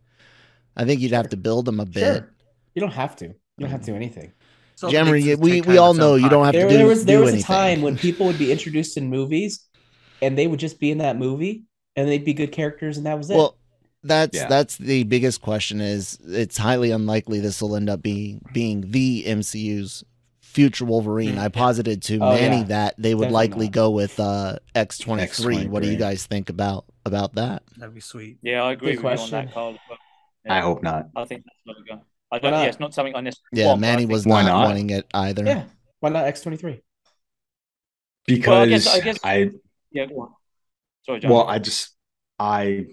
I 0.77 0.83
think 0.85 0.99
you'd 1.01 1.11
have 1.13 1.29
to 1.29 1.37
build 1.37 1.65
them 1.65 1.79
a 1.79 1.85
bit. 1.85 2.17
Sure. 2.17 2.33
You 2.73 2.81
don't 2.81 2.91
have 2.93 3.15
to. 3.17 3.33
You 3.57 3.63
don't 3.63 3.71
have 3.71 3.81
to 3.81 3.85
do 3.87 3.95
anything. 3.95 4.31
So 4.75 4.89
it 4.89 4.91
Jammer, 4.91 5.11
makes 5.13 5.25
you- 5.25 5.33
it 5.33 5.39
we- 5.39 5.61
we 5.61 5.77
all 5.77 5.93
know 5.93 6.15
you 6.15 6.27
don't 6.29 6.43
have 6.45 6.53
to 6.53 6.59
There, 6.59 6.67
podcast. 6.67 6.71
do- 6.71 6.77
there 6.77 6.87
was 6.87 7.05
there 7.05 7.19
was 7.21 7.29
anything. 7.33 7.43
a 7.43 7.57
time 7.57 7.81
when 7.81 7.97
people 7.97 8.25
would 8.25 8.37
be 8.37 8.51
introduced 8.51 8.97
in 8.97 9.09
movies, 9.09 9.61
and 10.21 10.37
they 10.37 10.47
would 10.47 10.59
just 10.59 10.79
be 10.79 10.91
in 10.91 10.97
that 10.97 11.17
movie, 11.17 11.63
and 11.95 12.09
they'd 12.09 12.25
be 12.25 12.33
good 12.33 12.51
characters, 12.51 12.97
and 12.97 13.05
that 13.05 13.17
was 13.17 13.29
it. 13.29 13.37
Well, 13.37 13.57
that's 14.03 14.35
Yeah. 14.37 14.47
that's 14.49 14.75
the 14.77 15.03
biggest 15.03 15.41
question. 15.41 15.79
Is 15.79 16.19
it's 16.27 16.57
highly 16.57 16.91
unlikely 16.91 17.39
this 17.39 17.61
will 17.61 17.75
end 17.77 17.89
up 17.89 18.01
being 18.01 18.41
being 18.53 18.91
the 18.91 19.23
MCU's 19.25 20.03
future 20.41 20.85
Wolverine. 20.85 21.37
I 21.37 21.47
posited 21.47 22.01
to 22.03 22.15
Oh, 22.19 22.33
Manny 22.33 22.57
yeah. 22.57 22.63
that 22.63 22.95
they 22.97 23.15
would 23.15 23.25
Definitely 23.25 23.33
likely 23.47 23.65
not. 23.67 23.71
go 23.73 23.89
with 23.91 24.19
uh, 24.19 24.57
X 24.75 24.97
twenty 24.97 25.25
three. 25.27 25.67
What 25.67 25.83
do 25.83 25.89
you 25.89 25.97
guys 25.97 26.25
think 26.25 26.49
about 26.49 26.83
about 27.05 27.35
that? 27.35 27.63
That'd 27.77 27.95
be 27.95 28.01
sweet. 28.01 28.39
Yeah, 28.41 28.63
I 28.63 28.73
agree 28.73 28.95
Good 28.95 28.97
with 28.97 29.03
you 29.03 29.09
on 29.09 29.17
question. 29.17 29.31
that, 29.45 29.53
Carl. 29.53 29.77
But, 29.87 29.97
I 30.51 30.59
hope 30.59 30.83
not. 30.83 31.07
I 31.15 31.23
think 31.25 31.43
that's 31.45 31.57
not 31.65 31.77
a 31.77 31.95
go. 31.97 32.01
I 32.35 32.39
Why 32.39 32.49
uh, 32.49 32.51
don't. 32.51 32.51
not? 32.51 32.61
Yeah, 32.63 32.69
it's 32.69 32.79
not 32.79 32.93
something 32.93 33.15
I 33.15 33.21
necessarily 33.21 33.61
Yeah, 33.61 33.67
want. 33.67 33.81
Manny 33.81 34.05
was 34.05 34.25
Why 34.25 34.41
not, 34.43 34.49
not? 34.49 34.67
wanting 34.67 34.89
it 34.89 35.07
either. 35.13 35.45
yeah, 35.45 35.63
why 35.99 36.09
not 36.09 36.25
X 36.25 36.41
twenty 36.41 36.57
three? 36.57 36.81
Because 38.27 38.47
Well, 38.47 38.61
I 38.61 38.67
guess- 38.67 38.87
I 38.87 38.99
guess- 38.99 39.19
I 39.23 39.51
Yeah, 39.91 40.05
go 40.07 40.21
on. 40.21 40.29
Sorry, 41.05 41.19
John. 41.19 41.31
well, 41.31 41.47
I 41.47 41.59
just 41.59 41.95
I 42.39 42.87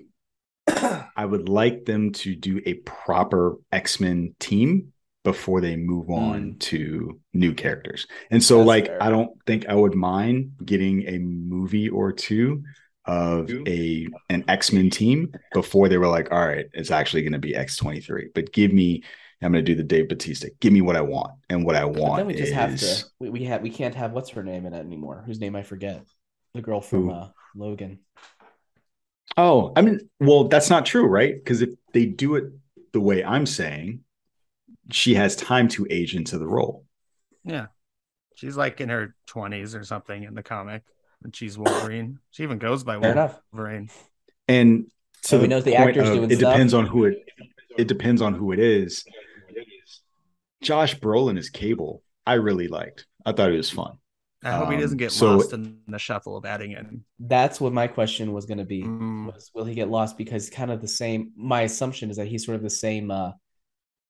I 0.69 1.25
would 1.25 1.49
like 1.49 1.85
them 1.85 2.13
to 2.13 2.37
do 2.37 2.61
a 2.65 2.75
proper 2.75 3.57
X-Men 3.73 4.35
team 4.39 4.93
before 5.25 5.61
they 5.61 5.77
move 5.77 6.07
hmm. 6.07 6.15
on 6.15 6.57
to 6.59 7.21
new 7.33 7.55
characters. 7.55 8.07
And 8.31 8.43
so 8.43 8.59
That's 8.59 8.67
like 8.67 8.87
fair. 8.87 9.03
I 9.03 9.11
don't 9.11 9.31
think 9.47 9.67
I 9.69 9.75
would 9.75 9.95
mind 9.95 10.53
getting 10.65 11.09
a 11.09 11.19
movie 11.19 11.89
or 11.89 12.13
two 12.13 12.63
of 13.05 13.51
a 13.67 14.07
an 14.29 14.45
X-Men 14.47 14.91
team 14.91 15.33
before 15.53 15.89
they 15.89 15.99
were 15.99 16.09
like, 16.09 16.31
all 16.31 16.47
right, 16.47 16.67
it's 16.73 16.91
actually 16.91 17.23
going 17.23 17.33
to 17.33 17.39
be 17.39 17.55
X23. 17.55 18.27
But 18.35 18.53
give 18.53 18.73
me 18.73 19.03
I'm 19.43 19.53
going 19.53 19.65
to 19.65 19.71
do 19.71 19.75
the 19.75 19.83
Dave 19.83 20.09
Batista. 20.09 20.49
Give 20.61 20.73
me 20.73 20.81
what 20.81 20.97
I 20.97 21.01
want. 21.01 21.33
And 21.49 21.65
what 21.65 21.77
I 21.77 21.85
But 21.85 21.95
want 22.01 22.17
then 22.19 22.27
we 22.27 22.35
just 22.35 22.49
is 22.49 22.55
have 22.55 22.77
to. 22.79 23.05
We 23.19 23.31
we 23.31 23.45
have 23.45 23.63
we 23.63 23.71
can't 23.71 23.95
have 23.95 24.13
what's 24.13 24.31
her 24.31 24.43
name 24.43 24.67
in 24.67 24.75
it 24.75 24.81
anymore. 24.81 25.23
Whose 25.27 25.41
name 25.41 25.57
I 25.57 25.63
forget. 25.63 26.05
The 26.55 26.61
girl 26.63 26.81
from 26.81 27.11
uh, 27.11 27.29
Logan. 27.55 28.01
Oh, 29.37 29.73
I 29.75 29.81
mean, 29.83 30.01
well, 30.21 30.45
that's 30.49 30.69
not 30.69 30.85
true, 30.85 31.07
right? 31.07 31.35
Because 31.35 31.63
if 31.63 31.71
they 31.93 32.05
do 32.07 32.35
it 32.37 32.45
the 32.93 33.01
way 33.01 33.25
I'm 33.25 33.47
saying, 33.47 34.01
she 34.91 35.15
has 35.15 35.35
time 35.37 35.69
to 35.69 35.87
age 35.89 36.15
into 36.15 36.39
the 36.39 36.47
role. 36.47 36.85
Yeah, 37.45 37.67
she's 38.35 38.57
like 38.57 38.81
in 38.81 38.91
her 38.91 39.15
twenties 39.27 39.75
or 39.75 39.85
something 39.85 40.23
in 40.23 40.35
the 40.35 40.43
comic, 40.43 40.83
and 41.23 41.35
she's 41.35 41.57
Wolverine. 41.57 42.19
She 42.31 42.43
even 42.43 42.59
goes 42.59 42.85
by 42.85 43.01
Fair 43.01 43.13
enough. 43.13 43.41
Wolverine. 43.53 43.89
And 44.49 44.91
so 45.23 45.37
And 45.37 45.43
we 45.43 45.49
know 45.49 45.61
the 45.61 45.77
actor's 45.77 46.11
doing 46.11 46.31
it 46.31 46.37
stuff. 46.37 46.53
depends 46.53 46.75
on 46.75 46.87
who 46.87 47.05
it 47.07 47.25
it 47.79 47.89
depends 47.89 48.21
on 48.21 48.35
who 48.35 48.53
it 48.53 48.59
is. 48.59 49.05
Josh 50.63 50.99
Brolin 50.99 51.39
is 51.39 51.51
Cable. 51.51 52.03
I 52.27 52.35
really 52.35 52.69
liked. 52.69 53.07
I 53.27 53.33
thought 53.33 53.51
it 53.53 53.57
was 53.57 53.71
fun. 53.71 53.99
I 54.45 54.53
hope 54.53 54.71
he 54.71 54.77
doesn't 54.77 54.95
Um, 54.95 54.99
get 54.99 55.13
so- 55.13 55.37
lost 55.37 55.53
in 55.53 55.79
the 55.87 55.99
shuffle 55.99 56.37
of 56.37 56.45
adding 56.45 56.73
in. 56.73 57.05
That's 57.21 57.61
what 57.61 57.73
my 57.73 57.87
question 57.87 58.33
was 58.33 58.47
going 58.47 58.59
to 58.59 58.65
be. 58.65 58.83
Mm. 58.83 59.33
Was 59.33 59.51
will 59.55 59.65
he 59.65 59.75
get 59.75 59.89
lost 59.89 60.19
because 60.19 60.51
kind 60.51 60.71
of 60.73 60.81
the 60.81 60.89
same? 60.89 61.33
My 61.37 61.63
assumption 61.63 62.11
is 62.11 62.17
that 62.17 62.27
he's 62.27 62.45
sort 62.45 62.57
of 62.57 62.63
the 62.63 62.71
same 62.71 63.11
uh, 63.13 63.33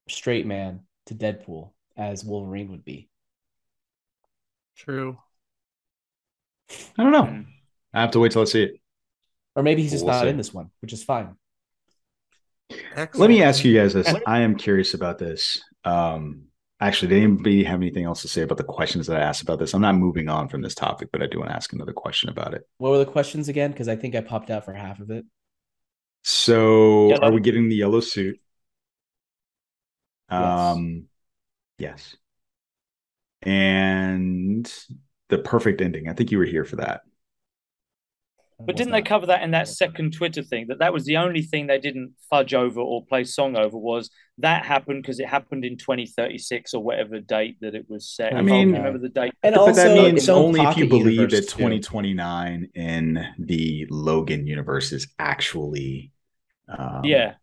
straight 0.09 0.46
man 0.46 0.80
to 1.07 1.14
Deadpool 1.14 1.72
as 1.96 2.24
Wolverine 2.24 2.70
would 2.70 2.84
be. 2.84 3.11
True. 4.76 5.18
I 6.96 7.03
don't 7.03 7.12
know. 7.12 7.24
Mm. 7.24 7.46
I 7.92 8.00
have 8.00 8.12
to 8.12 8.20
wait 8.20 8.32
till 8.32 8.42
I 8.42 8.46
see 8.46 8.62
it. 8.62 8.80
Or 9.55 9.62
maybe 9.62 9.82
he's 9.82 9.90
just 9.90 10.05
We'll 10.05 10.14
not 10.14 10.22
see. 10.22 10.28
in 10.30 10.38
this 10.38 10.55
one, 10.55 10.70
which 10.80 10.94
is 10.94 11.05
fine. 11.05 11.36
Excellent. 12.70 13.16
Let 13.16 13.28
me 13.28 13.42
ask 13.42 13.64
you 13.64 13.74
guys 13.78 13.92
this. 13.92 14.14
I 14.26 14.40
am 14.40 14.57
curious 14.57 14.94
about 14.94 15.18
this. 15.18 15.62
Um, 15.85 16.45
actually, 16.80 17.09
did 17.09 17.22
anybody 17.22 17.64
have 17.64 17.80
anything 17.80 18.05
else 18.05 18.22
to 18.22 18.28
say 18.28 18.43
about 18.43 18.59
the 18.59 18.64
questions 18.64 19.07
that 19.07 19.16
I 19.16 19.24
asked 19.24 19.43
about 19.43 19.59
this? 19.59 19.74
I'm 19.74 19.83
not 19.83 19.95
moving 19.95 20.28
on 20.28 20.49
from 20.49 20.62
this 20.62 20.74
topic, 20.74 21.11
but 21.12 21.22
I 21.22 21.26
do 21.26 21.39
want 21.39 21.51
to 21.51 21.57
ask 21.57 21.72
another 21.72 21.93
question 21.93 22.28
about 22.28 22.55
it. 22.55 22.66
What 22.78 22.91
were 22.91 22.99
the 22.99 23.07
questions 23.07 23.49
again? 23.49 23.72
Because 23.72 23.89
I 23.89 23.97
think 23.97 24.14
I 24.14 24.20
popped 24.20 24.51
out 24.51 24.64
for 24.64 24.72
half 24.72 25.01
of 25.01 25.11
it. 25.11 25.24
So, 26.24 27.09
Yellow. 27.09 27.28
are 27.28 27.33
we 27.33 27.41
getting 27.41 27.68
the 27.68 27.76
yellow 27.76 28.01
suit? 28.01 28.39
Yes. 30.30 30.41
Um, 30.41 31.05
yes. 31.78 32.16
And 33.43 34.72
the 35.28 35.39
perfect 35.39 35.80
ending. 35.80 36.09
I 36.09 36.12
think 36.12 36.30
you 36.30 36.39
were 36.39 36.45
here 36.45 36.64
for 36.64 36.76
that. 36.76 37.03
But 38.67 38.77
didn't 38.77 38.93
they 38.93 39.03
cover 39.03 39.27
that 39.27 39.43
in 39.43 39.51
that 39.53 39.69
second 39.69 40.13
Twitter 40.13 40.43
thing? 40.43 40.67
That 40.69 40.79
that 40.79 40.93
was 40.93 41.05
the 41.05 41.17
only 41.17 41.43
thing 41.43 41.67
they 41.67 41.79
didn't 41.79 42.15
fudge 42.31 42.55
over 42.55 42.81
or 42.81 43.05
play 43.05 43.25
song 43.25 43.57
over 43.57 43.77
was 43.77 44.11
that 44.39 44.65
happened 44.65 45.03
because 45.03 45.21
it 45.21 45.29
happened 45.29 45.65
in 45.65 45.77
2036 45.77 46.75
or 46.75 46.83
whatever 46.83 47.19
date 47.21 47.57
that 47.61 47.75
it 47.75 47.87
was 47.89 48.09
set. 48.09 48.29
I 48.33 48.37
can't 48.37 48.47
mean- 48.47 48.73
remember 48.73 48.99
the 48.99 49.09
date. 49.09 49.33
And 49.43 49.55
but 49.55 49.73
that 49.75 49.89
also, 49.89 50.03
means 50.05 50.19
its 50.21 50.29
only 50.29 50.61
if 50.61 50.77
you 50.77 50.89
believe 50.89 51.15
universe, 51.15 51.33
that 51.33 51.49
too. 51.49 51.59
2029 51.59 52.69
in 52.75 53.27
the 53.39 53.87
Logan 53.91 54.47
universe 54.47 54.93
is 54.93 55.09
actually 55.19 56.13
um, 56.69 57.05
Yeah, 57.05 57.35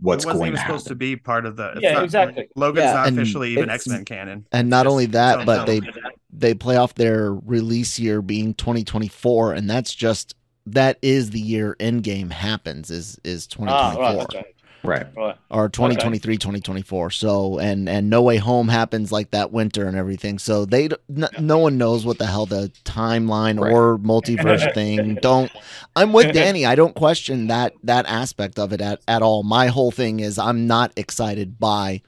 what's 0.00 0.24
it 0.24 0.28
wasn't 0.28 0.40
going 0.40 0.48
even 0.52 0.60
to 0.60 0.66
supposed 0.66 0.86
to 0.86 0.94
be 0.94 1.16
part 1.16 1.46
of 1.46 1.56
the. 1.56 1.72
it's 1.72 1.82
Yeah, 1.82 1.92
not- 1.94 2.04
exactly. 2.04 2.48
Logan's 2.56 2.84
Yeah, 2.84 2.92
not 2.94 3.08
and 3.08 3.18
officially 3.18 3.50
even 3.52 3.68
X 3.70 3.86
Men 3.88 4.04
canon. 4.04 4.46
And 4.52 4.70
not 4.70 4.86
It's 4.86 4.92
only 4.92 5.06
that, 5.06 5.44
but 5.44 5.66
film. 5.66 5.80
they 5.82 5.90
they 6.32 6.54
play 6.54 6.76
off 6.76 6.94
their 6.94 7.34
release 7.34 7.98
year 7.98 8.22
being 8.22 8.54
2024, 8.54 9.52
and 9.54 9.68
that's 9.68 9.92
just 9.94 10.34
that 10.74 10.98
is 11.02 11.30
the 11.30 11.40
year 11.40 11.76
Endgame 11.80 12.30
happens 12.30 12.90
is 12.90 13.18
is 13.24 13.48
ah, 13.58 13.92
2024 13.92 14.16
right, 14.16 14.34
right, 14.34 14.46
Right. 14.82 15.06
right. 15.14 15.36
or 15.50 15.68
2023 15.68 16.38
2024 16.38 17.10
so 17.10 17.58
and 17.58 17.86
and 17.88 18.08
no 18.08 18.22
way 18.22 18.38
home 18.38 18.68
happens 18.68 19.12
like 19.12 19.30
that 19.32 19.52
winter 19.52 19.86
and 19.86 19.94
everything. 19.96 20.38
So 20.38 20.64
they 20.64 20.88
d- 20.88 20.96
n- 21.14 21.28
no 21.38 21.58
one 21.58 21.76
knows 21.76 22.06
what 22.06 22.16
the 22.16 22.24
hell 22.26 22.46
the 22.46 22.72
timeline 22.84 23.60
Right. 23.60 23.72
or 23.72 23.98
multiverse 23.98 24.72
thing 24.74 25.16
don't 25.20 25.52
i'm 25.96 26.12
with 26.14 26.32
danny. 26.40 26.64
I 26.64 26.76
don't 26.76 26.94
question 26.94 27.48
that 27.48 27.74
that 27.84 28.06
aspect 28.06 28.58
of 28.58 28.72
it 28.72 28.80
at, 28.80 29.00
at 29.06 29.20
all. 29.20 29.42
My 29.42 29.66
whole 29.66 29.90
thing 29.90 30.20
is 30.20 30.38
i'm 30.38 30.66
not 30.66 30.92
excited 30.96 31.58
by 31.58 32.00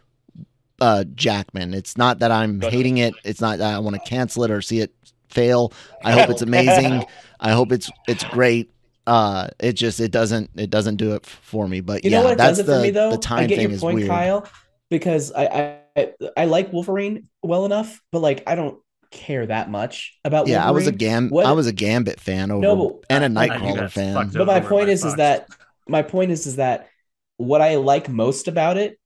uh 0.81 1.05
jackman. 1.15 1.75
It's 1.75 1.97
not 1.99 2.21
that 2.21 2.31
i'm 2.33 2.61
hating 2.61 2.97
it. 2.99 3.15
It's 3.25 3.41
not 3.43 3.59
that 3.59 3.75
i 3.75 3.79
want 3.81 3.97
to 3.97 4.09
cancel 4.09 4.45
it 4.45 4.51
or 4.51 4.63
see 4.63 4.81
it 4.81 4.95
fail. 5.29 5.73
I 6.05 6.13
hope 6.13 6.31
it's 6.31 6.43
amazing 6.43 7.05
i 7.43 7.51
hope 7.53 7.73
it's 7.73 7.91
it's 8.09 8.25
great 8.25 8.71
uh 9.07 9.49
it 9.61 9.73
just 9.75 10.01
it 10.01 10.11
doesn't 10.13 10.49
it 10.57 10.71
doesn't 10.71 10.97
do 10.97 11.15
it 11.15 11.27
for 11.27 11.69
me 11.69 11.81
but 11.81 12.05
You 12.05 12.11
yeah 12.13 12.21
know 12.23 12.25
what 12.29 12.39
that's 12.39 12.59
does 12.59 12.61
it 12.61 12.67
the 12.67 12.77
for 12.77 12.83
me 12.83 12.91
though? 12.91 13.11
the 13.11 13.17
I 13.17 13.21
time 13.21 13.47
get 13.49 13.57
thing 13.57 13.67
your 13.69 13.73
is 13.73 13.81
point, 13.81 13.97
weird 13.97 14.09
Kyle, 14.09 14.47
because 14.91 15.33
I, 15.33 15.79
I 15.97 16.13
I 16.37 16.45
like 16.47 16.73
Wolverine 16.73 17.29
well 17.43 17.65
enough, 17.67 18.01
but 18.13 18.21
like 18.21 18.43
I 18.47 18.55
don't 18.55 18.79
care 19.11 19.45
that 19.47 19.71
much 19.71 20.19
about 20.25 20.47
Yeah, 20.49 20.67
I 20.67 20.71
was 20.71 20.87
a 20.87 20.93
gam 20.93 21.29
What- 21.29 21.45
I 21.47 21.53
was 21.53 21.67
a 21.67 21.73
Gambit 21.73 22.19
fan 22.21 22.51
over 22.51 22.61
No, 22.63 22.77
but- 22.77 23.05
and 23.11 23.37
a 23.37 23.41
I 23.41 23.49
think 23.49 23.77
Nightcrawler 23.79 23.91
fan. 23.91 24.31
But 24.33 24.47
my 24.47 24.61
point 24.61 24.87
by 24.87 24.93
is, 24.93 25.05
is 25.05 25.17
that 25.17 25.49
my 25.89 26.03
point 26.03 26.31
is, 26.31 26.47
is 26.47 26.57
that 26.57 26.89
what 27.37 27.61
I 27.61 27.77
like 27.77 28.09
most 28.09 28.49
about 28.49 28.77
it 28.79 28.99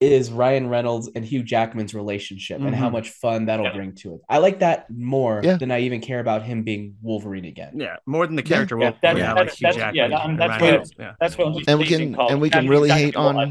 is 0.00 0.30
Ryan 0.30 0.68
Reynolds 0.68 1.08
and 1.14 1.24
Hugh 1.24 1.42
Jackman's 1.42 1.94
relationship 1.94 2.60
and 2.60 2.74
how 2.74 2.88
Mhm. 2.88 2.92
much 2.92 3.10
fun 3.10 3.46
that'll 3.46 3.64
Yeah. 3.66 3.72
bring 3.72 3.92
to 3.96 4.16
it. 4.16 4.20
I 4.28 4.38
like 4.38 4.58
that 4.58 4.86
more 4.90 5.40
Yeah. 5.42 5.56
than 5.56 5.70
I 5.70 5.80
even 5.80 6.00
care 6.02 6.20
about 6.20 6.42
him 6.42 6.64
being 6.64 6.96
Wolverine 7.00 7.46
again. 7.46 7.72
Yeah, 7.76 7.96
more 8.04 8.26
than 8.26 8.36
the 8.36 8.42
character. 8.42 8.76
Yeah, 8.78 8.90
Wolverine, 8.90 9.00
that's- 9.02 9.22
I 9.22 9.28
like 9.28 9.36
that's- 9.36 9.58
Hugh 9.58 9.66
that's- 9.68 9.76
Jackman. 9.82 9.94
yeah, 9.96 10.08
that- 10.08 10.28
and 10.28 10.38
that's 10.38 10.60
Ryan 10.62 10.74
where- 10.74 10.82
yeah. 10.98 11.12
That's 11.18 11.38
what 11.38 11.46
And 11.46 11.78
we 11.78 11.86
can- 11.86 12.14
and 12.20 12.40
we 12.40 12.50
can 12.50 12.68
really 12.68 12.90
hate 12.90 13.16
on- 13.16 13.36
love. 13.36 13.50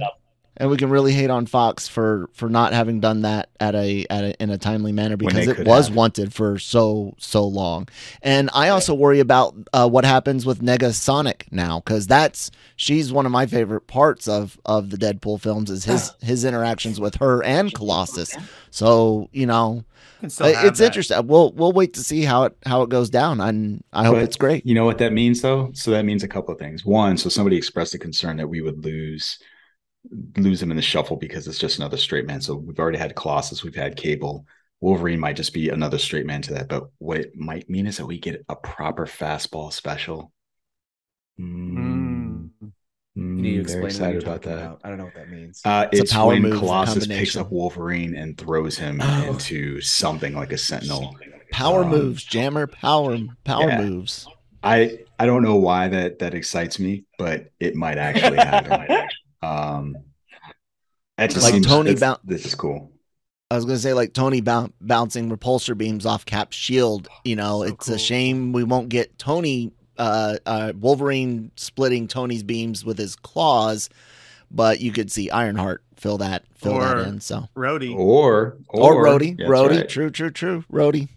And 0.58 0.70
we 0.70 0.78
can 0.78 0.89
really 0.89 1.12
hate 1.12 1.30
on 1.30 1.45
Fox 1.45 1.88
for 1.88 2.30
for 2.34 2.49
not 2.49 2.72
having 2.74 2.99
done 3.01 3.22
that 3.24 3.49
at 3.60 3.76
a 3.76 4.06
at 4.10 4.24
a 4.24 4.41
in 4.41 4.49
a 4.49 4.58
timely 4.58 4.91
manner 4.91 5.18
because 5.18 5.47
it 5.47 5.66
was 5.68 5.88
have. 5.88 5.95
wanted 5.95 6.34
for 6.34 6.58
so 6.58 7.14
so 7.18 7.45
long. 7.45 7.88
And 8.22 8.49
I 8.53 8.70
also 8.70 8.93
worry 8.93 9.20
about 9.20 9.56
uh, 9.74 9.89
what 9.89 10.06
happens 10.06 10.45
with 10.45 10.62
Negasonic 10.62 11.51
now 11.51 11.80
because 11.82 12.08
that's 12.08 12.51
she's 12.78 13.12
one 13.12 13.26
of 13.26 13.32
my 13.34 13.45
favorite 13.45 13.88
parts 13.88 14.28
of 14.28 14.58
of 14.66 14.91
the 14.91 14.97
Deadpool 14.97 15.41
films 15.41 15.70
is 15.70 15.84
his 15.86 16.14
his 16.22 16.45
interactions 16.45 16.99
with 16.99 17.16
her 17.16 17.43
and 17.43 17.74
Colossus. 17.74 18.34
So 18.72 19.30
you 19.34 19.45
know 19.45 19.84
You 20.20 20.20
can 20.22 20.30
still 20.30 20.53
have 20.53 20.66
it's 20.66 20.80
that. 20.80 20.86
interesting. 20.86 21.28
We'll 21.28 21.51
we'll 21.53 21.74
wait 21.74 21.93
to 21.95 22.01
see 22.03 22.24
how 22.24 22.43
it 22.43 22.58
how 22.66 22.82
it 22.84 22.89
goes 22.89 23.10
down, 23.10 23.41
and 23.41 23.84
I 23.93 24.06
hope 24.06 24.16
But 24.16 24.24
it's 24.24 24.38
great. 24.38 24.66
You 24.66 24.76
know 24.76 24.86
what 24.86 24.97
that 24.99 25.14
means, 25.14 25.41
though? 25.41 25.72
So 25.74 25.91
that 25.91 26.06
means 26.06 26.24
a 26.24 26.28
couple 26.28 26.53
of 26.53 26.60
things. 26.60 26.86
One, 26.86 27.18
so 27.18 27.30
somebody 27.30 27.58
expressed 27.58 27.93
a 27.93 27.99
concern 27.99 28.38
that 28.38 28.47
we 28.47 28.62
would 28.62 28.84
lose 28.86 29.39
lose 30.38 30.62
him 30.62 30.72
in 30.72 30.78
the 30.78 30.84
shuffle 30.84 31.16
because 31.18 31.47
it's 31.47 31.58
just 31.60 31.78
another 31.80 31.97
straight 31.97 32.26
man. 32.28 32.41
So 32.41 32.56
we've 32.56 32.80
already 32.80 32.97
had 32.97 33.16
Colossus, 33.16 33.64
we've 33.64 33.76
had 33.76 33.95
Cable. 33.97 34.45
Wolverine 34.82 35.20
might 35.20 35.36
just 35.38 35.53
be 35.53 35.70
another 35.70 35.97
straight 35.97 36.26
man 36.26 36.41
to 36.43 36.53
that. 36.56 36.68
But 36.68 36.86
what 36.99 37.18
it 37.20 37.36
might 37.36 37.70
mean 37.70 37.88
is 37.88 37.97
that 37.97 38.06
we 38.06 38.20
get 38.20 38.43
a 38.49 38.56
proper 38.56 39.06
fastball 39.06 39.72
special. 39.74 40.32
Mm, 41.39 42.49
Mm. 43.18 43.38
Can 43.38 43.45
you 43.45 43.51
very 43.53 43.62
explain 43.62 43.82
what 43.82 43.91
excited 43.91 44.24
about 44.24 44.41
that. 44.41 44.58
about? 44.58 44.82
I 44.84 44.89
don't 44.89 44.97
know 44.97 45.06
what 45.06 45.16
that 45.16 45.30
means. 45.30 45.62
Uh, 45.64 45.88
It's 45.89 45.99
a 45.99 46.03
it's, 46.03 46.12
power 46.14 46.28
when 46.28 46.41
move 46.41 46.60
Colossus 46.60 47.08
picks 47.08 47.38
up 47.38 47.49
Wolverine 47.49 48.14
and 48.14 48.38
throws 48.38 48.78
him 48.78 48.99
Oh. 49.01 49.24
into 49.32 49.80
something 49.80 50.34
like 50.36 50.51
a 50.51 50.58
Sentinel. 50.58 51.16
Power 51.51 51.86
Um, 51.86 51.91
moves, 51.91 52.26
Jammer. 52.26 52.68
Power 52.68 53.18
power 53.45 53.70
yeah. 53.70 53.82
moves. 53.82 54.28
I 54.62 54.99
I 55.18 55.26
don't 55.28 55.43
know 55.43 55.56
why 55.56 55.88
that 55.88 56.20
that 56.20 56.34
excites 56.34 56.78
me, 56.78 57.06
but 57.18 57.51
it 57.60 57.76
might 57.76 57.97
actually 57.97 58.36
happen. 58.38 59.08
um, 59.46 59.96
that 61.18 61.30
just 61.30 61.43
Like 61.43 61.54
seems 61.54 61.68
Tony 61.68 61.91
it's- 61.91 62.18
Bou- 62.18 62.22
This 62.30 62.46
is 62.46 62.56
cool. 62.56 62.91
I 63.52 63.56
was 63.56 63.66
gonna 63.66 63.78
say 63.78 63.93
like 63.93 64.14
Tony 64.14 64.41
boun 64.41 64.74
bouncing 64.82 65.30
repulsor 65.30 65.78
beams 65.78 66.06
off 66.06 66.26
Cap's 66.26 66.58
shield. 66.58 67.08
You 67.24 67.36
know, 67.36 67.60
So 67.60 67.74
it's 67.74 67.86
cool. 67.86 67.96
a 67.96 68.00
shame 68.00 68.52
we 68.54 68.64
won't 68.64 68.89
get 68.89 69.18
Tony, 69.20 69.72
uh, 69.98 70.38
uh, 70.48 70.74
Wolverine 70.80 71.52
splitting 71.56 72.08
Tony's 72.08 72.41
beams 72.43 72.84
with 72.84 72.98
his 72.98 73.16
claws, 73.16 73.88
but 74.50 74.82
you 74.82 74.91
could 74.91 75.12
see 75.12 75.30
Ironheart 75.30 75.84
fill 75.96 76.18
that 76.18 76.43
fill 76.56 76.74
Or- 76.74 76.82
that 76.82 77.08
in. 77.08 77.22
So 77.22 77.48
Rhodey, 77.56 77.96
Or 77.96 78.58
or, 78.70 79.06
Rhodey, 79.06 79.38
that's 79.38 79.50
Rhodey, 79.50 79.78
right. 79.82 79.89
true, 79.89 80.10
true, 80.10 80.32
true, 80.32 80.64
Rhodey. 80.72 81.08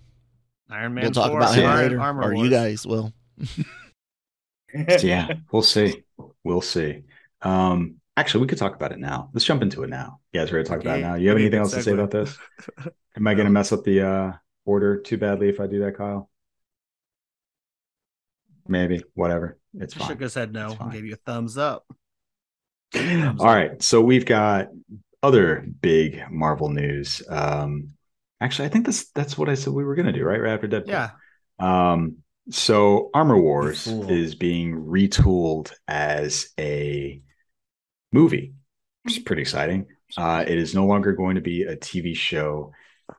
Iron 0.71 0.95
Man. 0.95 1.05
We'll 1.05 1.13
talk 1.13 1.33
about 1.33 1.55
him 1.55 1.63
Yeah. 1.65 1.75
later, 1.77 2.01
Armor 2.01 2.25
or 2.25 2.35
you 2.35 2.51
guys 2.51 2.87
will. 2.87 3.13
yeah, 5.03 5.33
we'll 5.51 5.63
see. 5.63 6.03
We'll 6.45 6.61
see. 6.61 7.05
Um, 7.43 7.98
actually, 8.19 8.41
we 8.43 8.49
could 8.49 8.59
talk 8.59 8.75
about 8.75 8.93
it 8.93 8.99
now. 8.99 9.31
Let's 9.33 9.45
jump 9.45 9.63
into 9.63 9.85
it 9.85 9.91
now. 9.91 10.21
You 10.33 10.41
guys 10.41 10.53
ready 10.53 10.65
to 10.65 10.71
talk 10.71 10.81
about 10.81 10.99
it 10.99 11.03
now? 11.03 11.15
You 11.15 11.29
have 11.29 11.39
anything 11.39 11.61
else 11.61 11.73
to 11.73 11.83
say 11.83 11.93
about 11.93 12.11
this? 12.11 12.37
Am 13.17 13.27
I 13.27 13.35
going 13.35 13.47
to 13.47 13.53
mess 13.53 13.73
up 13.73 13.85
the 13.85 14.03
uh, 14.03 14.33
order 14.65 15.01
too 15.01 15.17
badly 15.17 15.49
if 15.49 15.61
I 15.61 15.67
do 15.67 15.81
that, 15.81 15.97
Kyle? 15.97 16.29
Maybe. 18.67 19.03
Whatever. 19.15 19.59
It's 19.79 19.95
I 19.97 20.01
fine. 20.01 20.09
shook 20.09 20.21
his 20.21 20.35
head 20.35 20.53
no 20.53 20.77
and 20.79 20.93
gave 20.93 21.05
you 21.05 21.15
a 21.15 21.17
thumbs 21.17 21.57
up. 21.57 21.87
All 22.95 23.47
right. 23.47 23.81
So 23.83 24.01
we've 24.01 24.27
got 24.27 24.69
other 25.23 25.67
big 25.81 26.23
Marvel 26.31 26.71
news. 26.71 27.23
Um, 27.29 27.95
actually, 28.41 28.67
I 28.67 28.69
think 28.71 28.87
this 28.87 29.11
that's 29.15 29.39
what 29.39 29.49
I 29.49 29.55
said 29.55 29.73
we 29.73 29.85
were 29.85 29.95
going 29.95 30.07
to 30.07 30.13
do, 30.13 30.25
right? 30.25 30.41
Right 30.41 30.53
after 30.53 30.69
Deadpool. 30.69 30.89
Yeah. 30.89 31.11
Um, 31.59 32.19
so 32.51 33.11
Armor 33.15 33.41
Wars 33.41 33.87
is 33.87 34.35
being 34.35 34.75
retooled 34.75 35.73
as 35.87 36.51
a 36.59 37.23
movie, 38.13 38.55
which 39.03 39.17
is 39.19 39.23
pretty 39.23 39.43
exciting. 39.43 39.87
Uh, 40.17 40.45
it 40.47 40.59
is 40.59 40.75
no 40.75 40.87
longer 40.87 41.13
going 41.13 41.35
to 41.35 41.41
be 41.41 41.63
a 41.63 41.77
TV 41.77 42.17
show. 42.17 42.73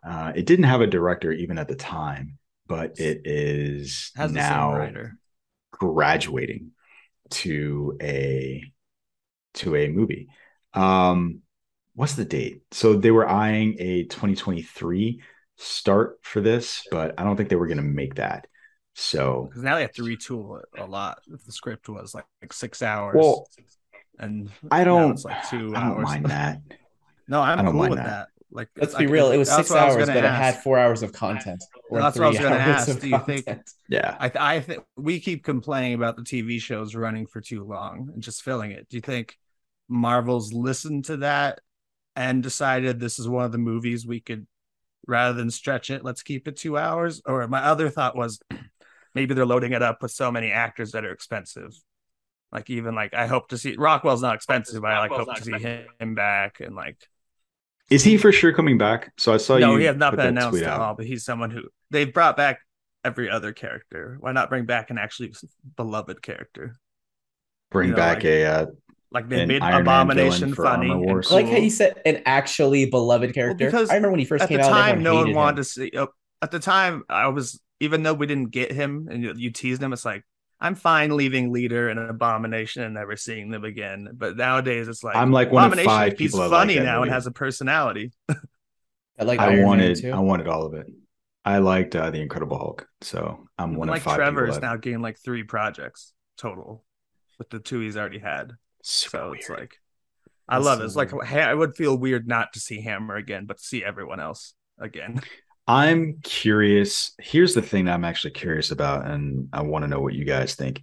Uh, 0.03 0.31
it 0.35 0.45
didn't 0.45 0.65
have 0.65 0.81
a 0.81 0.87
director 0.87 1.31
even 1.31 1.57
at 1.57 1.67
the 1.67 1.75
time, 1.75 2.37
but 2.67 2.99
it 2.99 3.21
is 3.25 4.11
Has 4.15 4.31
now 4.31 4.89
graduating 5.71 6.71
to 7.31 7.97
a 8.01 8.63
to 9.55 9.75
a 9.75 9.87
movie. 9.89 10.29
Um, 10.73 11.41
what's 11.95 12.15
the 12.15 12.25
date? 12.25 12.61
So 12.71 12.95
they 12.95 13.11
were 13.11 13.27
eyeing 13.27 13.75
a 13.79 14.03
2023 14.03 15.21
start 15.57 16.19
for 16.21 16.41
this, 16.41 16.85
but 16.91 17.15
I 17.17 17.23
don't 17.23 17.35
think 17.35 17.49
they 17.49 17.55
were 17.55 17.67
going 17.67 17.77
to 17.77 17.83
make 17.83 18.15
that. 18.15 18.47
So, 18.95 19.45
Because 19.49 19.63
now 19.63 19.75
they 19.75 19.81
have 19.81 19.93
to 19.93 20.03
retool 20.03 20.61
it 20.61 20.65
a 20.77 20.85
lot. 20.85 21.19
The 21.27 21.51
script 21.51 21.87
was 21.89 22.13
like, 22.13 22.25
like 22.41 22.53
six 22.53 22.81
hours, 22.81 23.15
well, 23.17 23.47
and 24.20 24.49
I 24.72 24.84
don't. 24.84 25.11
it's 25.13 25.26
like 25.26 25.47
two 25.49 25.74
I 25.76 25.82
don't 25.82 25.97
hours. 25.97 26.03
mind 26.03 26.26
that. 26.30 26.61
No, 27.28 27.41
I'm 27.41 27.59
I 27.59 27.61
don't 27.63 27.72
cool 27.72 27.80
mind 27.82 27.91
with 27.91 27.99
that. 27.99 28.05
that. 28.07 28.28
Like, 28.51 28.70
Let's 28.76 28.93
like, 28.95 29.01
be 29.05 29.11
real. 29.11 29.32
It 29.32 29.38
was 29.38 29.47
six 29.49 29.70
what 29.70 29.78
I 29.80 29.86
was 29.86 29.95
hours, 29.95 30.07
but 30.07 30.13
gonna 30.15 30.28
it 30.28 30.32
had 30.32 30.63
four 30.63 30.80
hours 30.80 31.03
of 31.03 31.13
content. 31.13 31.63
or 31.91 31.99
That's 32.01 32.17
what 32.17 32.26
I 32.26 32.30
was 32.30 32.39
gonna 32.39 32.55
ask. 32.55 32.99
Do 32.99 33.07
you 33.07 33.20
think- 33.20 33.45
Yeah. 33.89 34.17
I 34.20 34.30
th- 34.30 34.41
I 34.41 34.59
think 34.61 34.84
we 34.97 35.20
keep 35.20 35.43
complaining 35.43 35.93
about 35.93 36.15
the 36.15 36.24
TV 36.24 36.59
shows 36.59 36.95
running 36.95 37.28
for 37.28 37.41
too 37.41 37.63
long 37.63 38.09
and 38.11 38.24
just 38.24 38.41
filling 38.41 38.72
it. 38.72 38.89
Do 38.89 38.97
you 38.97 39.01
think 39.01 39.38
Marvel's 39.88 40.51
listened 40.51 41.05
to 41.05 41.17
that 41.17 41.61
and 42.15 42.41
decided 42.41 42.99
this 42.99 43.20
is 43.20 43.28
one 43.30 43.45
of 43.45 43.51
the 43.51 43.57
movies 43.59 44.07
we 44.07 44.20
could, 44.20 44.47
rather 45.05 45.34
than 45.38 45.51
stretch 45.51 45.91
it, 45.91 46.03
let's 46.03 46.24
keep 46.24 46.47
it 46.47 46.57
two 46.57 46.76
hours? 46.76 47.22
Or 47.28 47.47
my 47.47 47.59
other 47.63 47.89
thought 47.91 48.15
was 48.17 48.39
maybe 49.13 49.36
they're 49.36 49.45
loading 49.45 49.74
it 49.74 49.84
up 49.84 50.01
with 50.01 50.11
so 50.11 50.32
many 50.32 50.51
actors 50.51 50.93
that 50.93 51.05
are 51.05 51.11
expensive. 51.11 51.72
Like 52.51 52.69
even 52.69 52.95
like 52.95 53.13
I 53.13 53.27
hope 53.27 53.49
to 53.49 53.57
see 53.57 53.75
Rockwell's 53.77 54.21
not 54.21 54.35
expensive, 54.35 54.81
but 54.81 54.91
I 54.91 54.99
like 54.99 55.11
hope 55.11 55.35
to 55.35 55.43
see 55.43 55.85
him 55.99 56.15
back 56.15 56.59
and 56.61 56.75
like 56.75 56.97
Is 57.89 58.03
he 58.03 58.17
for 58.17 58.31
sure 58.31 58.53
coming 58.53 58.77
back? 58.77 59.11
So 59.17 59.33
I 59.33 59.37
saw 59.37 59.55
you. 59.55 59.61
no, 59.67 59.75
he 59.77 59.85
has 59.85 59.97
not 59.97 60.15
been 60.15 60.25
announced 60.27 60.61
at 60.61 60.79
all, 60.79 60.95
but 60.95 61.05
he's 61.05 61.23
someone 61.23 61.51
who 61.51 61.63
they've 61.91 62.11
brought 62.11 62.35
back 62.37 62.59
every 63.05 63.29
other 63.29 63.53
character. 63.53 64.17
Why 64.19 64.31
not 64.31 64.49
bring 64.49 64.65
back 64.65 64.89
an 64.89 64.97
actually 64.97 65.33
beloved 65.75 66.21
character? 66.21 66.75
Bring 67.71 67.89
you 67.89 67.93
know, 67.93 67.97
back 67.97 68.17
like- 68.17 68.25
a 68.25 68.45
uh, 68.45 68.65
Like 69.11 69.29
they 69.29 69.45
made 69.45 69.61
Iron 69.61 69.81
Abomination 69.81 70.55
funny. 70.55 70.89
Armor 70.89 71.01
and 71.01 71.05
Wars. 71.05 71.31
Like 71.31 71.47
how 71.47 71.57
you 71.57 71.69
said 71.69 72.01
an 72.05 72.23
actually 72.25 72.85
beloved 72.89 73.33
character. 73.33 73.65
because 73.65 73.89
I 73.89 73.93
remember 73.95 74.11
when 74.11 74.19
he 74.19 74.25
first 74.25 74.47
came 74.47 74.59
out. 74.59 74.65
at 74.65 74.69
the 74.69 74.73
time, 74.73 75.03
no 75.03 75.15
one 75.15 75.33
wanted 75.33 75.49
him. 75.51 75.55
to 75.57 75.63
see. 75.63 75.91
uh, 75.95 76.07
At 76.41 76.51
the 76.51 76.59
time, 76.59 77.03
I 77.09 77.27
was 77.27 77.61
even 77.79 78.03
though 78.03 78.13
we 78.15 78.25
didn't 78.27 78.49
get 78.51 78.71
him 78.71 79.07
and 79.09 79.23
you, 79.23 79.33
you 79.37 79.51
teased 79.51 79.81
him, 79.81 79.93
it's 79.93 80.03
like 80.03 80.25
I'm 80.62 80.76
fine 80.76 81.16
leaving 81.16 81.51
Leader 81.51 81.89
and 81.89 81.99
Abomination 81.99 82.84
and 82.84 82.93
never 82.93 83.16
seeing 83.16 83.49
them 83.49 83.64
again. 83.64 84.10
But 84.14 84.36
nowadays, 84.38 84.88
it's 84.88 85.03
like 85.03 85.16
I'm 85.16 85.32
like 85.32 85.51
one 85.51 85.66
of 85.66 85.74
Abomination, 85.74 85.86
five 85.86 86.18
He's 86.18 86.18
people 86.18 86.39
that 86.41 86.49
like 86.49 86.49
funny 86.49 86.74
that 86.74 86.84
now 86.84 87.01
movie. 87.01 87.03
and 87.03 87.12
has 87.12 87.28
a 87.28 87.32
personality. 87.32 88.12
I 89.20 89.24
like 89.24 89.39
I 89.39 89.47
Iron 89.47 89.66
Man 89.66 89.66
wanted 89.66 89.95
too. 89.95 90.12
I 90.12 90.20
wanted 90.20 90.47
all 90.47 90.66
of 90.66 90.74
it. 90.74 90.88
I 91.45 91.60
liked 91.60 91.95
uh, 91.95 92.10
the 92.12 92.22
Incredible 92.22 92.57
Hulk, 92.57 92.88
so 93.01 93.47
I'm 93.57 93.76
one 93.76 93.88
And 93.88 93.89
of 93.89 93.95
like 93.95 94.03
five 94.03 94.16
Trevor 94.16 94.47
is 94.47 94.62
now 94.62 94.76
getting 94.78 95.01
like 95.01 95.18
three 95.20 95.43
projects 95.43 96.14
total 96.38 96.84
with 97.38 97.49
the 97.49 97.60
two 97.60 97.80
he's 97.80 97.97
already 97.97 98.20
had. 98.20 98.53
super 98.84 99.20
so 99.20 99.30
weird. 99.30 99.39
it's 99.39 99.49
like 99.49 99.78
I 100.49 100.60
That's 100.60 100.66
love 100.66 100.80
so 100.80 100.84
it. 100.84 100.86
It's 100.86 100.95
like 100.95 101.12
weird. 101.14 101.24
hey, 101.24 101.41
I 101.41 101.53
would 101.53 101.76
feel 101.76 101.97
weird 101.97 102.28
not 102.28 102.53
to 102.53 102.60
see 102.60 102.82
Hammer 102.82 103.16
again, 103.16 103.45
but 103.45 103.57
to 103.60 103.64
see 103.64 103.84
everyone 103.84 104.20
else 104.20 104.53
again. 104.80 105.22
I'm 105.70 106.17
curious. 106.24 107.11
Here's 107.20 107.53
the 107.53 107.61
thing 107.61 107.86
that 107.86 107.93
I'm 107.93 108.03
actually 108.03 108.32
curious 108.32 108.72
about, 108.72 109.05
and 109.05 109.49
I 109.53 109.61
want 109.61 109.84
to 109.84 109.88
know 109.88 109.99
what 109.99 110.15
you 110.15 110.26
guys 110.26 110.55
think. 110.55 110.82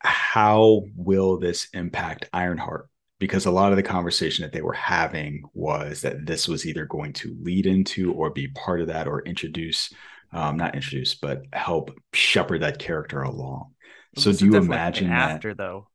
How 0.00 0.82
will 0.94 1.38
this 1.38 1.66
impact 1.72 2.28
Ironheart? 2.34 2.90
Because 3.18 3.46
a 3.46 3.50
lot 3.50 3.72
of 3.72 3.76
the 3.76 3.82
conversation 3.82 4.42
that 4.42 4.52
they 4.52 4.60
were 4.60 4.74
having 4.74 5.44
was 5.54 6.02
that 6.02 6.26
this 6.26 6.48
was 6.48 6.66
either 6.66 6.84
going 6.84 7.14
to 7.14 7.34
lead 7.40 7.64
into 7.64 8.12
or 8.12 8.28
be 8.28 8.48
part 8.48 8.82
of 8.82 8.88
that 8.88 9.08
or 9.08 9.22
introduce, 9.22 9.90
um, 10.34 10.58
not 10.58 10.74
introduce, 10.74 11.14
but 11.14 11.40
help 11.54 11.98
shepherd 12.12 12.60
that 12.60 12.78
character 12.78 13.22
along. 13.22 13.72
So 14.16 14.34
do 14.34 14.44
you 14.44 14.56
imagine 14.56 15.08
that? 15.08 15.30
after 15.30 15.54
though? 15.54 15.88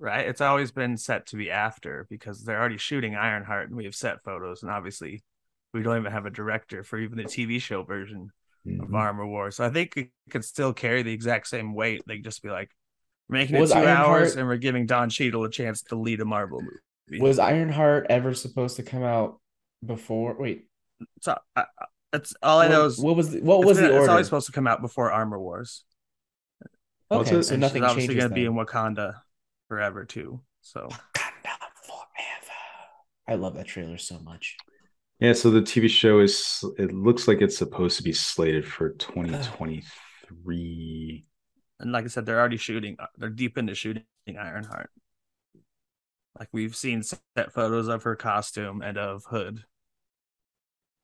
Right? 0.00 0.26
It's 0.26 0.40
always 0.40 0.72
been 0.72 0.96
set 0.96 1.26
to 1.26 1.36
be 1.36 1.48
after 1.48 2.08
because 2.10 2.42
they're 2.42 2.58
already 2.58 2.78
shooting 2.78 3.14
Ironheart 3.14 3.68
and 3.68 3.76
we 3.76 3.84
have 3.84 3.94
set 3.94 4.24
photos 4.24 4.64
and 4.64 4.72
obviously 4.72 5.22
we 5.72 5.82
don't 5.82 5.98
even 5.98 6.12
have 6.12 6.26
a 6.26 6.30
director 6.30 6.82
for 6.84 6.98
even 6.98 7.18
the 7.18 7.24
TV 7.24 7.60
show 7.60 7.82
version 7.82 8.30
of 8.80 8.88
Mhm. 8.88 8.94
Armor 8.94 9.26
War. 9.26 9.50
So 9.50 9.64
I 9.64 9.70
think 9.70 9.96
it 9.96 10.10
could 10.30 10.44
still 10.44 10.72
carry 10.72 11.02
the 11.02 11.12
exact 11.12 11.48
same 11.48 11.74
weight. 11.74 12.02
They 12.06 12.18
just 12.18 12.42
be 12.42 12.50
like 12.50 12.70
we're 13.28 13.38
making 13.38 13.58
Was 13.58 13.70
it 13.70 13.80
two 13.80 13.86
hours 13.86 14.36
and 14.36 14.46
we're 14.46 14.56
giving 14.56 14.86
Don 14.86 15.08
Cheadle 15.10 15.44
a 15.44 15.50
chance 15.50 15.82
to 15.84 15.96
lead 15.96 16.20
a 16.20 16.24
Marvel 16.24 16.60
movie. 16.60 17.20
Was 17.22 17.38
Ironheart 17.38 18.06
ever 18.10 18.34
supposed 18.34 18.76
to 18.76 18.82
come 18.82 19.02
out 19.02 19.40
before? 19.84 20.34
Wait, 20.38 20.66
so 21.20 21.38
I- 21.56 21.66
it's 22.12 22.34
all 22.42 22.58
I 22.60 22.68
know 22.68 22.84
is 22.84 22.98
what 22.98 23.16
was 23.16 23.30
the, 23.32 23.40
what 23.40 23.64
was 23.64 23.78
been- 23.80 23.90
the 23.90 23.98
It's 23.98 24.08
always 24.08 24.26
supposed 24.26 24.46
to 24.46 24.52
come 24.52 24.66
out 24.66 24.80
before 24.82 25.10
Armor 25.10 25.38
Wars. 25.40 25.84
Okay, 27.10 27.42
so 27.42 27.52
And 27.54 27.60
nothing 27.60 27.82
she's 27.82 27.90
obviously 27.90 28.14
going 28.14 28.28
to 28.30 28.34
be 28.34 28.44
in. 28.44 28.52
Wakanda 28.54 29.20
forever 29.68 30.04
too. 30.04 30.42
So 30.60 30.88
Wakanda 30.90 31.58
forever. 31.86 32.52
I 33.28 33.34
love 33.34 33.54
that 33.54 33.66
trailer 33.66 33.98
so 33.98 34.18
much. 34.20 34.56
Yeah, 35.22 35.32
so 35.34 35.52
the 35.52 35.62
TV 35.62 35.88
show 35.88 36.18
is 36.18 36.64
it 36.78 36.92
looks 36.92 37.28
like 37.28 37.40
it's 37.40 37.56
supposed 37.56 37.96
to 37.98 38.02
be 38.02 38.12
slated 38.12 38.66
for 38.66 38.90
2023. 38.90 41.24
and 41.78 41.92
like 41.92 42.04
I 42.04 42.08
said, 42.08 42.26
they're 42.26 42.40
already 42.40 42.56
shooting. 42.56 42.96
uh, 42.98 43.06
They're 43.16 43.30
deep 43.30 43.56
into 43.56 43.76
shooting 43.76 44.02
Ironheart. 44.26 44.90
Like 46.36 46.48
we've 46.50 46.74
seen 46.74 47.04
set 47.04 47.52
photos 47.52 47.86
of 47.86 48.02
her 48.02 48.16
costume 48.16 48.82
and 48.82 48.98
of 48.98 49.24
Hood, 49.26 49.62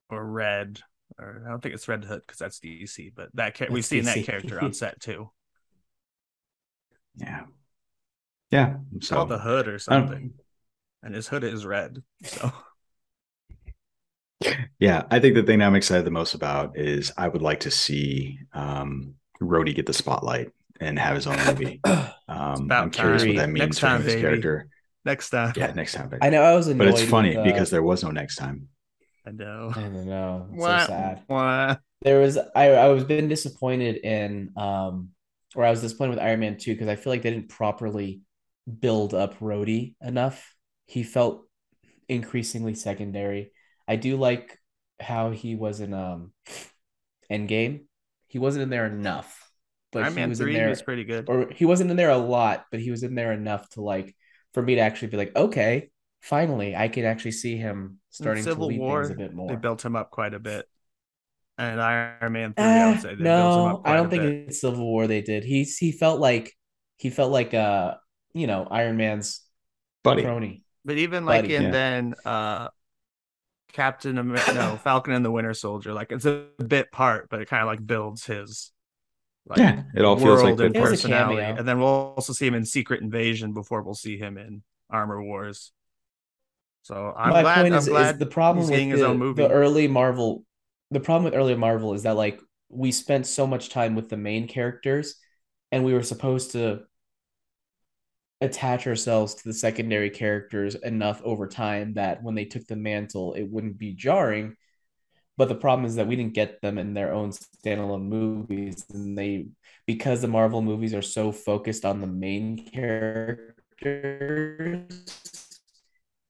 or 0.09 0.29
Red, 0.29 0.81
or 1.17 1.41
I 1.45 1.49
don't 1.51 1.63
think 1.63 1.75
it's 1.75 1.87
Red 1.87 2.03
Hood 2.03 2.23
because 2.27 2.39
that's 2.39 2.59
DC, 2.59 3.13
but 3.15 3.29
that 3.35 3.55
char- 3.55 3.69
we've 3.71 3.85
seen 3.85 4.03
that 4.03 4.25
character 4.25 4.61
on 4.61 4.73
set 4.73 4.99
too. 4.99 5.29
Yeah. 7.15 7.45
Yeah. 8.51 8.79
So 8.99 9.15
called 9.15 9.29
the 9.29 9.39
Hood 9.39 9.69
or 9.69 9.79
something, 9.79 10.33
and 11.03 11.15
his 11.15 11.29
hood 11.29 11.45
is 11.45 11.65
red. 11.65 12.03
So 12.25 12.51
Yeah, 14.79 15.03
I 15.11 15.19
think 15.19 15.35
the 15.35 15.43
thing 15.43 15.61
I'm 15.61 15.75
excited 15.75 16.05
the 16.05 16.11
most 16.11 16.33
about 16.33 16.77
is 16.77 17.11
I 17.17 17.27
would 17.27 17.41
like 17.41 17.61
to 17.61 17.71
see 17.71 18.39
um 18.53 19.15
Rhodey 19.41 19.75
get 19.75 19.85
the 19.85 19.93
spotlight 19.93 20.51
and 20.79 20.97
have 20.99 21.15
his 21.15 21.27
own 21.27 21.41
movie. 21.41 21.81
Um, 22.27 22.75
about 22.75 22.79
I'm 22.79 22.91
curious 22.91 23.25
time. 23.25 23.27
what 23.27 23.37
that 23.37 23.49
means 23.49 23.77
Next 23.77 23.79
for 23.79 23.89
time, 23.89 24.03
his 24.03 24.13
baby. 24.13 24.15
character. 24.15 24.67
next 25.05 25.31
time, 25.31 25.55
Yeah, 25.55 25.71
next 25.73 25.93
time. 25.93 26.09
baby. 26.09 26.21
I 26.21 26.29
know 26.29 26.43
I 26.43 26.55
was 26.55 26.67
annoyed. 26.67 26.77
But 26.77 26.87
it's 26.89 27.01
funny 27.01 27.35
with, 27.35 27.37
uh, 27.37 27.41
because 27.43 27.71
there 27.71 27.83
was 27.83 28.03
no 28.03 28.11
next 28.11 28.35
time. 28.37 28.69
I 29.25 29.31
know. 29.31 29.73
I 29.75 29.81
don't 29.81 30.05
know. 30.05 30.47
It's 30.53 30.63
Wah, 30.63 30.65
so 30.65 30.75
sad. 30.75 31.23
wah. 31.27 31.77
There 32.03 32.19
was 32.21 32.37
I 32.55 32.71
I 32.71 32.89
was 32.89 33.03
been 33.05 33.27
disappointed 33.29 33.97
in 33.97 34.51
um 34.57 35.11
or 35.55 35.65
I 35.65 35.71
was 35.71 35.81
disappointed 35.81 36.11
with 36.11 36.19
Iron 36.19 36.41
Man 36.41 36.57
2 36.57 36.73
because 36.73 36.87
I 36.89 36.95
feel 36.95 37.13
like 37.13 37.23
they 37.23 37.31
didn't 37.31 37.49
properly 37.49 38.21
build 38.81 39.13
up 39.13 39.39
Rhodey 39.39 39.95
enough. 40.01 40.55
He 40.87 41.03
felt 41.03 41.47
increasingly 42.09 42.75
secondary. 42.75 43.51
I 43.89 43.97
do 43.97 44.17
like 44.17 44.59
how 45.01 45.31
he 45.31 45.55
was 45.57 45.81
in 45.81 45.93
um 45.95 46.33
Endgame. 47.31 47.85
He 48.27 48.39
wasn't 48.39 48.63
in 48.63 48.69
there 48.69 48.85
enough. 48.85 49.51
But 49.91 50.05
Iron 50.05 50.07
he 50.07 50.25
Man 50.25 50.25
was 50.25 50.41
three 50.41 50.53
in 50.57 50.67
there 50.67 50.69
was 50.69 50.81
pretty 50.81 51.03
good. 51.03 51.29
or 51.29 51.49
he 51.51 51.65
wasn't 51.65 51.91
in 51.91 51.97
there 51.97 52.09
a 52.11 52.17
lot, 52.17 52.65
but 52.71 52.79
he 52.79 52.91
was 52.91 53.03
in 53.03 53.15
there 53.15 53.31
enough 53.33 53.69
to 53.71 53.81
like 53.81 54.15
for 54.53 54.61
me 54.63 54.75
to 54.75 54.81
actually 54.81 55.09
be 55.09 55.17
like, 55.17 55.35
okay, 55.35 55.89
finally 56.21 56.75
I 56.75 56.87
can 56.89 57.05
actually 57.05 57.31
see 57.33 57.57
him 57.57 57.99
starting 58.09 58.47
to 58.49 58.61
Civil 58.61 58.63
lead 58.63 58.85
War, 58.85 58.85
things 58.85 59.09
a 59.09 59.15
bit 59.15 59.33
more. 59.33 59.55
They 59.55 59.55
built 59.55 59.83
him 59.85 59.95
up 59.95 60.11
quite 60.11 60.33
a 60.33 60.39
bit. 60.39 60.67
And 61.57 61.81
Iron 61.81 62.33
Man 62.33 62.53
3, 62.55 62.79
I 62.81 62.87
would 62.87 62.99
Eh, 62.99 63.01
say 63.01 63.15
they 63.15 63.29
built 63.29 63.57
him 63.57 63.65
no, 63.65 63.67
up 63.67 63.83
quite 63.83 63.93
I 63.93 63.95
a 63.95 63.97
don't 63.97 64.09
think 64.09 64.23
bit. 64.23 64.35
it's 64.47 64.61
Civil 64.61 64.85
War 64.85 65.07
they 65.07 65.21
did. 65.21 65.43
He 65.43 65.63
he 65.63 65.91
felt 65.91 66.19
like 66.19 66.53
he 66.97 67.09
felt 67.09 67.31
like 67.31 67.53
uh 67.53 67.95
you 68.33 68.47
know 68.47 68.67
Iron 68.69 68.97
Man's 68.97 69.41
Buddy. 70.03 70.35
crony. 70.35 70.63
But 70.85 70.97
even 70.97 71.25
like 71.25 71.49
Buddy. 71.49 71.49
in 71.49 71.69
Yeah. 71.69 71.71
then 71.71 72.15
uh 72.25 72.69
Captain 73.73 74.17
America, 74.17 74.53
no, 74.53 74.77
Falcon 74.77 75.13
and 75.13 75.25
the 75.25 75.31
Winter 75.31 75.53
Soldier, 75.53 75.93
like 75.93 76.11
it's 76.11 76.25
a 76.25 76.47
bit 76.65 76.91
part, 76.91 77.29
but 77.29 77.41
it 77.41 77.47
kind 77.49 77.61
of 77.61 77.67
like 77.67 77.85
builds 77.85 78.25
his 78.25 78.71
like 79.47 79.57
Yeah, 79.59 79.83
it 79.95 80.05
all 80.05 80.17
feels 80.17 80.43
like 80.43 80.55
and 80.55 80.57
the 80.57 80.69
It 80.73 80.81
was 80.81 80.91
a 80.91 80.97
personality. 80.97 81.41
And 81.57 81.67
then 81.67 81.79
we'll 81.79 81.87
also 81.87 82.33
see 82.33 82.47
him 82.47 82.53
in 82.55 82.65
Secret 82.65 83.01
Invasion 83.01 83.53
before 83.53 83.81
we'll 83.81 83.95
see 83.95 84.17
him 84.17 84.37
in 84.37 84.63
Armor 84.89 85.21
Wars. 85.23 85.71
So 86.83 87.13
I'm 87.17 87.29
My 87.29 87.41
glad. 87.41 87.55
point 87.55 87.73
I'm 87.73 87.79
is, 87.79 87.87
glad 87.87 88.15
is 88.15 88.19
the 88.19 88.25
problem 88.25 88.63
he's 88.63 88.69
with 88.69 88.73
getting 88.75 88.89
his 88.89 89.01
the, 89.01 89.07
own 89.07 89.17
movie. 89.17 89.43
the 89.43 89.49
early 89.49 89.87
Marvel. 89.87 90.43
The 90.91 90.99
problem 90.99 91.25
with 91.25 91.35
early 91.35 91.55
Marvel 91.55 91.93
is 91.93 92.03
that 92.03 92.15
like 92.15 92.39
we 92.69 92.91
spent 92.91 93.27
so 93.27 93.45
much 93.47 93.69
time 93.69 93.95
with 93.95 94.09
the 94.09 94.17
main 94.17 94.47
characters, 94.47 95.15
and 95.71 95.83
we 95.83 95.93
were 95.93 96.03
supposed 96.03 96.51
to 96.51 96.83
attach 98.41 98.87
ourselves 98.87 99.35
to 99.35 99.43
the 99.43 99.53
secondary 99.53 100.09
characters 100.09 100.75
enough 100.75 101.21
over 101.23 101.47
time 101.47 101.93
that 101.95 102.23
when 102.23 102.35
they 102.35 102.45
took 102.45 102.65
the 102.67 102.75
mantle, 102.75 103.33
it 103.33 103.43
wouldn't 103.43 103.77
be 103.77 103.93
jarring. 103.93 104.55
But 105.37 105.49
the 105.49 105.55
problem 105.55 105.85
is 105.85 105.95
that 105.95 106.07
we 106.07 106.15
didn't 106.15 106.33
get 106.33 106.61
them 106.61 106.77
in 106.77 106.93
their 106.93 107.13
own 107.13 107.31
standalone 107.31 108.03
movies, 108.03 108.85
and 108.93 109.17
they 109.17 109.47
because 109.85 110.21
the 110.21 110.27
Marvel 110.27 110.61
movies 110.61 110.93
are 110.93 111.01
so 111.01 111.31
focused 111.31 111.85
on 111.85 112.01
the 112.01 112.07
main 112.07 112.69
characters, 112.69 113.55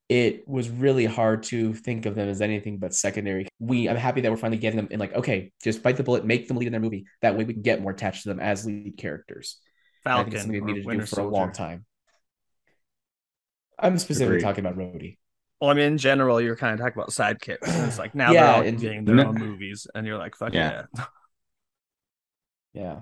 it 0.08 0.48
was 0.48 0.70
really 0.70 1.06
hard 1.06 1.44
to 1.44 1.74
think 1.74 2.06
of 2.06 2.16
them 2.16 2.30
as 2.30 2.42
anything 2.42 2.78
but 2.78 2.94
secondary. 2.94 3.48
We 3.60 3.90
I'm 3.90 3.96
happy 3.96 4.22
that 4.22 4.32
we're 4.32 4.38
finally 4.38 4.60
getting 4.60 4.78
them 4.78 4.88
in 4.92 5.00
like, 5.00 5.14
okay, 5.14 5.52
just 5.64 5.82
bite 5.82 5.98
the 5.98 6.04
bullet, 6.04 6.24
make 6.26 6.48
them 6.48 6.58
lead 6.58 6.68
in 6.68 6.72
their 6.72 6.80
movie. 6.80 7.06
That 7.22 7.36
way 7.36 7.44
we 7.46 7.54
can 7.54 7.64
get 7.64 7.82
more 7.82 7.92
attached 7.92 8.24
to 8.24 8.30
them 8.30 8.40
as 8.40 8.66
lead 8.66 8.98
characters. 8.98 9.58
And 10.06 10.14
I 10.14 10.24
think 10.24 10.34
Falcon 10.34 10.42
something 10.42 10.66
we 10.66 10.74
needed 10.74 10.88
to 10.88 10.98
do 10.98 11.06
for 11.06 11.22
a 11.22 11.28
long 11.28 11.52
time. 11.52 11.86
I'm 13.82 13.98
specifically 13.98 14.38
Agreed. 14.38 14.42
talking 14.44 14.66
about 14.66 14.78
Rhodey. 14.78 15.18
Well, 15.62 15.70
I 15.70 15.74
mean, 15.74 15.86
in 15.86 15.98
general, 15.98 16.40
you're 16.40 16.56
kind 16.56 16.74
of 16.74 16.80
talking 16.80 16.98
about 17.02 17.10
sidekicks. 17.10 17.88
It's 17.88 18.00
like 18.04 18.16
now 18.16 18.32
Yeah, 18.32 18.46
they're 18.46 18.56
all 18.56 18.62
and- 18.64 18.80
getting 18.80 19.06
their 19.06 19.16
No. 19.16 19.28
own 19.28 19.36
movies, 19.36 19.88
and 19.94 20.06
you're 20.08 20.18
like, 20.18 20.36
fuck 20.36 20.54
Yeah. 20.54 20.84
yeah. 20.96 21.06
Yeah. 22.74 23.00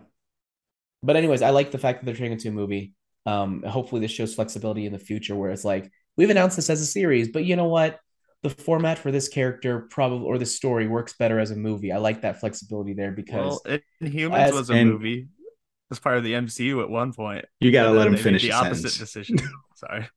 But 1.04 1.16
anyways, 1.18 1.42
I 1.42 1.50
like 1.52 1.72
the 1.72 1.78
fact 1.78 2.00
that 2.00 2.06
they're 2.06 2.16
turning 2.16 2.32
it 2.32 2.36
into 2.36 2.50
a 2.50 2.52
movie. 2.52 2.94
Um, 3.26 3.62
hopefully 3.64 4.02
this 4.02 4.12
shows 4.12 4.34
flexibility 4.34 4.86
in 4.86 4.94
the 4.94 5.00
future 5.00 5.36
where 5.36 5.52
it's 5.52 5.66
like, 5.66 5.92
we've 6.16 6.30
announced 6.30 6.56
this 6.56 6.70
as 6.70 6.82
a 6.82 6.86
series, 6.86 7.30
but 7.30 7.44
you 7.46 7.56
know 7.56 7.68
what? 7.68 8.00
the 8.44 8.52
format 8.52 9.00
for 9.00 9.12
this 9.12 9.28
character 9.28 9.88
probably 9.90 10.24
or 10.28 10.38
this 10.38 10.56
story 10.56 10.88
works 10.88 11.16
better 11.18 11.40
as 11.40 11.50
a 11.50 11.56
movie. 11.56 11.92
I 11.92 11.98
like 11.98 12.22
that 12.22 12.40
flexibility 12.40 12.94
there 12.94 13.12
because 13.12 13.60
Well, 13.66 13.80
Inhumans 14.02 14.38
as- 14.38 14.54
was 14.54 14.70
a 14.70 14.74
and- 14.74 14.92
movie. 14.92 15.28
As 15.90 15.98
part 16.00 16.18
of 16.18 16.24
the 16.24 16.34
MCU 16.34 16.84
at 16.84 16.90
one 16.90 17.14
point. 17.14 17.46
You 17.60 17.72
got 17.72 17.86
to 17.86 17.92
let 17.92 18.06
him 18.08 18.16
finish 18.16 18.44
the 18.44 18.52
opposite 18.52 18.90
sentence. 18.92 18.98
decision. 19.00 19.38
Sorry. 19.76 20.08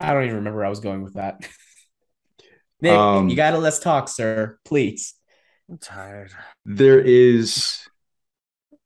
I 0.00 0.12
don't 0.12 0.24
even 0.24 0.36
remember 0.36 0.58
where 0.58 0.66
I 0.66 0.70
was 0.70 0.80
going 0.80 1.02
with 1.02 1.14
that. 1.14 1.40
Nick, 2.80 2.92
Um, 2.92 3.28
you 3.28 3.36
gotta 3.36 3.58
let's 3.58 3.80
talk, 3.80 4.08
sir. 4.08 4.58
Please. 4.64 5.14
I'm 5.68 5.78
tired. 5.78 6.32
There 6.64 7.00
is 7.00 7.88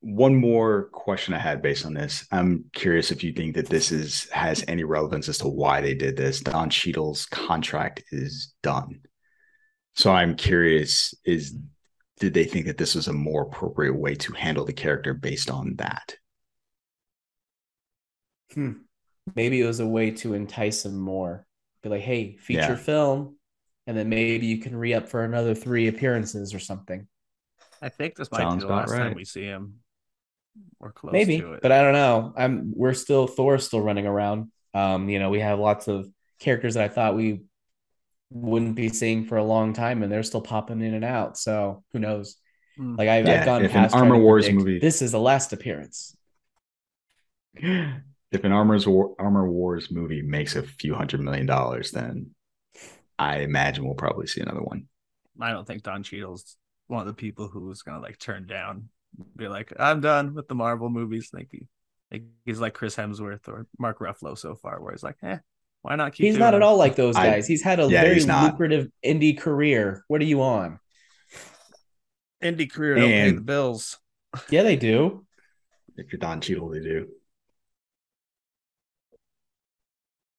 one 0.01 0.35
more 0.35 0.89
question 0.93 1.33
I 1.33 1.39
had 1.39 1.63
based 1.63 1.87
on 1.87 1.95
this. 1.95 2.27
I'm 2.33 2.65
curious 2.73 3.13
if 3.13 3.23
you 3.23 3.33
think 3.33 3.55
that 3.55 3.69
this 3.69 3.93
is 3.93 4.29
has 4.31 4.65
any 4.67 4.83
relevance 4.83 5.29
as 5.29 5.39
to 5.39 5.49
why 5.49 5.81
they 5.81 5.95
did 5.95 6.17
this. 6.17 6.41
Don 6.41 6.71
Cheadle's 6.71 7.27
contract 7.27 8.03
is 8.11 8.53
done. 8.63 9.01
So 9.95 10.11
I'm 10.11 10.35
curious 10.35 11.15
is 11.25 11.57
did 12.19 12.35
they 12.35 12.45
think 12.45 12.67
that 12.67 12.79
this 12.79 12.95
was 12.95 13.09
a 13.09 13.13
more 13.13 13.43
appropriate 13.43 13.95
way 13.95 14.15
to 14.15 14.33
handle 14.33 14.65
the 14.65 14.73
character 14.73 15.15
based 15.15 15.51
on 15.51 15.77
that? 15.77 16.17
Hmm. 18.55 18.73
Maybe 19.35 19.61
it 19.61 19.67
was 19.67 19.81
a 19.81 19.87
way 19.87 20.11
to 20.13 20.35
entice 20.35 20.85
him 20.85 20.97
more. 20.99 21.47
Be 21.83 21.89
like, 21.89 22.03
hey, 22.03 22.37
feature 22.37 22.61
Yeah. 22.61 22.75
film, 22.77 23.37
and 23.87 23.97
then 23.97 24.09
maybe 24.09 24.47
you 24.47 24.59
can 24.59 24.75
re 24.77 24.95
up 24.95 25.09
for 25.09 25.25
another 25.25 25.55
three 25.55 25.89
appearances 25.89 26.55
or 26.55 26.59
something. 26.59 27.07
I 27.81 27.89
think 27.89 28.15
this 28.17 28.31
might 28.31 28.39
Sounds 28.39 28.63
be 28.63 28.69
the 28.69 28.73
about 28.75 28.89
last 28.89 28.97
time 28.99 29.15
we 29.15 29.25
see 29.25 29.43
him. 29.45 29.81
We're 30.79 30.93
close 30.93 31.13
maybe, 31.13 31.41
to 31.41 31.55
it. 31.55 31.63
but 31.63 31.73
I 31.73 31.83
don't 31.83 31.95
know. 31.95 32.33
I'm 32.37 32.73
we're 32.77 32.95
still 32.95 33.27
Thor's 33.27 33.67
still 33.67 33.81
running 33.81 34.07
around. 34.07 34.51
Um, 34.75 35.09
you 35.09 35.19
know, 35.19 35.31
we 35.31 35.41
have 35.41 35.59
lots 35.59 35.89
of 35.89 36.09
characters 36.39 36.75
that 36.75 36.85
I 36.85 36.89
thought 36.89 37.17
we 37.17 37.43
wouldn't 38.31 38.75
be 38.75 38.89
seeing 38.89 39.25
for 39.25 39.37
a 39.39 39.45
long 39.45 39.73
time, 39.73 40.03
and 40.03 40.13
they're 40.13 40.23
still 40.23 40.41
popping 40.41 40.81
in 40.81 40.95
and 40.95 41.05
out. 41.05 41.37
So 41.39 41.83
who 41.93 41.99
knows? 41.99 42.37
Hmm. 42.77 42.97
Like 42.97 43.09
I've, 43.09 43.27
Yeah, 43.27 43.41
I've 43.41 43.45
gone 43.47 43.65
an 43.65 43.71
past 43.71 43.95
Armor 43.95 44.19
Wars 44.19 44.45
predict, 44.45 44.59
movie- 44.65 44.79
This 44.79 45.03
is 45.03 45.13
the 45.13 45.21
last 45.21 45.53
appearance. 45.53 46.17
If 48.33 48.45
an 48.45 48.53
Armor's 48.53 48.87
War, 48.87 49.15
Armor 49.19 49.49
Wars 49.51 49.91
movie 49.91 50.23
makes 50.23 50.57
a 50.57 50.63
few 50.63 50.95
hundred 50.95 51.21
million 51.21 51.47
dollars, 51.47 51.91
then 51.91 52.31
I 53.19 53.39
imagine 53.41 53.85
we'll 53.85 53.95
probably 53.95 54.27
see 54.27 54.41
another 54.41 54.63
one. 54.63 54.89
I 55.41 55.51
don't 55.51 55.67
think 55.67 55.83
Don 55.83 56.03
Cheadle's 56.03 56.57
one 56.87 57.01
of 57.01 57.07
the 57.07 57.13
people 57.15 57.49
who's 57.49 57.83
gonna 57.83 58.01
like 58.01 58.19
turn 58.19 58.47
down, 58.47 58.89
be 59.37 59.49
like, 59.49 59.73
I'm 59.79 60.01
done 60.01 60.35
with 60.35 60.49
the 60.49 60.55
Marvel 60.55 60.89
movies. 60.91 61.31
Like, 61.33 61.49
he, 61.53 61.67
like 62.11 62.25
he's 62.45 62.59
like 62.61 62.75
Chris 62.75 62.97
Hemsworth 62.97 63.49
or 63.49 63.67
Mark 63.79 63.99
Ruffalo 63.99 64.37
so 64.37 64.55
far, 64.55 64.81
where 64.83 64.93
he's 64.93 65.03
like, 65.03 65.17
eh, 65.23 65.39
why 65.83 65.97
not 65.97 66.15
keep? 66.15 66.25
He's 66.25 66.35
doing 66.35 66.41
not 66.41 66.55
at 66.55 66.63
all 66.63 66.77
like 66.79 66.97
those 66.97 67.17
I- 67.17 67.27
guys. 67.27 67.47
he's 67.47 67.63
had 67.63 67.81
a 67.81 67.85
Yeah, 67.89 68.03
very 68.03 68.15
he's 68.15 68.27
lucrative 68.27 68.89
indie 69.05 69.39
career. 69.39 70.05
What 70.09 70.21
are 70.23 70.25
you 70.25 70.43
on? 70.43 70.79
indie 72.43 72.71
career. 72.71 72.95
Don't 72.97 73.09
pay 73.09 73.29
And- 73.29 73.39
the 73.39 73.43
bills. 73.43 73.99
Yeah, 74.51 74.63
they 74.63 74.77
do. 74.77 75.27
If 75.97 76.11
you're 76.13 76.19
Don 76.19 76.41
Cheadle, 76.41 76.71
they 76.71 76.81
do. 76.81 77.09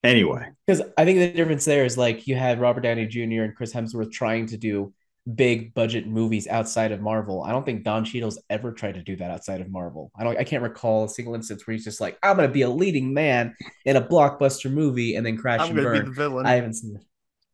Anyway, 0.03 0.45
Because 0.67 0.81
I 0.97 1.05
think 1.05 1.19
the 1.19 1.31
difference 1.31 1.63
there 1.65 1.85
is 1.85 1.97
like 1.97 2.27
you 2.27 2.35
had 2.35 2.59
Robert 2.59 2.81
Downey 2.81 3.07
Jr. 3.07 3.43
and 3.43 3.55
Chris 3.55 3.73
Hemsworth 3.73 4.11
trying 4.11 4.47
to 4.47 4.57
do 4.57 4.93
big 5.35 5.73
budget 5.73 6.05
movies 6.05 6.45
outside 6.49 6.91
of 6.91 6.99
Marvel. 6.99 7.41
I 7.41 7.51
don't 7.51 7.65
think 7.65 7.83
Don 7.85 8.03
Cheadle's 8.03 8.37
ever 8.49 8.73
tried 8.73 8.95
to 8.95 9.01
do 9.01 9.15
that 9.15 9.31
outside 9.31 9.61
of 9.61 9.69
Marvel. 9.69 10.11
I 10.17 10.25
don't. 10.25 10.37
I 10.37 10.43
can't 10.43 10.61
recall 10.61 11.05
a 11.05 11.09
single 11.09 11.35
instance 11.35 11.65
where 11.65 11.71
he's 11.73 11.85
just 11.85 12.01
like, 12.01 12.17
"I'm 12.21 12.35
going 12.35 12.49
to 12.49 12.53
be 12.53 12.63
a 12.63 12.69
leading 12.69 13.13
man 13.13 13.55
in 13.85 13.95
a 13.95 14.01
blockbuster 14.01 14.69
movie," 14.69 15.15
and 15.15 15.25
then 15.25 15.37
crash 15.37 15.61
I'm 15.61 15.67
and 15.67 15.75
gonna 15.77 15.91
be 15.91 15.99
burn. 15.99 16.05
the 16.09 16.11
villain. 16.15 16.45
I 16.45 16.55
haven't 16.55 16.73
seen 16.73 16.97
it. 16.97 17.03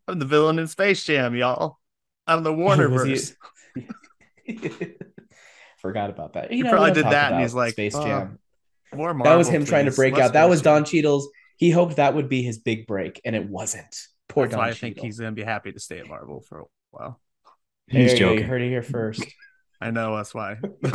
I'm 0.08 0.18
the 0.18 0.26
villain 0.26 0.58
in 0.58 0.68
Space 0.68 1.04
Jam, 1.04 1.36
y'all. 1.36 1.78
I'm 2.26 2.42
the 2.44 2.52
Warner 2.54 2.90
Was 3.06 3.36
he- 3.76 3.86
Forgot 5.78 6.10
about 6.10 6.34
that. 6.34 6.52
He 6.52 6.58
You 6.58 6.64
know, 6.66 6.72
probably 6.72 6.92
did 6.92 7.06
that, 7.06 7.32
and 7.34 7.42
he's 7.42 7.54
like, 7.54 7.74
Space 7.74 7.96
"Uh, 7.96 8.04
Jam. 8.04 8.40
More 8.94 9.14
that 9.24 9.36
was 9.36 9.48
Marvel, 9.48 9.52
him 9.62 9.66
trying 9.66 9.86
to 9.86 9.92
break 9.92 10.16
Less 10.16 10.24
out. 10.30 10.34
That 10.34 10.50
was 10.50 10.60
Space 10.60 10.66
Jam. 10.66 10.74
Don 10.74 10.86
Cheadle's. 10.86 11.30
He 11.60 11.72
hoped 11.72 11.98
that 11.98 12.16
would 12.16 12.30
be 12.30 12.42
his 12.42 12.58
big 12.58 12.88
break, 12.88 13.20
and 13.26 13.36
it 13.36 13.46
wasn't. 13.46 13.94
Poor 14.30 14.46
That's 14.46 14.56
Don 14.56 14.60
why 14.60 14.70
I 14.70 14.74
think 14.74 14.98
he's 14.98 15.20
gonna 15.20 15.34
be 15.34 15.44
happy 15.44 15.74
to 15.74 15.80
stay 15.80 16.00
at 16.00 16.08
Marvel 16.08 16.40
for 16.40 16.62
a 16.62 16.64
while. 16.92 17.20
There 17.90 18.02
he's 18.02 18.14
you 18.14 18.20
go. 18.20 18.26
joking. 18.28 18.40
You 18.40 18.46
heard 18.46 18.62
it 18.62 18.70
here 18.70 18.82
first. 18.82 19.26
I 19.82 19.92
know 19.92 20.16
that's 20.16 20.34
why. 20.34 20.56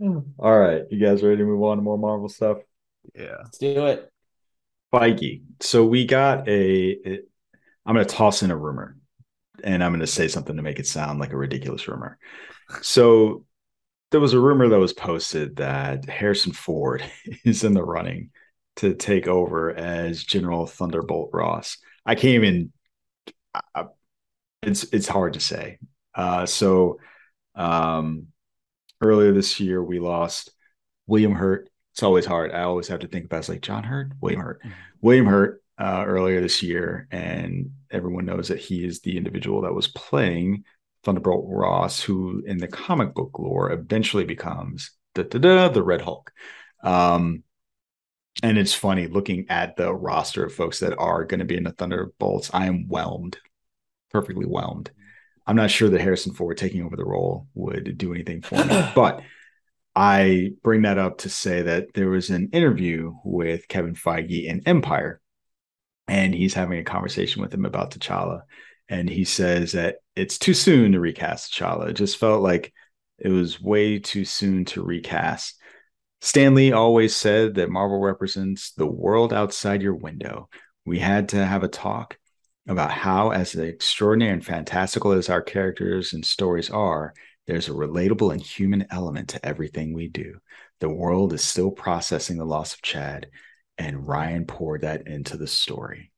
All 0.00 0.58
right, 0.58 0.82
you 0.90 0.98
guys 0.98 1.22
ready 1.22 1.36
to 1.36 1.44
move 1.44 1.62
on 1.62 1.76
to 1.76 1.82
more 1.82 1.96
Marvel 1.96 2.28
stuff? 2.28 2.58
Yeah. 3.14 3.36
Let's 3.44 3.58
do 3.58 3.86
it. 3.86 4.10
Feige. 4.92 5.42
So 5.60 5.86
we 5.86 6.04
got 6.04 6.48
a. 6.48 6.88
It, 6.88 7.28
I'm 7.86 7.94
going 7.94 8.04
to 8.04 8.12
toss 8.12 8.42
in 8.42 8.50
a 8.50 8.56
rumor, 8.56 8.96
and 9.62 9.82
I'm 9.82 9.92
going 9.92 10.00
to 10.00 10.08
say 10.08 10.26
something 10.26 10.56
to 10.56 10.62
make 10.62 10.80
it 10.80 10.88
sound 10.88 11.20
like 11.20 11.32
a 11.32 11.36
ridiculous 11.36 11.86
rumor. 11.86 12.18
So 12.80 13.44
there 14.10 14.20
was 14.20 14.34
a 14.34 14.40
rumor 14.40 14.68
that 14.68 14.78
was 14.78 14.92
posted 14.92 15.56
that 15.56 16.08
Harrison 16.08 16.52
Ford 16.52 17.04
is 17.44 17.62
in 17.62 17.74
the 17.74 17.84
running 17.84 18.30
to 18.76 18.94
take 18.94 19.26
over 19.26 19.74
as 19.74 20.24
General 20.24 20.66
Thunderbolt 20.66 21.30
Ross. 21.32 21.78
I 22.04 22.14
can't 22.14 22.44
even. 22.44 22.72
I, 23.74 23.86
it's 24.62 24.84
it's 24.84 25.08
hard 25.08 25.34
to 25.34 25.40
say. 25.40 25.78
Uh, 26.14 26.46
so 26.46 26.98
um, 27.54 28.28
earlier 29.00 29.32
this 29.32 29.60
year 29.60 29.82
we 29.82 29.98
lost 29.98 30.50
William 31.06 31.34
Hurt. 31.34 31.68
It's 31.92 32.02
always 32.02 32.24
hard. 32.24 32.52
I 32.52 32.62
always 32.62 32.88
have 32.88 33.00
to 33.00 33.08
think 33.08 33.26
about 33.26 33.40
it's 33.40 33.48
like 33.48 33.60
John 33.60 33.84
Hurt, 33.84 34.12
William 34.20 34.40
Hurt. 34.40 34.60
William 35.02 35.26
Hurt 35.26 35.62
uh, 35.78 36.04
earlier 36.06 36.40
this 36.40 36.62
year, 36.62 37.06
and 37.10 37.72
everyone 37.90 38.24
knows 38.24 38.48
that 38.48 38.60
he 38.60 38.84
is 38.84 39.00
the 39.00 39.16
individual 39.16 39.62
that 39.62 39.74
was 39.74 39.88
playing 39.88 40.64
Thunderbolt 41.04 41.44
Ross, 41.48 42.00
who 42.00 42.42
in 42.46 42.58
the 42.58 42.68
comic 42.68 43.14
book 43.14 43.38
lore 43.38 43.72
eventually 43.72 44.24
becomes 44.24 44.92
da, 45.14 45.24
da, 45.24 45.38
da, 45.38 45.68
the 45.68 45.82
Red 45.82 46.00
Hulk. 46.00 46.32
Um, 46.82 47.42
and 48.42 48.58
it's 48.58 48.74
funny 48.74 49.06
looking 49.06 49.46
at 49.48 49.76
the 49.76 49.92
roster 49.92 50.44
of 50.44 50.54
folks 50.54 50.80
that 50.80 50.96
are 50.98 51.24
going 51.24 51.40
to 51.40 51.46
be 51.46 51.56
in 51.56 51.64
the 51.64 51.72
Thunderbolts. 51.72 52.50
I 52.52 52.66
am 52.66 52.86
whelmed, 52.88 53.38
perfectly 54.10 54.46
whelmed. 54.46 54.90
I'm 55.46 55.56
not 55.56 55.70
sure 55.70 55.88
that 55.88 56.00
Harrison 56.00 56.32
Ford 56.32 56.56
taking 56.56 56.84
over 56.84 56.96
the 56.96 57.04
role 57.04 57.48
would 57.54 57.98
do 57.98 58.14
anything 58.14 58.42
for 58.42 58.64
me, 58.64 58.88
but 58.94 59.22
I 59.94 60.52
bring 60.62 60.82
that 60.82 60.98
up 60.98 61.18
to 61.18 61.28
say 61.28 61.62
that 61.62 61.92
there 61.94 62.08
was 62.08 62.30
an 62.30 62.50
interview 62.52 63.14
with 63.24 63.68
Kevin 63.68 63.94
Feige 63.94 64.46
in 64.46 64.62
Empire, 64.66 65.20
and 66.08 66.34
he's 66.34 66.54
having 66.54 66.78
a 66.78 66.84
conversation 66.84 67.42
with 67.42 67.52
him 67.52 67.64
about 67.64 67.90
T'Challa. 67.90 68.42
And 68.88 69.08
he 69.08 69.24
says 69.24 69.72
that 69.72 69.96
it's 70.16 70.38
too 70.38 70.54
soon 70.54 70.92
to 70.92 71.00
recast 71.00 71.52
T'Challa. 71.52 71.90
It 71.90 71.94
just 71.94 72.18
felt 72.18 72.42
like 72.42 72.72
it 73.18 73.28
was 73.28 73.60
way 73.60 73.98
too 73.98 74.24
soon 74.24 74.64
to 74.66 74.82
recast. 74.82 75.60
Stan 76.24 76.54
Lee 76.54 76.70
always 76.70 77.16
said 77.16 77.56
that 77.56 77.68
Marvel 77.68 77.98
represents 77.98 78.70
the 78.74 78.86
world 78.86 79.32
outside 79.32 79.82
your 79.82 79.96
window. 79.96 80.48
We 80.86 81.00
had 81.00 81.30
to 81.30 81.44
have 81.44 81.64
a 81.64 81.68
talk 81.68 82.16
about 82.68 82.92
how, 82.92 83.30
as 83.30 83.56
extraordinary 83.56 84.32
and 84.32 84.46
fantastical 84.46 85.10
as 85.10 85.28
our 85.28 85.42
characters 85.42 86.12
and 86.12 86.24
stories 86.24 86.70
are, 86.70 87.12
there's 87.48 87.68
a 87.68 87.72
relatable 87.72 88.32
and 88.32 88.40
human 88.40 88.86
element 88.92 89.30
to 89.30 89.44
everything 89.44 89.92
we 89.92 90.06
do. 90.06 90.38
The 90.78 90.88
world 90.88 91.32
is 91.32 91.42
still 91.42 91.72
processing 91.72 92.38
the 92.38 92.44
loss 92.44 92.74
of 92.74 92.82
Chad, 92.82 93.26
and 93.76 94.06
Ryan 94.06 94.46
poured 94.46 94.82
that 94.82 95.08
into 95.08 95.36
the 95.36 95.48
story. 95.48 96.12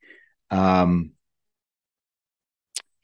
Um, 0.51 1.13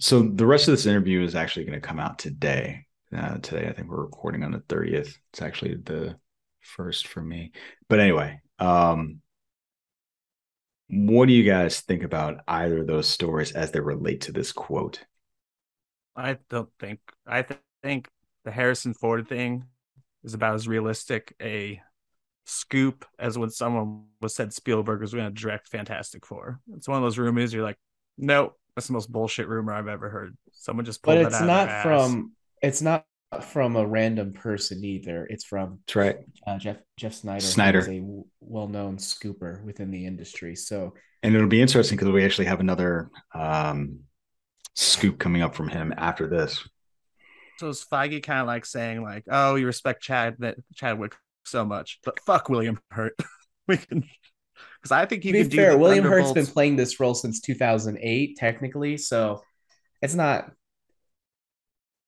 so 0.01 0.21
the 0.21 0.47
rest 0.47 0.69
of 0.69 0.73
this 0.73 0.85
interview 0.85 1.23
is 1.23 1.35
actually 1.35 1.65
going 1.65 1.81
to 1.81 1.89
come 1.89 1.99
out 1.99 2.19
today. 2.19 2.85
Uh, 3.11 3.39
today, 3.39 3.69
I 3.69 3.73
think 3.73 3.89
we're 3.89 4.03
recording 4.03 4.45
on 4.45 4.53
the 4.53 4.59
30th. 4.59 5.15
It's 5.33 5.41
actually 5.41 5.77
the 5.77 6.17
first 6.61 7.07
for 7.07 7.21
me. 7.21 7.53
But 7.89 8.01
anyway, 8.01 8.41
um, 8.59 9.21
what 10.89 11.27
do 11.27 11.33
you 11.33 11.45
guys 11.45 11.81
think 11.81 12.03
about 12.03 12.41
either 12.49 12.81
of 12.81 12.87
those 12.87 13.09
stories 13.09 13.53
as 13.53 13.71
they 13.71 13.81
relate 13.81 14.23
to 14.23 14.33
this 14.33 14.53
quote? 14.53 15.05
I 16.17 16.39
don't 16.49 16.69
think 16.79 17.01
I 17.27 17.43
th- 17.43 17.61
think 17.83 18.09
the 18.45 18.51
Harrison 18.51 18.95
Ford 18.95 19.29
thing 19.29 19.65
is 20.25 20.35
about 20.35 20.55
as 20.55 20.69
realistic 20.69 21.35
a 21.41 21.81
scoop 22.47 23.07
as 23.19 23.39
when 23.39 23.51
someone 23.51 24.05
was 24.21 24.35
said 24.35 24.53
Spielberg 24.53 25.01
was 25.01 25.15
going 25.15 25.33
to 25.33 25.41
direct 25.41 25.69
Fantastic 25.69 26.27
Four. 26.27 26.61
It's 26.75 26.89
one 26.89 26.99
of 26.99 27.03
those 27.03 27.19
rumors 27.19 27.55
you're 27.55 27.63
like, 27.63 27.79
nope, 28.19 28.59
that's 28.75 28.89
the 28.89 28.93
most 28.93 29.11
bullshit 29.11 29.49
rumor 29.49 29.73
I've 29.73 29.89
ever 29.89 30.11
heard. 30.11 30.37
Someone 30.53 30.85
just 30.85 31.03
pulled 31.03 31.19
but 31.19 31.23
that 31.23 31.27
it's 31.29 31.37
out 31.37 31.43
of 31.43 31.47
not 31.47 31.67
their 31.67 31.77
ass. 31.77 31.83
from 31.85 32.33
it's 32.63 32.83
not 32.83 33.05
from 33.39 33.77
a 33.77 33.87
random 33.87 34.33
person 34.33 34.85
either. 34.85 35.27
It's 35.31 35.45
from 35.45 35.81
That's 35.87 35.97
right. 35.97 36.17
uh, 36.47 36.59
Jeff 36.59 36.79
Jeff 36.97 37.15
Sneider. 37.15 37.41
Sneider. 37.41 37.79
is 37.79 37.89
a 37.89 38.01
w- 38.01 38.25
well-known 38.41 38.97
scooper 38.97 39.63
within 39.65 39.91
the 39.91 40.07
industry. 40.07 40.57
So 40.57 40.95
And 41.23 41.35
it'll 41.35 41.49
be 41.49 41.63
interesting 41.63 41.97
because 41.97 42.13
we 42.13 42.25
actually 42.25 42.47
have 42.47 42.61
another 42.61 43.11
um, 43.35 44.01
scoop 44.75 45.19
coming 45.19 45.43
up 45.43 45.55
from 45.55 45.69
him 45.69 45.95
after 45.97 46.27
this. 46.27 46.67
So 47.59 47.69
is 47.69 47.85
Feige 47.91 48.23
kind 48.23 48.41
of 48.41 48.47
like 48.47 48.65
saying 48.65 49.03
like, 49.03 49.25
oh, 49.31 49.55
you 49.55 49.67
respect 49.67 50.03
Chad 50.03 50.37
that 50.39 50.57
Chadwick 50.75 51.15
so 51.45 51.65
much, 51.65 52.01
but 52.05 52.19
fuck 52.21 52.49
William 52.49 52.81
Hurt. 52.91 53.15
we 53.69 53.77
can 53.77 54.05
because 54.81 54.93
I 54.93 55.05
think 55.07 55.23
he 55.23 55.33
to 55.33 55.39
be 55.39 55.45
could 55.45 55.53
fair, 55.53 55.73
the 55.73 55.79
William 55.79 56.05
Hurt's 56.05 56.33
been 56.33 56.47
playing 56.47 56.77
this 56.77 56.99
role 56.99 57.15
since 57.15 57.41
2008, 57.41 58.37
technically, 58.37 58.97
so 58.97 59.43
it's 60.01 60.15
not 60.15 60.51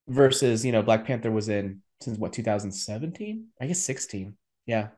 versus 0.08 0.64
you 0.64 0.72
know 0.72 0.82
Black 0.82 1.06
Panther 1.06 1.30
was 1.30 1.48
in 1.48 1.82
since 2.00 2.18
what 2.18 2.32
2017? 2.32 3.46
I 3.60 3.66
guess 3.66 3.80
16. 3.80 4.36
Yeah, 4.66 4.88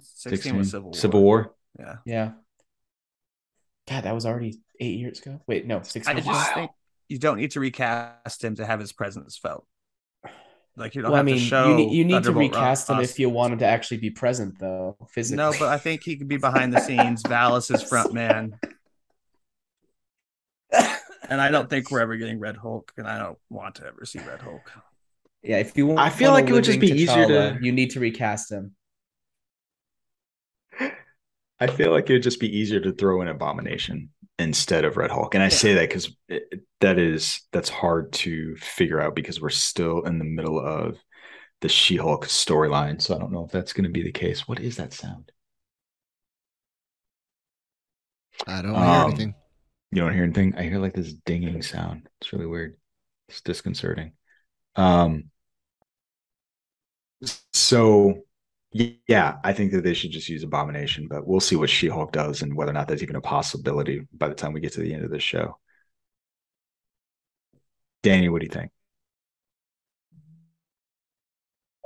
16 0.00 0.56
was 0.56 0.70
Civil 0.70 0.90
War. 0.90 0.94
Civil 0.94 1.22
War. 1.22 1.54
Yeah, 1.78 1.96
yeah. 2.04 2.30
God, 3.88 4.04
that 4.04 4.14
was 4.14 4.26
already 4.26 4.58
eight 4.80 4.98
years 4.98 5.20
ago. 5.20 5.40
Wait, 5.46 5.66
no, 5.66 5.82
six 5.82 6.08
I 6.08 6.12
years 6.12 6.24
just 6.24 6.50
ago. 6.52 6.60
think 6.60 6.70
you 7.08 7.18
don't 7.18 7.36
need 7.36 7.52
to 7.52 7.60
recast 7.60 8.42
him 8.42 8.56
to 8.56 8.66
have 8.66 8.80
his 8.80 8.92
presence 8.92 9.38
felt. 9.38 9.66
Like 10.76 10.94
you 10.94 11.02
don't 11.02 11.12
Well, 11.12 11.20
I 11.20 11.22
mean, 11.22 11.36
to 11.36 11.40
show. 11.40 11.70
you 11.70 11.74
need, 11.76 11.92
you 11.92 12.04
need 12.04 12.12
to 12.12 12.32
Thunderbolt 12.32 12.52
recast 12.52 12.90
him 12.90 13.00
if 13.00 13.18
you 13.18 13.30
want 13.30 13.52
him 13.54 13.58
to 13.60 13.66
actually 13.66 13.98
be 13.98 14.10
present, 14.10 14.58
though, 14.58 14.96
physically. 15.10 15.36
No, 15.38 15.52
but 15.58 15.68
I 15.68 15.78
think 15.78 16.02
he 16.02 16.16
could 16.16 16.28
be 16.28 16.36
behind 16.36 16.74
the 16.74 16.80
scenes. 16.80 17.22
Valis 17.22 17.72
is 17.74 17.82
front 17.82 18.12
man. 18.12 18.58
And 21.28 21.40
I 21.40 21.50
don't 21.50 21.68
think 21.68 21.90
we're 21.90 22.00
ever 22.00 22.16
getting 22.16 22.38
Red 22.38 22.56
Hulk, 22.56 22.92
and 22.96 23.06
I 23.06 23.18
don't 23.18 23.38
want 23.50 23.76
to 23.76 23.86
ever 23.86 24.04
see 24.04 24.18
Red 24.20 24.40
Hulk. 24.40 24.70
yeah, 25.42 25.58
if 25.58 25.76
you 25.76 25.86
want, 25.86 25.98
I 26.00 26.10
feel 26.10 26.30
want 26.32 26.44
like 26.44 26.50
it 26.50 26.54
would 26.54 26.64
just 26.64 26.80
living 26.80 26.96
be 26.96 27.02
easier 27.02 27.26
to- 27.26 27.58
You 27.60 27.72
need 27.72 27.90
to 27.92 28.00
recast 28.00 28.50
him. 28.52 28.74
I 31.60 31.66
feel 31.68 31.90
like 31.90 32.08
it 32.10 32.14
would 32.14 32.22
just 32.22 32.40
be 32.40 32.54
easier 32.56 32.80
to 32.80 32.92
throw 32.92 33.22
in 33.22 33.28
Abomination 33.28 34.10
instead 34.38 34.84
of 34.84 34.96
Red 34.98 35.10
Hulk, 35.10 35.34
and 35.34 35.42
I 35.42 35.48
say 35.48 35.74
that 35.74 35.88
because 35.88 36.14
that 36.80 36.98
is 36.98 37.40
that's 37.52 37.70
hard 37.70 38.12
to 38.12 38.54
figure 38.56 39.00
out 39.00 39.14
because 39.16 39.40
we're 39.40 39.48
still 39.50 40.02
in 40.02 40.18
the 40.18 40.24
middle 40.26 40.60
of 40.60 40.98
the 41.62 41.68
She-Hulk 41.70 42.26
storyline. 42.26 43.00
So 43.00 43.14
I 43.16 43.18
don't 43.18 43.32
know 43.32 43.46
if 43.46 43.50
that's 43.50 43.72
going 43.72 43.84
to 43.84 43.90
be 43.90 44.02
the 44.02 44.12
case. 44.12 44.46
What 44.46 44.60
is 44.60 44.76
that 44.76 44.92
sound? 44.92 45.32
I 48.46 48.60
don't 48.60 48.74
hear 48.74 48.84
Um, 48.84 49.08
anything. 49.10 49.34
You 49.96 50.02
don't 50.02 50.12
hear 50.12 50.24
anything? 50.24 50.54
I 50.58 50.64
hear 50.64 50.78
like 50.78 50.92
this 50.92 51.14
dinging 51.14 51.62
sound. 51.62 52.06
It's 52.20 52.30
really 52.30 52.44
weird. 52.44 52.76
It's 53.30 53.40
disconcerting. 53.40 54.12
Um 54.74 55.30
so 57.54 58.24
yeah, 58.72 59.38
I 59.42 59.54
think 59.54 59.72
that 59.72 59.84
they 59.84 59.94
should 59.94 60.10
just 60.10 60.28
use 60.28 60.42
Abomination, 60.42 61.06
but 61.08 61.26
we'll 61.26 61.40
see 61.40 61.56
what 61.56 61.70
She-Hulk 61.70 62.12
does 62.12 62.42
and 62.42 62.54
whether 62.54 62.72
or 62.72 62.74
not 62.74 62.88
there's 62.88 63.02
even 63.02 63.16
a 63.16 63.22
possibility 63.22 64.06
by 64.12 64.28
the 64.28 64.34
time 64.34 64.52
we 64.52 64.60
get 64.60 64.74
to 64.74 64.80
the 64.80 64.92
end 64.92 65.02
of 65.02 65.10
the 65.10 65.18
show. 65.18 65.56
Danny, 68.02 68.28
what 68.28 68.40
do 68.40 68.46
you 68.48 68.52
think? 68.52 68.72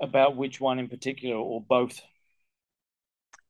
About 0.03 0.35
which 0.35 0.61
one 0.61 0.81
in 0.81 0.89
particular, 0.89 1.37
or 1.37 1.61
both? 1.61 2.03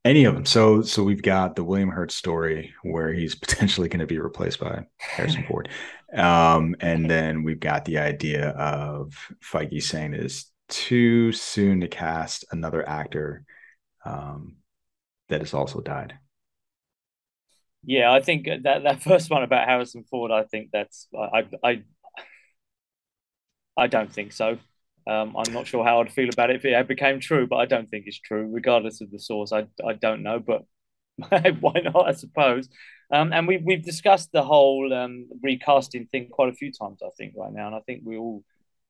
Any 0.04 0.24
of 0.24 0.34
them. 0.34 0.46
So 0.46 0.80
so 0.82 1.02
we've 1.02 1.22
got 1.22 1.56
the 1.56 1.64
William 1.64 1.90
Hurt 1.90 2.10
story 2.10 2.74
where 2.82 3.12
he's 3.12 3.34
potentially 3.34 3.88
going 3.88 4.00
to 4.00 4.06
be 4.06 4.18
replaced 4.18 4.60
by 4.60 4.86
Harrison 4.98 5.44
Ford. 5.46 5.68
Um, 6.14 6.74
and 6.80 7.08
then 7.08 7.44
we've 7.44 7.60
got 7.60 7.84
the 7.84 7.98
idea 7.98 8.48
of 8.50 9.14
Feige 9.44 9.82
saying 9.82 10.14
it 10.14 10.24
is 10.24 10.46
too 10.68 11.32
soon 11.32 11.80
to 11.80 11.88
cast 11.88 12.44
another 12.50 12.88
actor 12.88 13.44
um, 14.04 14.56
that 15.28 15.40
has 15.40 15.52
also 15.52 15.80
died. 15.80 16.14
Yeah, 17.84 18.12
I 18.12 18.20
think 18.20 18.46
that 18.46 18.82
that 18.82 19.02
first 19.04 19.30
one 19.30 19.42
about 19.42 19.68
Harrison 19.68 20.04
Ford, 20.04 20.30
I 20.30 20.44
think 20.44 20.70
that's 20.72 21.08
I 21.14 21.46
I 21.62 21.82
I 23.76 23.86
don't 23.86 24.12
think 24.12 24.32
so. 24.32 24.58
Um, 25.10 25.34
I'm 25.36 25.52
not 25.52 25.66
sure 25.66 25.84
how 25.84 26.00
I'd 26.00 26.12
feel 26.12 26.28
about 26.32 26.50
it 26.50 26.56
if 26.56 26.64
it 26.64 26.88
became 26.88 27.18
true, 27.20 27.46
but 27.46 27.56
I 27.56 27.66
don't 27.66 27.90
think 27.90 28.04
it's 28.06 28.20
true, 28.20 28.48
regardless 28.50 29.00
of 29.00 29.10
the 29.10 29.18
source. 29.18 29.52
I 29.52 29.66
I 29.84 29.94
don't 29.94 30.22
know, 30.22 30.38
but 30.38 30.64
why 31.60 31.80
not? 31.84 32.08
I 32.08 32.12
suppose. 32.12 32.68
Um, 33.12 33.32
and 33.32 33.48
we've 33.48 33.62
we've 33.64 33.84
discussed 33.84 34.30
the 34.32 34.42
whole 34.42 34.92
um, 34.94 35.28
recasting 35.42 36.06
thing 36.06 36.28
quite 36.30 36.48
a 36.48 36.54
few 36.54 36.70
times, 36.72 37.00
I 37.04 37.10
think, 37.18 37.34
right 37.36 37.52
now, 37.52 37.66
and 37.66 37.74
I 37.76 37.80
think 37.80 38.02
we're 38.04 38.18
all 38.18 38.44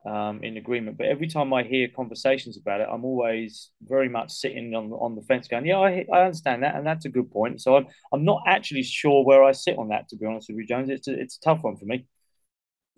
um, 0.06 0.42
in 0.44 0.58
agreement. 0.58 0.98
But 0.98 1.06
every 1.06 1.26
time 1.28 1.52
I 1.54 1.62
hear 1.62 1.88
conversations 1.88 2.58
about 2.58 2.80
it, 2.82 2.88
I'm 2.92 3.04
always 3.04 3.70
very 3.82 4.08
much 4.10 4.30
sitting 4.30 4.74
on 4.74 4.92
on 4.92 5.16
the 5.16 5.22
fence, 5.22 5.48
going, 5.48 5.66
"Yeah, 5.66 5.78
I, 5.78 6.06
I 6.12 6.24
understand 6.24 6.62
that, 6.64 6.74
and 6.74 6.86
that's 6.86 7.06
a 7.06 7.10
good 7.10 7.30
point." 7.30 7.62
So 7.62 7.76
I'm 7.76 7.86
I'm 8.12 8.24
not 8.24 8.42
actually 8.46 8.82
sure 8.82 9.24
where 9.24 9.42
I 9.42 9.52
sit 9.52 9.78
on 9.78 9.88
that, 9.88 10.08
to 10.10 10.16
be 10.16 10.26
honest 10.26 10.48
with 10.50 10.58
you, 10.58 10.66
Jones. 10.66 10.90
It's 10.90 11.08
a, 11.08 11.18
it's 11.18 11.36
a 11.36 11.40
tough 11.40 11.62
one 11.62 11.76
for 11.76 11.86
me. 11.86 12.06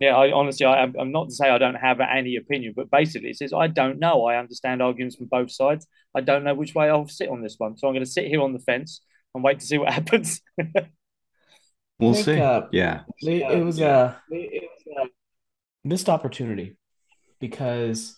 Yeah, 0.03 0.17
I 0.17 0.33
honestly, 0.33 0.65
I, 0.65 0.83
I'm 0.83 1.13
not 1.13 1.29
to 1.29 1.33
say 1.33 1.49
I 1.49 1.57
don't 1.57 1.75
have 1.75 2.01
any 2.01 2.35
opinion, 2.35 2.73
but 2.75 2.91
basically, 2.91 3.29
it 3.29 3.37
says 3.37 3.53
I 3.53 3.67
don't 3.67 3.99
know. 3.99 4.25
I 4.25 4.35
understand 4.35 4.81
arguments 4.81 5.15
from 5.15 5.27
both 5.27 5.49
sides. 5.49 5.87
I 6.13 6.19
don't 6.19 6.43
know 6.43 6.53
which 6.53 6.75
way 6.75 6.89
I'll 6.89 7.07
sit 7.07 7.29
on 7.29 7.41
this 7.41 7.55
one, 7.57 7.77
so 7.77 7.87
I'm 7.87 7.93
going 7.93 8.03
to 8.03 8.11
sit 8.11 8.27
here 8.27 8.41
on 8.41 8.51
the 8.51 8.59
fence 8.59 8.99
and 9.33 9.41
wait 9.41 9.61
to 9.61 9.65
see 9.65 9.77
what 9.77 9.93
happens. 9.99 10.41
We'll 11.99 12.15
think, 12.15 12.25
see. 12.25 12.41
uh, 12.41 12.63
yeah. 12.73 13.03
It, 13.19 13.59
it 13.59 13.63
was 13.63 13.79
a 13.79 14.21
missed 15.85 16.09
opportunity 16.09 16.75
because, 17.39 18.17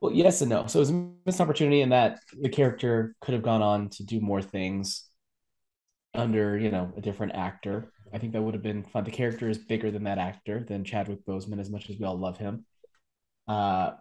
well, 0.00 0.12
yes 0.12 0.40
and 0.42 0.50
no. 0.50 0.68
So 0.68 0.78
it 0.78 0.82
was 0.82 0.90
a 0.90 1.08
missed 1.26 1.40
opportunity 1.40 1.80
in 1.80 1.88
that 1.88 2.20
the 2.40 2.50
character 2.50 3.16
could 3.20 3.34
have 3.34 3.42
gone 3.42 3.62
on 3.62 3.88
to 3.90 4.04
do 4.04 4.20
more 4.20 4.42
things 4.42 5.08
under, 6.14 6.56
you 6.56 6.70
know, 6.70 6.92
a 6.96 7.00
different 7.00 7.34
actor. 7.34 7.92
I 8.12 8.18
think 8.18 8.32
that 8.32 8.42
would 8.42 8.54
have 8.54 8.62
been 8.62 8.84
fun. 8.84 9.04
The 9.04 9.10
character 9.10 9.48
is 9.48 9.58
bigger 9.58 9.90
than 9.90 10.04
that 10.04 10.18
actor, 10.18 10.64
than 10.66 10.84
Chadwick 10.84 11.24
Boseman, 11.26 11.60
as 11.60 11.70
much 11.70 11.90
as 11.90 11.98
we 11.98 12.04
all 12.04 12.18
love 12.18 12.38
him. 12.38 12.64
Uh, 13.46 13.92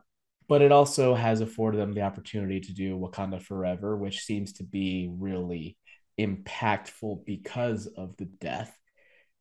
but 0.47 0.61
it 0.61 0.71
also 0.71 1.13
has 1.13 1.41
afforded 1.41 1.79
them 1.79 1.93
the 1.93 2.01
opportunity 2.01 2.59
to 2.61 2.73
do 2.73 2.97
Wakanda 2.97 3.41
Forever, 3.41 3.97
which 3.97 4.23
seems 4.23 4.53
to 4.53 4.63
be 4.63 5.09
really 5.11 5.77
impactful 6.19 7.25
because 7.25 7.87
of 7.87 8.15
the 8.17 8.25
death 8.25 8.75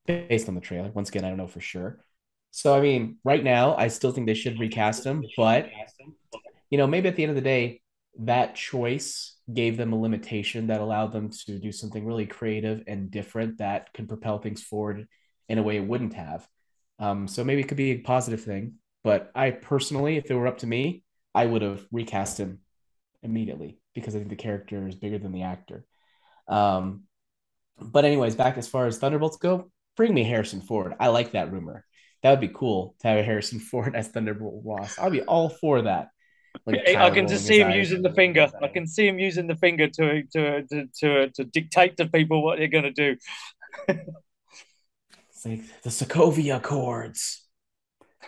based 0.06 0.48
on 0.48 0.54
the 0.54 0.60
trailer. 0.60 0.90
Once 0.90 1.08
again, 1.08 1.24
I 1.24 1.28
don't 1.28 1.38
know 1.38 1.46
for 1.46 1.60
sure. 1.60 2.00
So, 2.50 2.74
I 2.76 2.80
mean, 2.80 3.18
right 3.22 3.42
now, 3.42 3.76
I 3.76 3.88
still 3.88 4.12
think 4.12 4.26
they 4.26 4.34
should 4.34 4.58
recast 4.58 5.04
him, 5.04 5.24
but 5.36 5.68
you 6.70 6.78
know, 6.78 6.86
maybe 6.86 7.08
at 7.08 7.16
the 7.16 7.22
end 7.22 7.30
of 7.30 7.36
the 7.36 7.42
day, 7.42 7.80
that 8.20 8.54
choice 8.54 9.36
gave 9.52 9.76
them 9.76 9.92
a 9.92 10.00
limitation 10.00 10.68
that 10.68 10.80
allowed 10.80 11.12
them 11.12 11.30
to 11.30 11.58
do 11.58 11.70
something 11.70 12.04
really 12.04 12.26
creative 12.26 12.82
and 12.86 13.10
different 13.10 13.58
that 13.58 13.92
can 13.92 14.06
propel 14.06 14.38
things 14.38 14.62
forward 14.62 15.06
in 15.48 15.58
a 15.58 15.62
way 15.62 15.76
it 15.76 15.86
wouldn't 15.86 16.14
have. 16.14 16.46
Um, 16.98 17.28
so 17.28 17.44
maybe 17.44 17.60
it 17.60 17.68
could 17.68 17.76
be 17.76 17.92
a 17.92 17.98
positive 17.98 18.42
thing. 18.42 18.74
But 19.04 19.30
I 19.34 19.50
personally, 19.50 20.16
if 20.16 20.30
it 20.30 20.34
were 20.34 20.48
up 20.48 20.58
to 20.58 20.66
me, 20.66 21.04
I 21.34 21.46
would 21.46 21.62
have 21.62 21.86
recast 21.92 22.38
him 22.38 22.60
immediately 23.22 23.78
because 23.94 24.14
I 24.14 24.18
think 24.18 24.30
the 24.30 24.36
character 24.36 24.86
is 24.88 24.94
bigger 24.94 25.18
than 25.18 25.32
the 25.32 25.42
actor. 25.42 25.84
Um, 26.48 27.04
but 27.78 28.04
anyways, 28.04 28.34
back 28.34 28.56
as 28.56 28.66
far 28.66 28.86
as 28.86 28.98
Thunderbolts 28.98 29.36
go, 29.36 29.70
bring 29.96 30.14
me 30.14 30.24
Harrison 30.24 30.60
Ford. 30.60 30.94
I 30.98 31.08
like 31.08 31.32
that 31.32 31.52
rumor. 31.52 31.84
That 32.22 32.30
would 32.30 32.40
be 32.40 32.48
cool 32.48 32.96
to 33.00 33.08
have 33.08 33.24
Harrison 33.24 33.60
Ford 33.60 33.94
as 33.94 34.08
Thunderbolt 34.08 34.62
Ross. 34.64 34.98
I'd 34.98 35.12
be 35.12 35.22
all 35.22 35.48
for 35.48 35.82
that. 35.82 36.08
Like 36.64 36.84
I 36.96 37.10
Kyle 37.10 37.10
can 37.10 37.26
just 37.28 37.46
see 37.46 37.60
him 37.60 37.70
eyes. 37.70 37.70
using 37.70 38.02
the 38.02 38.12
finger. 38.12 38.50
I 38.62 38.68
can 38.68 38.86
see 38.86 39.06
him 39.06 39.18
using 39.18 39.46
the 39.46 39.56
finger 39.56 39.88
to 39.88 40.22
to 40.32 40.62
to 40.62 40.86
to, 41.00 41.30
to 41.30 41.44
dictate 41.44 41.96
to 41.98 42.06
people 42.08 42.42
what 42.44 42.58
they're 42.58 42.68
going 42.68 42.84
to 42.84 42.92
do. 42.92 43.16
It's 45.30 45.46
like 45.46 45.82
the 45.82 45.90
Sokovia 45.90 46.56
Accords. 46.56 47.46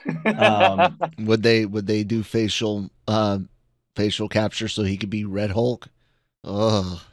Um, 0.38 0.98
Would 1.18 1.42
they 1.42 1.66
would 1.66 1.86
they 1.86 2.04
do 2.04 2.22
facial 2.22 2.90
uh 3.06 3.40
facial 3.96 4.28
capture 4.28 4.68
so 4.68 4.82
he 4.84 4.96
could 4.96 5.10
be 5.10 5.24
Red 5.24 5.50
Hulk? 5.50 5.88
Oh, 6.44 7.04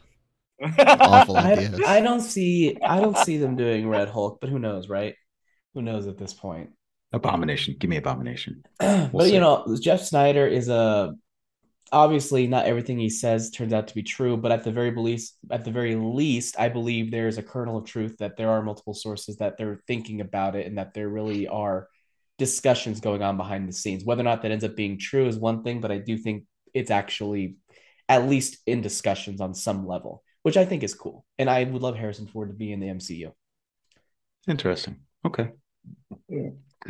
awful 1.06 1.36
I, 1.36 1.42
ideas. 1.42 1.80
I 1.84 2.00
don't 2.00 2.20
see 2.20 2.78
I 2.82 3.00
don't 3.00 3.16
see 3.16 3.36
them 3.38 3.56
doing 3.56 3.88
Red 3.88 4.08
Hulk, 4.08 4.38
but 4.40 4.50
who 4.50 4.58
knows, 4.58 4.88
right? 4.88 5.14
Who 5.74 5.82
knows 5.82 6.08
at 6.08 6.18
this 6.18 6.34
point? 6.34 6.72
Abomination. 7.16 7.76
Give 7.78 7.90
me 7.90 7.96
Abomination. 7.96 8.62
but 8.78 9.12
We'll 9.12 9.26
see. 9.26 9.34
you 9.34 9.40
know, 9.40 9.76
Jeff 9.80 10.00
Sneider 10.00 10.46
is 10.46 10.68
a 10.68 11.14
obviously 11.92 12.46
not 12.46 12.66
everything 12.66 12.98
he 12.98 13.08
says 13.08 13.50
turns 13.50 13.72
out 13.72 13.88
to 13.88 13.94
be 13.94 14.02
true, 14.02 14.36
but 14.36 14.52
at 14.52 14.64
the 14.64 14.72
very 14.72 14.90
least, 14.94 15.36
at 15.50 15.64
the 15.64 15.70
very 15.70 15.94
least, 15.94 16.58
I 16.58 16.68
believe 16.68 17.10
there 17.10 17.28
is 17.28 17.38
a 17.38 17.42
kernel 17.42 17.78
of 17.78 17.84
truth 17.84 18.16
that 18.18 18.36
there 18.36 18.50
are 18.50 18.62
multiple 18.62 18.94
sources 18.94 19.36
that 19.36 19.56
they're 19.56 19.80
thinking 19.86 20.20
about 20.20 20.56
it 20.56 20.66
and 20.66 20.78
that 20.78 20.94
there 20.94 21.08
really 21.08 21.46
are 21.48 21.88
discussions 22.38 23.00
going 23.00 23.22
on 23.22 23.36
behind 23.36 23.68
the 23.68 23.72
scenes. 23.72 24.04
Whether 24.04 24.20
or 24.20 24.24
not 24.24 24.42
that 24.42 24.50
ends 24.50 24.64
up 24.64 24.76
being 24.76 24.98
true 24.98 25.26
is 25.26 25.38
one 25.38 25.62
thing, 25.62 25.80
but 25.80 25.92
I 25.92 25.98
do 25.98 26.18
think 26.18 26.44
it's 26.74 26.90
actually 26.90 27.56
at 28.08 28.28
least 28.28 28.58
in 28.66 28.82
discussions 28.82 29.40
on 29.40 29.54
some 29.54 29.86
level, 29.86 30.22
which 30.42 30.56
I 30.56 30.64
think 30.64 30.82
is 30.82 30.94
cool. 30.94 31.24
And 31.38 31.48
I 31.48 31.64
would 31.64 31.82
love 31.82 31.96
Harrison 31.96 32.26
Ford 32.26 32.48
to 32.48 32.54
be 32.54 32.72
in 32.72 32.80
the 32.80 32.88
MCU. 32.88 33.32
Interesting. 34.46 34.96
Okay. 35.24 35.50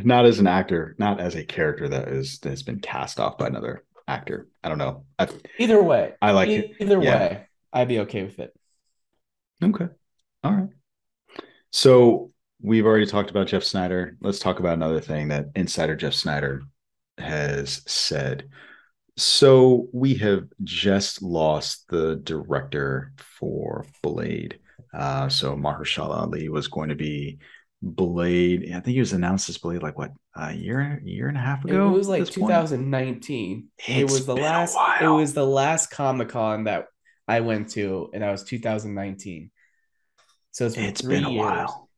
Not 0.05 0.27
as 0.27 0.39
an 0.39 0.47
actor, 0.47 0.95
not 0.99 1.21
as 1.21 1.35
a 1.35 1.45
character 1.45 1.89
that 1.89 2.09
is 2.09 2.39
that 2.41 2.51
has 2.51 2.63
been 2.63 2.81
cast 2.81 3.19
off 3.21 3.39
by 3.39 3.47
another 3.47 3.85
actor. 4.09 4.49
I 4.63 4.69
don't 4.69 4.79
know. 4.79 5.05
I, 5.19 5.29
Either 5.59 5.83
way, 5.83 6.15
I 6.21 6.33
like 6.33 6.49
it. 6.49 6.77
Either 6.81 7.03
Yeah. 7.03 7.19
way, 7.19 7.47
I'd 7.73 7.89
be 7.89 8.01
okay 8.01 8.23
with 8.25 8.39
it. 8.39 8.55
Okay. 9.63 9.89
All 10.45 10.53
right. 10.53 10.69
So 11.73 12.33
we've 12.61 12.87
already 12.87 13.07
talked 13.07 13.31
about 13.31 13.49
Jeff 13.49 13.65
Sneider. 13.65 14.17
Let's 14.21 14.39
talk 14.39 14.61
about 14.61 14.75
another 14.75 15.01
thing 15.01 15.29
that 15.29 15.47
insider 15.55 15.97
Jeff 15.97 16.15
Sneider 16.15 16.63
has 17.19 17.83
said. 17.87 18.49
So 19.17 19.89
we 19.93 20.15
have 20.17 20.45
just 20.63 21.23
lost 21.23 21.89
the 21.89 22.17
director 22.17 23.13
for 23.19 23.87
Blade. 24.03 24.59
Uh, 24.93 25.29
so 25.29 25.57
Mahershala 25.57 26.19
Ali 26.19 26.49
was 26.49 26.69
going 26.69 26.91
to 26.91 26.95
be 26.95 27.39
Blade. 27.95 28.69
I 28.71 28.81
think 28.81 28.95
he 28.95 29.01
was 29.01 29.13
announced 29.13 29.49
as 29.49 29.59
Blade 29.59 29.83
like 29.83 29.97
what 29.99 30.13
a 30.35 30.53
year, 30.53 31.01
year 31.05 31.29
and 31.29 31.37
a 31.37 31.41
half 31.41 31.65
ago. 31.65 31.89
It 31.89 31.91
was 31.91 32.09
like 32.09 32.21
at 32.23 32.27
this 32.29 32.37
point? 32.37 32.51
2019. 32.51 33.69
it 33.89 34.05
was 34.05 34.27
the 34.27 34.37
last. 34.37 34.77
It 35.01 35.09
was 35.09 35.33
the 35.35 35.47
last 35.47 35.91
Comic 35.91 36.31
Con 36.31 36.65
that 36.65 36.87
I 37.29 37.41
went 37.41 37.71
to, 37.71 38.11
and 38.13 38.23
that 38.23 38.31
was 38.31 38.45
2019. 38.45 39.51
So 40.53 40.67
it's 40.67 40.75
been 40.77 40.85
It's 40.85 41.01
three 41.03 41.17
been 41.17 41.25
a 41.25 41.31
years. 41.31 41.41
while. 41.45 41.89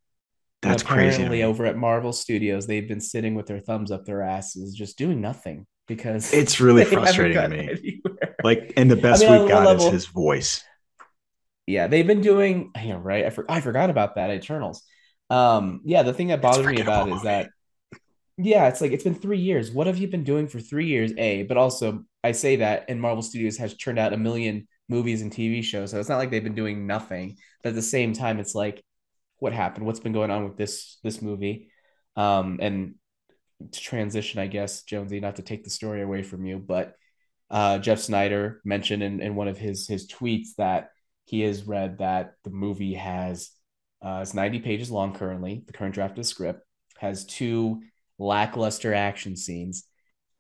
That's 0.63 0.83
crazy. 0.83 1.11
to 1.11 1.15
apparently 1.15 1.39
me. 1.39 1.45
over 1.45 1.67
at 1.67 1.77
Marvel 1.77 2.13
Studios, 2.13 2.67
they've 2.67 2.89
been 2.89 3.01
sitting 3.01 3.35
with 3.37 3.47
their 3.47 3.61
thumbs 3.61 3.93
up 3.93 4.05
their 4.05 4.23
asses, 4.23 4.75
just 4.75 4.99
doing 4.99 5.21
nothing 5.21 5.67
because 5.87 6.33
It's 6.35 6.61
really 6.61 6.85
frustrating 6.97 7.37
to 7.41 7.49
me. 7.49 7.59
anywhere. 7.71 8.37
Like, 8.43 8.73
and 8.77 8.91
the 8.91 8.97
best 8.97 9.23
mean, 9.23 9.31
we 9.31 9.47
a 9.47 9.49
got 9.49 9.67
level- 9.67 9.87
is 9.87 9.93
his 9.93 10.07
voice. 10.07 10.65
Yeah, 11.69 11.87
they've 11.87 12.07
been 12.07 12.23
doing. 12.23 12.71
Yeah, 12.83 12.99
right. 13.01 13.27
I, 13.27 13.31
for, 13.31 13.45
I 13.49 13.61
forgot 13.61 13.91
about 13.91 14.15
that. 14.15 14.31
Eternals. 14.31 14.83
Um, 15.31 15.83
yeah, 15.85 16.03
the 16.03 16.15
thing 16.15 16.29
that 16.29 16.41
bothered 16.41 16.67
me 16.67 16.81
about 16.81 17.09
it 17.09 17.13
is 17.13 17.23
that, 17.23 17.51
yeah, 18.37 18.69
it's 18.69 18.81
like 18.81 18.93
it's 18.93 19.05
been 19.05 19.15
three 19.15 19.39
years. 19.39 19.71
What 19.71 19.87
have 19.87 19.99
you 19.99 20.09
been 20.09 20.25
doing 20.25 20.47
for 20.47 20.61
three 20.61 20.87
years? 20.87 21.13
A, 21.19 21.43
but 21.43 21.57
also 21.57 22.05
I 22.23 22.33
say 22.33 22.57
that, 22.57 22.87
and 22.89 23.01
Marvel 23.01 23.23
Studios 23.23 23.57
has 23.59 23.75
churned 23.75 23.99
out 23.99 24.13
a 24.13 24.17
million 24.17 24.69
movies 24.89 25.23
and 25.23 25.33
TV 25.33 25.63
shows, 25.63 25.91
so 25.91 26.01
it's 26.01 26.09
not 26.09 26.19
like 26.19 26.31
they've 26.31 26.43
been 26.43 26.55
doing 26.55 26.87
nothing. 26.87 27.37
But 27.63 27.71
at 27.71 27.75
the 27.75 27.83
same 27.83 28.13
time, 28.13 28.39
it's 28.39 28.55
like, 28.55 28.83
what 29.39 29.53
happened? 29.53 29.87
What's 29.87 30.01
been 30.01 30.13
going 30.13 30.31
on 30.31 30.45
with 30.45 30.57
this 30.57 30.99
this 31.03 31.21
movie? 31.21 31.71
Um, 32.17 32.59
and 32.61 32.95
to 33.73 33.81
transition, 33.81 34.41
I 34.41 34.47
guess, 34.47 34.83
Jonesy, 34.83 35.21
not 35.21 35.37
to 35.37 35.43
take 35.43 35.65
the 35.65 35.71
story 35.71 36.03
away 36.03 36.23
from 36.23 36.47
you, 36.47 36.59
but 36.59 36.95
uh, 37.51 37.79
Jeff 37.79 37.99
Sneider 37.99 38.61
mentioned 38.65 39.03
in, 39.03 39.21
in 39.21 39.35
one 39.35 39.49
of 39.49 39.59
his 39.59 39.89
his 39.89 40.09
tweets 40.09 40.55
that 40.59 40.91
he 41.25 41.41
has 41.43 41.67
read 41.67 41.99
that 41.99 42.35
the 42.45 42.51
movie 42.51 42.95
has 42.95 43.51
uh, 44.03 44.21
it's 44.23 44.35
90 44.35 44.61
pages 44.61 44.91
long 44.91 45.13
currently. 45.13 45.63
The 45.67 45.73
current 45.73 45.95
draft 45.95 46.13
of 46.13 46.17
the 46.19 46.25
script 46.25 46.63
has 46.99 47.25
two 47.25 47.83
lackluster 48.19 48.95
action 48.95 49.37
scenes, 49.37 49.85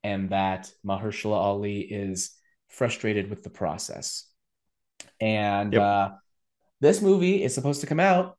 and 0.02 0.30
that 0.30 0.70
Mahershala 0.86 1.36
Ali 1.36 1.80
is 1.80 2.30
frustrated 2.68 3.30
with 3.30 3.42
the 3.42 3.50
process. 3.50 4.24
And 5.20 5.72
Yep. 5.72 5.82
uh, 5.82 6.10
this 6.80 7.02
movie 7.02 7.42
is 7.42 7.54
supposed 7.54 7.80
to 7.80 7.86
come 7.86 8.00
out 8.00 8.36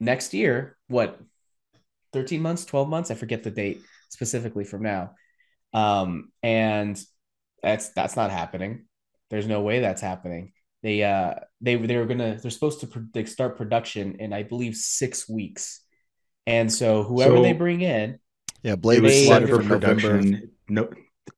next 0.00 0.34
year. 0.34 0.76
What, 0.88 1.20
13 2.12 2.42
months, 2.42 2.64
12 2.64 2.88
months? 2.88 3.10
I 3.10 3.14
forget 3.14 3.42
the 3.42 3.50
date 3.50 3.80
specifically 4.08 4.64
from 4.64 4.82
now. 4.82 5.14
Um, 5.72 6.32
and 6.42 7.00
that's 7.62 7.90
that's 7.90 8.16
not 8.16 8.30
happening. 8.30 8.86
There's 9.30 9.46
no 9.46 9.60
way 9.60 9.80
that's 9.80 10.00
happening. 10.00 10.52
They 10.82 11.02
uh 11.02 11.34
they 11.60 11.74
they 11.76 11.96
were 11.96 12.06
gonna 12.06 12.38
they're 12.40 12.50
supposed 12.50 12.80
to 12.80 12.86
pro- 12.86 13.06
they 13.12 13.24
start 13.24 13.56
production 13.56 14.16
in 14.20 14.32
I 14.32 14.44
believe 14.44 14.76
six 14.76 15.28
weeks, 15.28 15.80
and 16.46 16.72
so 16.72 17.02
whoever 17.02 17.36
So- 17.36 17.42
they 17.42 17.52
bring 17.52 17.80
in, 17.80 18.18
Yeah, 18.62 18.74
It 18.74 18.80
Blade 18.80 19.02
was 19.02 19.12
was 19.12 19.20
They- 19.20 19.26
set 19.26 19.38
slated 19.42 19.48
for 19.48 19.56
for 19.62 19.68
November. 19.68 20.00
production. 20.00 20.50
No, 20.68 20.90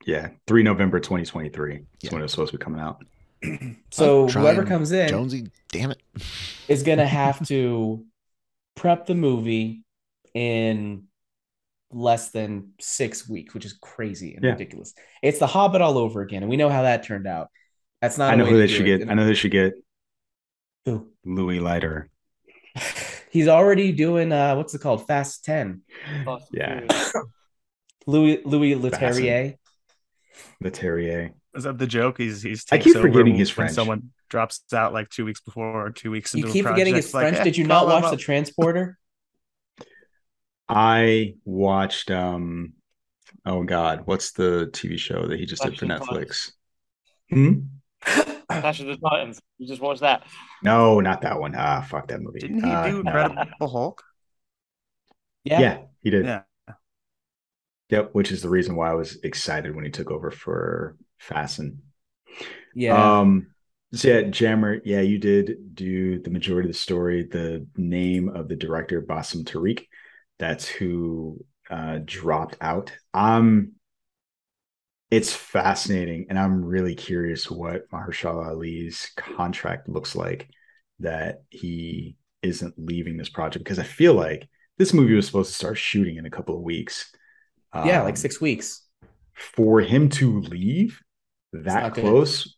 yeah, 0.05 0.29
three 0.47 0.63
November 0.63 1.01
2023 1.01 1.75
is 1.75 1.81
Yeah. 2.03 2.11
when 2.13 2.23
it's 2.23 2.33
supposed 2.33 2.53
to 2.53 2.59
be 2.59 2.63
coming 2.65 2.81
out. 2.81 3.03
so 3.91 4.29
whoever 4.29 4.65
comes 4.67 4.93
in 4.93 5.09
Jonesy, 5.09 5.47
damn 5.71 5.91
it. 5.91 6.03
is 6.69 6.83
gonna 6.83 7.07
have 7.07 7.47
to 7.49 8.05
prep 8.77 9.07
the 9.07 9.15
movie 9.15 9.85
in 10.35 11.05
less 11.93 12.31
than 12.31 12.73
six 12.81 13.29
weeks, 13.29 13.53
which 13.55 13.65
is 13.65 13.73
crazy 13.81 14.35
and 14.35 14.45
Yeah. 14.45 14.51
ridiculous. 14.51 14.95
It's 15.23 15.39
the 15.39 15.47
Hobbit 15.47 15.81
all 15.81 15.97
over 15.99 16.21
again, 16.21 16.43
and 16.43 16.51
we 16.51 16.57
know 16.59 16.69
how 16.69 16.83
that 16.83 17.03
turned 17.05 17.27
out. 17.27 17.49
That's 18.01 18.19
not. 18.19 18.31
I 18.31 18.35
a 18.35 18.37
know 18.37 18.47
who 18.47 18.59
they 18.59 18.67
do 18.67 18.75
should 18.75 18.89
it. 18.89 18.99
get. 18.99 19.11
I 19.11 19.15
know 19.15 19.27
they 19.27 19.35
should 19.35 19.51
get 19.51 19.75
Who? 20.87 21.09
Louis 21.25 21.61
Leiter. 21.61 22.09
He's 23.31 23.49
already 23.49 23.93
doing 23.93 24.33
uh 24.33 24.57
what's 24.57 24.75
it 24.75 24.81
called? 24.81 25.07
Fast 25.07 25.45
10. 25.45 25.83
Fast 26.25 26.47
Yeah. 26.53 26.81
Louis 28.07 28.41
Louis 28.45 28.75
Leterrier. 28.75 29.57
The 30.61 30.71
Terrier. 30.71 31.33
Is 31.55 31.65
that 31.65 31.79
the 31.79 31.87
joke? 31.87 32.19
He's 32.19 32.43
he's. 32.43 32.65
I 32.71 32.79
keep 32.79 32.97
forgetting 32.97 33.35
his 33.35 33.51
when 33.51 33.67
French. 33.67 33.75
Someone 33.75 34.11
drops 34.29 34.63
out 34.73 34.93
like 34.93 35.11
two 35.11 35.25
weeks 35.25 35.41
before 35.41 35.87
or 35.87 35.91
two 35.91 36.11
weeks 36.11 36.35
You 36.35 36.45
into 36.45 36.53
keep 36.53 36.65
a 36.65 36.69
forgetting 36.69 36.95
his 36.95 37.13
like, 37.13 37.25
French. 37.25 37.39
eh, 37.39 37.45
Did 37.45 37.57
you 37.57 37.65
not 37.67 37.85
him 37.85 38.03
watch 38.03 38.11
The. 38.11 38.17
Transporter? 38.17 38.99
I 40.69 41.35
watched. 41.45 42.11
um 42.11 42.75
Oh 43.47 43.65
God, 43.65 44.03
what's 44.07 44.33
the 44.33 44.69
TV 44.73 44.99
show 44.99 45.27
that 45.27 45.39
he 45.39 45.47
just 45.47 45.63
did 45.63 45.79
for 45.79 45.87
Clash 45.87 46.01
of 46.01 46.09
the 46.09 46.15
Netflix? 46.21 46.53
Hmm? 47.31 47.53
Clash 48.01 48.81
of 48.81 48.87
the 48.87 48.97
Titans. 48.97 49.41
You 49.59 49.67
just 49.67 49.81
watched 49.81 50.01
that. 50.01 50.25
No, 50.63 51.01
not 51.01 51.23
that 51.23 51.39
one. 51.39 51.55
Ah, 51.57 51.83
fuck 51.89 52.09
that 52.09 52.21
movie. 52.21 52.41
Didn't 52.41 52.65
he 52.65 52.71
Uh, 52.71 52.87
do 52.87 52.93
no. 53.03 53.11
Incredible 53.11 53.69
Hulk? 53.69 54.03
Yeah. 55.45 55.61
Yeah, 55.61 55.79
he 56.03 56.11
did. 56.11 56.25
Yeah. 56.27 56.43
Yep, 57.91 58.11
which 58.13 58.31
is 58.31 58.43
the 58.43 58.49
reason 58.49 58.77
why 58.77 58.91
I 58.91 58.95
was 58.95 59.17
excited 59.25 59.75
when 59.75 59.85
he 59.85 59.91
took 59.91 60.11
over 60.11 60.31
for 60.31 60.97
Fast 61.19 61.57
10. 61.57 61.79
Yeah. 62.75 63.21
Um, 63.21 63.49
so 63.93 64.09
yeah, 64.09 64.23
Jammer, 64.23 64.81
yeah, 64.85 65.01
you 65.01 65.19
did 65.19 65.75
do 65.75 66.21
the 66.21 66.31
majority 66.31 66.69
of 66.69 66.75
the 66.75 66.79
story. 66.79 67.25
The 67.25 67.67
name 67.77 68.29
of 68.29 68.49
the 68.49 68.55
director, 68.55 69.01
Bassam 69.01 69.45
Tariq, 69.45 69.87
that's 70.39 70.69
who 70.69 71.45
uh, 71.69 71.99
dropped 72.05 72.57
out. 72.61 72.93
Um, 73.13 73.73
it's 75.11 75.35
fascinating, 75.35 76.27
and 76.29 76.39
I'm 76.39 76.65
really 76.65 76.95
curious 76.95 77.51
what 77.51 77.89
Mahershala 77.91 78.49
Ali's 78.49 79.11
contract 79.17 79.89
looks 79.89 80.15
like 80.15 80.49
that 81.01 81.43
he 81.51 82.17
isn't 82.43 82.75
leaving 82.79 83.17
this 83.17 83.29
project 83.29 83.65
because 83.65 83.79
I 83.79 83.83
feel 83.85 84.15
like 84.15 84.49
this 84.79 84.95
movie 84.95 85.15
was 85.15 85.27
supposed 85.27 85.51
to 85.51 85.57
start 85.57 85.79
shooting 85.79 86.17
in 86.17 86.27
a 86.27 86.31
couple 86.31 86.57
of 86.57 86.63
weeks. 86.63 87.13
yeah, 87.75 87.99
Um, 88.01 88.05
like 88.05 88.17
six 88.17 88.41
weeks. 88.41 88.87
for 89.35 89.81
him 89.81 90.09
to 90.11 90.41
leave 90.41 91.01
that 91.53 91.95
good. 91.95 92.03
close 92.03 92.57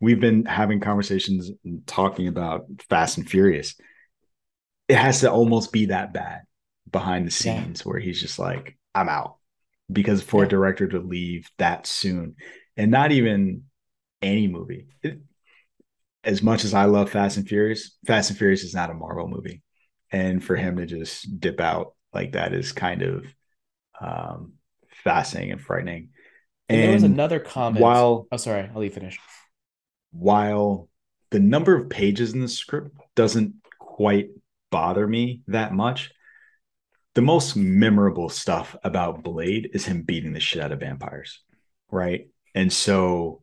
we've 0.00 0.18
been 0.20 0.44
having 0.46 0.80
conversations 0.80 1.50
and 1.64 1.86
talking 1.86 2.26
about 2.26 2.66
fast 2.88 3.18
and 3.18 3.28
furious 3.30 3.76
it 4.88 4.96
has 4.96 5.20
to 5.20 5.30
almost 5.30 5.72
be 5.72 5.86
that 5.86 6.12
bad 6.12 6.40
behind 6.90 7.26
the 7.28 7.44
Yeah. 7.44 7.62
scenes 7.62 7.84
where 7.86 8.00
he's 8.00 8.20
just 8.20 8.38
like 8.38 8.76
i'm 8.94 9.08
out 9.08 9.36
because 9.90 10.22
for 10.22 10.42
Yeah. 10.42 10.46
a 10.46 10.48
director 10.48 10.88
to 10.88 10.98
leave 11.00 11.48
that 11.58 11.86
soon 11.86 12.36
and 12.76 12.90
not 12.90 13.12
even 13.12 13.64
any 14.22 14.48
movie 14.48 14.86
it- 15.02 15.20
as 16.24 16.42
much 16.42 16.64
as 16.64 16.74
i 16.74 16.84
love 16.84 17.10
fast 17.10 17.36
and 17.36 17.48
furious 17.48 17.96
fast 18.06 18.30
and 18.30 18.38
furious 18.38 18.62
is 18.62 18.74
not 18.74 18.90
a 18.90 18.94
marvel 18.94 19.28
movie 19.28 19.62
and 20.10 20.42
for 20.44 20.56
him 20.56 20.76
to 20.76 20.86
just 20.86 21.40
dip 21.40 21.60
out 21.60 21.94
like 22.12 22.32
that 22.32 22.52
is 22.52 22.72
kind 22.72 23.02
of 23.02 23.24
um 24.00 24.52
fascinating 25.04 25.52
and 25.52 25.60
frightening 25.60 26.10
And, 26.68 26.82
there 26.82 26.92
was 26.92 27.02
another 27.02 27.40
comment. 27.40 27.82
while 27.82 28.28
oh, 28.32 28.36
sorry, 28.36 28.62
I'll 28.68 28.74
let 28.80 28.84
you 28.84 28.90
finish. 28.90 29.18
while 30.12 30.88
the 31.30 31.40
number 31.40 31.74
of 31.76 31.88
pages 31.90 32.34
in 32.34 32.40
the 32.40 32.48
script 32.48 32.90
doesn't 33.16 33.54
quite 33.78 34.30
bother 34.70 35.06
me 35.06 35.42
that 35.48 35.72
much, 35.74 36.12
the 37.14 37.22
most 37.22 37.56
memorable 37.56 38.28
stuff 38.28 38.74
about 38.84 39.22
Blade 39.22 39.70
is 39.74 39.84
him 39.84 40.02
beating 40.02 40.32
the 40.32 40.40
shit 40.40 40.62
out 40.62 40.72
of 40.72 40.80
vampires, 40.80 41.40
right? 41.90 42.28
And 42.54 42.72
so 42.72 43.42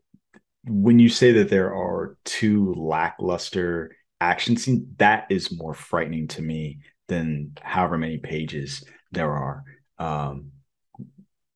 when 0.66 1.00
you 1.00 1.10
say 1.10 1.34
that 1.34 1.50
there 1.50 1.74
are 1.74 2.18
two 2.26 2.74
lackluster 2.74 3.96
action 4.20 4.58
scenes, 4.58 4.86
that 4.98 5.28
is 5.30 5.58
more 5.58 5.74
frightening 5.74 6.28
to 6.30 6.42
me 6.42 6.80
than 7.08 7.54
however 7.62 7.98
many 7.98 8.18
pages 8.18 8.84
there 9.12 9.32
are. 9.32 9.64
Um, 9.98 10.52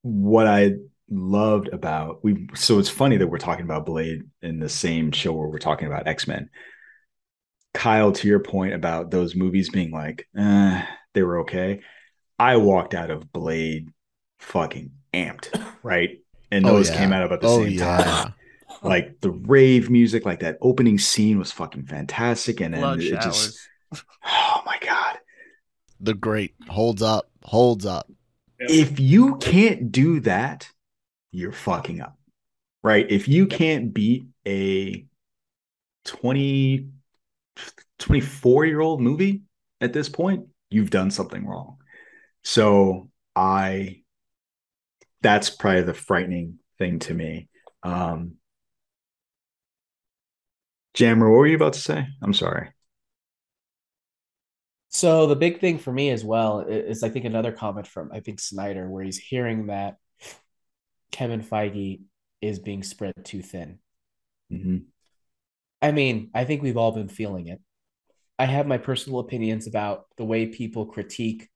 what 0.02 0.48
I 0.48 0.74
loved 1.10 1.68
about 1.68 2.24
we 2.24 2.48
so 2.56 2.80
it's 2.80 2.90
funny 2.90 3.18
that 3.18 3.28
we're 3.28 3.38
talking 3.38 3.66
about 3.66 3.86
Blade 3.86 4.24
in 4.42 4.60
the 4.60 4.70
same 4.70 5.12
show 5.12 5.32
where 5.32 5.48
we're 5.48 5.60
talking 5.60 5.88
about 5.88 6.08
X-Men. 6.08 6.50
Kyle, 7.74 8.12
to 8.12 8.28
your 8.28 8.40
point 8.40 8.74
about 8.74 9.10
those 9.10 9.36
movies 9.36 9.70
being 9.70 9.92
like, 9.92 10.28
eh, 10.38 10.86
they 11.14 11.24
were 11.24 11.40
okay. 11.40 11.82
I 12.44 12.58
walked 12.58 12.94
out 12.94 13.10
of 13.10 13.32
Blade 13.32 13.90
fucking 14.40 14.92
amped, 15.14 15.50
right? 15.84 16.20
And 16.52 16.66
Oh, 16.66 16.76
those 16.76 16.90
yeah. 16.90 16.98
came 16.98 17.14
out 17.14 17.26
about 17.26 17.42
the 17.42 17.48
Oh, 17.48 17.64
same 17.64 17.74
yeah. 17.74 18.04
time. 18.04 18.34
Like 18.82 19.22
the 19.22 19.32
rave 19.32 19.90
music, 19.90 20.26
like 20.26 20.42
that 20.42 20.58
opening 20.62 20.98
scene 20.98 21.40
was 21.40 21.54
fucking 21.54 21.86
fantastic. 21.86 22.60
And 22.60 22.74
then 22.74 22.82
Blood 22.82 23.00
it 23.02 23.12
showers. 23.12 23.70
just 23.92 24.04
oh 24.26 24.62
my 24.66 24.78
god. 24.82 25.20
The 26.02 26.14
great 26.14 26.54
holds 26.68 27.02
up, 27.02 27.30
holds 27.44 27.86
up. 27.86 28.12
if 28.60 29.00
you 29.00 29.38
can't 29.38 29.90
do 29.90 30.20
that, 30.22 30.68
you're 31.32 31.54
fucking 31.54 32.02
up. 32.02 32.18
Right? 32.84 33.10
If 33.10 33.30
you 33.30 33.48
can't 33.48 33.94
beat 33.94 34.26
a 34.46 35.06
20 36.06 36.90
24 38.00 38.66
year 38.66 38.82
old 38.82 39.02
movie 39.02 39.44
at 39.80 39.94
this 39.94 40.10
point, 40.10 40.48
you've 40.70 40.90
done 40.90 41.10
something 41.12 41.46
wrong. 41.46 41.78
So 42.44 43.10
I 43.36 44.02
that's 45.22 45.50
probably 45.50 45.84
the 45.84 45.94
frightening 45.94 46.60
thing 46.78 47.00
to 47.00 47.14
me. 47.14 47.50
Um 47.84 48.36
Jammer, 50.94 51.30
what 51.30 51.38
were 51.38 51.48
you 51.48 51.56
about 51.56 51.74
to 51.74 51.80
say? 51.80 52.06
I'm 52.22 52.34
sorry. 52.34 52.70
So 54.90 55.26
the 55.26 55.36
big 55.36 55.60
thing 55.60 55.80
for 55.80 55.92
me 55.92 56.12
as 56.12 56.24
well 56.24 56.60
is 56.60 57.02
I 57.02 57.10
think 57.10 57.26
another 57.26 57.52
comment 57.52 57.88
from 57.88 58.12
I 58.14 58.20
think 58.20 58.40
Sneider 58.40 58.88
where 58.88 59.04
he's 59.04 59.18
hearing 59.18 59.68
that 59.68 59.98
Kevin 61.12 61.42
Feige 61.42 62.02
is 62.42 62.60
being 62.60 62.84
spread 62.84 63.14
too 63.24 63.42
thin. 63.42 63.80
Mm-hmm. 64.52 64.78
I 65.82 65.92
mean, 65.92 66.30
I 66.34 66.46
think 66.46 66.62
we've 66.62 66.78
all 66.78 66.92
been 66.92 67.08
feeling 67.08 67.48
it. 67.48 67.60
I 68.38 68.46
have 68.46 68.68
my 68.68 68.78
personal 68.78 69.20
opinions 69.20 69.68
about 69.68 70.06
the 70.18 70.26
way 70.26 70.46
people 70.48 70.86
critique 70.86 71.50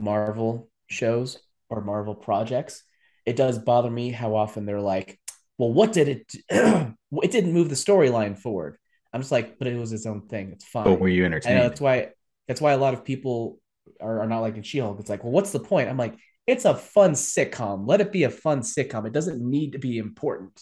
Marvel 0.00 0.70
shows 0.88 1.38
or 1.68 1.82
Marvel 1.82 2.14
projects. 2.14 2.82
It 3.26 3.36
does 3.36 3.58
bother 3.58 3.90
me 3.90 4.10
how 4.10 4.34
often 4.34 4.66
they're 4.66 4.80
like, 4.80 5.18
"Well, 5.58 5.72
what 5.72 5.92
did 5.92 6.08
it? 6.08 6.34
it 6.48 7.30
didn't 7.30 7.52
move 7.52 7.68
the 7.68 7.74
storyline 7.74 8.38
forward." 8.38 8.76
I'm 9.12 9.20
just 9.20 9.32
like, 9.32 9.58
but 9.58 9.66
it 9.66 9.76
was 9.76 9.92
its 9.92 10.06
own 10.06 10.28
thing. 10.28 10.52
It's 10.52 10.64
fine. 10.64 10.84
But 10.84 11.00
were 11.00 11.08
you 11.08 11.24
entertained? 11.24 11.56
Know 11.56 11.68
that's 11.68 11.80
why. 11.80 12.10
That's 12.48 12.60
why 12.60 12.72
a 12.72 12.78
lot 12.78 12.94
of 12.94 13.04
people 13.04 13.60
are, 14.00 14.22
are 14.22 14.26
not 14.26 14.40
liking 14.40 14.62
She-Hulk. 14.62 14.98
It's 14.98 15.10
like, 15.10 15.22
well, 15.22 15.32
what's 15.32 15.52
the 15.52 15.60
point? 15.60 15.88
I'm 15.88 15.96
like, 15.96 16.16
it's 16.46 16.64
a 16.64 16.74
fun 16.74 17.12
sitcom. 17.12 17.86
Let 17.86 18.00
it 18.00 18.10
be 18.10 18.24
a 18.24 18.30
fun 18.30 18.60
sitcom. 18.60 19.06
It 19.06 19.12
doesn't 19.12 19.40
need 19.40 19.72
to 19.72 19.78
be 19.78 19.98
important. 19.98 20.60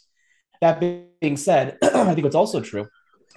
That 0.60 0.80
being 0.80 1.36
said, 1.36 1.78
I 1.82 2.12
think 2.14 2.24
what's 2.24 2.36
also 2.36 2.60
true 2.60 2.86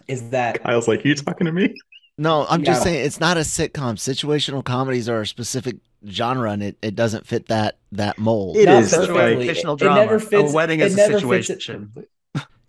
is 0.08 0.30
that 0.32 0.64
Kyle's 0.64 0.88
like, 0.88 1.06
you 1.06 1.16
talking 1.16 1.46
to 1.46 1.52
me? 1.52 1.74
No, 2.18 2.46
I'm 2.50 2.64
just 2.64 2.82
Yeah. 2.82 2.84
saying 2.92 3.06
it's 3.06 3.20
not 3.20 3.38
a 3.38 3.42
sitcom. 3.42 3.96
Situational 3.98 4.64
comedies 4.64 5.10
are 5.10 5.22
a 5.22 5.28
specific 5.28 5.78
genre, 6.08 6.52
and 6.52 6.62
it, 6.62 6.78
it 6.82 6.96
doesn't 6.96 7.26
fit 7.26 7.48
that 7.48 7.78
that 7.94 8.18
mold. 8.18 8.58
It 8.58 8.66
not 8.66 8.84
is, 8.84 8.92
perfectly. 8.94 9.36
like- 9.38 9.48
Fictional 9.48 9.76
It 9.76 9.80
drama. 9.80 10.02
never 10.02 10.20
fits. 10.20 10.52
A 10.52 10.56
wedding 10.56 10.80
it 10.80 10.88
is 10.88 10.94
a 10.94 10.98
never 10.98 11.20
fits 11.20 11.50
it 11.50 11.62
situation. 11.62 11.92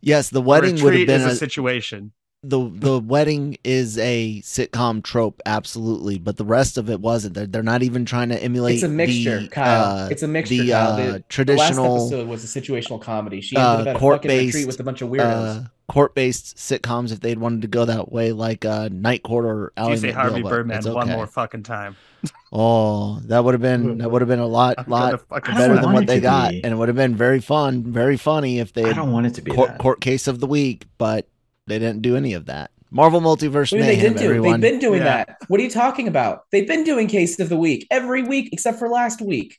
yes, 0.00 0.30
the 0.30 0.38
A 0.38 0.42
wedding 0.42 0.82
would 0.82 0.94
have 0.94 1.06
been 1.06 1.20
is 1.20 1.26
a 1.26 1.30
a, 1.30 1.34
situation. 1.34 2.12
The 2.44 2.68
the 2.74 2.98
wedding 2.98 3.56
is 3.62 3.96
a 3.98 4.40
sitcom 4.42 5.02
trope, 5.02 5.40
absolutely, 5.46 6.18
but 6.18 6.36
the 6.36 6.44
rest 6.44 6.76
of 6.76 6.90
it 6.90 7.00
wasn't. 7.00 7.34
They're, 7.34 7.46
they're 7.46 7.62
not 7.62 7.82
even 7.82 8.04
trying 8.04 8.30
to 8.30 8.42
emulate. 8.42 8.74
It's 8.74 8.82
a 8.82 8.88
mixture, 8.88 9.40
the, 9.42 9.48
Kyle. 9.48 9.84
uh, 10.04 10.08
it's 10.08 10.22
a 10.24 10.28
mixture. 10.28 10.56
The, 10.56 10.70
Kyle. 10.70 10.92
uh, 10.92 10.96
The- 10.96 11.02
the 11.04 11.12
last 11.12 11.28
traditional 11.28 11.96
episode 12.06 12.28
was 12.28 12.44
a 12.56 12.60
situational 12.60 13.00
comedy. 13.00 13.40
She 13.40 13.56
uh, 13.56 13.72
ended 13.74 13.86
up 13.88 13.90
at 13.92 13.96
a 13.96 13.98
court-based, 14.00 14.46
retreat 14.54 14.66
with 14.66 14.80
a 14.80 14.82
bunch 14.84 15.02
of 15.02 15.08
weirdos. 15.10 15.64
uh, 15.64 15.68
court-based 15.88 16.56
sitcoms 16.56 17.12
if 17.12 17.20
they'd 17.20 17.38
wanted 17.38 17.62
to 17.62 17.68
go 17.68 17.84
that 17.84 18.10
way, 18.10 18.32
like 18.32 18.64
uh, 18.64 18.88
Night 18.90 19.22
Court 19.22 19.44
or 19.44 19.72
Did 19.76 19.80
Ally 19.82 19.90
you 19.92 19.96
say 19.98 20.08
McBeal, 20.10 20.14
Harvey 20.14 20.42
Birdman 20.42 20.78
it's 20.78 20.86
one 20.88 21.08
more 21.08 21.26
fucking 21.26 21.62
time? 21.62 21.96
Oh, 22.54 23.18
that 23.24 23.42
would 23.42 23.54
have 23.54 23.62
been 23.62 23.98
that 23.98 24.10
would 24.10 24.20
have 24.20 24.28
been 24.28 24.38
a 24.38 24.46
lot 24.46 24.74
I'm 24.78 24.84
lot 24.90 25.04
gonna 25.06 25.18
fucking 25.18 25.54
I 25.54 25.58
better 25.58 25.74
than 25.80 25.92
what 25.92 26.06
they 26.06 26.20
got, 26.20 26.50
be. 26.50 26.62
and 26.62 26.72
it 26.72 26.76
would 26.76 26.88
have 26.88 26.96
been 26.96 27.16
very 27.16 27.40
fun, 27.40 27.82
very 27.84 28.16
funny 28.18 28.58
if 28.58 28.72
they 28.74 28.84
I 28.84 28.92
don't 28.92 29.10
want 29.10 29.26
it 29.26 29.34
to 29.36 29.42
be 29.42 29.50
court, 29.52 29.70
that. 29.70 29.78
court 29.80 30.00
case 30.02 30.28
of 30.28 30.38
the 30.38 30.46
week, 30.46 30.84
but 30.98 31.26
they 31.72 31.78
didn't 31.78 32.02
do 32.02 32.16
any 32.16 32.34
of 32.34 32.46
that. 32.46 32.70
Marvel 32.90 33.20
Multiverse 33.22 33.72
What 33.72 33.78
do 33.78 33.82
they 33.84 33.96
Mayhem, 33.96 34.12
did 34.12 34.18
do? 34.18 34.24
everyone. 34.26 34.60
They've 34.60 34.72
been 34.72 34.80
doing 34.80 35.00
Yeah. 35.00 35.24
that. 35.24 35.38
What 35.48 35.58
are 35.58 35.62
you 35.62 35.70
talking 35.70 36.08
about? 36.08 36.42
They've 36.52 36.66
been 36.68 36.84
doing 36.84 37.06
case 37.08 37.40
of 37.40 37.48
the 37.48 37.56
week 37.56 37.86
every 37.90 38.22
week 38.22 38.50
except 38.52 38.78
for 38.78 38.88
last 38.88 39.22
week. 39.22 39.58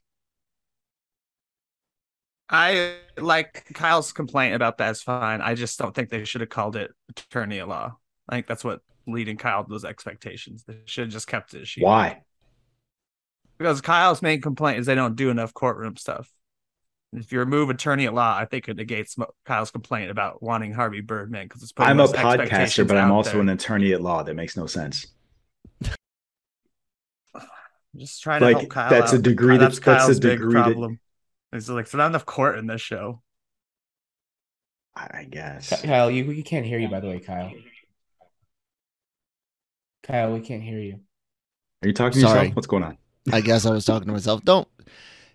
I 2.50 2.96
like 3.18 3.66
Kyle's 3.74 4.12
complaint 4.14 4.54
about 4.54 4.78
that 4.78 4.92
is 4.92 5.02
fine. 5.02 5.42
I 5.42 5.56
just 5.56 5.80
don't 5.80 5.96
think 5.96 6.10
they 6.10 6.26
should 6.26 6.42
have 6.42 6.50
called 6.52 6.76
it 6.76 6.92
attorney 7.10 7.60
at 7.60 7.68
law. 7.68 7.98
I 8.30 8.36
think 8.36 8.48
that's 8.48 8.64
what 8.64 8.82
leading 9.08 9.38
Kyle 9.38 9.64
to 9.64 9.70
those 9.70 9.86
expectations. 9.86 10.64
They 10.68 10.76
should 10.86 11.06
have 11.06 11.14
just 11.14 11.28
kept 11.28 11.56
it. 11.56 11.68
she 11.68 11.82
Why? 11.82 12.22
Because 13.58 13.82
Kyle's 13.82 14.22
main 14.22 14.42
complaint 14.42 14.80
is 14.80 14.86
they 14.86 14.96
don't 14.96 15.16
do 15.16 15.30
enough 15.32 15.54
courtroom 15.54 15.98
stuff. 15.98 16.30
If 17.16 17.32
you 17.32 17.40
remove 17.40 17.70
attorney 17.70 18.06
at 18.08 18.14
law, 18.14 18.36
I 18.38 18.46
think 18.46 18.68
it 18.68 18.76
negates 18.78 19.16
Kyle's 19.46 19.70
complaint 19.72 20.10
about 20.10 20.42
wanting 20.42 20.74
Harvey 20.74 21.02
Birdman 21.02 21.46
because 21.48 21.62
it's 21.62 21.72
putting 21.72 21.92
I'm 21.92 22.00
a 22.00 22.08
podcaster, 22.08 22.88
but 22.88 22.98
I'm 22.98 23.12
also 23.12 23.34
there. 23.34 23.42
an 23.42 23.50
attorney 23.50 23.94
at 23.94 24.02
law. 24.02 24.24
That 24.24 24.34
makes 24.36 24.58
no 24.58 24.66
sense. 24.66 25.06
I'm 25.86 25.92
just 27.98 28.22
trying 28.24 28.42
to 28.42 28.50
help 28.50 28.70
Kyle. 28.70 28.90
that's 28.90 29.14
a 29.14 29.20
degree 29.20 29.58
That's 29.58 29.78
that- 29.80 29.86
that's 29.86 30.04
a 30.04 30.08
Kyle's 30.08 30.20
big 30.20 30.40
degree 30.40 30.54
that- 30.56 30.64
problem. 30.64 31.00
It's 31.52 31.70
like 31.70 31.86
there's 31.86 31.94
not 31.94 32.08
enough 32.08 32.26
court 32.26 32.58
in 32.58 32.66
this 32.66 32.82
show. 32.82 33.22
I 34.96 35.10
I 35.20 35.24
guess. 35.26 35.84
Kyle, 35.84 36.10
you 36.10 36.26
we 36.26 36.42
can't 36.42 36.66
hear 36.66 36.80
you 36.80 36.88
by 36.88 37.00
the 37.00 37.08
way, 37.08 37.20
Kyle. 37.20 37.52
Kyle, 40.04 40.34
we 40.34 40.40
can't 40.42 40.64
hear 40.64 40.80
you. 40.80 41.00
Are 41.84 41.88
you 41.88 41.94
talking 41.94 42.22
to 42.22 42.28
Sorry. 42.28 42.40
yourself? 42.40 42.56
What's 42.56 42.68
going 42.68 42.84
on? 42.84 42.98
I 43.32 43.42
guess 43.42 43.66
I 43.66 43.72
was 43.72 43.86
talking 43.86 44.08
to 44.08 44.12
myself. 44.14 44.44
Don't 44.44 44.68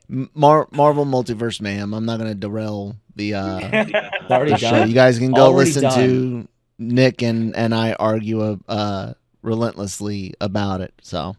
Mar- 0.09 0.69
Marvel 0.73 1.05
Multiverse 1.05 1.61
Mayhem. 1.61 1.93
I'm 1.95 2.05
not 2.07 2.19
going 2.19 2.31
to 2.31 2.35
derail 2.35 2.97
the 3.17 3.35
uh, 3.35 3.61
It's 3.73 4.31
already 4.31 4.53
the 4.53 4.59
show. 4.59 4.71
done. 4.71 4.89
You 4.89 4.95
guys 4.95 5.19
can 5.19 5.33
go 5.33 5.43
Already 5.47 5.71
listen 5.71 5.83
done. 5.83 5.99
to 5.99 6.49
Nick 6.79 7.23
and 7.23 7.55
and 7.57 7.75
I 7.75 7.93
argue 7.95 8.41
uh, 8.41 8.57
uh, 8.69 9.13
relentlessly 9.43 10.35
about 10.41 10.81
it. 10.81 10.95
So 11.03 11.37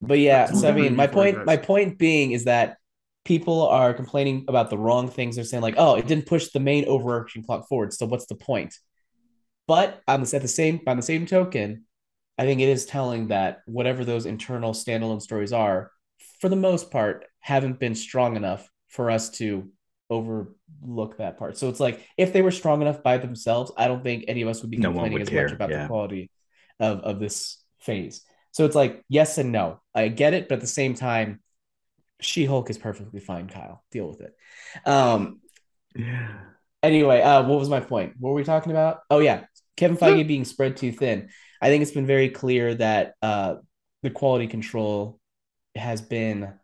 But 0.00 0.18
yeah, 0.18 0.46
so 0.46 0.68
I 0.68 0.72
mean, 0.72 0.96
my 0.96 1.06
point, 1.06 1.44
my 1.46 1.56
point 1.56 1.98
being 1.98 2.32
is 2.32 2.44
that 2.44 2.76
people 3.24 3.66
are 3.68 3.92
complaining 3.92 4.44
about 4.48 4.70
the 4.70 4.78
wrong 4.78 5.08
things. 5.08 5.36
They're 5.36 5.44
saying 5.44 5.62
like, 5.62 5.74
"Oh, 5.78 5.96
it 5.96 6.06
didn't 6.06 6.26
push 6.26 6.48
the 6.48 6.60
main 6.60 6.84
overarching 6.86 7.42
plot 7.42 7.68
forward." 7.68 7.92
So 7.92 8.06
what's 8.06 8.26
the 8.26 8.34
point? 8.36 8.74
But 9.66 10.00
on 10.08 10.22
the 10.22 10.36
at 10.36 10.42
the 10.42 10.48
same 10.48 10.80
by 10.84 10.94
the 10.94 11.02
same 11.02 11.26
token, 11.26 11.84
I 12.38 12.44
think 12.44 12.60
it 12.60 12.68
is 12.68 12.86
telling 12.86 13.28
that 13.28 13.60
whatever 13.66 14.04
those 14.04 14.26
internal 14.26 14.72
standalone 14.72 15.22
stories 15.22 15.52
are, 15.52 15.90
for 16.40 16.48
the 16.48 16.56
most 16.56 16.90
part, 16.90 17.26
haven't 17.40 17.78
been 17.78 17.94
strong 17.94 18.36
enough 18.36 18.70
for 18.88 19.10
us 19.10 19.30
to 19.30 19.70
overlook 20.08 21.18
that 21.18 21.38
part. 21.38 21.56
So 21.56 21.68
it's 21.68 21.80
like 21.80 22.04
if 22.16 22.32
they 22.32 22.42
were 22.42 22.50
strong 22.50 22.82
enough 22.82 23.02
by 23.02 23.18
themselves, 23.18 23.72
I 23.76 23.88
don't 23.88 24.02
think 24.02 24.24
any 24.28 24.42
of 24.42 24.48
us 24.48 24.62
would 24.62 24.70
be 24.70 24.76
No 24.76 24.88
complaining 24.88 25.14
would 25.14 25.22
as 25.22 25.28
care, 25.28 25.44
much 25.44 25.52
about 25.52 25.70
yeah. 25.70 25.82
the 25.82 25.88
quality 25.88 26.30
of 26.78 27.00
of 27.00 27.20
this 27.20 27.62
phase. 27.80 28.22
So 28.52 28.64
it's 28.64 28.74
like 28.74 29.04
yes 29.08 29.38
and 29.38 29.52
no. 29.52 29.80
I 29.94 30.08
get 30.08 30.34
it, 30.34 30.48
but 30.48 30.56
at 30.56 30.60
the 30.60 30.66
same 30.66 30.94
time, 30.94 31.40
She 32.20 32.44
Hulk 32.44 32.70
is 32.70 32.78
perfectly 32.78 33.20
fine. 33.20 33.48
Kyle, 33.48 33.84
deal 33.90 34.08
with 34.08 34.20
it. 34.20 34.34
Um. 34.84 35.40
Yeah. 35.94 36.38
Anyway, 36.82 37.20
uh, 37.20 37.42
what 37.46 37.58
was 37.58 37.68
my 37.68 37.80
point? 37.80 38.14
What 38.18 38.30
were 38.30 38.36
we 38.36 38.44
talking 38.44 38.72
about? 38.72 39.00
Oh 39.10 39.18
yeah, 39.18 39.44
Kevin 39.76 39.96
Feige 39.96 40.26
being 40.26 40.44
spread 40.44 40.76
too 40.76 40.92
thin. 40.92 41.28
I 41.60 41.68
think 41.68 41.82
it's 41.82 41.90
been 41.92 42.06
very 42.06 42.30
clear 42.30 42.74
that 42.74 43.14
uh, 43.20 43.56
the 44.02 44.10
quality 44.10 44.46
control 44.46 45.20
has 45.74 46.00
been 46.00 46.54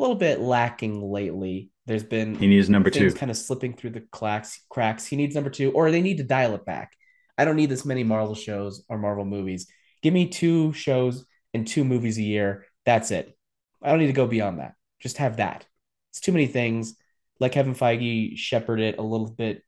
a 0.00 0.02
little 0.02 0.16
bit 0.16 0.40
lacking 0.40 1.02
lately. 1.02 1.70
There's 1.86 2.02
been 2.02 2.34
He 2.34 2.46
needs 2.46 2.70
number 2.70 2.88
two. 2.88 3.12
kind 3.12 3.30
of 3.30 3.36
slipping 3.36 3.74
through 3.74 3.90
the 3.90 4.00
cracks. 4.10 4.60
Cracks. 4.70 5.04
He 5.04 5.16
needs 5.16 5.34
number 5.34 5.50
two, 5.50 5.70
or 5.72 5.90
they 5.90 6.00
need 6.00 6.16
to 6.18 6.24
dial 6.24 6.54
it 6.54 6.64
back. 6.64 6.96
I 7.36 7.44
don't 7.44 7.56
need 7.56 7.70
this 7.70 7.84
many 7.84 8.02
Marvel 8.02 8.34
shows 8.34 8.84
or 8.88 8.98
Marvel 8.98 9.24
movies. 9.24 9.66
Give 10.02 10.14
me 10.14 10.28
two 10.28 10.72
shows 10.72 11.26
and 11.52 11.66
two 11.66 11.84
movies 11.84 12.16
a 12.16 12.22
year. 12.22 12.64
That's 12.86 13.10
it. 13.10 13.36
I 13.82 13.90
don't 13.90 13.98
need 13.98 14.06
to 14.06 14.12
go 14.12 14.26
beyond 14.26 14.58
that. 14.58 14.74
Just 15.00 15.18
have 15.18 15.36
that. 15.36 15.66
It's 16.10 16.20
too 16.20 16.32
many 16.32 16.46
things. 16.46 16.96
Let 17.38 17.52
Kevin 17.52 17.74
Feige 17.74 18.36
shepherd 18.38 18.80
it 18.80 18.98
a 18.98 19.02
little 19.02 19.30
bit 19.30 19.62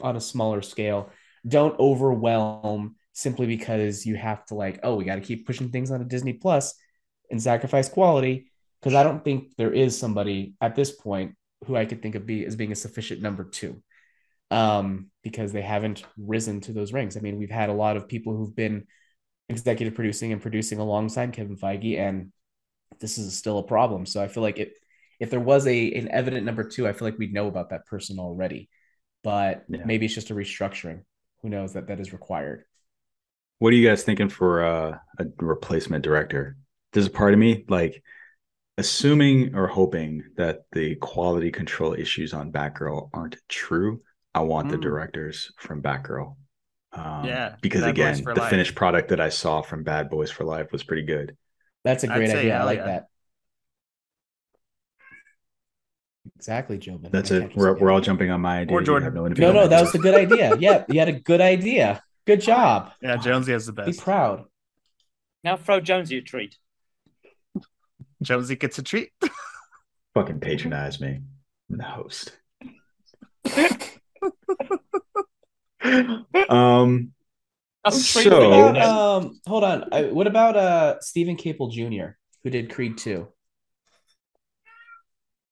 on 0.00 0.16
a 0.16 0.20
smaller 0.20 0.62
scale. 0.62 1.10
Don't 1.46 1.78
overwhelm 1.78 2.96
simply 3.12 3.46
because 3.46 4.06
you 4.06 4.16
have 4.16 4.44
to 4.46 4.54
like, 4.54 4.80
oh, 4.82 4.94
we 4.94 5.04
got 5.04 5.16
to 5.16 5.20
keep 5.20 5.46
pushing 5.46 5.70
things 5.70 5.90
on 5.90 6.00
a 6.00 6.04
Disney 6.04 6.34
Plus 6.34 6.74
and 7.30 7.42
sacrifice 7.42 7.88
quality. 7.88 8.51
Because 8.82 8.94
I 8.94 9.04
don't 9.04 9.24
think 9.24 9.54
there 9.56 9.72
is 9.72 9.98
somebody 9.98 10.54
at 10.60 10.74
this 10.74 10.90
point 10.90 11.36
who 11.66 11.76
I 11.76 11.84
could 11.84 12.02
think 12.02 12.16
of 12.16 12.26
be 12.26 12.44
as 12.44 12.56
being 12.56 12.72
a 12.72 12.76
sufficient 12.76 13.22
number 13.22 13.44
two. 13.44 13.82
Um, 14.50 15.10
because 15.22 15.52
they 15.52 15.62
haven't 15.62 16.04
risen 16.18 16.60
to 16.62 16.72
those 16.74 16.92
ranks. 16.92 17.16
I 17.16 17.20
mean, 17.20 17.38
we've 17.38 17.48
had 17.50 17.70
a 17.70 17.72
lot 17.74 17.96
of 17.96 18.06
people 18.06 18.36
who've 18.36 18.54
been 18.54 18.86
executive 19.48 19.94
producing 19.94 20.32
and 20.32 20.42
producing 20.42 20.78
alongside 20.78 21.32
Kevin 21.32 21.56
Feige, 21.56 21.98
and 21.98 22.32
this 23.00 23.16
is 23.16 23.34
still 23.36 23.58
a 23.58 23.62
problem. 23.62 24.04
So 24.04 24.22
I 24.22 24.28
feel 24.28 24.42
like 24.42 24.58
it 24.58 24.74
if 25.20 25.30
there 25.30 25.40
was 25.40 25.66
a 25.66 25.92
an 25.92 26.08
evident 26.10 26.44
number 26.44 26.64
two, 26.64 26.86
I 26.86 26.92
feel 26.92 27.06
like 27.08 27.16
we'd 27.18 27.32
know 27.32 27.46
about 27.46 27.70
that 27.70 27.86
person 27.86 28.18
already. 28.18 28.68
But 29.22 29.64
Yeah. 29.68 29.84
maybe 29.86 30.04
it's 30.06 30.14
just 30.14 30.30
a 30.30 30.34
restructuring. 30.34 31.02
Who 31.40 31.48
knows 31.48 31.72
that 31.72 31.86
that 31.86 32.00
is 32.00 32.12
required. 32.12 32.64
What 33.58 33.72
are 33.72 33.76
you 33.76 33.88
guys 33.88 34.02
thinking 34.02 34.28
for 34.28 34.64
uh, 34.64 34.98
a 35.18 35.26
replacement 35.38 36.04
director? 36.04 36.56
There's 36.92 37.06
a 37.06 37.10
part 37.10 37.32
of 37.32 37.38
me 37.38 37.64
like 37.68 38.02
assuming 38.78 39.54
or 39.54 39.66
hoping 39.66 40.24
that 40.36 40.62
the 40.72 40.94
quality 40.96 41.50
control 41.50 41.94
issues 41.94 42.32
on 42.34 42.52
Batgirl 42.52 43.10
aren't 43.12 43.36
true. 43.48 44.02
I 44.34 44.40
want 44.40 44.68
the 44.70 44.78
Mm. 44.78 44.82
directors 44.82 45.52
from 45.58 45.82
Batgirl. 45.82 46.36
Um, 46.92 47.24
Yeah, 47.24 47.56
because 47.60 47.82
Bad 47.82 47.90
again, 47.90 48.24
the 48.34 48.34
Life. 48.34 48.50
finished 48.50 48.74
product 48.74 49.08
that 49.10 49.20
I 49.20 49.28
saw 49.30 49.62
from 49.62 49.82
Bad 49.84 50.10
Boys 50.10 50.30
for 50.30 50.44
Life 50.44 50.72
was 50.72 50.82
pretty 50.84 51.04
good. 51.04 51.36
That's 51.84 52.04
a 52.04 52.12
I'd 52.12 52.16
great 52.16 52.30
say 52.30 52.38
idea. 52.40 52.58
I 52.58 52.64
like 52.64 52.78
yeah. 52.78 52.84
that. 52.86 53.08
Exactly, 56.36 56.78
Jobin. 56.78 57.10
That's 57.10 57.30
I 57.32 57.36
it. 57.36 57.56
We're, 57.56 57.76
we're 57.78 57.90
all 57.90 58.00
jumping 58.00 58.30
on 58.30 58.40
my 58.40 58.60
idea. 58.60 58.76
Or 58.76 58.80
You 58.80 58.86
Jordan. 58.86 59.04
have 59.04 59.14
no, 59.14 59.20
No, 59.22 59.26
individual 59.26 59.54
no, 59.54 59.68
that 59.68 59.80
was 59.80 59.94
a 59.94 59.98
good 59.98 60.14
idea. 60.14 60.56
Yeah, 60.60 60.84
you 60.88 60.98
had 60.98 61.08
a 61.08 61.20
good 61.20 61.40
idea. 61.40 62.02
Good 62.26 62.40
job. 62.50 62.92
Yeah, 63.00 63.16
Jonesy 63.16 63.52
has 63.52 63.66
the 63.66 63.72
best. 63.72 63.98
Be 63.98 64.04
proud. 64.04 64.44
Now 65.44 65.56
throw 65.56 65.80
Jonesy 65.80 66.18
a 66.18 66.22
treat. 66.22 66.56
Jonesy 68.24 68.56
gets 68.56 68.78
a 68.78 68.82
treat. 68.82 69.10
fucking 70.14 70.40
patronize 70.40 71.00
me. 71.00 71.20
I'm 71.70 71.78
the 71.78 71.84
host. 71.84 72.36
um, 76.48 77.12
I'm 77.84 77.92
So- 77.92 78.20
treating 78.22 78.32
What 78.38 78.42
you 78.56 78.62
about, 78.66 78.74
then. 78.74 78.82
um, 79.28 79.40
hold 79.46 79.64
on. 79.64 79.84
I, 79.92 80.04
what 80.04 80.26
about 80.26 80.56
uh 80.56 81.00
Steven 81.00 81.36
Caple 81.36 81.70
Jr., 81.72 82.12
who 82.44 82.50
did 82.50 82.70
Creed 82.72 82.98
2? 82.98 83.26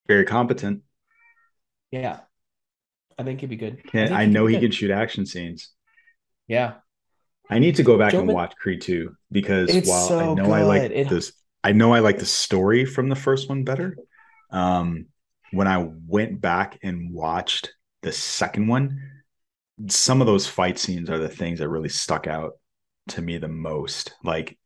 Very 0.07 0.25
competent. 0.25 0.83
Yeah. 1.91 2.21
I 3.19 3.23
think 3.25 3.41
he'd 3.41 3.51
be 3.51 3.57
good. 3.57 3.81
And 3.93 4.09
think 4.09 4.11
I 4.13 4.27
know 4.27 4.47
he 4.47 4.55
good. 4.57 4.63
can 4.63 4.71
shoot 4.73 4.91
action 4.91 5.27
scenes. 5.27 5.71
Yeah. 6.49 6.75
I 7.49 7.59
need 7.59 7.77
to 7.77 7.83
go 7.83 7.99
back 7.99 8.13
Joe 8.13 8.19
and 8.21 8.29
Mc- 8.29 8.35
watch 8.37 8.55
Creed 8.57 8.81
2 8.81 9.15
because 9.33 9.69
It's 9.75 9.89
while 9.89 10.05
I 10.05 10.09
so 10.09 10.35
know 10.35 10.53
I 10.53 10.63
like 10.63 10.83
good. 10.83 10.93
It- 10.93 11.09
this, 11.09 11.33
I 11.63 11.73
know 11.73 11.93
I 11.93 12.01
like 12.01 12.19
the 12.19 12.27
story 12.27 12.85
from 12.85 13.09
the 13.09 13.17
first 13.17 13.49
one 13.49 13.65
better. 13.65 13.97
Um, 14.51 15.07
when 15.53 15.67
I 15.67 15.89
went 16.07 16.41
back 16.41 16.79
and 16.83 17.13
watched 17.13 17.73
the 18.03 18.13
second 18.13 18.67
one, 18.69 19.01
some 19.89 20.21
of 20.21 20.27
those 20.27 20.47
fight 20.47 20.79
scenes 20.79 21.11
are 21.11 21.19
the 21.19 21.29
things 21.29 21.59
that 21.59 21.69
really 21.69 21.89
stuck 21.89 22.27
out 22.27 22.53
to 23.09 23.23
me 23.23 23.39
the 23.39 23.49
most. 23.49 24.15
Like 24.25 24.59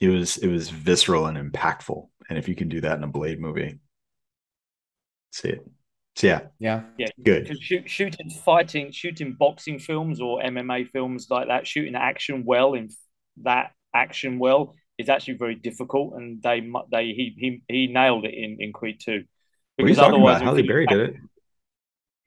it 0.00 0.08
was, 0.08 0.36
it 0.38 0.48
was 0.48 0.70
visceral 0.70 1.26
and 1.26 1.52
impactful. 1.52 2.08
And 2.28 2.38
if 2.38 2.48
you 2.48 2.54
can 2.54 2.68
do 2.68 2.80
that 2.82 2.96
in 2.96 3.04
a 3.04 3.08
Blade 3.08 3.40
movie, 3.40 3.78
see 5.32 5.50
it. 5.50 5.66
So 6.16 6.26
yeah, 6.26 6.40
Yeah. 6.58 6.82
Yeah, 6.98 7.08
good. 7.24 7.58
Shoot, 7.62 7.88
shooting 7.88 8.30
fighting, 8.30 8.92
shooting 8.92 9.36
boxing 9.38 9.78
films 9.78 10.20
or 10.20 10.42
MMA 10.42 10.84
films 10.84 11.28
like 11.30 11.48
that, 11.48 11.66
shooting 11.66 11.94
action 11.94 12.44
well 12.44 12.74
in 12.74 12.90
that 13.42 13.72
action 13.94 14.38
well 14.38 14.74
is 15.00 15.08
actually 15.08 15.34
very 15.34 15.54
difficult, 15.54 16.14
and 16.14 16.42
they 16.42 16.60
they 16.90 17.06
he 17.06 17.34
he, 17.36 17.62
he 17.68 17.86
nailed 17.86 18.24
it 18.24 18.34
in 18.34 18.56
in 18.60 18.72
Creed 18.72 19.00
two. 19.04 19.24
What 19.76 19.86
are 19.86 19.88
you 19.88 19.94
talking 19.94 20.20
about? 20.20 20.42
Halle 20.42 20.62
Berry 20.62 20.86
did 20.86 21.00
it. 21.00 21.16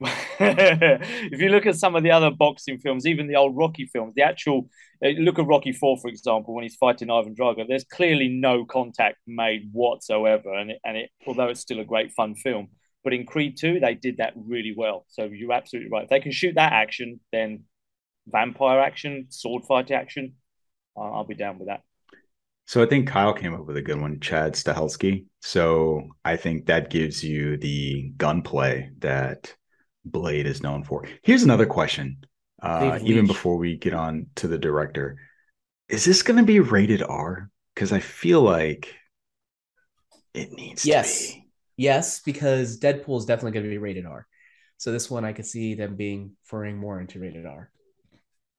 if 0.40 1.40
you 1.40 1.48
look 1.48 1.66
at 1.66 1.76
some 1.76 1.94
of 1.94 2.02
the 2.02 2.10
other 2.10 2.30
boxing 2.30 2.78
films, 2.78 3.06
even 3.06 3.28
the 3.28 3.36
old 3.36 3.56
Rocky 3.56 3.86
films, 3.86 4.12
the 4.16 4.22
actual 4.22 4.68
uh, 5.04 5.10
look 5.10 5.38
at 5.38 5.46
Rocky 5.46 5.72
Four, 5.72 5.96
for 5.98 6.08
example, 6.08 6.52
when 6.52 6.64
he's 6.64 6.74
fighting 6.74 7.10
Ivan 7.10 7.34
Drago, 7.34 7.64
there's 7.66 7.84
clearly 7.84 8.28
no 8.28 8.64
contact 8.64 9.18
made 9.26 9.70
whatsoever, 9.72 10.52
and 10.52 10.72
it, 10.72 10.80
and 10.84 10.96
it 10.96 11.10
although 11.26 11.48
it's 11.48 11.60
still 11.60 11.80
a 11.80 11.84
great 11.84 12.12
fun 12.12 12.34
film, 12.34 12.68
but 13.04 13.14
in 13.14 13.24
Creed 13.24 13.56
Two 13.56 13.80
they 13.80 13.94
did 13.94 14.16
that 14.18 14.34
really 14.36 14.74
well. 14.76 15.06
So 15.08 15.24
you're 15.24 15.52
absolutely 15.52 15.90
right. 15.90 16.04
If 16.04 16.10
they 16.10 16.20
can 16.20 16.32
shoot 16.32 16.56
that 16.56 16.72
action, 16.72 17.20
then 17.32 17.64
vampire 18.26 18.80
action, 18.80 19.26
sword 19.30 19.64
fight 19.64 19.90
action, 19.90 20.34
I'll 20.96 21.24
be 21.24 21.34
down 21.34 21.58
with 21.58 21.68
that. 21.68 21.82
So 22.66 22.82
I 22.82 22.86
think 22.86 23.08
Kyle 23.08 23.34
came 23.34 23.54
up 23.54 23.66
with 23.66 23.76
a 23.76 23.82
good 23.82 24.00
one, 24.00 24.20
Chad 24.20 24.54
Stahelski. 24.54 25.26
So 25.40 26.08
I 26.24 26.36
think 26.36 26.66
that 26.66 26.90
gives 26.90 27.22
you 27.22 27.56
the 27.58 28.12
gunplay 28.16 28.90
that 28.98 29.54
Blade 30.04 30.46
is 30.46 30.62
known 30.62 30.82
for. 30.82 31.04
Here's 31.22 31.42
another 31.42 31.66
question. 31.66 32.24
Uh, 32.62 32.98
even 33.02 33.26
before 33.26 33.58
we 33.58 33.76
get 33.76 33.92
on 33.92 34.26
to 34.36 34.48
the 34.48 34.56
director, 34.56 35.18
is 35.88 36.04
this 36.04 36.22
going 36.22 36.38
to 36.38 36.44
be 36.44 36.60
rated 36.60 37.02
R? 37.02 37.50
Because 37.74 37.92
I 37.92 38.00
feel 38.00 38.40
like 38.40 38.94
it 40.32 40.52
needs 40.52 40.86
Yes. 40.86 41.18
to 41.28 41.34
be. 41.34 41.40
Yes, 41.76 42.20
because 42.20 42.78
Deadpool 42.78 43.18
is 43.18 43.26
definitely 43.26 43.52
going 43.52 43.64
to 43.64 43.70
be 43.70 43.78
rated 43.78 44.06
R. 44.06 44.26
So 44.78 44.92
this 44.92 45.10
one 45.10 45.24
I 45.24 45.32
could 45.32 45.46
see 45.46 45.74
them 45.74 45.96
being 45.96 46.32
furring 46.44 46.78
more 46.78 47.00
into 47.00 47.18
rated 47.18 47.46
R. 47.46 47.70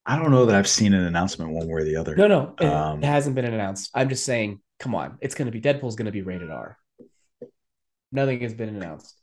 I 0.06 0.16
don't 0.16 0.30
know 0.30 0.46
that 0.46 0.54
I've 0.54 0.68
seen 0.68 0.94
an 0.94 1.04
announcement 1.04 1.50
one 1.50 1.66
way 1.66 1.82
or 1.82 1.84
the 1.84 1.96
other. 1.96 2.14
No, 2.14 2.28
no, 2.28 2.54
it, 2.60 2.66
Um, 2.66 3.02
it 3.02 3.06
hasn't 3.06 3.34
been 3.34 3.44
announced. 3.44 3.90
I'm 3.92 4.08
just 4.08 4.24
saying, 4.24 4.60
come 4.78 4.94
on, 4.94 5.18
it's 5.20 5.34
going 5.34 5.46
to 5.46 5.52
be 5.52 5.60
Deadpool's 5.60 5.96
going 5.96 6.06
to 6.06 6.12
be 6.12 6.22
rated 6.22 6.50
R. 6.50 6.78
Nothing 8.12 8.40
has 8.40 8.54
been 8.54 8.68
announced. 8.68 9.14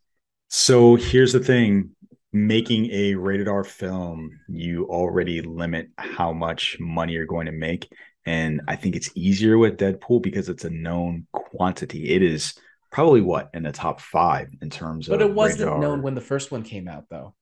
So 0.49 0.95
here's 0.95 1.33
the 1.33 1.39
thing 1.39 1.91
making 2.33 2.91
a 2.91 3.15
rated 3.15 3.47
R 3.47 3.63
film, 3.63 4.39
you 4.49 4.85
already 4.85 5.41
limit 5.41 5.89
how 5.97 6.33
much 6.33 6.77
money 6.79 7.13
you're 7.13 7.25
going 7.25 7.45
to 7.45 7.51
make. 7.51 7.91
And 8.25 8.61
I 8.67 8.75
think 8.75 8.95
it's 8.95 9.11
easier 9.15 9.57
with 9.57 9.77
Deadpool 9.77 10.21
because 10.21 10.49
it's 10.49 10.65
a 10.65 10.69
known 10.69 11.27
quantity. 11.31 12.09
It 12.09 12.21
is 12.21 12.55
probably 12.91 13.21
what 13.21 13.49
in 13.53 13.63
the 13.63 13.71
top 13.71 14.01
five 14.01 14.49
in 14.61 14.69
terms 14.69 15.07
But 15.07 15.15
of 15.15 15.19
But 15.19 15.29
it 15.29 15.33
wasn't 15.33 15.79
known 15.79 16.01
when 16.01 16.15
the 16.15 16.21
first 16.21 16.51
one 16.51 16.63
came 16.63 16.87
out, 16.87 17.05
though. 17.09 17.35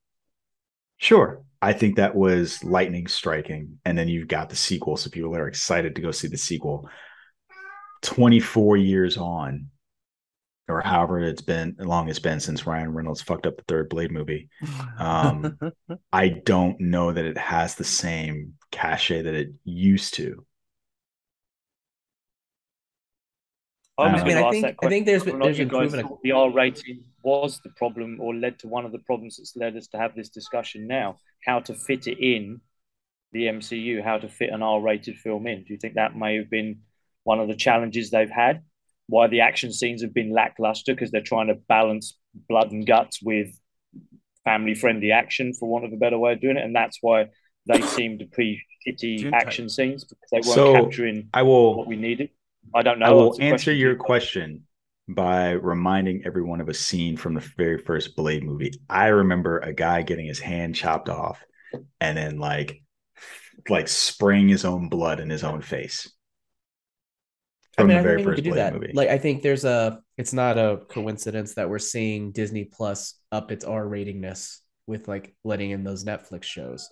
Sure. 1.02 1.42
I 1.60 1.72
think 1.72 1.96
that 1.96 2.14
was 2.14 2.62
lightning 2.62 3.08
striking. 3.08 3.80
And 3.84 3.98
then 3.98 4.06
you've 4.06 4.28
got 4.28 4.50
the 4.50 4.54
sequel. 4.56 4.96
So 4.96 5.10
people 5.10 5.34
are 5.34 5.48
excited 5.48 5.96
to 5.96 6.00
go 6.00 6.12
see 6.12 6.28
the 6.28 6.38
sequel. 6.38 6.88
24 8.02 8.76
years 8.76 9.16
on, 9.16 9.66
or 10.68 10.80
however 10.80 11.18
it's 11.18 11.42
been 11.42 11.74
long 11.80 12.08
it's 12.08 12.20
been 12.20 12.38
since 12.38 12.68
Ryan 12.68 12.92
Reynolds 12.92 13.20
fucked 13.20 13.46
up 13.46 13.56
the 13.56 13.64
third 13.66 13.88
Blade 13.88 14.12
movie. 14.12 14.48
Um, 14.96 15.58
I 16.12 16.28
don't 16.28 16.80
know 16.80 17.10
that 17.12 17.24
it 17.24 17.36
has 17.36 17.74
the 17.74 17.82
same 17.84 18.54
cachet 18.70 19.22
that 19.22 19.34
it 19.34 19.48
used 19.64 20.14
to. 20.14 20.46
I, 23.98 24.04
I 24.04 24.24
mean, 24.24 24.36
I 24.36 24.50
think- 24.50 24.62
that 24.66 24.76
I 24.84 24.88
think 24.88 25.06
there's 25.06 25.22
question, 25.24 25.32
been- 25.32 25.32
whether 25.32 25.34
or 25.34 25.38
not 25.38 25.44
there's 25.44 25.58
you 25.58 25.64
guys 25.66 25.94
improvement. 25.94 26.22
the 26.22 26.32
R 26.32 26.50
rating 26.52 27.04
was 27.22 27.60
the 27.62 27.70
problem 27.70 28.18
or 28.20 28.34
led 28.34 28.58
to 28.60 28.68
one 28.68 28.84
of 28.84 28.92
the 28.92 28.98
problems 28.98 29.36
that's 29.36 29.56
led 29.56 29.76
us 29.76 29.88
to 29.88 29.98
have 29.98 30.14
this 30.14 30.28
discussion 30.28 30.86
now. 30.86 31.18
How 31.44 31.60
to 31.60 31.74
fit 31.74 32.06
it 32.06 32.18
in 32.18 32.60
the 33.32 33.46
MCU, 33.46 34.02
how 34.02 34.18
to 34.18 34.28
fit 34.28 34.50
an 34.50 34.62
R 34.62 34.80
rated 34.80 35.16
film 35.16 35.46
in. 35.46 35.64
Do 35.64 35.72
you 35.72 35.78
think 35.78 35.94
that 35.94 36.16
may 36.16 36.36
have 36.36 36.50
been 36.50 36.80
one 37.24 37.40
of 37.40 37.48
the 37.48 37.56
challenges 37.56 38.10
they've 38.10 38.30
had? 38.30 38.62
Why 39.08 39.26
the 39.26 39.40
action 39.40 39.72
scenes 39.72 40.02
have 40.02 40.14
been 40.14 40.32
lackluster 40.32 40.94
because 40.94 41.10
they're 41.10 41.22
trying 41.22 41.48
to 41.48 41.54
balance 41.54 42.16
blood 42.48 42.72
and 42.72 42.86
guts 42.86 43.22
with 43.22 43.48
family 44.44 44.74
friendly 44.74 45.12
action, 45.12 45.52
for 45.54 45.68
want 45.68 45.84
of 45.84 45.92
a 45.92 45.96
better 45.96 46.18
way 46.18 46.32
of 46.32 46.40
doing 46.40 46.56
it. 46.56 46.64
And 46.64 46.74
that's 46.74 46.98
why 47.00 47.28
they 47.66 47.80
seem 47.82 48.18
to 48.18 48.26
pre 48.26 48.62
shitty 48.86 49.32
action 49.32 49.68
scenes 49.68 50.04
because 50.04 50.28
they 50.30 50.38
weren't 50.38 50.54
So, 50.54 50.74
capturing 50.74 51.28
I 51.32 51.42
what 51.42 51.76
will 51.76 51.86
we 51.86 51.96
needed. 51.96 52.30
I 52.74 52.82
don't 52.82 52.98
know. 52.98 53.06
I 53.06 53.10
will 53.10 53.32
answer 53.40 53.48
question. 53.48 53.76
your 53.76 53.96
question 53.96 54.66
by 55.08 55.52
reminding 55.52 56.22
everyone 56.24 56.60
of 56.60 56.68
a 56.68 56.74
scene 56.74 57.16
from 57.16 57.34
the 57.34 57.52
very 57.56 57.78
first 57.78 58.16
Blade 58.16 58.44
movie. 58.44 58.72
I 58.88 59.08
remember 59.08 59.58
a 59.58 59.72
guy 59.72 60.02
getting 60.02 60.26
his 60.26 60.40
hand 60.40 60.74
chopped 60.74 61.08
off 61.08 61.42
and 62.00 62.16
then 62.16 62.38
like 62.38 62.82
like 63.68 63.88
spraying 63.88 64.48
his 64.48 64.64
own 64.64 64.88
blood 64.88 65.20
in 65.20 65.30
his 65.30 65.44
own 65.44 65.60
face. 65.62 66.10
I 67.78 67.84
mean, 67.84 67.96
the 67.96 68.02
very 68.02 68.22
first 68.22 68.42
Blade 68.42 68.56
that. 68.56 68.74
movie. 68.74 68.92
Like, 68.92 69.08
I 69.08 69.18
think 69.18 69.42
there's 69.42 69.64
a. 69.64 70.00
It's 70.18 70.32
not 70.32 70.58
a 70.58 70.80
coincidence 70.88 71.54
that 71.54 71.70
we're 71.70 71.78
seeing 71.78 72.32
Disney 72.32 72.64
Plus 72.64 73.14
up 73.30 73.50
its 73.50 73.64
R 73.64 73.86
ratingness 73.86 74.58
with 74.86 75.08
like 75.08 75.34
letting 75.42 75.70
in 75.70 75.84
those 75.84 76.04
Netflix 76.04 76.44
shows, 76.44 76.88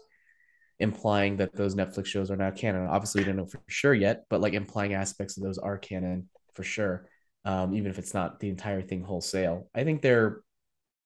implying 0.78 1.37
that 1.37 1.55
those 1.55 1.74
Netflix 1.74 2.07
shows 2.07 2.31
are 2.31 2.37
now 2.37 2.51
canon. 2.51 2.87
Obviously, 2.87 3.20
we 3.20 3.27
don't 3.27 3.37
know 3.37 3.47
for 3.47 3.61
sure 3.69 3.95
yet, 3.95 4.24
but 4.31 4.41
like 4.41 4.55
implying 4.55 4.95
aspects 4.95 5.37
of 5.37 5.43
those 5.43 5.59
are 5.59 5.77
canon 5.77 6.28
for 6.55 6.62
sure. 6.62 7.10
Um, 7.44 7.74
even 7.74 7.90
if 7.90 7.98
it's 7.98 8.12
not 8.14 8.38
the 8.40 8.48
entire 8.48 8.82
thing 8.82 9.02
wholesale, 9.02 9.68
I 9.74 9.84
think 9.84 10.02
they're 10.02 10.40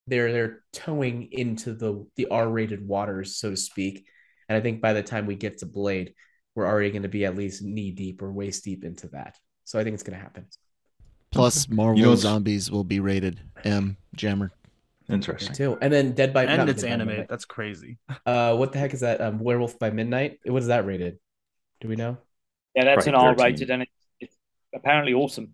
they're 0.06 0.32
they're 0.32 0.60
towing 0.72 1.28
into 1.32 1.74
the 1.74 2.06
the 2.16 2.26
R 2.26 2.48
rated 2.48 2.86
waters, 2.86 3.36
so 3.36 3.50
to 3.50 3.56
speak. 3.56 4.06
And 4.48 4.56
I 4.58 4.60
think 4.60 4.80
by 4.82 4.92
the 4.92 5.02
time 5.02 5.26
we 5.26 5.36
get 5.36 5.58
to 5.58 5.66
Blade, 5.66 6.14
we're 6.54 6.66
already 6.66 6.90
going 6.90 7.02
to 7.02 7.08
be 7.08 7.24
at 7.24 7.36
least 7.36 7.62
knee 7.62 7.90
deep 7.92 8.20
or 8.20 8.30
waist 8.32 8.64
deep 8.64 8.84
into 8.84 9.08
that. 9.08 9.36
So 9.64 9.78
I 9.78 9.84
think 9.84 9.94
it's 9.94 10.02
going 10.02 10.18
to 10.18 10.22
happen. 10.22 10.46
Plus, 11.30 11.68
Marvel 11.68 11.98
You 11.98 12.04
know, 12.06 12.14
Zombies 12.14 12.70
will 12.70 12.84
be 12.84 13.00
rated 13.00 13.40
M. 13.64 13.96
Jammer. 14.14 14.52
Interesting. 15.08 15.54
too. 15.54 15.78
And 15.80 15.92
then 15.92 16.12
Dead 16.12 16.32
by 16.32 16.44
and 16.44 16.68
it's 16.68 16.82
Dead 16.82 16.88
by 16.88 16.92
animated. 16.92 17.08
Midnight. 17.08 17.28
That's 17.28 17.44
crazy. 17.44 17.98
Uh, 18.26 18.56
what 18.56 18.72
the 18.72 18.78
heck 18.78 18.94
is 18.94 19.00
that? 19.00 19.20
Um, 19.20 19.38
Werewolf 19.38 19.78
by 19.78 19.90
Midnight. 19.90 20.38
What 20.44 20.62
is 20.62 20.68
that 20.68 20.86
rated? 20.86 21.18
Do 21.80 21.88
we 21.88 21.96
know? 21.96 22.16
Yeah, 22.74 22.84
that's 22.84 23.04
Probably 23.04 23.10
an 23.20 23.26
R 23.26 23.34
13. 23.34 23.44
rated, 23.52 23.70
and 23.70 23.82
it's, 23.82 23.92
it's 24.20 24.36
apparently 24.74 25.12
awesome. 25.12 25.52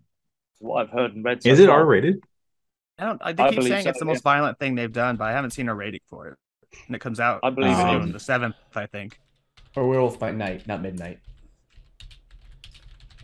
From 0.61 0.69
what 0.69 0.81
I've 0.87 0.91
heard 0.93 1.15
and 1.15 1.25
read. 1.25 1.43
So 1.43 1.49
Is 1.49 1.59
it 1.59 1.67
far. 1.67 1.79
R 1.79 1.85
rated? 1.85 2.23
I 2.99 3.05
don't. 3.05 3.21
I, 3.23 3.33
they 3.33 3.43
I 3.43 3.49
keep 3.49 3.63
saying 3.63 3.83
so, 3.83 3.89
it's 3.89 3.99
the 3.99 4.05
yeah. 4.05 4.11
most 4.11 4.23
violent 4.23 4.59
thing 4.59 4.75
they've 4.75 4.91
done, 4.91 5.17
but 5.17 5.25
I 5.25 5.31
haven't 5.31 5.51
seen 5.51 5.67
a 5.69 5.75
rating 5.75 6.01
for 6.07 6.27
it. 6.27 6.37
And 6.87 6.95
it 6.95 6.99
comes 6.99 7.19
out. 7.19 7.39
I 7.43 7.49
believe 7.49 7.77
it 7.77 8.13
the 8.13 8.19
seventh, 8.19 8.55
I 8.75 8.85
think. 8.85 9.19
Or 9.75 9.87
Werewolf 9.87 10.19
by 10.19 10.31
Night, 10.31 10.67
not 10.67 10.81
Midnight. 10.81 11.19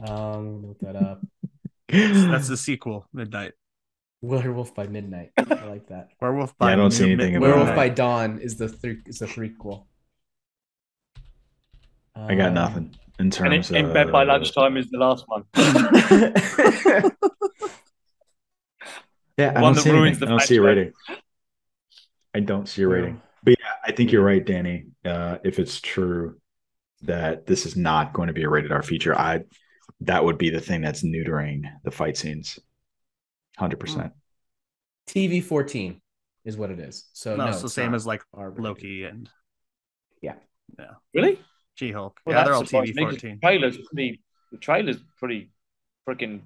Um, 0.05 0.65
look 0.67 0.79
that 0.79 0.95
up. 0.95 1.21
That's 1.89 2.47
the 2.47 2.57
sequel, 2.57 3.07
Midnight. 3.13 3.53
Werewolf 4.21 4.73
by 4.75 4.87
Midnight. 4.87 5.31
I 5.37 5.65
like 5.65 5.87
that. 5.87 6.09
Werewolf 6.21 6.57
by 6.57 6.73
I 6.73 6.75
don't 6.75 6.91
see 6.91 7.11
anything 7.11 7.33
Mid- 7.33 7.41
Werewolf 7.41 7.75
by 7.75 7.89
Dawn 7.89 8.39
is 8.39 8.57
the 8.57 8.67
three 8.67 8.97
is 9.05 9.19
the 9.19 9.27
prequel. 9.27 9.85
I 12.15 12.35
got 12.35 12.47
Um, 12.49 12.53
nothing 12.55 12.95
in 13.19 13.29
And 13.29 13.33
terms 13.33 13.71
in, 13.71 13.85
in 13.87 13.93
bed 13.93 14.11
by 14.11 14.23
lunchtime 14.23 14.77
is 14.77 14.89
the 14.89 14.97
last 14.99 15.25
one. 15.27 15.43
Yeah, 19.37 19.53
I 19.55 19.61
One 19.61 19.73
don't 19.73 19.75
that 19.75 19.83
see 19.83 19.91
ruins 19.91 20.19
anything. 20.19 20.19
the 20.19 20.25
I 20.25 20.29
don't 20.29 20.41
see 20.41 20.57
a 20.57 20.61
flashback. 20.61 20.63
rating. 20.63 20.93
I 22.33 22.39
don't 22.39 22.67
see 22.67 22.81
a 22.83 22.87
rating. 22.87 23.21
But 23.43 23.55
yeah, 23.59 23.71
I 23.85 23.91
think 23.91 24.11
you're 24.11 24.23
right, 24.23 24.43
Danny. 24.43 24.87
Uh, 25.05 25.37
if 25.43 25.59
it's 25.59 25.79
true 25.79 26.39
that 27.03 27.45
this 27.45 27.65
is 27.65 27.75
not 27.75 28.13
going 28.13 28.27
to 28.27 28.33
be 28.33 28.43
a 28.43 28.49
rated 28.49 28.71
R 28.71 28.81
feature, 28.81 29.15
I 29.17 29.41
that 30.01 30.23
would 30.23 30.37
be 30.37 30.49
the 30.49 30.59
thing 30.61 30.81
that's 30.81 31.03
neutering 31.03 31.63
the 31.83 31.91
fight 31.91 32.17
scenes. 32.17 32.59
Hundred 33.57 33.79
percent. 33.79 34.13
TV 35.07 35.43
fourteen 35.43 36.01
is 36.45 36.57
what 36.57 36.71
it 36.71 36.79
is. 36.79 37.07
So 37.13 37.35
No, 37.35 37.45
no, 37.45 37.49
it's 37.51 37.61
the 37.61 37.65
it's 37.65 37.73
same 37.75 37.91
not 37.91 37.95
as 37.97 38.05
like 38.07 38.23
R-rated. 38.33 38.63
Loki 38.63 39.03
and 39.03 39.29
yeah, 40.21 40.35
yeah. 40.79 40.91
Really? 41.13 41.39
She 41.77 41.91
Hulk. 41.91 42.19
Well, 42.25 42.35
yeah, 42.35 42.43
they're 42.43 42.53
all 42.53 42.63
TV 42.63 42.93
me 42.95 43.03
'cause 43.05 43.11
fourteen. 43.11 43.35
The 43.41 43.47
trailer's 43.47 43.77
pretty. 43.77 44.21
The 44.51 44.57
trailer's 44.57 44.97
pretty 45.19 45.51
freaking 46.07 46.41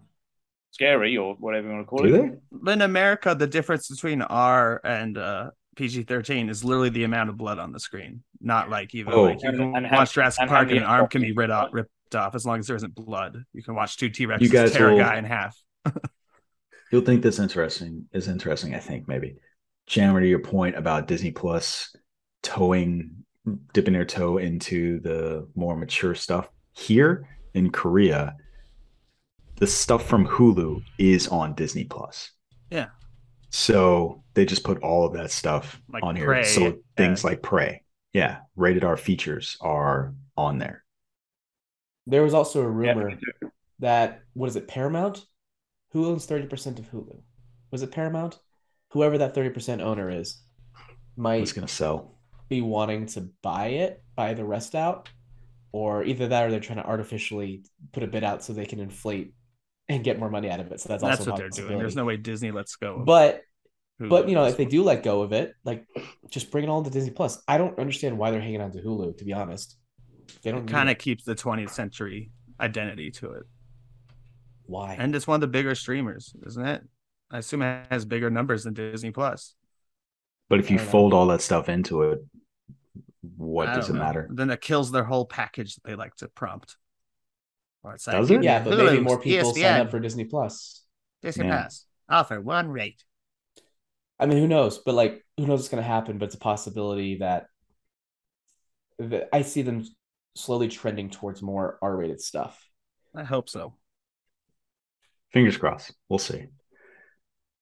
scary, 0.72 1.16
or 1.18 1.36
whatever 1.36 1.68
you 1.68 1.74
want 1.74 1.86
to 1.86 1.90
call 1.90 2.00
Do 2.04 2.16
it. 2.16 2.42
they? 2.64 2.74
In 2.74 2.82
America, 2.82 3.36
the 3.36 3.48
difference 3.48 3.88
between 3.90 4.22
R 4.22 4.82
and 4.84 5.18
uh, 5.18 5.52
PG 5.76 6.04
thirteen 6.04 6.50
is 6.50 6.64
literally 6.64 6.90
the 6.90 7.04
amount 7.04 7.30
of 7.30 7.38
blood 7.38 7.60
on 7.60 7.72
the 7.72 7.80
screen. 7.80 8.24
Not 8.42 8.70
like 8.70 8.94
even 8.96 9.14
Oh. 9.14 9.24
like 9.24 9.42
you 9.44 9.52
can 9.52 9.76
and 9.76 9.86
how- 9.88 9.98
watch 10.00 10.14
Jurassic 10.14 10.42
and 10.42 10.50
Park 10.50 10.70
and 10.70 10.80
an 10.80 10.84
arm 10.84 11.08
can 11.08 11.22
be 11.22 11.30
F-14s, 11.30 11.38
ripped 11.38 11.52
off, 11.54 11.70
ripped 11.74 12.16
off 12.16 12.36
as 12.36 12.46
long 12.46 12.60
as 12.60 12.68
there 12.68 12.76
isn't 12.76 12.94
blood. 12.96 13.44
You 13.54 13.64
can 13.64 13.76
watch 13.76 13.98
two 13.98 14.10
T 14.10 14.28
Rexes 14.28 14.52
guys 14.52 14.74
tear 14.74 14.90
a 14.92 14.98
guy 14.98 15.18
in 15.18 15.26
half. 15.26 15.56
You'll 16.92 17.02
think 17.04 17.22
this 17.22 17.40
interesting 17.40 18.08
is 18.12 18.28
interesting, 18.28 18.76
I 18.76 18.80
think, 18.80 19.08
maybe. 19.08 19.38
Chandler, 19.88 20.20
to 20.22 20.28
your 20.28 20.40
point 20.40 20.76
about 20.76 21.08
Disney 21.08 21.32
Plus 21.32 21.96
towing, 22.44 23.24
dipping 23.74 23.94
their 23.94 24.06
toe 24.06 24.38
into 24.38 25.00
the 25.02 25.48
more 25.56 25.76
mature 25.76 26.16
stuff. 26.16 26.50
Here 26.74 27.28
in 27.54 27.72
Korea, 27.72 28.36
the 29.58 29.68
stuff 29.68 30.06
from 30.06 30.28
Hulu 30.28 30.82
is 30.98 31.28
on 31.28 31.54
Disney 31.56 31.84
Plus. 31.84 32.32
Yeah. 32.70 32.88
So 33.50 34.24
they 34.34 34.46
just 34.46 34.64
put 34.64 34.80
all 34.82 35.06
of 35.06 35.14
that 35.14 35.32
stuff 35.32 35.82
Like 35.92 36.04
on 36.04 36.16
here. 36.16 36.26
Prey, 36.26 36.44
so 36.44 36.78
things 36.96 37.24
yeah. 37.24 37.30
like 37.30 37.42
Prey, 37.42 37.84
yeah, 38.14 38.38
rated 38.56 38.84
R 38.84 38.98
features 38.98 39.58
are 39.62 40.14
on 40.38 40.58
there. 40.58 40.84
There 42.08 42.24
was 42.24 42.34
also 42.34 42.62
a 42.62 42.64
Yeah, 42.84 42.94
rumor 42.94 43.20
that 43.80 44.22
what 44.34 44.48
is 44.48 44.56
it, 44.56 44.68
Paramount? 44.68 45.26
Who 45.92 46.06
owns 46.06 46.26
30% 46.26 46.80
of 46.80 46.90
Hulu? 46.90 47.22
Was 47.72 47.82
it 47.82 47.92
Paramount? 47.92 48.40
Whoever 48.92 49.18
that 49.18 49.36
30% 49.36 49.82
owner 49.82 50.10
is 50.10 50.42
might 51.18 51.42
It's 51.42 51.54
gonna 51.54 51.68
sell. 51.68 52.18
Be 52.52 52.62
wanting 52.62 53.06
to 53.08 53.30
buy 53.42 53.68
it, 53.68 54.04
buy 54.16 54.36
the 54.36 54.44
rest 54.44 54.76
out, 54.76 55.10
or 55.72 56.04
either 56.04 56.28
that 56.28 56.46
or 56.46 56.52
they're 56.52 56.60
trying 56.60 56.80
to 56.80 56.86
artificially 56.86 57.64
put 57.94 58.04
a 58.04 58.08
bid 58.08 58.24
out 58.26 58.44
so 58.44 58.52
they 58.52 58.66
can 58.66 58.80
inflate 58.80 59.34
and 59.88 60.04
get 60.04 60.20
more 60.20 60.30
money 60.30 60.50
out 60.50 60.60
of 60.60 60.70
it. 60.72 60.82
So 60.82 60.90
that's, 60.90 61.02
That's 61.02 61.20
also 61.22 61.32
what 61.32 61.40
they're 61.40 61.50
doing. 61.50 61.80
There's 61.80 61.96
no 61.96 62.04
way 62.06 62.18
Disney 62.18 62.52
lets 62.52 62.76
go. 62.76 63.04
But 63.06 63.42
Hulu 64.02 64.10
but 64.10 64.30
you 64.30 64.36
know, 64.36 64.44
if 64.46 64.58
they 64.58 64.66
do 64.66 64.84
let 64.84 65.02
go 65.02 65.22
of 65.22 65.32
it, 65.32 65.54
like 65.64 65.86
just 66.30 66.52
bring 66.52 66.66
it 66.66 66.70
all 66.70 66.84
to 66.84 66.90
Disney 66.90 67.12
Plus. 67.12 67.42
I 67.48 67.58
don't 67.58 67.80
understand 67.80 68.18
why 68.18 68.32
they're 68.32 68.42
hanging 68.42 68.62
on 68.62 68.72
to 68.74 68.82
Hulu, 68.82 69.18
to 69.18 69.26
be 69.26 69.32
honest. 69.34 69.78
They 70.44 70.52
don't 70.52 70.68
kind 70.68 70.90
of 70.90 70.98
keeps 70.98 71.24
the 71.24 71.36
20th 71.36 71.72
century 71.72 72.32
identity 72.60 73.12
to 73.12 73.32
it, 73.32 73.44
why. 74.66 74.96
and 75.00 75.16
it's 75.16 75.28
one 75.28 75.36
of 75.36 75.42
the 75.42 75.48
bigger 75.48 75.76
streamers, 75.76 76.34
isn't 76.46 76.66
it? 76.66 76.84
I 77.32 77.40
assume 77.40 77.62
it 77.62 77.86
has 77.90 78.06
bigger 78.06 78.30
numbers 78.30 78.64
than 78.66 78.74
Disney 78.74 79.12
Plus. 79.12 79.56
But 80.50 80.60
if 80.60 80.70
you 80.70 80.78
I 80.78 80.84
know. 80.84 80.90
fold 80.90 81.14
all 81.14 81.28
that 81.28 81.42
stuff 81.42 81.70
into 81.70 82.04
it, 82.04 82.20
what 83.38 83.68
does 83.68 83.90
it 83.90 83.94
know. 83.94 84.00
matter? 84.00 84.28
Then 84.32 84.50
it 84.50 84.62
kills 84.62 84.92
their 84.92 85.04
whole 85.04 85.26
package 85.26 85.76
that 85.76 85.84
they 85.84 85.96
like 85.96 86.16
to 86.18 86.28
prompt. 86.30 86.76
Or 87.84 87.94
it's 87.96 88.06
like, 88.08 88.18
Does 88.18 88.30
it? 88.32 88.44
yeah, 88.44 88.64
but 88.64 88.78
maybe 88.78 89.00
more 89.00 89.20
people 89.20 89.54
sign 89.54 89.82
up 89.82 89.92
for 89.92 90.00
Disney 90.00 90.26
Plus. 90.26 90.84
Disney 91.22 91.46
Yeah. 91.48 91.62
Plus 91.62 91.86
offer 92.10 92.40
one 92.42 92.68
rate. 92.70 93.04
I 94.20 94.26
mean, 94.28 94.38
who 94.38 94.48
knows? 94.48 94.78
But 94.80 94.94
like, 94.96 95.26
who 95.38 95.48
knows 95.48 95.60
what's 95.60 95.70
going 95.70 95.82
to 95.82 95.88
happen? 95.88 96.18
But 96.18 96.26
it's 96.26 96.36
a 96.36 96.40
possibility 96.40 97.18
that, 97.18 97.48
that 99.00 99.30
I 99.34 99.42
see 99.42 99.64
them 99.64 99.84
slowly 100.36 100.68
trending 100.68 101.10
towards 101.10 101.42
more 101.42 101.80
R-rated 101.82 102.22
stuff. 102.22 102.64
I 103.16 103.24
hope 103.24 103.50
so. 103.50 103.74
Fingers 105.34 105.58
crossed. 105.58 105.94
We'll 106.10 106.20
see. 106.20 106.48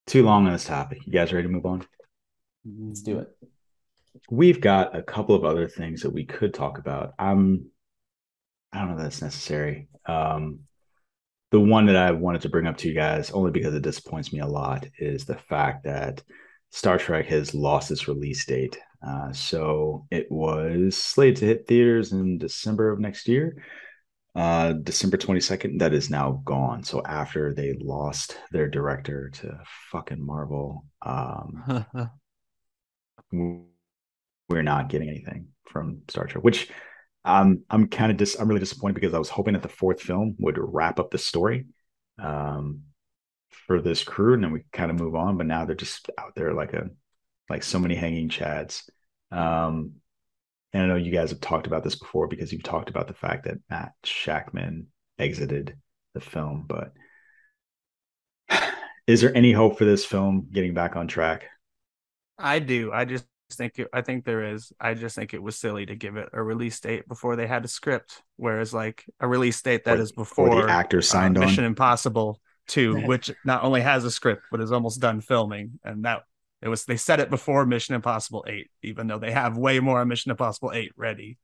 Too 0.07 0.23
long 0.23 0.48
on 0.48 0.53
this 0.53 0.65
topic. 0.65 1.06
You 1.06 1.14
guys 1.14 1.31
ready 1.31 1.48
to 1.48 1.53
move 1.53 1.65
on? 1.65 1.86
Let's 2.65 3.02
do 3.02 3.19
it. 3.19 3.27
We've 4.30 4.61
got 4.61 4.95
a 4.95 5.03
couple 5.03 5.35
of 5.35 5.43
other 5.43 5.68
things 5.68 6.01
that 6.01 6.11
we 6.11 6.26
could 6.26 6.53
talk 6.53 6.77
about. 6.77 7.14
I'm 7.18 7.72
I 8.72 8.80
don't 8.80 8.89
know 8.89 8.97
if 8.97 9.01
that's 9.01 9.22
necessary. 9.22 9.88
Um 10.06 10.61
the 11.51 11.60
one 11.60 11.88
that 11.88 11.95
I 11.95 12.11
wanted 12.11 12.41
to 12.41 12.49
bring 12.49 12.68
up 12.68 12.77
to 12.77 12.88
you 12.88 12.93
guys, 12.93 13.31
only 13.31 13.51
because 13.51 13.73
it 13.73 13.81
disappoints 13.81 14.31
me 14.31 14.39
a 14.39 14.47
lot, 14.47 14.85
is 14.99 15.26
the 15.26 15.35
fact 15.35 15.84
that 15.85 16.22
Star 16.72 16.97
Trek 16.97 17.26
has 17.27 17.56
lost 17.56 17.89
its 17.91 18.07
release 18.07 18.45
date. 18.45 18.77
Uh, 19.06 19.31
so 19.34 20.06
it 20.11 20.31
was 20.31 20.97
slated 20.97 21.38
to 21.38 21.45
hit 21.45 21.68
theaters 21.68 22.11
in 22.11 22.38
December 22.38 22.91
of 22.91 22.99
next 22.99 23.27
year. 23.27 23.64
Uh, 24.35 24.73
December 24.73 25.18
22nd, 25.18 25.80
that 25.80 25.93
is 25.93 26.10
now 26.10 26.41
gone. 26.45 26.84
So 26.84 27.01
after 27.03 27.53
they 27.53 27.73
lost 27.73 28.38
their 28.51 28.69
director 28.69 29.31
to 29.31 29.60
fucking 29.91 30.23
Marvel, 30.23 30.85
um, 31.01 31.85
we're 34.49 34.61
not 34.61 34.89
getting 34.89 35.09
anything 35.09 35.47
from 35.67 36.01
Star 36.07 36.26
Trek, 36.26 36.43
which 36.43 36.69
um, 37.26 37.63
I'm 37.69 37.88
kind 37.88 38.11
of 38.11 38.17
dis- 38.17 38.38
I'm 38.39 38.47
really 38.47 38.59
disappointed 38.59 38.95
because 38.95 39.13
I 39.13 39.19
was 39.19 39.30
hoping 39.30 39.53
that 39.53 39.61
the 39.61 39.69
fourth 39.69 40.01
film 40.01 40.35
would 40.39 40.57
wrap 40.57 40.99
up 40.99 41.11
the 41.11 41.17
story 41.17 41.67
um, 42.21 42.81
for 43.67 43.81
this 43.81 44.03
crew, 44.03 44.34
and 44.34 44.43
then 44.43 44.51
we 44.51 44.63
kind 44.73 44.89
of 44.89 44.99
move 44.99 45.15
on. 45.15 45.38
But 45.38 45.47
now 45.47 45.65
they're 45.65 45.76
just 45.76 46.09
out 46.17 46.34
there 46.35 46.53
like 46.53 46.73
a 46.73 46.89
like 47.49 47.63
so 47.63 47.80
many 47.80 47.95
hanging 47.95 48.30
chads. 48.30 48.89
Um, 49.31 49.93
and 50.73 50.84
I 50.84 50.85
know 50.88 50.95
you 50.95 51.11
guys 51.11 51.31
have 51.31 51.41
talked 51.41 51.67
about 51.67 51.84
this 51.84 51.95
before 51.95 52.27
because 52.27 52.51
you've 52.51 52.63
talked 52.63 52.89
about 52.89 53.07
the 53.07 53.13
fact 53.13 53.45
that 53.45 53.57
Matt 53.69 53.93
Shakman 54.03 54.85
exited 55.17 55.76
the 56.13 56.21
film, 56.21 56.65
but 56.67 56.93
is 59.07 59.21
there 59.21 59.35
any 59.35 59.51
hope 59.51 59.77
for 59.77 59.85
this 59.85 60.05
film 60.05 60.47
getting 60.51 60.73
back 60.73 60.95
on 60.95 61.07
track? 61.07 61.45
I 62.38 62.59
do. 62.59 62.91
I 62.93 63.05
just 63.05 63.26
think 63.55 63.80
it, 63.80 63.88
I 63.93 64.01
think 64.01 64.26
there 64.26 64.53
is. 64.53 64.71
I 64.80 64.93
just 64.93 65.15
think 65.15 65.34
it 65.34 65.41
was 65.41 65.55
silly 65.55 65.85
to 65.85 65.95
give 65.95 66.15
it 66.17 66.30
a 66.34 66.41
release 66.41 66.80
date 66.80 67.07
before 67.07 67.35
they 67.35 67.47
had 67.47 67.65
a 67.65 67.67
script. 67.67 68.21
Whereas 68.38 68.73
like 68.73 69.05
a 69.19 69.27
release 69.27 69.61
date 69.61 69.85
that 69.85 69.97
Or- 69.97 70.01
is 70.01 70.11
before 70.11 70.63
the 70.63 70.71
actor 70.71 70.99
uh, 70.99 71.01
signed 71.01 71.38
on. 71.38 71.45
Mission 71.45 71.65
Impossible 71.65 72.39
2, 72.67 73.01
which 73.01 73.31
not 73.43 73.63
only 73.63 73.81
has 73.81 74.05
a 74.05 74.11
script 74.11 74.43
but 74.51 74.61
is 74.61 74.71
almost 74.71 75.01
done 75.01 75.21
filming, 75.21 75.80
and 75.84 76.05
that 76.05 76.23
it 76.61 76.67
was 76.67 76.85
they 76.85 76.97
said 76.97 77.19
it 77.19 77.30
before 77.30 77.65
Mission 77.65 77.95
Impossible 77.95 78.45
8, 78.47 78.69
even 78.84 79.07
though 79.07 79.19
they 79.19 79.31
have 79.31 79.57
way 79.57 79.80
more 79.80 80.03
Mission 80.05 80.31
Impossible 80.31 80.71
8 80.73 80.91
ready. 80.95 81.38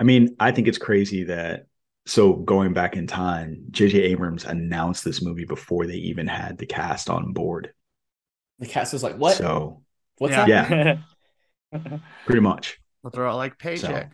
I 0.00 0.04
mean, 0.04 0.36
I 0.38 0.52
think 0.52 0.68
it's 0.68 0.78
crazy 0.78 1.24
that 1.24 1.66
so 2.06 2.32
going 2.32 2.72
back 2.72 2.96
in 2.96 3.06
time, 3.06 3.64
J.J. 3.70 4.00
Abrams 4.02 4.44
announced 4.44 5.04
this 5.04 5.20
movie 5.20 5.44
before 5.44 5.86
they 5.86 5.96
even 5.96 6.26
had 6.26 6.56
the 6.56 6.66
cast 6.66 7.10
on 7.10 7.32
board. 7.32 7.72
The 8.60 8.66
cast 8.66 8.92
was 8.92 9.02
like, 9.02 9.16
"What? 9.16 9.36
So 9.36 9.82
What's 10.18 10.32
Yeah. 10.32 10.46
that?" 10.46 10.98
yeah, 11.72 11.98
pretty 12.26 12.40
much. 12.40 12.78
But 13.02 13.12
they're 13.12 13.26
all 13.26 13.36
like 13.36 13.58
paycheck. 13.58 14.12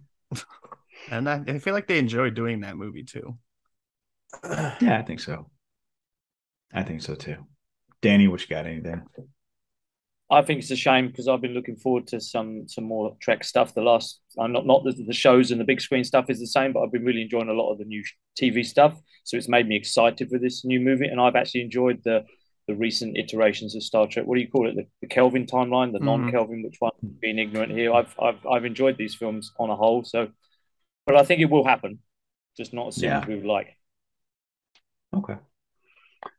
and 1.10 1.28
I, 1.28 1.42
I 1.46 1.58
feel 1.58 1.74
like 1.74 1.86
they 1.86 1.98
enjoy 1.98 2.30
doing 2.30 2.60
that 2.60 2.76
movie 2.76 3.04
too. 3.04 3.38
Yeah, 4.42 4.98
I 4.98 5.02
think 5.02 5.20
so. 5.20 5.50
I 6.72 6.82
think 6.82 7.02
so 7.02 7.14
too. 7.14 7.36
Danny, 8.02 8.28
what 8.28 8.40
you 8.42 8.48
got? 8.48 8.66
Anything? 8.66 9.02
I 10.30 10.42
think 10.42 10.60
it's 10.60 10.70
a 10.70 10.76
shame 10.76 11.08
because 11.08 11.28
I've 11.28 11.40
been 11.42 11.52
looking 11.54 11.76
forward 11.76 12.06
to 12.08 12.20
some 12.20 12.66
some 12.66 12.84
more 12.84 13.16
Trek 13.20 13.44
stuff. 13.44 13.74
The 13.74 13.82
last, 13.82 14.20
I'm 14.38 14.52
not 14.52 14.66
not 14.66 14.82
that 14.84 14.96
the 15.06 15.12
shows 15.12 15.50
and 15.50 15.60
the 15.60 15.64
big 15.64 15.80
screen 15.80 16.02
stuff 16.02 16.30
is 16.30 16.40
the 16.40 16.46
same, 16.46 16.72
but 16.72 16.82
I've 16.82 16.92
been 16.92 17.04
really 17.04 17.22
enjoying 17.22 17.48
a 17.48 17.52
lot 17.52 17.70
of 17.70 17.78
the 17.78 17.84
new 17.84 18.02
TV 18.40 18.64
stuff. 18.64 19.00
So 19.24 19.36
it's 19.36 19.48
made 19.48 19.68
me 19.68 19.76
excited 19.76 20.30
for 20.30 20.38
this 20.38 20.64
new 20.64 20.80
movie, 20.80 21.06
and 21.06 21.20
I've 21.20 21.36
actually 21.36 21.60
enjoyed 21.60 22.02
the 22.04 22.24
the 22.66 22.74
recent 22.74 23.16
iterations 23.16 23.74
of 23.76 23.82
Star 23.82 24.06
Trek. 24.06 24.26
What 24.26 24.36
do 24.36 24.40
you 24.40 24.48
call 24.48 24.68
it? 24.68 24.74
The, 24.76 24.86
the 25.02 25.06
Kelvin 25.06 25.46
timeline, 25.46 25.92
the 25.92 25.98
Mhm. 25.98 26.04
non-Kelvin. 26.04 26.62
Which 26.62 26.76
one? 26.80 26.92
Being 27.20 27.38
ignorant 27.38 27.72
here, 27.72 27.92
I've 27.92 28.14
I've 28.18 28.44
I've 28.46 28.64
enjoyed 28.64 28.96
these 28.96 29.14
films 29.14 29.52
on 29.58 29.70
a 29.70 29.76
whole. 29.76 30.02
So, 30.04 30.28
but 31.06 31.16
I 31.16 31.24
think 31.24 31.40
it 31.40 31.50
will 31.50 31.64
happen, 31.66 31.98
just 32.56 32.72
not 32.72 32.88
as 32.88 32.96
soon 32.96 33.10
Yeah. 33.10 33.20
as 33.20 33.26
we 33.26 33.36
would 33.36 33.44
like. 33.44 33.76
Okay. 35.14 35.36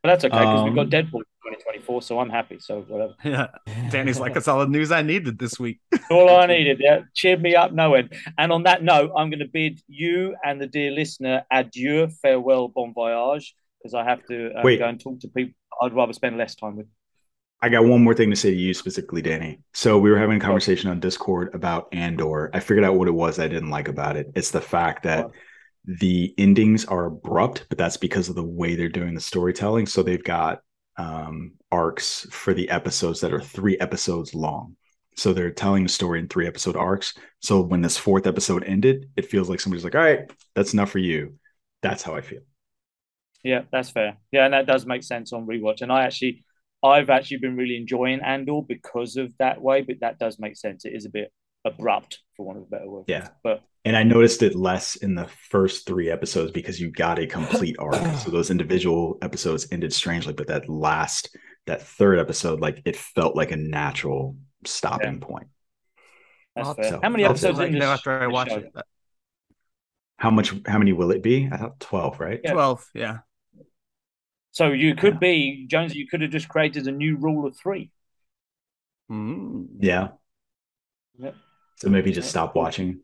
But 0.02 0.08
that's 0.08 0.24
okay 0.24 0.38
because 0.38 0.64
we've 0.64 0.74
got 0.74 0.86
Um, 0.86 0.90
Deadpool 0.90 1.22
2024, 1.44 2.02
so 2.02 2.18
I'm 2.18 2.28
happy. 2.30 2.58
So 2.58 2.82
whatever. 2.82 3.14
Yeah. 3.24 3.46
Danny's 3.90 4.18
like, 4.18 4.34
that's 4.34 4.48
all 4.48 4.58
the 4.58 4.66
news 4.66 4.90
I 4.90 5.02
needed 5.02 5.38
this 5.38 5.60
week. 5.60 5.78
all 6.10 6.28
I 6.28 6.46
needed. 6.46 6.78
Yeah, 6.80 7.02
cheered 7.14 7.40
me 7.40 7.54
up, 7.54 7.72
no 7.72 7.94
end. 7.94 8.12
And 8.36 8.50
on 8.50 8.64
that 8.64 8.82
note, 8.82 9.12
I'm 9.16 9.30
going 9.30 9.38
to 9.38 9.48
bid 9.48 9.80
you 9.86 10.34
and 10.44 10.60
the 10.60 10.66
dear 10.66 10.90
listener 10.90 11.44
adieu, 11.52 12.08
farewell, 12.20 12.66
bon 12.66 12.92
voyage, 12.92 13.54
because 13.80 13.94
I 13.94 14.02
have 14.02 14.26
to 14.26 14.52
uh, 14.54 14.62
go 14.62 14.88
and 14.88 15.00
talk 15.00 15.20
to 15.20 15.28
people 15.28 15.54
I'd 15.82 15.94
rather 15.94 16.12
spend 16.12 16.36
less 16.36 16.54
time 16.54 16.76
with. 16.76 16.86
I 17.62 17.70
got 17.70 17.84
one 17.84 18.04
more 18.04 18.14
thing 18.14 18.30
to 18.30 18.36
say 18.36 18.50
to 18.50 18.56
you 18.56 18.74
specifically, 18.74 19.22
Danny. 19.22 19.60
So 19.72 19.98
we 19.98 20.10
were 20.10 20.18
having 20.18 20.36
a 20.36 20.44
conversation 20.44 20.90
on 20.90 21.00
Discord 21.00 21.54
about 21.54 21.88
Andor. 21.92 22.50
I 22.52 22.60
figured 22.60 22.84
out 22.84 22.96
what 22.96 23.08
it 23.08 23.12
was 23.12 23.38
I 23.38 23.48
didn't 23.48 23.70
like 23.70 23.88
about 23.88 24.16
it. 24.16 24.30
It's 24.34 24.50
the 24.50 24.60
fact 24.60 25.04
that 25.04 25.30
the 25.86 26.34
endings 26.36 26.84
are 26.84 27.06
abrupt, 27.06 27.66
but 27.68 27.78
that's 27.78 27.96
because 27.96 28.28
of 28.28 28.34
the 28.34 28.44
way 28.44 28.74
they're 28.74 28.88
doing 28.88 29.14
the 29.14 29.20
storytelling. 29.20 29.86
So 29.86 30.02
they've 30.02 30.22
got 30.22 30.60
um, 30.98 31.52
arcs 31.72 32.26
for 32.30 32.52
the 32.52 32.68
episodes 32.68 33.20
that 33.20 33.32
are 33.32 33.40
three 33.40 33.78
episodes 33.78 34.34
long. 34.34 34.76
So 35.16 35.32
they're 35.32 35.50
telling 35.50 35.84
the 35.84 35.88
story 35.88 36.18
in 36.18 36.28
three 36.28 36.46
episode 36.46 36.76
arcs. 36.76 37.14
So 37.40 37.62
when 37.62 37.80
this 37.80 37.96
fourth 37.96 38.26
episode 38.26 38.64
ended, 38.64 39.08
it 39.16 39.30
feels 39.30 39.48
like 39.48 39.60
somebody's 39.60 39.84
like, 39.84 39.94
all 39.94 40.02
right, 40.02 40.30
that's 40.54 40.74
enough 40.74 40.90
for 40.90 40.98
you. 40.98 41.38
That's 41.82 42.02
how 42.02 42.14
I 42.14 42.20
feel. 42.20 42.40
Yeah, 43.42 43.62
that's 43.70 43.90
fair. 43.90 44.16
Yeah, 44.32 44.44
and 44.44 44.54
that 44.54 44.66
does 44.66 44.86
make 44.86 45.02
sense 45.02 45.32
on 45.32 45.46
rewatch. 45.46 45.82
And 45.82 45.92
I 45.92 46.04
actually, 46.04 46.44
I've 46.82 47.10
actually 47.10 47.38
been 47.38 47.56
really 47.56 47.76
enjoying 47.76 48.20
Andor 48.20 48.60
because 48.66 49.16
of 49.16 49.32
that 49.38 49.60
way. 49.60 49.82
But 49.82 50.00
that 50.00 50.18
does 50.18 50.38
make 50.38 50.56
sense. 50.56 50.84
It 50.84 50.94
is 50.94 51.04
a 51.06 51.10
bit 51.10 51.32
abrupt, 51.64 52.20
for 52.36 52.46
want 52.46 52.58
of 52.58 52.64
a 52.64 52.66
better 52.66 52.88
word. 52.88 53.04
Yeah. 53.08 53.28
But 53.42 53.62
And 53.84 53.96
I 53.96 54.02
noticed 54.04 54.42
it 54.42 54.54
less 54.54 54.96
in 54.96 55.14
the 55.14 55.28
first 55.50 55.86
three 55.86 56.10
episodes 56.10 56.52
because 56.52 56.80
you 56.80 56.90
got 56.90 57.18
a 57.18 57.26
complete 57.26 57.76
arc. 57.78 57.94
So 58.18 58.30
those 58.30 58.50
individual 58.50 59.18
episodes 59.22 59.66
ended 59.72 59.92
strangely, 59.92 60.32
but 60.32 60.46
that 60.48 60.68
last, 60.68 61.36
that 61.66 61.82
third 61.82 62.18
episode, 62.18 62.60
like 62.60 62.82
it 62.84 62.96
felt 62.96 63.34
like 63.36 63.50
a 63.52 63.56
natural 63.56 64.36
stopping 64.64 65.20
point. 65.20 65.48
that's 66.54 66.72
fair. 66.74 66.90
so- 66.90 67.00
How 67.02 67.08
many 67.08 67.24
episodes 67.24 67.58
Let 67.58 67.68
in 67.68 67.74
you 67.74 67.80
this, 67.80 67.86
know 67.86 67.92
after 67.92 68.22
I 68.22 68.26
watched 68.28 68.52
it. 68.52 68.72
How 70.18 70.30
much? 70.30 70.54
How 70.66 70.78
many 70.78 70.92
will 70.92 71.10
it 71.10 71.22
be? 71.22 71.48
I 71.50 71.56
thought 71.56 71.80
twelve, 71.80 72.18
right? 72.20 72.40
Yeah. 72.42 72.52
Twelve, 72.52 72.88
yeah. 72.94 73.18
So 74.52 74.68
you 74.68 74.94
could 74.94 75.14
Yeah. 75.14 75.18
be 75.18 75.66
Jones. 75.68 75.94
You 75.94 76.06
could 76.06 76.22
have 76.22 76.30
just 76.30 76.48
created 76.48 76.86
a 76.88 76.92
new 76.92 77.16
rule 77.16 77.46
of 77.46 77.56
three. 77.56 77.90
Mm. 79.10 79.66
Yeah. 79.80 80.08
Yeah. 81.18 81.32
So 81.76 81.88
maybe 81.90 82.12
just 82.12 82.30
stop 82.30 82.54
watching. 82.54 83.00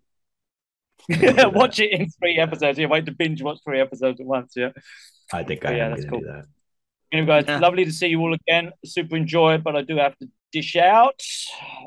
watch 1.09 1.80
it 1.80 1.93
in 1.93 2.09
three 2.10 2.39
episodes. 2.39 2.78
Yeah, 2.78 2.86
wait 2.86 3.06
to 3.06 3.12
binge 3.12 3.43
watch 3.43 3.59
three 3.64 3.80
episodes 3.80 4.20
at 4.20 4.26
once. 4.26 4.55
Yeah. 4.56 4.70
I 5.32 5.43
think 5.43 5.64
I 5.64 5.76
Yeah, 5.76 5.84
am 5.86 5.90
that's 5.90 6.05
cool. 6.06 6.20
do 6.20 6.26
that. 6.26 6.44
Anyway, 7.12 7.26
guys, 7.26 7.44
Yeah. 7.48 7.59
lovely 7.59 7.84
to 7.84 7.93
see 7.93 8.06
you 8.09 8.20
all 8.20 8.32
again. 8.34 8.72
Super 8.84 9.16
enjoy 9.16 9.55
it, 9.55 9.64
but 9.64 9.76
I 9.76 9.82
do 9.82 9.97
have 9.97 10.16
to 10.18 10.28
dish 10.52 10.76
out. 10.76 11.20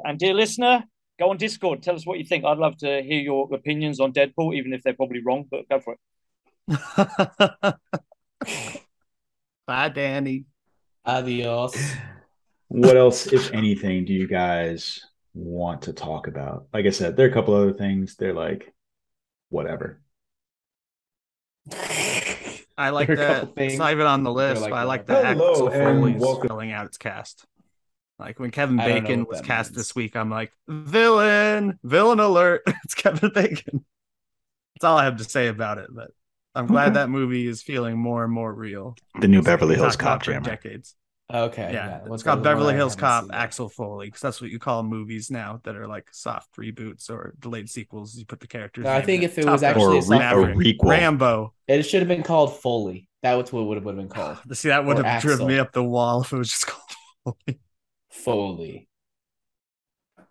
And 0.03 0.19
dear 0.19 0.33
listener, 0.33 0.83
go 1.19 1.29
on 1.29 1.37
Discord. 1.37 1.81
Tell 1.83 1.95
us 1.95 2.05
what 2.05 2.17
you 2.19 2.25
think. 2.25 2.45
I'd 2.45 2.57
love 2.57 2.77
to 2.77 3.01
hear 3.01 3.19
your 3.21 3.53
opinions 3.53 3.99
on 3.99 4.13
Deadpool, 4.13 4.55
even 4.55 4.73
if 4.73 4.83
they're 4.83 4.93
probably 4.93 5.21
wrong. 5.23 5.45
But 5.49 5.67
go 5.69 5.79
for 5.79 5.95
it. 5.95 5.99
Bye, 9.67 9.89
Danny. 9.89 10.45
Adios. 11.05 11.75
What 12.67 12.97
else, 12.97 13.27
if 13.27 13.51
anything, 13.53 14.05
do 14.05 14.13
you 14.13 14.27
guys 14.27 14.99
want 15.33 15.83
to 15.83 15.93
talk 15.93 16.27
about? 16.27 16.67
Like 16.73 16.85
I 16.85 16.89
said, 16.89 17.15
there 17.15 17.27
are 17.27 17.29
a 17.29 17.33
couple 17.33 17.53
other 17.53 17.73
things. 17.73 18.15
They're 18.15 18.33
like, 18.33 18.73
whatever. 19.49 20.01
I 22.77 22.89
like 22.89 23.07
There 23.07 23.17
are 23.17 23.41
a 23.43 23.45
that. 23.45 23.53
It's 23.57 23.77
not 23.77 23.91
even 23.91 24.05
on 24.05 24.23
the 24.23 24.31
list, 24.31 24.61
like 24.61 24.71
but 24.71 24.75
I 24.77 24.83
like 24.83 25.05
that. 25.07 25.21
that 25.23 25.37
Hello, 25.37 25.51
Axel 25.51 25.67
and 25.69 25.99
Foley's 25.99 26.21
welcome- 26.21 26.47
filling 26.49 26.71
out 26.71 26.85
its 26.87 26.97
cast. 26.97 27.45
Like 28.17 28.39
when 28.39 28.51
Kevin 28.51 28.79
I 28.79 28.87
don't 28.87 28.95
know 28.95 29.01
Bacon 29.01 29.25
was 29.29 29.41
cast 29.41 29.71
means. 29.71 29.77
this 29.77 29.95
week, 29.95 30.15
I'm 30.15 30.29
like, 30.29 30.51
villain, 30.67 31.79
villain 31.83 32.19
alert. 32.19 32.61
it's 32.83 32.93
Kevin 32.93 33.31
Bacon. 33.33 33.85
That's 34.75 34.83
all 34.85 34.97
I 34.97 35.05
have 35.05 35.17
to 35.17 35.23
say 35.25 35.47
about 35.47 35.77
it. 35.79 35.89
But 35.91 36.11
I'm 36.53 36.67
glad 36.67 36.87
Okay. 36.87 36.93
that 36.95 37.09
movie 37.09 37.47
is 37.47 37.61
feeling 37.61 37.97
more 37.97 38.23
and 38.23 38.31
more 38.33 38.53
real. 38.53 38.95
The 39.19 39.27
new 39.27 39.41
Beverly 39.41 39.75
Hills 39.75 39.95
Cop 39.97 40.23
for 40.23 40.31
jammer. 40.31 40.45
decades. 40.45 40.95
Okay. 41.33 41.73
Yeah, 41.73 42.01
what's 42.03 42.21
it's 42.21 42.23
called 42.23 42.43
Beverly 42.43 42.75
Hills 42.75 42.95
Cop? 42.95 43.25
Axel 43.33 43.67
Foley 43.67 44.07
because 44.07 44.21
that's 44.21 44.39
what 44.41 44.51
you 44.51 44.59
call 44.59 44.83
movies 44.83 45.31
now 45.31 45.59
that 45.63 45.75
are 45.75 45.87
like 45.87 46.07
soft 46.11 46.55
reboots 46.55 47.09
or 47.09 47.33
delayed 47.39 47.67
sequels. 47.69 48.15
You 48.15 48.25
put 48.25 48.39
the 48.39 48.47
characters. 48.47 48.83
No, 48.85 48.91
I 48.91 49.01
think 49.01 49.23
in 49.23 49.29
if 49.29 49.37
it 49.39 49.43
Top 49.43 49.53
was 49.53 49.63
actually 49.63 49.97
Or 49.97 50.13
a 50.13 50.33
a, 50.43 50.53
re- 50.55 50.71
a 50.71 50.73
requel. 50.75 50.89
Rambo. 50.89 51.53
It 51.67 51.81
should 51.83 51.99
have 52.01 52.07
been 52.07 52.21
called 52.23 52.59
Foley. 52.59 53.09
That 53.23 53.33
was 53.33 53.51
what 53.51 53.61
it 53.61 53.65
would 53.65 53.87
have 53.87 53.95
been 53.95 54.07
called. 54.07 54.37
See, 54.53 54.69
that 54.69 54.85
would 54.85 54.99
Or 54.99 55.03
have 55.03 55.21
driven 55.21 55.47
me 55.47 55.57
up 55.57 55.71
the 55.73 55.83
wall 55.83 56.21
if 56.21 56.31
it 56.31 56.37
was 56.37 56.49
just 56.51 56.67
called 57.23 57.35
Foley. 57.47 57.59
Foley. 58.23 58.87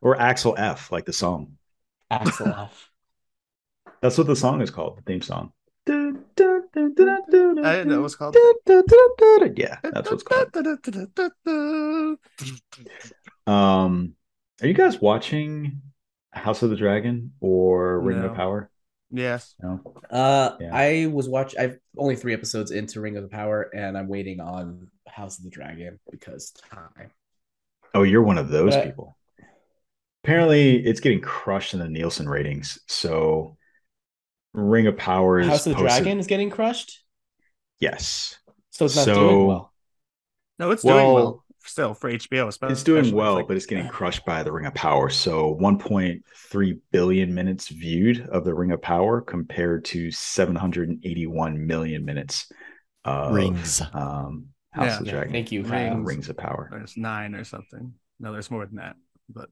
Or 0.01 0.20
Axel 0.20 0.55
F, 0.59 0.90
like 0.93 1.05
the 1.06 1.12
song. 1.12 1.56
Axel 2.11 2.47
F. 2.59 2.90
That's 4.01 4.19
what 4.19 4.27
the 4.27 4.36
song 4.36 4.61
is 4.61 4.70
called, 4.70 4.98
the 4.98 5.02
theme 5.02 5.23
song. 5.23 5.52
I 5.86 5.93
I 5.93 7.77
didn't 7.77 7.89
know 7.89 7.98
it 7.98 8.02
was 8.02 8.16
called. 8.16 8.36
Yeah, 9.56 9.78
that's 9.82 10.11
what's 10.11 10.23
called. 10.23 10.48
Um, 13.47 14.15
are 14.62 14.66
you 14.66 14.73
guys 14.73 14.98
watching 15.02 15.82
House 16.32 16.62
of 16.62 16.70
the 16.70 16.77
Dragon 16.77 17.32
or 17.40 18.01
Ring 18.01 18.20
No. 18.23 18.28
of 18.28 18.35
Power? 18.36 18.70
Yes. 19.11 19.55
No. 19.62 19.81
Uh, 20.11 20.56
Yeah. 20.59 20.70
I 20.73 21.06
was 21.12 21.28
watch. 21.28 21.55
I've 21.59 21.78
only 21.98 22.16
three 22.16 22.32
episodes 22.32 22.70
into 22.70 23.02
Ring 23.02 23.19
of 23.19 23.23
the 23.23 23.28
Power, 23.28 23.70
and 23.74 23.98
I'm 23.98 24.09
waiting 24.09 24.40
on 24.40 24.89
House 25.06 25.36
of 25.36 25.44
the 25.44 25.51
Dragon 25.51 26.01
because 26.11 26.52
time. 26.52 27.11
Oh, 27.95 28.03
you're 28.03 28.23
one 28.23 28.39
of 28.39 28.49
those 28.49 28.75
But- 28.75 28.85
people. 28.87 29.16
Apparently, 30.25 30.77
it's 30.85 31.01
getting 31.01 31.21
crushed 31.21 31.75
in 31.75 31.81
the 31.81 31.89
Nielsen 31.89 32.27
ratings. 32.29 32.79
So, 32.89 33.57
Ring 34.55 34.87
of 34.87 34.97
Power 34.97 35.39
is 35.39 35.49
House 35.49 35.66
of 35.66 35.73
the 35.77 35.83
posted- 35.83 36.03
Dragon 36.05 36.19
is 36.19 36.27
getting 36.27 36.49
crushed, 36.51 37.03
Yes, 37.81 38.39
so 38.71 38.87
it's 38.87 38.97
not 38.97 39.05
So- 39.05 39.15
doing 39.15 39.47
well. 39.49 39.75
No, 40.59 40.71
it's 40.71 40.83
Well, 40.85 40.97
doing 40.97 41.15
well 41.15 41.45
still 41.65 41.93
for 41.93 42.09
HBO. 42.09 42.49
Especially 42.49 42.73
it's 42.73 42.83
doing 42.85 43.01
especially. 43.01 43.19
well, 43.19 43.35
like- 43.35 43.49
but 43.49 43.57
it's 43.57 43.66
getting 43.66 43.89
crushed 43.89 44.25
by 44.25 44.43
the 44.43 44.53
Ring 44.53 44.65
of 44.65 44.73
Power. 44.75 45.11
So, 45.11 45.49
1.3 45.55 46.81
billion 46.93 47.35
minutes 47.35 47.69
viewed 47.69 48.27
of 48.29 48.45
the 48.45 48.55
Ring 48.55 48.71
of 48.73 48.81
Power 48.81 49.21
compared 49.21 49.85
to 49.87 50.11
781 50.11 51.66
million 51.66 52.05
minutes 52.07 52.51
of 53.05 53.35
Rings. 53.35 53.83
Um, 53.93 54.53
House 54.75 54.87
Yeah. 54.87 54.99
of 54.99 55.05
the 55.05 55.11
Dragon. 55.11 55.33
thank 55.33 55.53
you, 55.53 55.65
Uh, 55.65 55.69
Rings. 55.69 56.07
Rings 56.07 56.29
of 56.29 56.37
Power. 56.37 56.69
there's 56.71 56.97
nine 56.97 57.35
or 57.35 57.45
something. 57.45 57.95
No, 58.21 58.33
there's 58.33 58.51
more 58.51 58.67
than 58.67 58.77
that. 58.77 58.97
But 59.29 59.49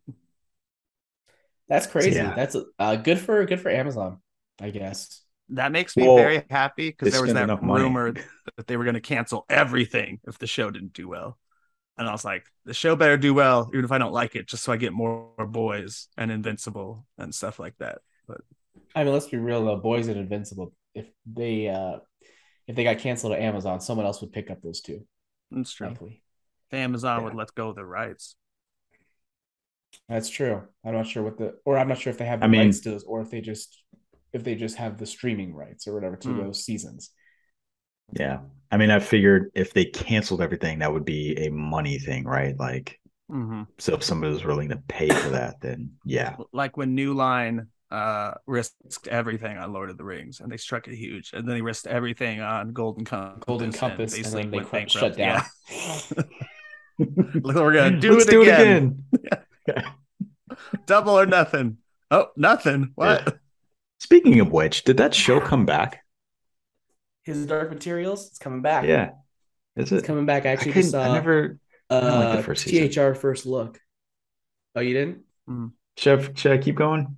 That's 1.68 1.86
crazy. 1.86 2.10
Yeah. 2.12 2.34
That's 2.34 2.56
uh, 2.78 2.96
good 2.96 3.18
for 3.18 3.44
good 3.46 3.60
for 3.60 3.70
Amazon, 3.70 4.20
I 4.60 4.70
guess. 4.70 5.22
that 5.50 5.72
makes 5.72 5.96
me 5.96 6.04
Well, 6.04 6.16
very 6.16 6.44
happy 6.50 6.90
because 6.90 7.12
there 7.12 7.22
was 7.22 7.32
that 7.34 7.44
enough 7.44 7.62
money. 7.62 7.82
rumor 7.84 8.12
that 8.56 8.66
they 8.66 8.76
were 8.76 8.84
going 8.84 8.94
to 8.94 9.00
cancel 9.00 9.44
everything 9.48 10.20
if 10.26 10.38
the 10.38 10.46
show 10.46 10.70
didn't 10.70 10.92
do 10.92 11.08
well. 11.08 11.38
And 11.98 12.08
I 12.08 12.12
was 12.12 12.24
like, 12.24 12.44
the 12.64 12.72
show 12.74 12.96
better 12.96 13.16
do 13.18 13.34
well, 13.34 13.68
even 13.72 13.84
if 13.84 13.92
I 13.92 13.98
don't 13.98 14.12
like 14.12 14.34
it, 14.34 14.48
just 14.48 14.62
so 14.64 14.72
I 14.72 14.76
get 14.76 14.92
more 14.92 15.30
boys 15.46 16.08
and 16.16 16.30
Invincible 16.30 17.06
and 17.18 17.34
stuff 17.34 17.58
like 17.58 17.76
that. 17.78 17.98
But 18.26 18.40
I 18.94 19.04
mean, 19.04 19.12
let's 19.12 19.28
be 19.28 19.36
real 19.38 19.64
though. 19.64 19.76
Boys 19.76 20.08
and 20.08 20.16
Invincible, 20.18 20.72
if 20.94 21.06
they 21.26 21.68
uh 21.68 21.98
if 22.66 22.76
they 22.76 22.84
got 22.84 22.98
canceled 22.98 23.32
at 23.34 23.40
Amazon, 23.40 23.80
someone 23.80 24.06
else 24.06 24.20
would 24.20 24.32
pick 24.32 24.50
up 24.50 24.62
those 24.62 24.80
two. 24.80 25.06
It's 25.56 25.72
true. 25.72 25.88
Likely. 25.88 26.22
If 26.70 26.74
Amazon 26.78 27.18
Yeah. 27.18 27.24
would 27.24 27.34
let 27.34 27.54
go 27.54 27.70
of 27.70 27.76
the 27.76 27.84
rights. 27.84 28.36
That's 30.08 30.28
true. 30.30 30.62
I'm 30.84 30.94
not 30.94 31.06
sure 31.06 31.22
what 31.22 31.38
the 31.38 31.58
or 31.64 31.76
I'm 31.78 31.88
not 31.88 31.98
sure 31.98 32.10
if 32.10 32.18
they 32.18 32.24
have 32.26 32.40
the 32.40 32.46
I 32.46 32.48
mean- 32.48 32.60
rights 32.62 32.80
to 32.80 32.90
those 32.90 33.04
or 33.04 33.20
if 33.20 33.30
they 33.30 33.40
just 33.40 33.82
if 34.32 34.42
they 34.44 34.54
just 34.54 34.76
have 34.76 34.96
the 34.98 35.06
streaming 35.06 35.54
rights 35.54 35.86
or 35.86 35.94
whatever 35.94 36.16
to 36.16 36.28
Hmm. 36.28 36.38
those 36.38 36.64
seasons. 36.64 37.10
Yeah. 38.12 38.40
I 38.70 38.78
mean, 38.78 38.90
I 38.90 39.00
figured 39.00 39.50
if 39.54 39.74
they 39.74 39.84
canceled 39.84 40.40
everything, 40.40 40.78
that 40.78 40.92
would 40.92 41.04
be 41.04 41.36
a 41.46 41.50
money 41.50 41.98
thing, 41.98 42.24
right? 42.24 42.58
Like, 42.58 42.98
hmm 43.28 43.62
so 43.78 43.94
if 43.94 44.02
somebody 44.02 44.32
was 44.32 44.44
willing 44.44 44.70
to 44.70 44.76
pay 44.88 45.08
for 45.08 45.30
that, 45.30 45.60
then 45.60 45.92
yeah. 46.04 46.36
Like 46.52 46.76
when 46.76 46.94
New 46.94 47.14
Line 47.14 47.68
uh 47.92 48.34
risked 48.46 49.06
everything 49.08 49.58
on 49.58 49.72
Lord 49.72 49.90
of 49.90 49.98
the 49.98 50.04
Rings 50.04 50.40
and 50.40 50.50
they 50.50 50.56
struck 50.56 50.88
it 50.88 50.96
huge, 50.96 51.32
and 51.32 51.46
then 51.46 51.56
they 51.56 51.62
risked 51.62 51.86
everything 51.86 52.40
on 52.40 52.72
Golden 52.72 53.04
Compass. 53.04 53.44
Golden 53.46 53.66
and 53.66 53.76
Compass, 53.76 54.14
and, 54.14 54.22
basically 54.22 54.42
then 54.42 54.50
they 54.50 54.56
went 54.58 54.90
cr- 54.90 54.98
shut 54.98 55.16
down. 55.16 55.42
Yeah. 55.70 56.22
Look, 56.98 57.56
we're 57.56 57.72
gonna 57.72 58.00
do, 58.00 58.16
Let's 58.16 58.28
it, 58.28 58.40
again. 58.40 59.04
Double 60.86 61.18
or 61.18 61.26
nothing. 61.26 61.78
Oh, 62.10 62.28
nothing. 62.36 62.92
What? 62.94 63.22
Yeah. 63.26 63.32
Speaking 63.98 64.40
of 64.40 64.50
which, 64.50 64.84
did 64.84 64.98
that 64.98 65.14
show 65.14 65.40
come 65.40 65.64
back? 65.64 66.04
His 67.24 67.46
Dark 67.46 67.70
Materials, 67.70 68.28
it's 68.28 68.38
coming 68.38 68.62
back. 68.62 68.84
Yeah. 68.84 69.10
Is 69.76 69.90
It's 69.92 70.02
it? 70.02 70.06
coming 70.06 70.26
back. 70.26 70.44
I 70.44 70.50
I, 70.50 70.52
actually 70.52 70.72
couldn't, 70.72 70.82
just 70.82 70.92
saw 70.92 71.02
I 71.02 71.12
never. 71.14 71.58
I 71.88 71.94
like 71.94 72.02
the 72.02 72.38
uh, 72.38 72.42
first 72.42 72.64
season. 72.64 73.12
THR 73.12 73.14
first 73.14 73.46
look. 73.46 73.80
Oh, 74.74 74.80
you 74.80 74.94
didn't? 74.94 75.20
Should 75.96 76.20
I, 76.20 76.32
should 76.34 76.52
I 76.52 76.58
keep 76.58 76.74
going? 76.74 77.16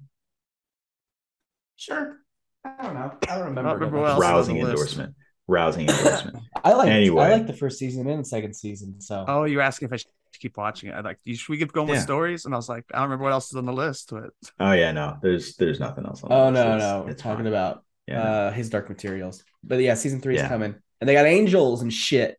Sure. 1.84 2.18
I 2.64 2.82
don't 2.82 2.94
know. 2.94 3.12
I 3.28 3.34
don't 3.36 3.44
remember. 3.48 3.68
I 3.70 3.72
remember 3.74 4.00
what 4.00 4.10
else 4.12 4.20
Rousing 4.20 4.56
endorsement. 4.58 5.14
Rousing 5.46 5.88
endorsement. 5.88 6.38
I 6.64 6.72
like 6.72 6.88
Anyway. 6.88 7.24
I 7.24 7.32
like 7.32 7.46
the 7.46 7.52
first 7.52 7.78
season 7.78 8.08
and 8.08 8.20
the 8.20 8.24
second 8.24 8.54
season. 8.54 9.00
So 9.00 9.24
Oh, 9.28 9.44
you're 9.44 9.60
asking 9.60 9.86
if 9.88 9.92
I 9.92 9.96
should 9.96 10.08
keep 10.40 10.56
watching 10.56 10.88
it. 10.88 10.92
I 10.94 11.00
like. 11.00 11.18
Should 11.26 11.48
we 11.50 11.58
keep 11.58 11.72
going 11.72 11.88
with 11.88 12.00
stories? 12.00 12.46
And 12.46 12.54
I 12.54 12.56
was 12.56 12.68
like, 12.68 12.84
I 12.92 12.96
don't 12.98 13.04
remember 13.04 13.24
what 13.24 13.32
else 13.32 13.48
is 13.50 13.56
on 13.56 13.66
the 13.66 13.72
list. 13.72 14.08
But 14.10 14.30
Oh 14.58 14.72
yeah, 14.72 14.92
no. 14.92 15.18
There's 15.22 15.56
there's 15.56 15.78
nothing 15.80 16.06
else. 16.06 16.22
On 16.22 16.30
the 16.30 16.34
Oh 16.36 16.44
list. 16.48 16.54
no, 16.54 16.60
It's- 16.76 16.80
no, 16.80 17.02
we're 17.04 17.10
it's 17.10 17.22
talking 17.22 17.44
fine. 17.44 17.46
about 17.48 17.84
Yeah. 18.08 18.22
uh 18.22 18.50
his 18.52 18.70
Dark 18.70 18.88
Materials. 18.88 19.44
But 19.62 19.80
yeah, 19.80 19.94
season 19.94 20.20
three 20.22 20.36
is 20.36 20.48
coming, 20.48 20.74
and 21.00 21.08
they 21.08 21.12
got 21.14 21.26
angels 21.26 21.82
and 21.82 21.92
shit. 21.92 22.38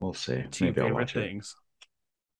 we'll 0.00 0.14
see. 0.14 0.44
two 0.50 0.66
Maybe 0.66 0.80
I'll 0.80 0.86
favorite 0.88 0.94
watch 0.94 1.16
it. 1.16 1.44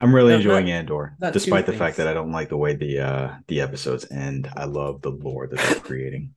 Things. 0.01 0.09
I'm 0.09 0.15
really 0.15 0.31
No, 0.31 0.37
enjoying 0.37 0.67
not- 0.67 0.73
Andor, 0.73 1.17
not 1.21 1.33
despite 1.33 1.67
the 1.67 1.73
things. 1.73 1.79
fact 1.79 1.97
that 1.99 2.09
I 2.09 2.15
don't 2.15 2.33
like 2.33 2.49
the 2.49 2.57
way 2.57 2.75
the 2.75 3.01
uh 3.01 3.35
the 3.49 3.61
episodes 3.61 4.07
end. 4.11 4.51
I 4.57 4.65
love 4.65 5.03
the 5.03 5.11
lore 5.11 5.47
that 5.47 5.59
they're 5.59 5.81
creating. 5.81 6.35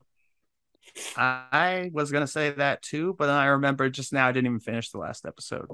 I 1.16 1.90
was 1.92 2.10
gonna 2.10 2.26
say 2.26 2.50
that 2.50 2.82
too, 2.82 3.14
but 3.18 3.26
then 3.26 3.36
I 3.36 3.46
remember 3.46 3.88
just 3.90 4.12
now 4.12 4.26
I 4.26 4.32
didn't 4.32 4.46
even 4.46 4.60
finish 4.60 4.90
the 4.90 4.98
last 4.98 5.24
episode. 5.26 5.68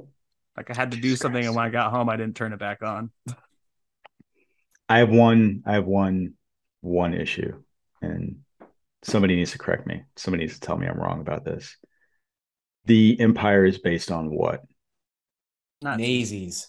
Like 0.57 0.71
I 0.71 0.75
had 0.75 0.91
to 0.93 0.97
do 0.97 1.03
Jesus 1.03 1.21
something, 1.21 1.45
and 1.45 1.55
when 1.55 1.65
I 1.65 1.71
got 1.71 1.91
home, 1.91 2.09
I 2.09 2.17
didn't 2.17 2.37
turn 2.37 2.53
it 2.53 2.59
back 2.59 2.83
on. 2.83 3.11
I 4.89 4.99
have 4.99 5.11
one. 5.11 5.63
I 5.67 5.75
have 5.75 5.87
one. 5.87 6.35
One 6.83 7.15
issue, 7.15 7.63
and 8.01 8.43
somebody 9.03 9.35
needs 9.35 9.51
to 9.53 9.59
correct 9.59 9.89
me. 9.89 10.05
Somebody 10.15 10.45
needs 10.45 10.55
to 10.55 10.61
tell 10.61 10.77
me 10.77 10.87
I'm 10.87 10.99
wrong 11.01 11.21
about 11.21 11.45
this. 11.45 11.77
The 12.85 13.19
Empire 13.19 13.65
is 13.65 13.79
based 13.79 14.13
on 14.13 14.31
what? 14.31 14.63
Not 15.83 15.99
Nazis. 15.99 16.69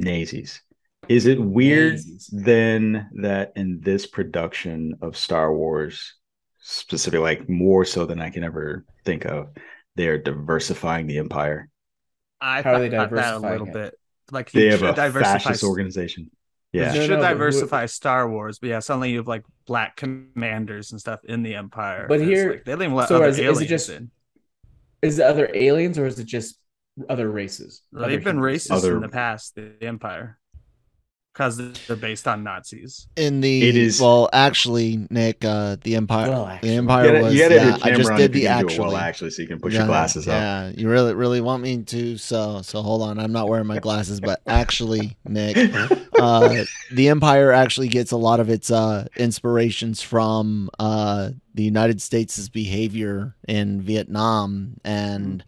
Nazis. 0.00 0.60
Is 1.08 1.26
it 1.26 1.40
weird 1.40 1.94
Daisies. 1.96 2.28
then 2.32 3.08
that 3.22 3.52
in 3.56 3.80
this 3.80 4.06
production 4.06 4.94
of 5.02 5.16
Star 5.16 5.52
Wars, 5.54 6.14
specifically, 6.58 7.20
like 7.20 7.48
more 7.48 7.84
so 7.84 8.06
than 8.06 8.20
I 8.20 8.30
can 8.30 8.44
ever 8.44 8.84
think 9.04 9.24
of, 9.24 9.48
they 9.96 10.08
are 10.08 10.18
diversifying 10.18 11.06
the 11.06 11.18
Empire. 11.18 11.68
I 12.40 12.62
How 12.62 12.74
are 12.74 12.78
they 12.80 12.90
thought 12.90 13.10
that 13.10 13.34
a 13.34 13.38
little 13.38 13.66
it? 13.68 13.72
bit. 13.72 13.94
Like 14.30 14.50
They 14.52 14.66
have 14.70 14.82
a 14.82 14.92
diversify. 14.94 15.38
fascist 15.38 15.64
organization. 15.64 16.30
Yeah. 16.72 16.92
You 16.92 17.00
No, 17.00 17.06
should 17.06 17.10
no, 17.10 17.16
but 17.16 17.22
who- 17.26 17.32
diversify 17.34 17.86
Star 17.86 18.30
Wars, 18.30 18.58
but 18.60 18.68
yeah, 18.68 18.78
suddenly 18.78 19.10
you 19.10 19.16
have 19.18 19.26
like 19.26 19.44
black 19.66 19.96
commanders 19.96 20.92
and 20.92 21.00
stuff 21.00 21.20
in 21.24 21.42
the 21.42 21.56
Empire. 21.56 22.06
But 22.08 22.20
here- 22.20 22.52
like, 22.52 22.64
they 22.64 22.72
didn't 22.72 22.82
even 22.84 22.94
let 22.94 23.08
so 23.08 23.16
other 23.16 23.26
is 23.26 23.38
it- 23.38 23.42
is 23.42 23.48
it 23.48 23.52
aliens 23.54 23.68
just- 23.68 23.88
in. 23.90 24.10
Is 25.02 25.18
it 25.18 25.24
other 25.24 25.50
aliens 25.54 25.98
or 25.98 26.06
is 26.06 26.18
it 26.20 26.24
just 26.26 26.58
other 27.08 27.30
races? 27.30 27.82
They've 27.92 28.22
been 28.22 28.36
humans? 28.36 28.66
racist 28.66 28.70
Other- 28.76 28.96
in 28.96 29.02
the 29.02 29.08
past, 29.08 29.54
the, 29.54 29.72
the 29.80 29.86
Empire, 29.86 30.38
because 31.32 31.56
they're 31.86 31.96
based 31.96 32.26
on 32.26 32.42
Nazis. 32.42 33.06
In 33.16 33.40
the 33.40 33.62
It 33.68 33.76
is- 33.76 34.00
well, 34.00 34.28
actually, 34.32 35.06
Nick, 35.10 35.44
uh, 35.44 35.76
the 35.82 35.94
Empire, 35.96 36.28
Well, 36.28 36.44
the 36.46 36.50
actually. 36.52 36.72
You 36.72 36.78
Empire 36.78 37.06
gotta, 37.06 37.22
was. 37.24 37.34
you 37.34 37.40
gotta 37.40 37.54
yeah, 37.54 37.78
I 37.82 37.90
just 37.92 38.10
did 38.16 38.32
the 38.32 38.42
can 38.42 38.58
do 38.60 38.66
it 38.66 38.70
actually. 38.72 38.78
well, 38.88 38.96
actually, 38.96 39.30
so 39.30 39.42
you 39.42 39.48
can 39.48 39.60
put 39.60 39.72
Yeah, 39.72 39.78
your 39.78 39.86
glasses 39.86 40.26
up. 40.28 40.32
Yeah, 40.34 40.72
you 40.76 40.88
really, 40.90 41.14
really 41.14 41.40
want 41.40 41.62
me 41.62 41.82
to? 41.84 42.16
So, 42.18 42.62
so 42.62 42.82
hold 42.82 43.02
on. 43.02 43.18
I'm 43.20 43.32
not 43.32 43.48
wearing 43.48 43.66
my 43.68 43.78
glasses, 43.78 44.20
but 44.20 44.40
actually, 44.46 45.16
Nick, 45.24 45.56
uh, 46.18 46.64
the 46.92 47.08
Empire 47.08 47.52
actually 47.52 47.88
gets 47.88 48.10
a 48.10 48.16
lot 48.16 48.40
of 48.40 48.50
its 48.50 48.70
uh, 48.70 49.06
inspirations 49.16 50.02
from 50.02 50.68
uh, 50.80 51.30
the 51.54 51.62
United 51.62 52.02
States' 52.02 52.48
behavior 52.48 53.36
in 53.48 53.80
Vietnam 53.80 54.74
and 54.84 55.44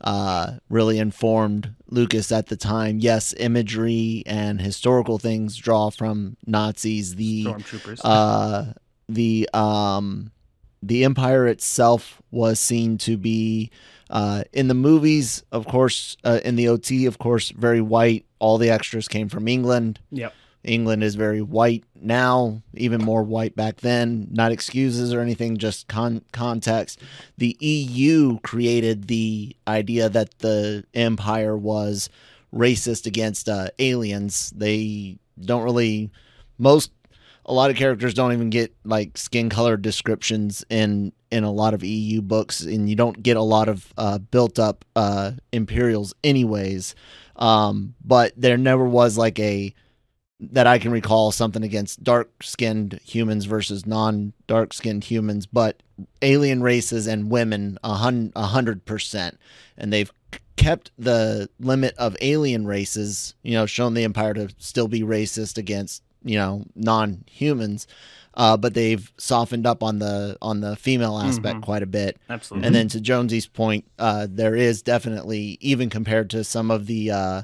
uh, 0.00 0.54
really 0.68 0.98
informed 0.98 1.74
Lucas 1.88 2.30
at 2.32 2.46
the 2.46 2.56
time. 2.56 2.98
Yes, 2.98 3.34
imagery 3.38 4.22
and 4.26 4.60
historical 4.60 5.18
things 5.18 5.56
draw 5.56 5.90
from 5.90 6.36
Nazis. 6.46 7.14
The 7.16 7.44
Stormtroopers. 7.44 8.00
uh, 8.04 8.72
the 9.08 9.48
um, 9.54 10.30
the 10.82 11.04
empire 11.04 11.46
itself 11.46 12.20
was 12.30 12.60
seen 12.60 12.98
to 12.98 13.16
be 13.16 13.70
uh, 14.10 14.44
in 14.52 14.68
the 14.68 14.74
movies, 14.74 15.42
of 15.50 15.66
course, 15.66 16.16
uh, 16.24 16.40
in 16.44 16.56
the 16.56 16.68
OT, 16.68 17.06
of 17.06 17.18
course, 17.18 17.50
very 17.50 17.80
white. 17.80 18.24
All 18.38 18.58
the 18.58 18.70
extras 18.70 19.08
came 19.08 19.28
from 19.28 19.48
England. 19.48 19.98
Yep. 20.10 20.32
England 20.66 21.02
is 21.02 21.14
very 21.14 21.40
white 21.40 21.84
now, 21.94 22.62
even 22.74 23.02
more 23.02 23.22
white 23.22 23.56
back 23.56 23.78
then. 23.78 24.28
Not 24.30 24.52
excuses 24.52 25.12
or 25.12 25.20
anything, 25.20 25.56
just 25.56 25.88
con- 25.88 26.24
context. 26.32 27.00
The 27.38 27.56
EU 27.60 28.38
created 28.40 29.08
the 29.08 29.56
idea 29.66 30.08
that 30.08 30.38
the 30.38 30.84
empire 30.94 31.56
was 31.56 32.10
racist 32.54 33.06
against 33.06 33.48
uh, 33.48 33.68
aliens. 33.78 34.52
They 34.54 35.18
don't 35.40 35.62
really, 35.62 36.10
most, 36.58 36.90
a 37.44 37.52
lot 37.52 37.70
of 37.70 37.76
characters 37.76 38.14
don't 38.14 38.32
even 38.32 38.50
get 38.50 38.74
like 38.84 39.16
skin 39.16 39.48
color 39.48 39.76
descriptions 39.76 40.64
in 40.68 41.12
in 41.30 41.44
a 41.44 41.50
lot 41.50 41.74
of 41.74 41.82
EU 41.82 42.22
books, 42.22 42.60
and 42.60 42.88
you 42.88 42.96
don't 42.96 43.22
get 43.22 43.36
a 43.36 43.42
lot 43.42 43.68
of 43.68 43.92
uh, 43.98 44.18
built 44.18 44.58
up 44.58 44.84
uh, 44.94 45.32
Imperials, 45.52 46.14
anyways. 46.22 46.94
Um, 47.36 47.94
but 48.04 48.32
there 48.36 48.56
never 48.56 48.84
was 48.84 49.18
like 49.18 49.38
a 49.38 49.74
that 50.38 50.66
I 50.66 50.78
can 50.78 50.90
recall 50.90 51.32
something 51.32 51.62
against 51.62 52.04
dark 52.04 52.42
skinned 52.42 53.00
humans 53.04 53.46
versus 53.46 53.86
non 53.86 54.32
dark 54.46 54.72
skinned 54.74 55.04
humans, 55.04 55.46
but 55.46 55.82
alien 56.22 56.62
races 56.62 57.06
and 57.06 57.30
women 57.30 57.78
a 57.82 57.94
hun- 57.94 58.32
a 58.36 58.44
hundred 58.46 58.84
percent, 58.84 59.38
and 59.78 59.92
they've 59.92 60.12
kept 60.56 60.90
the 60.98 61.48
limit 61.58 61.94
of 61.96 62.16
alien 62.20 62.66
races. 62.66 63.34
You 63.42 63.54
know, 63.54 63.66
shown 63.66 63.94
the 63.94 64.04
Empire 64.04 64.34
to 64.34 64.48
still 64.58 64.88
be 64.88 65.00
racist 65.00 65.56
against 65.56 66.02
you 66.22 66.36
know 66.36 66.64
non 66.74 67.24
humans, 67.30 67.86
uh, 68.34 68.58
but 68.58 68.74
they've 68.74 69.10
softened 69.16 69.66
up 69.66 69.82
on 69.82 70.00
the 70.00 70.36
on 70.42 70.60
the 70.60 70.76
female 70.76 71.18
aspect 71.18 71.60
Mhm. 71.60 71.62
quite 71.62 71.82
a 71.82 71.86
bit. 71.86 72.18
Absolutely. 72.28 72.66
And 72.66 72.74
then 72.74 72.88
to 72.88 73.00
Jonesy's 73.00 73.46
point, 73.46 73.86
uh, 73.98 74.26
there 74.28 74.54
is 74.54 74.82
definitely, 74.82 75.56
even 75.62 75.88
compared 75.88 76.28
to 76.30 76.44
some 76.44 76.70
of 76.70 76.86
the 76.86 77.10
uh, 77.10 77.42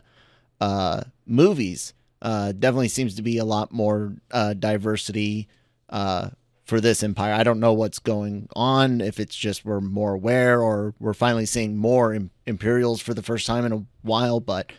uh, 0.61 1.03
movies, 1.27 1.95
uh, 2.23 2.53
definitely 2.53 2.89
seems 2.89 3.17
to 3.17 3.23
be 3.23 3.37
a 3.39 3.45
lot 3.45 3.73
more 3.73 4.15
uh, 4.31 4.55
diversity 4.55 5.49
uh, 5.91 6.31
for 6.65 6.81
this 6.81 7.03
empire. 7.03 7.35
I 7.35 7.43
don't 7.43 7.61
know 7.61 7.73
what's 7.75 7.99
going 7.99 8.49
on, 8.57 9.01
if 9.01 9.19
it's 9.21 9.35
just 9.37 9.65
we're 9.65 9.81
more 9.81 10.15
aware 10.15 10.63
or 10.63 10.95
we're 11.01 11.13
finally 11.15 11.45
seeing 11.47 11.77
more 11.77 12.15
im- 12.15 12.31
Imperials 12.47 13.01
for 13.03 13.13
the 13.13 13.23
first 13.23 13.47
time 13.47 13.65
in 13.67 13.73
a 13.73 13.85
while, 14.03 14.39
but 14.41 14.73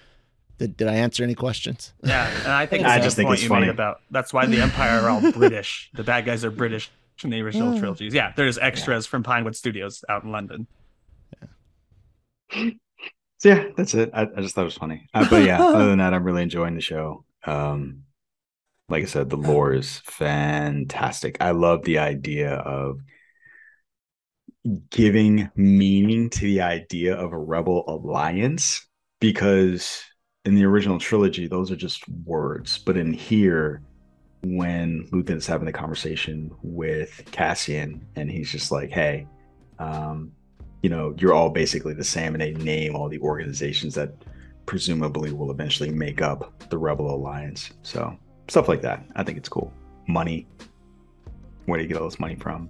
did, 0.57 0.78
did 0.78 0.88
I 0.88 0.94
answer 0.95 1.24
any 1.24 1.36
questions? 1.36 1.94
Yeah, 2.03 2.28
and 2.44 2.52
I 2.53 2.65
think 2.65 2.86
I 2.88 2.95
it's 2.95 3.06
just 3.06 3.15
think 3.18 3.30
it's 3.32 3.44
you 3.44 3.49
funny. 3.49 3.65
made 3.68 3.70
about 3.72 3.99
that's 4.11 4.32
why 4.34 4.45
the 4.45 4.61
Empire 4.61 5.02
are 5.02 5.10
all 5.10 5.32
British. 5.34 5.90
The 5.94 6.03
bad 6.03 6.26
guys 6.26 6.44
are 6.45 6.52
British 6.52 6.90
in 7.24 7.30
the 7.30 7.41
original 7.41 7.74
Yeah. 7.74 7.80
trilogies. 7.80 8.14
Yeah, 8.14 8.34
there's 8.36 8.57
extras 8.57 9.06
from 9.06 9.22
Pinewood 9.24 9.56
Studios 9.56 10.03
out 10.10 10.24
in 10.24 10.32
London. 10.32 10.68
Yeah. 11.41 12.70
So 13.40 13.49
yeah, 13.49 13.65
that's 13.76 13.94
it. 13.94 14.10
I, 14.14 14.22
I 14.22 14.41
just 14.41 14.56
thought 14.56 14.61
it 14.61 14.65
was 14.65 14.78
funny. 14.78 15.07
Uh, 15.14 15.28
but 15.30 15.44
yeah, 15.44 15.61
other 15.61 15.88
than 15.88 15.98
that, 15.99 16.14
I'm 16.14 16.24
really 16.24 16.44
enjoying 16.44 16.76
the 16.76 16.82
show. 16.82 17.26
Um, 17.45 18.03
like 18.90 19.03
I 19.03 19.07
said, 19.07 19.30
the 19.30 19.38
lore 19.38 19.74
is 19.74 19.99
fantastic. 19.99 21.38
I 21.40 21.52
love 21.52 21.84
the 21.84 21.99
idea 21.99 22.56
of 22.56 22.99
giving 24.90 25.49
meaning 25.56 26.30
to 26.30 26.41
the 26.41 26.61
idea 26.61 27.15
of 27.15 27.34
a 27.34 27.38
rebel 27.38 27.84
alliance 27.88 28.88
because 29.20 30.03
in 30.45 30.56
the 30.56 30.65
original 30.65 30.99
trilogy, 30.99 31.48
those 31.48 31.72
are 31.72 31.76
just 31.76 32.07
words. 32.26 32.78
But 32.78 32.98
in 32.98 33.14
here, 33.14 33.82
when 34.44 35.07
Luthen 35.11 35.38
is 35.38 35.48
having 35.48 35.65
the 35.65 35.72
conversation 35.72 36.52
with 36.61 37.24
Cassian, 37.32 38.06
and 38.15 38.30
he's 38.30 38.52
just 38.52 38.72
like, 38.72 38.91
"Hey, 38.91 39.26
um, 39.80 40.34
you 40.82 40.90
know, 40.90 41.15
you're 41.18 41.34
all 41.34 41.49
basically 41.49 41.94
the 41.94 42.03
same," 42.03 42.34
and 42.34 42.41
they 42.41 42.52
name 42.53 42.95
all 42.95 43.07
the 43.07 43.20
organizations 43.20 43.95
that 43.95 44.14
presumably 44.65 45.31
will 45.31 45.52
eventually 45.52 45.91
make 45.91 46.22
up 46.22 46.69
the 46.69 46.77
Rebel 46.77 47.14
Alliance. 47.14 47.72
So 47.81 48.18
stuff 48.48 48.68
like 48.68 48.81
that, 48.81 49.03
I 49.15 49.23
think 49.23 49.38
it's 49.38 49.49
cool. 49.49 49.73
Money, 50.07 50.48
where 51.65 51.77
do 51.77 51.84
you 51.84 51.90
get 51.90 51.98
all 51.98 52.10
this 52.10 52.19
money 52.19 52.35
from? 52.35 52.69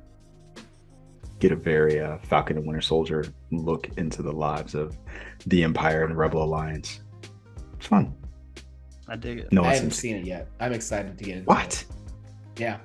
Get 1.40 1.52
a 1.52 1.56
very 1.56 2.00
uh, 2.00 2.20
Falcon 2.20 2.58
and 2.58 2.66
Winter 2.66 2.82
Soldier 2.82 3.26
look 3.52 3.90
into 3.98 4.22
the 4.22 4.32
lives 4.32 4.76
of 4.76 4.98
the 5.48 5.64
Empire 5.64 6.06
and 6.06 6.18
Rebel 6.18 6.44
Alliance. 6.44 7.02
It's 7.78 7.88
fun. 7.88 8.16
I 9.08 9.16
dig 9.18 9.40
it. 9.40 9.52
No 9.52 9.64
I 9.64 9.76
haven't 9.76 9.92
seen 9.92 10.16
it 10.16 10.26
yet. 10.26 10.48
I'm 10.60 10.72
excited 10.72 11.18
to 11.18 11.24
get 11.24 11.38
into 11.38 11.46
what? 11.48 11.74
it. 11.74 11.86
Yeah. 12.62 12.78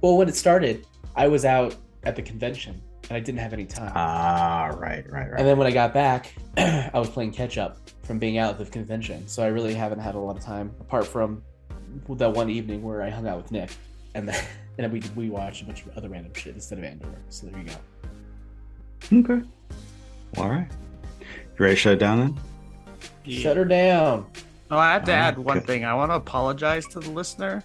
Well, 0.00 0.16
when 0.16 0.28
it 0.28 0.36
started, 0.36 0.86
I 1.16 1.26
was 1.26 1.44
out 1.44 1.74
at 2.04 2.16
the 2.16 2.22
convention 2.22 2.80
and 3.10 3.16
I 3.16 3.20
didn't 3.20 3.40
have 3.40 3.52
any 3.52 3.66
time. 3.66 3.92
Ah, 3.96 4.66
right, 4.78 5.04
right, 5.10 5.30
right. 5.30 5.38
And 5.38 5.46
then 5.46 5.58
when 5.58 5.66
I 5.66 5.72
got 5.72 5.92
back, 5.92 6.32
I 6.56 6.90
was 6.94 7.10
playing 7.10 7.32
catch 7.32 7.58
up 7.58 7.76
from 8.04 8.20
being 8.20 8.38
out 8.38 8.52
at 8.52 8.58
the 8.58 8.64
convention. 8.66 9.26
So 9.26 9.42
I 9.42 9.48
really 9.48 9.74
haven't 9.74 9.98
had 9.98 10.14
a 10.14 10.18
lot 10.18 10.36
of 10.36 10.44
time 10.44 10.72
apart 10.80 11.06
from 11.06 11.42
that 12.10 12.32
one 12.32 12.48
evening 12.48 12.82
where 12.84 13.02
I 13.02 13.10
hung 13.10 13.26
out 13.26 13.36
with 13.38 13.50
Nick 13.50 13.70
and 14.14 14.28
then, 14.28 14.36
and 14.78 14.84
then 14.84 14.92
we 14.92 15.02
we 15.16 15.28
watched 15.28 15.62
a 15.62 15.64
bunch 15.64 15.84
of 15.84 15.96
other 15.98 16.08
random 16.08 16.32
shit 16.34 16.54
instead 16.54 16.78
of 16.78 16.84
Andor. 16.84 17.08
So 17.30 17.48
there 17.48 17.60
you 17.60 17.66
go. 17.66 19.34
okay. 19.34 19.46
All 20.38 20.48
right. 20.48 20.68
You 21.20 21.26
ready 21.58 21.74
to 21.74 21.80
shut 21.80 21.92
it 21.94 21.98
down 21.98 22.18
then? 22.20 22.40
Yeah. 23.24 23.40
Shut 23.40 23.56
her 23.56 23.64
down. 23.64 24.26
Oh, 24.70 24.78
I 24.78 24.92
have 24.92 25.04
to 25.06 25.12
add 25.12 25.34
Okay. 25.34 25.42
one 25.42 25.60
thing. 25.62 25.84
I 25.84 25.94
want 25.94 26.12
to 26.12 26.14
apologize 26.14 26.86
to 26.88 27.00
the 27.00 27.10
listener. 27.10 27.64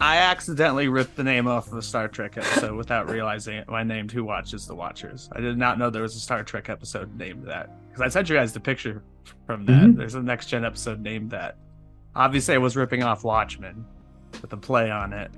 I 0.00 0.16
accidentally 0.16 0.88
ripped 0.88 1.16
the 1.16 1.24
name 1.24 1.46
off 1.46 1.66
of 1.68 1.74
a 1.74 1.82
Star 1.82 2.08
Trek 2.08 2.38
episode 2.38 2.74
without 2.74 3.10
realizing 3.10 3.56
it. 3.58 3.68
I 3.68 3.82
named 3.82 4.10
Who 4.12 4.24
Watches 4.24 4.66
the 4.66 4.74
Watchers. 4.74 5.28
I 5.32 5.40
did 5.40 5.58
not 5.58 5.78
know 5.78 5.90
there 5.90 6.02
was 6.02 6.16
a 6.16 6.20
Star 6.20 6.42
Trek 6.42 6.70
episode 6.70 7.14
named 7.18 7.44
that. 7.46 7.70
Because 7.88 8.00
I 8.00 8.08
sent 8.08 8.28
you 8.30 8.36
guys 8.36 8.52
the 8.52 8.60
picture 8.60 9.02
from 9.46 9.66
that. 9.66 9.72
Mhm. 9.72 9.96
There's 9.96 10.14
a 10.14 10.22
next 10.22 10.46
gen 10.46 10.64
episode 10.64 11.00
named 11.00 11.30
that. 11.32 11.56
Obviously, 12.16 12.54
I 12.54 12.58
was 12.58 12.76
ripping 12.76 13.02
off 13.02 13.24
Watchmen 13.24 13.84
with 14.40 14.52
a 14.52 14.56
play 14.56 14.90
on 14.90 15.12
it. 15.12 15.30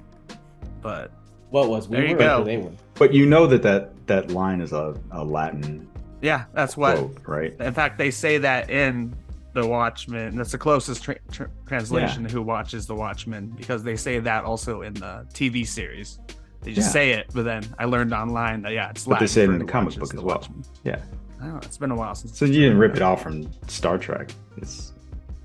But 0.81 1.11
What 1.51 1.69
was 1.69 1.89
we 1.89 1.97
There 1.97 2.07
you 2.07 2.17
were 2.17 2.23
or 2.23 2.39
go. 2.39 2.45
they? 2.45 2.69
But 2.95 3.13
you 3.13 3.27
know 3.27 3.47
that 3.49 3.63
that, 3.63 4.07
that 4.07 4.31
line 4.31 4.61
is 4.61 4.73
a, 4.73 4.95
a 5.11 5.25
Latin 5.25 5.89
yeah, 6.23 6.45
that's 6.55 6.77
what. 6.77 6.97
quote, 6.99 7.19
right? 7.27 7.53
In 7.59 7.75
fact, 7.75 7.99
they 7.99 8.13
say 8.13 8.39
that 8.39 8.71
in 8.71 9.13
the 9.53 9.66
Watchmen. 9.66 10.37
That's 10.37 10.53
the 10.53 10.59
closest 10.59 11.03
tra- 11.05 11.19
tra- 11.31 11.51
translation 11.66 12.24
to 12.24 12.31
Who 12.31 12.43
Watches 12.43 12.87
the 12.87 12.95
Watchmen 12.95 13.49
because 13.57 13.83
they 13.83 13.97
say 13.97 14.19
that 14.20 14.45
also 14.45 14.83
in 14.83 14.95
the 14.95 15.27
TV 15.35 15.66
series. 15.66 16.19
They 16.62 16.73
just 16.73 16.89
Yeah. 16.89 16.93
say 16.93 17.11
it, 17.12 17.27
but 17.35 17.45
then 17.45 17.65
I 17.79 17.85
learned 17.87 18.15
online 18.15 18.62
that 18.62 18.73
yeah, 18.73 18.91
it's 18.91 19.05
But 19.05 19.19
they 19.20 19.27
say 19.27 19.43
it 19.43 19.51
in 19.51 19.59
the 19.59 19.65
comic 19.65 19.95
book 19.95 20.15
as 20.15 20.15
well. 20.15 20.24
Watchmen. 20.37 20.65
Yeah. 20.85 21.01
I 21.41 21.45
don't 21.45 21.55
know. 21.55 21.61
It's 21.62 21.77
been 21.79 21.91
a 21.91 21.97
while 21.97 22.15
since. 22.15 22.39
So 22.39 22.45
you 22.45 22.61
didn't 22.62 22.79
rip 22.79 22.95
it 22.97 23.03
off 23.03 23.23
from 23.23 23.51
Star 23.66 23.99
Trek. 23.99 24.31
It's 24.57 24.93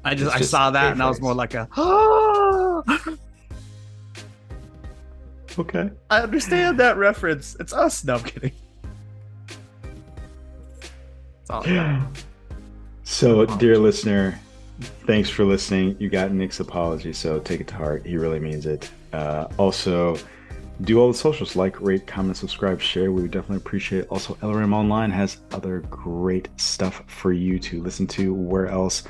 I 0.06 0.14
just 0.14 0.28
it's 0.28 0.36
I 0.36 0.38
just 0.38 0.52
saw 0.52 0.70
that 0.72 0.92
and 0.94 1.02
I 1.02 1.10
was 1.10 1.20
more 1.20 1.34
like 1.34 1.56
a. 1.56 1.68
okay. 5.60 5.90
I 6.10 6.22
understand 6.22 6.80
that 6.80 6.98
reference. 6.98 7.58
It's 7.60 7.74
us. 7.74 8.04
No, 8.06 8.16
I'm 8.16 8.24
kidding. 8.24 8.52
It's 11.42 11.50
all. 11.50 11.64
So, 13.10 13.46
dear 13.46 13.78
listener, 13.78 14.38
thanks 15.08 15.30
for 15.30 15.46
listening. 15.46 15.96
You 15.98 16.10
got 16.10 16.34
Nick's 16.34 16.60
apology, 16.60 17.14
so 17.14 17.40
take 17.40 17.62
it 17.62 17.68
to 17.70 17.76
heart. 17.76 18.06
He 18.06 18.18
really 18.18 18.40
means 18.40 18.66
it. 18.66 18.92
Uh, 19.14 19.48
also, 19.58 20.18
do 20.82 21.00
all 21.00 21.08
the 21.08 21.18
socials 21.18 21.56
like, 21.56 21.80
rate, 21.80 22.06
comment, 22.06 22.36
subscribe, 22.36 22.82
share. 22.82 23.14
We 23.14 23.22
would 23.22 23.32
definitely 23.32 23.58
appreciate 23.58 24.00
it. 24.02 24.08
Also, 24.10 24.36
LRM 24.36 24.74
Online 24.74 25.10
has 25.10 25.38
other 25.54 25.80
great 25.90 26.50
stuff 26.58 27.02
for 27.08 27.32
you 27.32 27.58
to 27.60 27.82
listen 27.82 28.08
to. 28.08 28.34
Where 28.34 28.68
else 28.68 29.04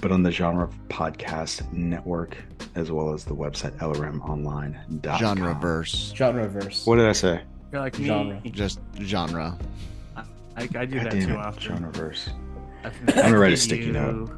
but 0.00 0.12
on 0.12 0.22
the 0.22 0.30
Genre 0.30 0.70
Podcast 0.88 1.70
Network, 1.72 2.36
as 2.76 2.92
well 2.92 3.12
as 3.12 3.24
the 3.24 3.34
website 3.34 3.76
lrmonline.com. 3.78 5.18
Genre 5.18 5.54
verse. 5.54 6.12
Genre 6.14 6.48
verse. 6.48 6.86
What 6.86 6.96
did 6.96 7.06
I 7.06 7.12
say? 7.12 7.42
You're 7.72 7.80
like 7.80 7.98
me. 7.98 8.06
Genre. 8.06 8.40
Just 8.44 8.78
genre. 9.02 9.58
I, 10.16 10.22
I 10.56 10.84
do 10.86 11.00
that 11.00 11.10
damn 11.10 11.26
too 11.26 11.34
it, 11.34 11.36
often. 11.36 11.62
Genre 11.62 11.92
verse. 11.92 12.30
I'm 12.84 12.92
gonna 13.06 13.38
write 13.38 13.52
a 13.52 13.56
sticky 13.56 13.90
note. 13.90 14.30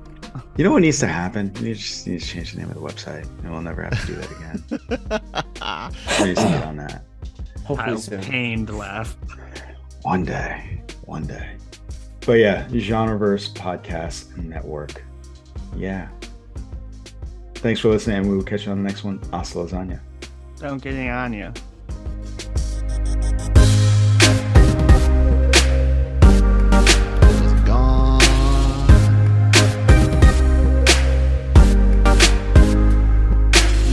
You 0.57 0.65
know 0.65 0.73
what 0.73 0.83
needs 0.83 0.99
to 1.01 1.07
happen? 1.07 1.53
You 1.61 1.75
just 1.75 2.07
need 2.07 2.21
to 2.21 2.27
change 2.27 2.53
the 2.53 2.61
name 2.61 2.69
of 2.71 2.75
the 2.75 2.81
website, 2.81 3.25
and 3.43 3.51
we'll 3.51 3.63
never 3.63 3.83
have 3.83 4.01
to 4.01 4.07
do 4.07 4.15
that 4.15 4.31
again. 4.31 5.93
Please 6.17 6.37
get 6.37 6.65
on 6.65 6.77
that. 6.77 7.05
Hopefully 7.65 7.91
I'll 7.91 7.99
soon. 7.99 8.21
pained 8.23 8.77
laugh. 8.77 9.17
One 10.03 10.25
day. 10.25 10.83
One 11.05 11.27
day. 11.27 11.57
But 12.27 12.35
yeah, 12.35 12.67
Genreverse 12.69 13.53
Podcast 13.53 14.37
Network. 14.37 15.03
Yeah. 15.77 16.09
Thanks 17.57 17.81
for 17.81 17.89
listening, 17.89 18.19
and 18.19 18.31
we 18.31 18.37
will 18.37 18.45
catch 18.45 18.67
you 18.67 18.73
on 18.73 18.83
the 18.83 18.89
next 18.89 19.05
one. 19.05 19.21
Hasta 19.31 19.59
lasagna. 19.59 20.01
Don't 20.59 20.83
get 20.83 20.95
any 20.95 21.09
on 21.09 21.33
you. 21.33 21.53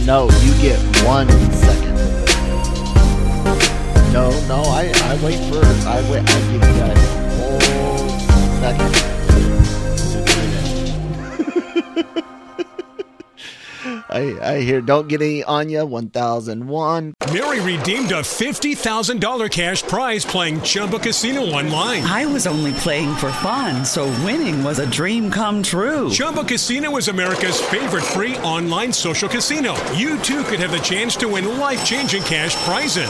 No, 0.09 0.25
you 0.41 0.53
get 0.59 0.79
one 1.05 1.29
second. 1.53 1.95
No, 4.11 4.31
no, 4.47 4.63
I, 4.65 4.91
I 5.03 5.15
wait 5.23 5.37
first. 5.53 5.85
I 5.85 6.01
wait 6.09 6.23
I 6.27 6.39
give 6.49 6.53
you 6.53 6.73
guys 6.79 6.97
a 6.97 7.29
whole 7.37 8.09
second. 12.15 12.25
I 14.09 14.37
I 14.41 14.59
hear 14.61 14.81
don't 14.81 15.07
get 15.07 15.21
any 15.21 15.43
Anya 15.43 15.85
one 15.85 16.09
thousand 16.09 16.67
one. 16.67 17.13
Mary 17.33 17.59
redeemed 17.61 18.11
a 18.11 18.21
$50,000 18.21 19.51
cash 19.51 19.83
prize 19.83 20.25
playing 20.25 20.61
Chumba 20.61 20.97
Casino 20.97 21.41
online. 21.41 22.03
I 22.03 22.25
was 22.25 22.47
only 22.47 22.73
playing 22.73 23.15
for 23.17 23.31
fun, 23.33 23.85
so 23.85 24.05
winning 24.25 24.63
was 24.63 24.79
a 24.79 24.89
dream 24.89 25.29
come 25.29 25.61
true. 25.61 26.09
Chumba 26.09 26.43
Casino 26.43 26.97
is 26.97 27.07
America's 27.07 27.61
favorite 27.61 28.03
free 28.03 28.35
online 28.37 28.91
social 28.91 29.29
casino. 29.29 29.75
You 29.91 30.17
too 30.19 30.43
could 30.43 30.59
have 30.59 30.71
the 30.71 30.79
chance 30.79 31.15
to 31.17 31.27
win 31.27 31.59
life 31.59 31.85
changing 31.85 32.23
cash 32.23 32.55
prizes. 32.65 33.09